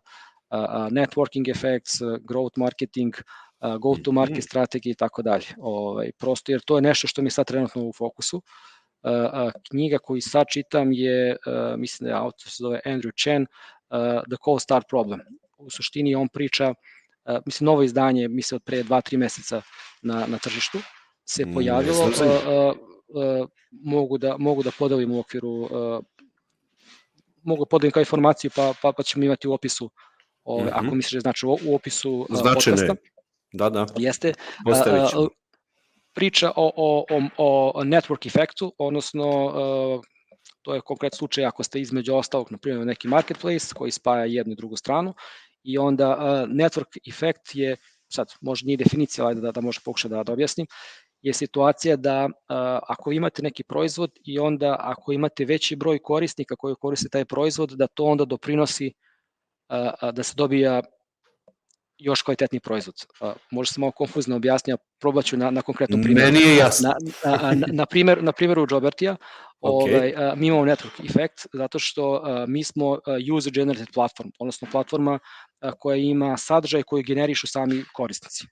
networking 0.92 1.50
effects, 1.52 2.02
growth 2.02 2.58
marketing, 2.58 3.16
go 3.80 3.96
to 4.04 4.12
market 4.12 4.38
mhm. 4.38 4.42
strategije 4.42 4.92
i 4.92 4.96
tako 4.96 5.22
dalje. 5.22 5.46
Ovaj, 5.58 6.12
prosto 6.20 6.52
jer 6.52 6.62
to 6.66 6.78
je 6.78 6.82
nešto 6.82 7.08
što 7.08 7.22
mi 7.22 7.28
je 7.28 7.32
sad 7.32 7.48
trenutno 7.48 7.84
u 7.84 7.94
fokusu 7.94 8.42
knjiga 9.70 9.98
koju 9.98 10.22
sad 10.22 10.46
čitam 10.50 10.92
je, 10.92 11.38
mislim 11.78 12.06
da 12.06 12.12
je 12.12 12.20
autor 12.20 12.50
se 12.50 12.64
zove 12.64 12.80
Andrew 12.86 13.24
Chen, 13.24 13.46
The 14.30 14.38
Cold 14.46 14.62
Start 14.62 14.86
Problem. 14.90 15.20
U 15.58 15.70
suštini 15.70 16.16
on 16.16 16.28
priča, 16.28 16.74
mislim 17.46 17.66
novo 17.66 17.84
izdanje, 17.84 18.28
mislim 18.28 18.56
od 18.56 18.64
pre 18.64 18.84
2-3 18.84 19.18
meseca 19.18 19.62
na, 20.02 20.26
na 20.28 20.38
tržištu 20.38 20.80
se 21.26 21.46
mm, 21.46 21.54
pojavilo, 21.54 22.08
mm, 22.08 22.14
mogu, 23.72 24.18
da, 24.18 24.38
mogu 24.38 24.64
da 24.64 24.72
podelim 24.80 25.12
u 25.12 25.20
okviru, 25.20 25.70
mogu 27.44 27.66
da 27.66 27.70
podelim 27.70 27.92
kao 27.92 28.02
informaciju 28.02 28.52
pa, 28.56 28.74
pa, 28.82 28.92
pa 28.92 29.04
ćemo 29.04 29.26
imati 29.26 29.48
u 29.48 29.54
opisu, 29.54 29.90
ove, 30.44 30.64
mm 30.64 30.68
-hmm. 30.68 30.86
ako 30.86 30.96
misliš 30.96 31.14
da 31.14 31.20
znači 31.20 31.46
u, 31.46 31.58
u 31.66 31.76
opisu 31.76 32.28
Značene. 32.30 32.76
podcasta. 32.76 32.96
Da, 33.54 33.70
da. 33.70 33.86
Jeste. 33.98 34.34
priča 36.14 36.52
o, 36.56 36.72
o, 36.76 37.06
o, 37.38 37.72
o 37.76 37.84
network 37.84 38.28
efektu, 38.28 38.74
odnosno 38.78 39.54
to 40.62 40.76
je 40.76 40.82
konkret 40.82 41.16
slučaj 41.16 41.46
ako 41.46 41.64
ste 41.64 41.82
između 41.82 42.16
ostalog, 42.16 42.52
na 42.52 42.58
primjer, 42.58 42.86
neki 42.86 43.08
marketplace 43.08 43.74
koji 43.76 43.92
spaja 43.92 44.26
jednu 44.26 44.54
i 44.54 44.56
drugu 44.56 44.76
stranu 44.76 45.14
i 45.64 45.78
onda 45.78 46.18
network 46.50 47.10
efekt 47.10 47.56
je, 47.56 47.78
sad 48.10 48.28
može 48.42 48.66
nije 48.66 48.78
definicija, 48.78 49.26
ali 49.26 49.42
da, 49.42 49.52
da 49.52 49.62
može 49.62 49.80
pokušati 49.86 50.14
da, 50.14 50.24
da 50.24 50.34
objasnim, 50.34 50.68
je 51.22 51.34
situacija 51.34 51.96
da 51.96 52.30
ako 52.88 53.12
imate 53.12 53.42
neki 53.42 53.64
proizvod 53.64 54.12
i 54.24 54.40
onda 54.40 54.76
ako 54.80 55.12
imate 55.12 55.46
veći 55.46 55.76
broj 55.76 56.00
korisnika 56.00 56.56
koji 56.56 56.76
koriste 56.76 57.10
taj 57.10 57.26
proizvod, 57.26 57.70
da 57.70 57.88
to 57.88 58.04
onda 58.04 58.26
doprinosi 58.26 58.94
da 60.14 60.24
se 60.24 60.34
dobija 60.36 60.82
još 61.98 62.22
kvalitetni 62.22 62.60
proizvod. 62.60 62.96
Možda 63.52 63.74
sam 63.74 63.82
malo 63.82 63.92
konfuzno 63.92 64.36
objasnio, 64.36 64.78
probaću 65.00 65.38
na, 65.38 65.52
na 65.52 65.62
konkretnom 65.62 66.02
primjeru. 66.02 66.32
Meni 66.32 66.46
je 66.46 66.56
jasno. 66.56 66.94
Na, 67.26 67.54
na, 67.54 67.68
na, 67.72 67.86
primjer, 67.86 68.24
na 68.24 68.32
primjeru 68.32 68.68
Jobertija, 68.72 69.16
okay. 69.62 70.18
ovaj, 70.18 70.36
mi 70.36 70.48
imamo 70.48 70.66
network 70.66 71.06
effect 71.06 71.48
zato 71.54 71.80
što 71.80 72.24
mi 72.48 72.64
smo 72.64 73.00
user 73.36 73.54
generated 73.54 73.88
platform, 73.94 74.30
odnosno 74.40 74.68
platforma 74.72 75.20
koja 75.80 75.96
ima 75.96 76.38
sadržaj 76.38 76.84
koji 76.84 77.04
generišu 77.04 77.48
sami 77.48 77.84
korisnici. 77.94 78.46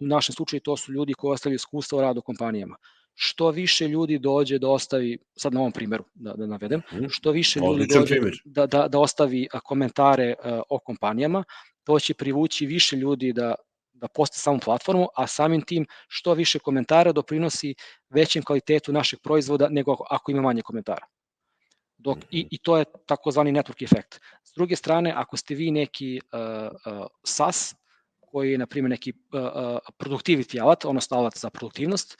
U 0.00 0.06
našem 0.06 0.34
slučaju 0.34 0.60
to 0.60 0.76
su 0.76 0.92
ljudi 0.92 1.14
koji 1.14 1.32
ostavljaju 1.32 1.56
iskustva 1.56 1.98
u 1.98 2.02
radu 2.02 2.22
kompanijama. 2.22 2.76
Što 3.14 3.50
više 3.50 3.88
ljudi 3.88 4.18
dođe 4.18 4.58
da 4.58 4.68
ostavi, 4.68 5.18
sad 5.36 5.54
na 5.54 5.60
ovom 5.60 5.72
primjeru 5.72 6.04
da, 6.14 6.32
da 6.32 6.46
navedem, 6.46 6.82
mhm. 6.92 7.06
što 7.08 7.30
više 7.30 7.60
ljudi 7.60 7.86
dođe 7.94 8.20
da, 8.44 8.66
da, 8.66 8.88
da 8.88 8.98
ostavi 8.98 9.48
komentare 9.64 10.34
o 10.68 10.78
kompanijama, 10.78 11.44
to 11.84 11.98
će 12.00 12.14
privući 12.14 12.66
više 12.66 12.96
ljudi 12.96 13.32
da, 13.32 13.54
da 13.92 14.08
poste 14.08 14.38
samu 14.38 14.60
platformu, 14.64 15.08
a 15.16 15.26
samim 15.26 15.62
tim 15.62 15.86
što 16.08 16.34
više 16.34 16.58
komentara 16.58 17.12
doprinosi 17.12 17.74
većem 18.10 18.42
kvalitetu 18.42 18.92
našeg 18.92 19.20
proizvoda 19.20 19.68
nego 19.68 19.96
ako 20.10 20.30
ima 20.30 20.42
manje 20.42 20.62
komentara. 20.62 21.06
Dok, 21.98 22.18
i, 22.30 22.46
I 22.50 22.58
to 22.58 22.76
je 22.76 22.84
takozvani 23.06 23.52
network 23.52 23.84
efekt. 23.84 24.20
S 24.44 24.52
druge 24.54 24.76
strane, 24.76 25.12
ako 25.16 25.36
ste 25.36 25.54
vi 25.54 25.70
neki 25.70 26.20
uh, 26.32 26.92
uh, 26.92 27.06
SaaS, 27.24 27.74
koji 28.32 28.52
je, 28.52 28.58
na 28.58 28.66
primjer, 28.66 28.90
neki 28.90 29.12
productivity 29.98 30.62
alat, 30.62 30.84
odnosno 30.84 31.16
alat 31.16 31.38
za 31.38 31.50
produktivnost, 31.50 32.18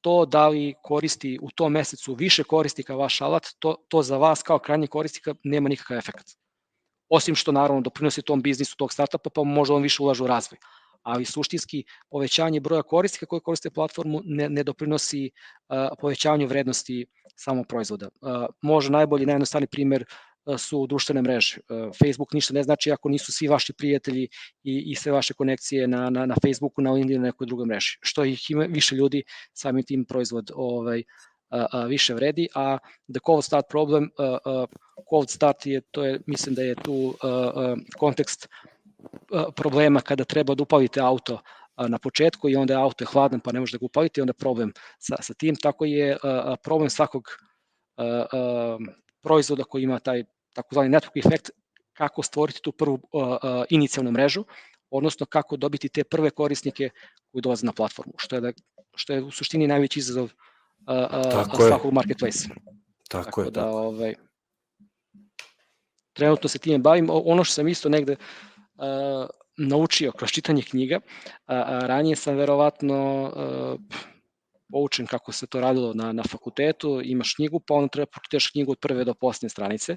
to 0.00 0.24
da 0.26 0.48
li 0.48 0.74
koristi 0.82 1.38
u 1.42 1.50
tom 1.50 1.72
mesecu 1.72 2.14
više 2.14 2.44
koristi 2.44 2.82
kao 2.82 2.98
vaš 2.98 3.20
alat, 3.20 3.46
to, 3.58 3.76
to 3.88 4.02
za 4.02 4.16
vas 4.16 4.42
kao 4.42 4.58
krajnji 4.58 4.86
korisnika 4.86 5.34
nema 5.44 5.68
nikakav 5.68 5.98
efekt 5.98 6.38
osim 7.08 7.34
što 7.34 7.52
naravno 7.52 7.80
doprinosi 7.80 8.22
tom 8.22 8.42
biznisu 8.42 8.76
tog 8.76 8.92
startupa, 8.92 9.30
pa 9.30 9.44
možda 9.44 9.74
on 9.74 9.82
više 9.82 10.02
ulaže 10.02 10.24
u 10.24 10.26
razvoj. 10.26 10.58
Ali 11.02 11.24
suštinski 11.24 11.84
povećanje 12.10 12.60
broja 12.60 12.82
korisnika 12.82 13.26
koji 13.26 13.40
koriste 13.40 13.70
platformu 13.70 14.20
ne, 14.24 14.48
ne 14.48 14.62
doprinosi 14.62 15.30
uh, 15.30 15.76
povećanju 16.00 16.46
vrednosti 16.46 17.06
samog 17.36 17.66
proizvoda. 17.66 18.08
Uh, 18.20 18.46
može 18.62 18.90
najbolji, 18.90 19.26
najjednostavni 19.26 19.66
primer 19.66 20.02
uh, 20.02 20.27
su 20.56 20.86
društvene 20.86 21.22
mreže. 21.22 21.60
Uh, 21.68 21.92
Facebook 21.98 22.32
ništa 22.32 22.54
ne 22.54 22.62
znači 22.62 22.92
ako 22.92 23.08
nisu 23.08 23.32
svi 23.32 23.48
vaši 23.48 23.72
prijatelji 23.72 24.28
i, 24.62 24.84
i 24.90 24.94
sve 24.94 25.12
vaše 25.12 25.34
konekcije 25.34 25.88
na, 25.88 26.10
na, 26.10 26.26
na 26.26 26.34
Facebooku, 26.42 26.82
na 26.82 26.92
LinkedIn, 26.92 27.20
na 27.20 27.26
nekoj 27.26 27.46
drugoj 27.46 27.66
mreži. 27.66 27.98
Što 28.00 28.24
ih 28.24 28.50
ima 28.50 28.64
više 28.64 28.94
ljudi, 28.94 29.22
samim 29.52 29.84
tim 29.84 30.04
proizvod 30.04 30.50
ovaj, 30.54 31.02
a, 31.50 31.84
više 31.84 32.14
vredi, 32.14 32.48
a 32.54 32.78
the 33.12 33.20
cold 33.26 33.44
start 33.44 33.66
problem, 33.70 34.10
cold 35.10 35.30
start 35.30 35.66
je, 35.66 35.80
to 35.90 36.04
je, 36.04 36.20
mislim 36.26 36.54
da 36.54 36.62
je 36.62 36.74
tu 36.74 37.14
kontekst 37.98 38.48
problema 39.56 40.00
kada 40.00 40.24
treba 40.24 40.54
da 40.54 40.62
upalite 40.62 41.00
auto 41.00 41.40
na 41.88 41.98
početku 41.98 42.48
i 42.48 42.56
onda 42.56 42.74
je 42.74 42.80
auto 42.80 43.04
je 43.04 43.08
hladan 43.12 43.40
pa 43.40 43.52
ne 43.52 43.60
može 43.60 43.72
da 43.72 43.78
ga 43.78 43.86
upalite 43.86 44.20
i 44.20 44.22
onda 44.22 44.32
problem 44.32 44.72
sa, 44.98 45.16
sa 45.22 45.34
tim, 45.34 45.56
tako 45.56 45.84
je 45.84 46.16
problem 46.62 46.90
svakog 46.90 47.22
proizvoda 49.22 49.64
koji 49.64 49.82
ima 49.82 49.98
taj 49.98 50.24
takozvani 50.58 50.90
network 50.90 51.26
efekt 51.26 51.50
kako 51.92 52.22
stvoriti 52.22 52.62
tu 52.62 52.72
prvu 52.72 53.00
inicijalnu 53.70 54.10
mrežu, 54.12 54.44
odnosno 54.90 55.26
kako 55.26 55.56
dobiti 55.56 55.88
te 55.88 56.04
prve 56.04 56.30
korisnike 56.30 56.90
koji 57.32 57.42
dolaze 57.42 57.66
na 57.66 57.72
platformu, 57.72 58.12
što 58.16 58.36
je, 58.36 58.40
da, 58.40 58.52
što 58.94 59.12
je 59.12 59.22
u 59.22 59.30
suštini 59.30 59.66
najveći 59.66 59.98
izazov 59.98 60.30
tako 60.86 61.62
svakog 61.68 61.92
marketplace. 61.92 62.48
Tako, 63.08 63.24
tako 63.24 63.42
je. 63.42 63.50
Da, 63.50 63.60
tako. 63.60 63.78
ovaj, 63.78 64.14
trenutno 66.12 66.48
se 66.48 66.58
time 66.58 66.78
bavim. 66.78 67.08
Ono 67.10 67.44
što 67.44 67.54
sam 67.54 67.68
isto 67.68 67.88
negde 67.88 68.16
uh, 68.16 69.26
naučio 69.56 70.12
kroz 70.12 70.30
čitanje 70.30 70.62
knjiga, 70.62 71.00
uh, 71.00 71.54
ranije 71.86 72.16
sam 72.16 72.36
verovatno 72.36 73.22
uh, 73.22 73.80
poučen 74.72 75.06
kako 75.06 75.32
se 75.32 75.46
to 75.46 75.60
radilo 75.60 75.94
na, 75.94 76.12
na 76.12 76.22
fakultetu, 76.22 77.00
imaš 77.04 77.34
knjigu, 77.34 77.60
pa 77.60 77.74
onda 77.74 77.88
treba 77.88 78.06
pročitaš 78.06 78.50
knjigu 78.50 78.72
od 78.72 78.78
prve 78.80 79.04
do 79.04 79.14
posljednje 79.14 79.48
stranice 79.48 79.96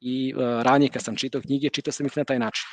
i 0.00 0.34
uh, 0.34 0.62
ranije 0.62 0.88
kad 0.88 1.02
sam 1.02 1.16
čitao 1.16 1.40
knjige, 1.40 1.68
čitao 1.70 1.92
sam 1.92 2.06
ih 2.06 2.16
na 2.16 2.24
taj 2.24 2.38
način. 2.38 2.64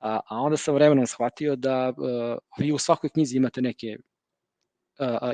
A, 0.00 0.20
a 0.28 0.36
onda 0.40 0.56
sam 0.56 0.74
vremenom 0.74 1.06
shvatio 1.06 1.56
da 1.56 1.88
uh, 1.88 2.38
vi 2.58 2.72
u 2.72 2.78
svakoj 2.78 3.10
knjizi 3.10 3.36
imate 3.36 3.62
neke 3.62 3.96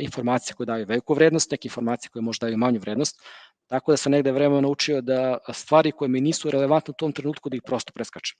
informacije 0.00 0.54
koje 0.54 0.66
daju 0.66 0.86
veliku 0.88 1.14
vrednost, 1.14 1.50
neke 1.50 1.66
informacije 1.66 2.10
koje 2.10 2.22
možda 2.22 2.46
daju 2.46 2.58
manju 2.58 2.80
vrednost, 2.80 3.20
Tako 3.68 3.92
da 3.92 3.96
sam 3.96 4.12
negde 4.12 4.32
vremena 4.32 4.60
naučio 4.60 5.00
da 5.00 5.38
stvari 5.52 5.92
koje 5.92 6.08
mi 6.08 6.20
nisu 6.20 6.50
relevantne 6.50 6.92
u 6.92 6.98
tom 6.98 7.12
trenutku 7.12 7.48
da 7.48 7.56
ih 7.56 7.62
prosto 7.66 7.92
preskačem. 7.92 8.38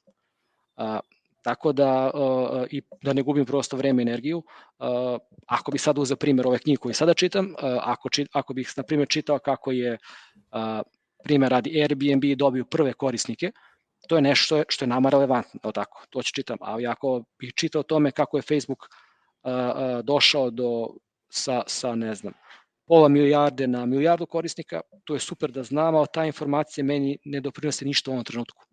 A, 0.77 1.01
tako 1.43 1.73
da 1.73 2.11
uh, 2.15 2.67
i 2.71 2.83
da 3.03 3.13
ne 3.13 3.23
gubim 3.23 3.47
prosto 3.47 3.77
vreme 3.77 4.03
i 4.03 4.05
energiju. 4.05 4.39
Uh, 4.39 5.19
ako 5.47 5.71
bi 5.71 5.79
sad 5.79 5.99
uzeo 5.99 6.17
primjer 6.17 6.47
ove 6.47 6.59
knjige 6.59 6.77
koje 6.77 6.95
sada 6.95 7.15
čitam, 7.15 7.47
uh, 7.47 7.79
ako, 7.83 8.09
či, 8.09 8.27
ako 8.33 8.55
bih 8.55 8.73
na 8.77 8.83
primjer 8.83 9.09
čitao 9.09 9.39
kako 9.39 9.73
je 9.73 9.93
uh, 9.93 10.81
primjer 11.29 11.51
radi 11.51 11.83
Airbnb 11.83 12.25
dobio 12.37 12.65
prve 12.65 12.93
korisnike, 12.93 13.53
to 14.09 14.17
je 14.17 14.23
nešto 14.23 14.63
što 14.69 14.85
je, 14.85 14.89
nama 14.89 15.11
relevantno, 15.11 15.73
tako, 15.73 16.03
to 16.11 16.23
ću 16.23 16.33
čitam. 16.35 16.59
Ali 16.61 16.87
ako 16.87 17.23
bih 17.39 17.53
čitao 17.57 17.81
o 17.81 17.83
tome 17.83 18.11
kako 18.11 18.39
je 18.39 18.43
Facebook 18.43 18.83
uh, 18.83 19.53
uh, 19.53 20.05
došao 20.05 20.51
do, 20.51 20.89
sa, 21.31 21.63
sa, 21.67 21.95
ne 21.95 22.15
znam, 22.15 22.33
pola 22.87 23.09
milijarde 23.09 23.67
na 23.67 23.87
milijardu 23.87 24.27
korisnika, 24.27 24.81
to 25.05 25.15
je 25.15 25.21
super 25.21 25.51
da 25.53 25.63
znam, 25.63 25.95
ali 25.95 26.07
ta 26.13 26.25
informacija 26.25 26.85
meni 26.85 27.19
ne 27.25 27.41
doprinose 27.41 27.85
ništa 27.85 28.11
u 28.11 28.15
ovom 28.15 28.25
trenutku. 28.25 28.65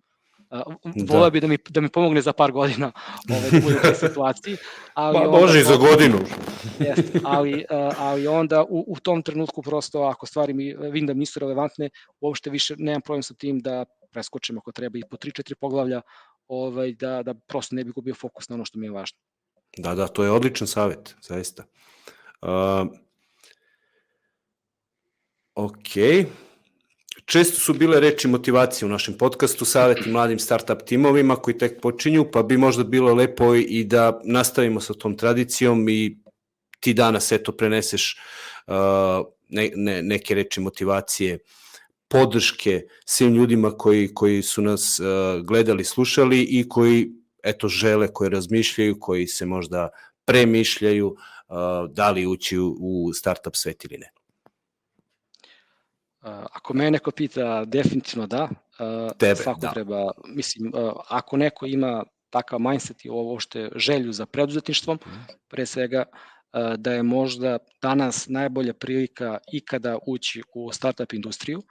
Uh, 0.52 0.76
voleo 1.10 1.30
bi 1.30 1.40
da 1.40 1.48
mi, 1.48 1.58
da 1.70 1.82
mi 1.82 1.90
pomogne 1.90 2.22
za 2.22 2.34
par 2.34 2.52
godina 2.52 2.92
ovaj, 3.30 3.52
da 3.52 3.60
bude 3.62 3.76
u 3.76 3.82
toj 3.82 3.96
situaciji. 3.96 4.58
Ali 4.94 5.20
ba, 5.20 5.32
može 5.32 5.60
i 5.60 5.64
za 5.64 5.76
godinu. 5.76 6.18
Jest, 6.80 7.18
ali, 7.24 7.54
uh, 7.54 7.94
ali 7.98 8.28
onda 8.28 8.64
u, 8.64 8.86
u 8.88 9.00
tom 9.00 9.22
trenutku 9.22 9.62
prosto 9.62 10.02
ako 10.02 10.26
stvari 10.26 10.54
mi 10.54 10.74
vidim 10.74 11.08
da 11.08 11.14
mi 11.14 11.20
nisu 11.20 11.40
relevantne, 11.40 11.90
uopšte 12.22 12.50
više 12.50 12.76
nemam 12.78 13.02
problem 13.02 13.24
sa 13.24 13.34
tim 13.34 13.60
da 13.60 13.86
preskočim 14.12 14.58
ako 14.58 14.72
treba 14.72 14.98
i 14.98 15.04
po 15.10 15.18
3-4 15.18 15.54
poglavlja 15.62 16.02
ovaj, 16.48 16.94
da, 16.94 17.24
da 17.24 17.34
prosto 17.34 17.76
ne 17.76 17.84
bi 17.84 17.92
gubio 17.92 18.16
fokus 18.16 18.50
na 18.50 18.56
ono 18.56 18.66
što 18.66 18.80
mi 18.80 18.86
je 18.86 18.92
važno. 18.92 19.20
Da, 19.78 19.96
da, 19.96 20.08
to 20.08 20.24
je 20.24 20.32
odličan 20.32 20.68
savet, 20.68 21.16
zaista. 21.22 21.64
Uh, 22.42 22.88
ok. 25.56 25.96
Često 27.26 27.60
su 27.60 27.74
bile 27.74 28.00
reči 28.00 28.28
motivacije 28.28 28.86
u 28.86 28.90
našem 28.90 29.18
podcastu, 29.18 29.66
saveti 29.66 30.10
mladim 30.10 30.40
startup 30.40 30.82
timovima 30.86 31.36
koji 31.36 31.58
tek 31.58 31.82
počinju, 31.82 32.26
pa 32.32 32.44
bi 32.44 32.58
možda 32.58 32.84
bilo 32.84 33.14
lepo 33.14 33.56
i 33.56 33.84
da 33.84 34.22
nastavimo 34.24 34.82
sa 34.82 34.94
tom 34.94 35.18
tradicijom 35.18 35.90
i 35.90 36.18
ti 36.80 36.94
danas 36.94 37.32
eto 37.32 37.52
preneseš 37.52 38.18
uh, 38.68 38.74
ne, 39.50 39.72
ne, 39.76 40.02
neke 40.04 40.36
reči 40.36 40.62
motivacije, 40.62 41.40
podrške 42.08 42.82
svim 43.06 43.34
ljudima 43.34 43.72
koji, 43.72 44.14
koji 44.14 44.42
su 44.42 44.62
nas 44.62 45.00
uh, 45.00 45.46
gledali, 45.46 45.84
slušali 45.84 46.42
i 46.42 46.70
koji 46.70 47.12
eto 47.44 47.68
žele, 47.68 48.14
koji 48.14 48.30
razmišljaju, 48.30 49.00
koji 49.00 49.28
se 49.28 49.46
možda 49.46 49.90
premišljaju 50.26 51.08
uh, 51.08 51.56
da 51.90 52.12
li 52.12 52.28
ući 52.28 52.58
u, 52.58 52.78
u 52.80 53.14
startup 53.14 53.56
svet 53.56 53.86
ili 53.86 53.98
ne. 53.98 54.25
Ako 56.26 56.74
me 56.74 56.92
neko 56.92 57.12
pita, 57.12 57.66
definitivno 57.66 58.28
da. 58.28 58.50
Tebe, 59.18 59.36
Svako 59.36 59.60
da. 59.60 59.72
treba, 59.72 60.12
mislim, 60.28 60.72
ako 61.10 61.38
neko 61.38 61.66
ima 61.66 62.04
takav 62.30 62.60
mindset 62.60 63.06
i 63.06 63.10
ovo 63.10 63.40
što 63.40 63.70
želju 63.76 64.14
za 64.14 64.26
preduzetništvom, 64.26 65.00
mhm. 65.08 65.20
pre 65.48 65.66
svega 65.66 66.04
da 66.78 66.94
je 66.94 67.04
možda 67.04 67.58
danas 67.82 68.28
najbolja 68.28 68.74
prilika 68.74 69.38
ikada 69.52 69.98
ući 70.08 70.44
u 70.54 70.72
startup 70.72 71.14
industriju, 71.14 71.64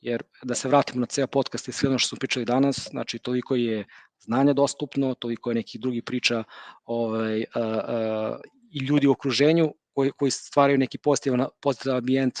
jer 0.00 0.22
da 0.42 0.54
se 0.54 0.68
vratimo 0.68 1.00
na 1.00 1.06
ceo 1.06 1.26
podcast 1.26 1.68
i 1.68 1.72
sve 1.72 1.88
ono 1.88 1.98
što 1.98 2.08
smo 2.08 2.18
pričali 2.18 2.44
danas, 2.44 2.88
znači 2.90 3.18
toliko 3.18 3.54
je 3.54 3.84
znanja 4.18 4.52
dostupno, 4.52 5.14
toliko 5.14 5.50
je 5.50 5.54
nekih 5.54 5.80
drugih 5.80 6.02
priča 6.02 6.44
ovaj, 6.84 7.44
a, 7.54 7.60
a, 7.60 8.38
i 8.72 8.78
ljudi 8.78 9.06
u 9.06 9.12
okruženju 9.12 9.74
koji, 9.92 10.10
koji 10.10 10.30
stvaraju 10.30 10.78
neki 10.78 10.98
pozitivan, 10.98 11.46
pozitivan 11.60 11.96
ambijent 11.96 12.40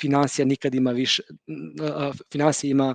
financija 0.00 0.44
nikad 0.44 0.74
ima 0.74 0.90
više, 0.90 1.22
financija 2.32 2.70
ima 2.70 2.94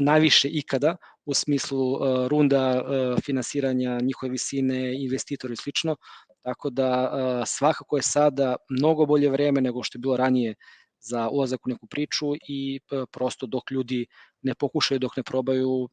najviše 0.00 0.48
ikada 0.48 0.96
u 1.24 1.34
smislu 1.34 1.98
runda 2.28 2.84
finansiranja, 3.24 3.98
njihove 4.00 4.30
visine, 4.30 5.02
investitora 5.02 5.52
i 5.52 5.56
slično, 5.56 5.96
tako 6.42 6.70
da 6.70 7.12
svakako 7.46 7.96
je 7.96 8.02
sada 8.02 8.56
mnogo 8.70 9.06
bolje 9.06 9.30
vreme 9.30 9.60
nego 9.60 9.82
što 9.82 9.98
je 9.98 10.00
bilo 10.00 10.16
ranije 10.16 10.54
za 11.00 11.28
ulazak 11.28 11.66
u 11.66 11.70
neku 11.70 11.86
priču 11.86 12.26
i 12.48 12.80
prosto 13.12 13.46
dok 13.46 13.70
ljudi 13.70 14.06
ne 14.42 14.54
pokušaju, 14.54 14.98
dok 14.98 15.16
ne 15.16 15.22
probaju, 15.22 15.88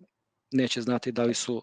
neće 0.51 0.81
znati 0.81 1.11
da 1.11 1.23
li 1.23 1.33
su 1.33 1.61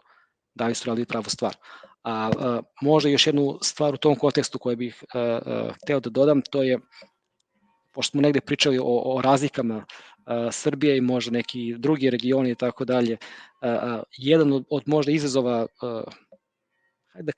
da 0.54 0.66
li 0.66 0.74
su 0.74 0.88
radili 0.88 1.06
pravu 1.06 1.24
stvar. 1.24 1.56
A, 2.02 2.30
a 2.38 2.60
možda 2.82 3.10
još 3.10 3.26
jednu 3.26 3.58
stvar 3.62 3.94
u 3.94 3.96
tom 3.96 4.16
kontekstu 4.16 4.58
koju 4.58 4.76
bih 4.76 5.04
a, 5.14 5.18
a, 5.18 5.72
hteo 5.82 6.00
da 6.00 6.10
dodam, 6.10 6.42
to 6.50 6.62
je 6.62 6.78
pošto 7.94 8.10
smo 8.10 8.20
negde 8.20 8.40
pričali 8.40 8.78
o, 8.78 9.02
o 9.04 9.20
razlikama 9.22 9.76
uh, 9.76 9.84
Srbije 10.52 10.96
i 10.96 11.00
možda 11.00 11.30
neki 11.30 11.74
drugi 11.78 12.10
regioni 12.10 12.50
i 12.50 12.54
tako 12.54 12.84
dalje, 12.84 13.16
uh, 13.62 14.02
jedan 14.16 14.52
od, 14.52 14.64
od 14.70 14.82
možda 14.86 15.12
izazova, 15.12 15.66
ajde, 17.14 17.32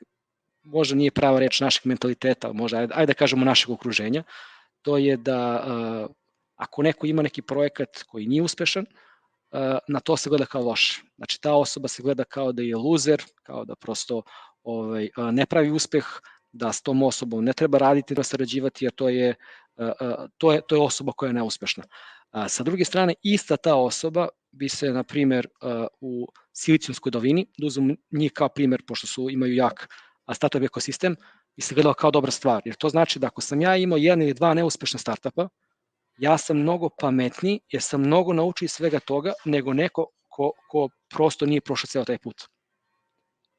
možda 0.62 0.96
nije 0.96 1.10
prava 1.10 1.38
reč 1.38 1.60
našeg 1.60 1.86
mentaliteta, 1.86 2.52
možda, 2.52 2.78
ajde, 2.78 2.94
ajde 2.96 3.06
da 3.06 3.14
kažemo 3.14 3.44
našeg 3.44 3.70
okruženja, 3.70 4.22
to 4.82 4.98
je 4.98 5.16
da 5.16 5.64
ako 6.56 6.82
neko 6.82 7.06
ima 7.06 7.22
neki 7.22 7.42
projekat 7.42 8.02
koji 8.06 8.26
nije 8.26 8.42
uspešan, 8.42 8.86
na 9.88 10.00
to 10.00 10.16
se 10.16 10.30
gleda 10.30 10.46
kao 10.46 10.62
loše. 10.62 11.02
Znači 11.16 11.40
ta 11.40 11.54
osoba 11.54 11.88
se 11.88 12.02
gleda 12.02 12.24
kao 12.24 12.52
da 12.52 12.62
je 12.62 12.76
luzer, 12.76 13.22
kao 13.42 13.64
da 13.64 13.76
prosto 13.76 14.22
ovaj, 14.62 15.10
ne 15.32 15.46
pravi 15.46 15.70
uspeh, 15.70 16.04
da 16.56 16.72
s 16.72 16.82
tom 16.82 17.02
osobom 17.02 17.44
ne 17.44 17.52
treba 17.52 17.78
raditi, 17.78 18.14
da 18.14 18.22
sarađivati, 18.22 18.84
jer 18.84 18.92
to 18.92 19.08
je 19.08 19.34
to 20.38 20.52
je, 20.52 20.60
to 20.68 20.74
je 20.76 20.80
osoba 20.82 21.12
koja 21.12 21.28
je 21.28 21.34
neuspešna. 21.34 21.84
Sa 22.48 22.62
druge 22.62 22.84
strane, 22.84 23.14
ista 23.22 23.56
ta 23.56 23.74
osoba 23.76 24.28
bi 24.50 24.68
se, 24.68 24.90
na 24.92 25.02
primer, 25.04 25.48
u 26.00 26.26
Silicijumskoj 26.52 27.10
dolini, 27.10 27.46
da 27.58 27.66
uzmem 27.66 27.96
njih 28.12 28.32
kao 28.32 28.48
primer, 28.48 28.82
pošto 28.86 29.06
su 29.06 29.30
imaju 29.30 29.54
jak 29.54 29.88
startup 30.32 30.62
ekosistem, 30.62 31.16
bi 31.56 31.62
se 31.62 31.74
gledala 31.74 31.94
kao 31.94 32.10
dobra 32.10 32.30
stvar. 32.30 32.62
Jer 32.64 32.74
to 32.76 32.88
znači 32.88 33.18
da 33.18 33.26
ako 33.26 33.40
sam 33.40 33.60
ja 33.60 33.76
imao 33.76 33.96
jedan 33.96 34.22
ili 34.22 34.34
dva 34.34 34.54
neuspešna 34.54 34.98
startupa, 34.98 35.48
ja 36.18 36.38
sam 36.38 36.58
mnogo 36.58 36.88
pametniji, 37.00 37.60
jer 37.68 37.82
sam 37.82 38.00
mnogo 38.00 38.32
naučio 38.32 38.68
svega 38.68 39.00
toga, 39.00 39.32
nego 39.44 39.72
neko 39.72 40.06
ko, 40.28 40.52
ko 40.68 40.88
prosto 41.10 41.46
nije 41.46 41.60
prošao 41.60 41.86
ceo 41.86 42.04
taj 42.04 42.18
put. 42.18 42.42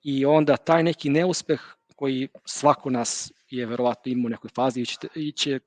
I 0.04 0.26
onda 0.26 0.58
taj 0.58 0.84
neki 0.84 1.10
neuspeh 1.10 1.62
koji 1.98 2.28
svako 2.46 2.90
nas 2.90 3.32
je 3.50 3.66
verovatno 3.66 4.12
imao 4.12 4.28
u 4.28 4.30
nekoj 4.30 4.50
fazi 4.56 4.82
i 4.82 4.86
će, 4.86 5.08
i 5.16 5.32
će 5.32 5.60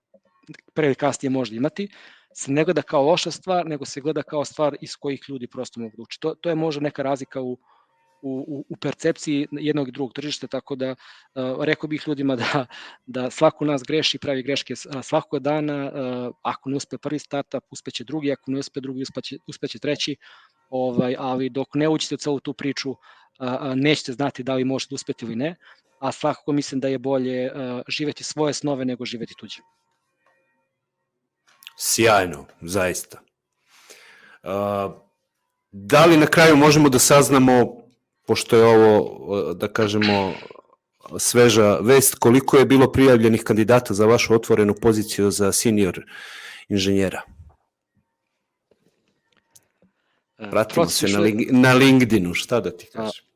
pre 0.75 0.87
ili 0.87 0.95
kasnije 0.95 1.31
možda 1.31 1.57
imati, 1.57 1.89
se 2.35 2.53
ne 2.53 2.65
gleda 2.65 2.83
kao 2.83 3.03
loša 3.03 3.31
stvar, 3.31 3.67
nego 3.67 3.85
se 3.85 4.01
gleda 4.01 4.23
kao 4.23 4.45
stvar 4.45 4.77
iz 4.81 4.97
kojih 4.97 5.25
ljudi 5.29 5.47
prosto 5.47 5.81
mogu 5.81 5.97
da 5.97 6.03
uči. 6.03 6.21
To, 6.21 6.35
to 6.35 6.49
je 6.49 6.55
možda 6.55 6.83
neka 6.83 7.03
razlika 7.03 7.41
u, 7.41 7.59
u, 8.23 8.65
u 8.69 8.77
percepciji 8.77 9.49
jednog 9.53 9.89
i 9.89 9.93
drugog 9.93 10.13
tržišta, 10.13 10.47
tako 10.47 10.77
da 10.77 10.91
uh, 10.91 11.65
rekao 11.65 11.89
bih 11.89 12.05
ljudima 12.07 12.37
da, 12.37 12.67
da 13.07 13.31
svako 13.31 13.65
nas 13.65 13.83
greši, 13.87 14.19
pravi 14.19 14.43
greške 14.43 14.77
svakog 15.03 15.43
dana, 15.43 15.91
uh, 15.91 16.35
ako 16.43 16.71
ne 16.71 16.77
uspe 16.77 16.99
prvi 16.99 17.19
startup, 17.19 17.65
uspeće 17.71 18.05
drugi, 18.05 18.33
ako 18.33 18.51
ne 18.51 18.59
uspe 18.59 18.81
drugi, 18.81 19.03
uspeće, 19.03 19.39
uspeće 19.47 19.79
treći, 19.79 20.17
ovaj, 20.71 21.17
ali 21.19 21.51
dok 21.51 21.75
ne 21.75 21.89
uđete 21.89 22.15
u 22.15 22.19
celu 22.19 22.41
tu 22.41 22.55
priču, 22.55 22.91
uh, 22.91 22.97
nećete 23.75 24.13
znati 24.13 24.43
da 24.43 24.55
li 24.55 24.65
možete 24.65 24.95
uspeti 24.95 25.25
ili 25.25 25.37
ne, 25.37 25.57
a 26.01 26.13
svakako 26.13 26.53
mislim 26.53 26.81
da 26.81 26.89
je 26.89 26.99
bolje 26.99 27.53
uh, 27.53 27.83
živeti 27.89 28.25
svoje 28.25 28.55
snove 28.55 28.85
nego 28.85 29.05
živeti 29.05 29.35
tuđe. 29.39 29.61
Sjajno, 31.79 32.47
zaista. 32.61 33.21
Uh, 34.43 34.51
da 35.73 36.07
li 36.07 36.17
na 36.17 36.27
kraju 36.27 36.57
možemo 36.57 36.89
da 36.89 36.99
saznamo, 36.99 37.67
pošto 38.27 38.57
je 38.57 38.65
ovo, 38.65 39.55
da 39.55 39.69
kažemo, 39.69 40.35
sveža 41.19 41.79
vest, 41.83 42.15
koliko 42.15 42.57
je 42.57 42.67
bilo 42.67 42.93
prijavljenih 42.93 43.43
kandidata 43.43 43.95
za 43.95 44.07
vašu 44.07 44.35
otvorenu 44.35 44.75
poziciju 44.75 45.31
za 45.31 45.53
senior 45.53 46.05
inženjera? 46.69 47.23
Pratimo 50.51 50.87
se 50.87 51.09
na, 51.09 51.19
na 51.51 51.73
LinkedInu, 51.73 52.35
šta 52.35 52.61
da 52.61 52.77
ti 52.77 52.87
kažem? 52.93 53.30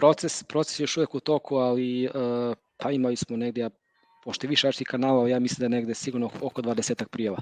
Proces, 0.00 0.42
proces 0.42 0.80
je 0.80 0.82
još 0.82 0.96
uvek 0.96 1.14
u 1.14 1.20
toku, 1.20 1.56
ali 1.56 2.06
uh, 2.06 2.12
pa 2.76 2.90
imali 2.90 3.16
smo 3.16 3.36
negdje, 3.36 3.62
ja 3.62 3.70
pošto 4.24 4.46
je 4.46 4.48
više 4.48 4.66
različitih 4.66 4.88
kanala, 4.88 5.28
ja 5.28 5.38
mislim 5.38 5.58
da 5.58 5.64
je 5.64 5.80
negde 5.80 5.94
sigurno 5.94 6.30
oko 6.40 6.62
20 6.62 7.04
prijava. 7.04 7.38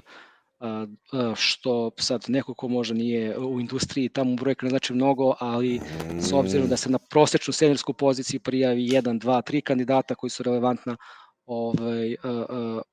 A, 0.59 0.85
a, 1.13 1.33
što 1.35 1.91
sad 1.97 2.25
neko 2.27 2.53
ko 2.53 2.67
možda 2.67 2.95
nije 2.95 3.37
u 3.37 3.59
industriji, 3.59 4.09
tamo 4.09 4.35
brojka 4.35 4.65
ne 4.65 4.69
znači 4.69 4.93
mnogo, 4.93 5.35
ali 5.39 5.79
s 6.19 6.33
obzirom 6.33 6.67
da 6.67 6.77
se 6.77 6.89
na 6.89 6.97
prosečnu 6.97 7.53
seniorsku 7.53 7.93
poziciju 7.93 8.39
prijavi 8.39 8.81
1, 8.81 9.19
2, 9.19 9.51
3 9.51 9.61
kandidata 9.61 10.15
koji 10.15 10.29
su 10.29 10.43
relevantna, 10.43 10.97
ovaj, 11.45 12.15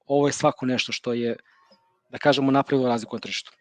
ovo 0.06 0.26
je 0.26 0.32
svako 0.32 0.66
nešto 0.66 0.92
što 0.92 1.12
je, 1.12 1.36
da 2.10 2.18
kažemo, 2.18 2.50
napravilo 2.50 2.88
razliku 2.88 3.16
na 3.16 3.20
tržištu. 3.20 3.52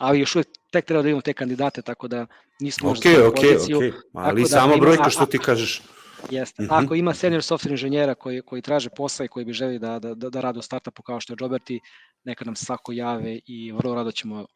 Ali 0.00 0.20
još 0.20 0.36
uvek 0.36 0.48
tek 0.70 0.84
treba 0.84 1.02
da 1.02 1.08
imamo 1.08 1.22
te 1.22 1.32
kandidate, 1.32 1.82
tako 1.82 2.08
da 2.08 2.26
nismo 2.60 2.88
možda 2.88 3.10
okay, 3.10 3.16
okay, 3.16 3.52
poziciju. 3.52 3.78
Okay. 3.78 3.92
Ali 4.14 4.42
da 4.42 4.48
sama 4.48 4.76
brojka 4.76 5.10
što 5.10 5.26
ti 5.26 5.38
kažeš, 5.38 5.82
Jeste. 6.30 6.62
Mm 6.62 6.66
-hmm. 6.66 6.84
Ako 6.84 6.94
ima 6.94 7.14
senior 7.14 7.42
software 7.42 7.70
inženjera 7.70 8.14
koji, 8.14 8.42
koji 8.42 8.62
traže 8.62 8.90
posao 8.96 9.24
i 9.24 9.28
koji 9.28 9.44
bi 9.44 9.52
želi 9.52 9.78
da, 9.78 9.98
da, 9.98 10.14
da, 10.14 10.30
da 10.30 10.40
rade 10.40 10.58
u 10.58 10.62
startupu 10.62 11.02
kao 11.02 11.20
što 11.20 11.32
je 11.32 11.36
Joberti, 11.40 11.80
neka 12.24 12.44
nam 12.44 12.56
svako 12.56 12.92
jave 12.92 13.38
i 13.46 13.72
vrlo 13.72 13.94
rado 13.94 14.12
ćemo 14.12 14.46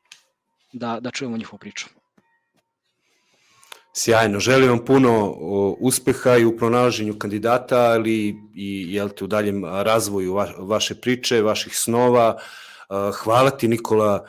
da, 0.73 1.01
da 1.01 1.11
čujemo 1.11 1.37
njihovu 1.37 1.59
priču. 1.59 1.87
Sjajno, 3.97 4.41
želim 4.41 4.69
vam 4.69 4.85
puno 4.85 5.31
uspeha 5.81 6.37
i 6.37 6.45
u 6.45 6.57
pronalaženju 6.57 7.19
kandidata, 7.19 7.81
ali 7.81 8.35
i 8.55 8.95
jel 8.95 9.09
te, 9.09 9.25
u 9.25 9.27
daljem 9.27 9.65
razvoju 9.65 10.35
va, 10.35 10.49
vaše 10.59 10.95
priče, 10.95 11.43
vaših 11.43 11.77
snova. 11.77 12.39
Hvala 13.23 13.51
ti 13.51 13.69
Nikola 13.69 14.27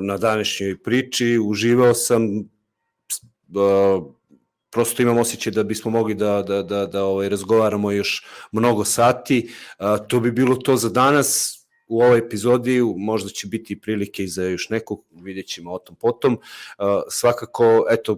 na 0.00 0.16
današnjoj 0.16 0.82
priči, 0.82 1.38
uživao 1.44 1.94
sam, 1.94 2.22
prosto 4.70 5.02
imam 5.02 5.18
osjećaj 5.18 5.52
da 5.52 5.62
bismo 5.62 5.90
mogli 5.90 6.14
da, 6.14 6.42
da, 6.42 6.62
da, 6.62 6.86
da 6.86 7.04
ovaj, 7.04 7.28
razgovaramo 7.28 7.90
još 7.90 8.26
mnogo 8.52 8.84
sati. 8.84 9.54
To 10.08 10.20
bi 10.20 10.32
bilo 10.32 10.56
to 10.56 10.76
za 10.76 10.88
danas 10.88 11.58
u 11.88 12.02
ovoj 12.02 12.18
epizodi, 12.18 12.80
možda 12.96 13.30
će 13.30 13.46
biti 13.46 13.80
prilike 13.80 14.24
i 14.24 14.28
za 14.28 14.44
još 14.44 14.68
nekog, 14.68 15.04
vidjet 15.10 15.46
ćemo 15.46 15.72
o 15.72 15.78
tom 15.78 15.96
potom. 15.96 16.38
Svakako, 17.10 17.86
eto, 17.90 18.16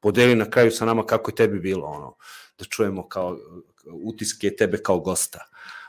podeli 0.00 0.34
na 0.34 0.50
kraju 0.50 0.70
sa 0.70 0.84
nama 0.84 1.06
kako 1.06 1.30
je 1.30 1.34
tebi 1.34 1.58
bilo, 1.58 1.86
ono, 1.86 2.16
da 2.58 2.64
čujemo 2.64 3.08
kao 3.08 3.38
utiske 4.04 4.56
tebe 4.56 4.78
kao 4.78 5.00
gosta 5.00 5.44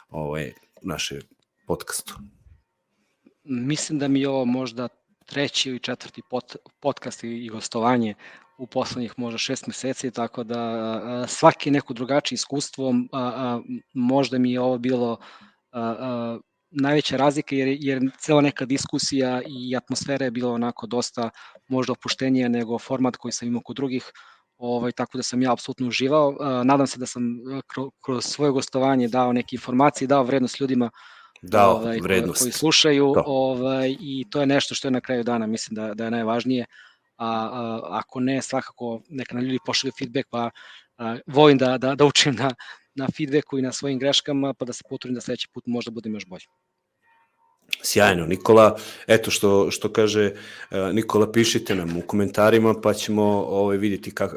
ovaj, 0.09 0.53
naše 0.81 1.19
podcastu. 1.67 2.13
Mislim 3.43 3.99
da 3.99 4.07
mi 4.07 4.21
je 4.21 4.29
ovo 4.29 4.45
možda 4.45 4.87
treći 5.25 5.69
ili 5.69 5.79
četvrti 5.79 6.21
pot, 6.29 6.55
podcast 6.79 7.23
i 7.23 7.49
gostovanje 7.49 8.13
u 8.57 8.67
poslednjih 8.67 9.13
možda 9.17 9.37
šest 9.37 9.67
meseci, 9.67 10.11
tako 10.11 10.43
da 10.43 10.59
a, 10.59 11.25
svaki 11.27 11.71
neko 11.71 11.93
drugačije 11.93 12.35
iskustvo, 12.35 12.93
a, 13.11 13.19
a, 13.19 13.61
možda 13.93 14.37
mi 14.37 14.51
je 14.51 14.61
ovo 14.61 14.77
bilo 14.77 15.17
a, 15.71 15.81
a, 15.81 16.39
najveća 16.71 17.17
razlika 17.17 17.55
jer, 17.55 17.77
jer 17.79 18.01
cela 18.19 18.41
neka 18.41 18.65
diskusija 18.65 19.41
i 19.47 19.75
atmosfera 19.75 20.25
je 20.25 20.31
bila 20.31 20.53
onako 20.53 20.87
dosta 20.87 21.29
možda 21.67 21.91
opuštenija 21.93 22.49
nego 22.49 22.79
format 22.79 23.15
koji 23.15 23.31
sam 23.31 23.47
imao 23.47 23.61
kod 23.65 23.75
drugih, 23.75 24.11
ovaj, 24.57 24.91
tako 24.91 25.17
da 25.17 25.23
sam 25.23 25.41
ja 25.41 25.53
apsolutno 25.53 25.87
uživao. 25.87 26.35
Nadam 26.63 26.87
se 26.87 26.99
da 26.99 27.05
sam 27.05 27.23
kroz 28.05 28.25
svoje 28.25 28.51
gostovanje 28.51 29.07
dao 29.07 29.33
neke 29.33 29.55
informacije, 29.55 30.07
dao 30.07 30.23
vrednost 30.23 30.59
ljudima 30.59 30.89
dao 31.41 31.71
ovaj, 31.71 31.99
vrednost. 31.99 32.41
koji 32.41 32.51
slušaju 32.51 33.11
to. 33.13 33.23
ovaj, 33.25 33.95
i 33.99 34.25
to 34.29 34.39
je 34.39 34.45
nešto 34.45 34.75
što 34.75 34.87
je 34.87 34.91
na 34.91 35.01
kraju 35.01 35.23
dana 35.23 35.47
mislim 35.47 35.75
da, 35.75 35.93
da 35.93 36.05
je 36.05 36.11
najvažnije. 36.11 36.65
A, 37.17 37.27
a 37.27 37.79
ako 37.89 38.19
ne, 38.19 38.41
svakako 38.41 39.01
neka 39.09 39.35
na 39.35 39.41
ljudi 39.41 39.59
pošalju 39.65 39.91
feedback, 39.99 40.27
pa 40.29 40.49
a, 40.97 41.17
volim 41.27 41.57
da, 41.57 41.77
da, 41.77 41.95
da 41.95 42.05
učim 42.05 42.35
na, 42.35 42.53
na 42.95 43.07
feedbacku 43.17 43.57
i 43.57 43.61
na 43.61 43.71
svojim 43.71 43.99
greškama, 43.99 44.53
pa 44.53 44.65
da 44.65 44.73
se 44.73 44.83
potrudim 44.89 45.15
da 45.15 45.21
sledeći 45.21 45.47
put 45.53 45.63
možda 45.67 45.91
budem 45.91 46.13
još 46.13 46.25
bolji. 46.25 46.45
Sjajno, 47.83 48.25
Nikola. 48.25 48.77
Eto 49.07 49.31
što, 49.31 49.71
što 49.71 49.93
kaže 49.93 50.25
e, 50.71 50.93
Nikola, 50.93 51.31
pišite 51.31 51.75
nam 51.75 51.97
u 51.97 52.01
komentarima 52.01 52.73
pa 52.83 52.93
ćemo 52.93 53.23
ovaj, 53.47 53.77
vidjeti 53.77 54.15
kak, 54.15 54.31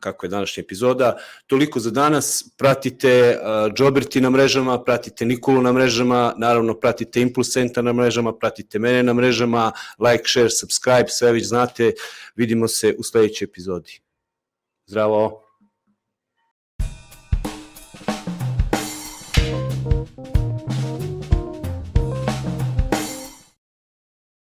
kako 0.00 0.26
je 0.26 0.30
današnja 0.30 0.60
epizoda. 0.60 1.16
Toliko 1.46 1.80
za 1.80 1.90
danas. 1.90 2.44
Pratite 2.56 3.38
uh, 3.38 3.72
Džoberti 3.74 4.20
na 4.20 4.30
mrežama, 4.30 4.82
pratite 4.82 5.24
Nikolu 5.24 5.62
na 5.62 5.72
mrežama, 5.72 6.34
naravno 6.36 6.74
pratite 6.74 7.20
Impuls 7.20 7.52
Center 7.52 7.84
na 7.84 7.92
mrežama, 7.92 8.32
pratite 8.38 8.78
mene 8.78 9.02
na 9.02 9.14
mrežama, 9.14 9.72
like, 9.98 10.24
share, 10.26 10.50
subscribe, 10.50 11.08
sve 11.08 11.32
već 11.32 11.46
znate. 11.46 11.92
Vidimo 12.36 12.68
se 12.68 12.94
u 12.98 13.02
sledećoj 13.02 13.44
epizodi. 13.44 14.00
Zdravo! 14.86 15.43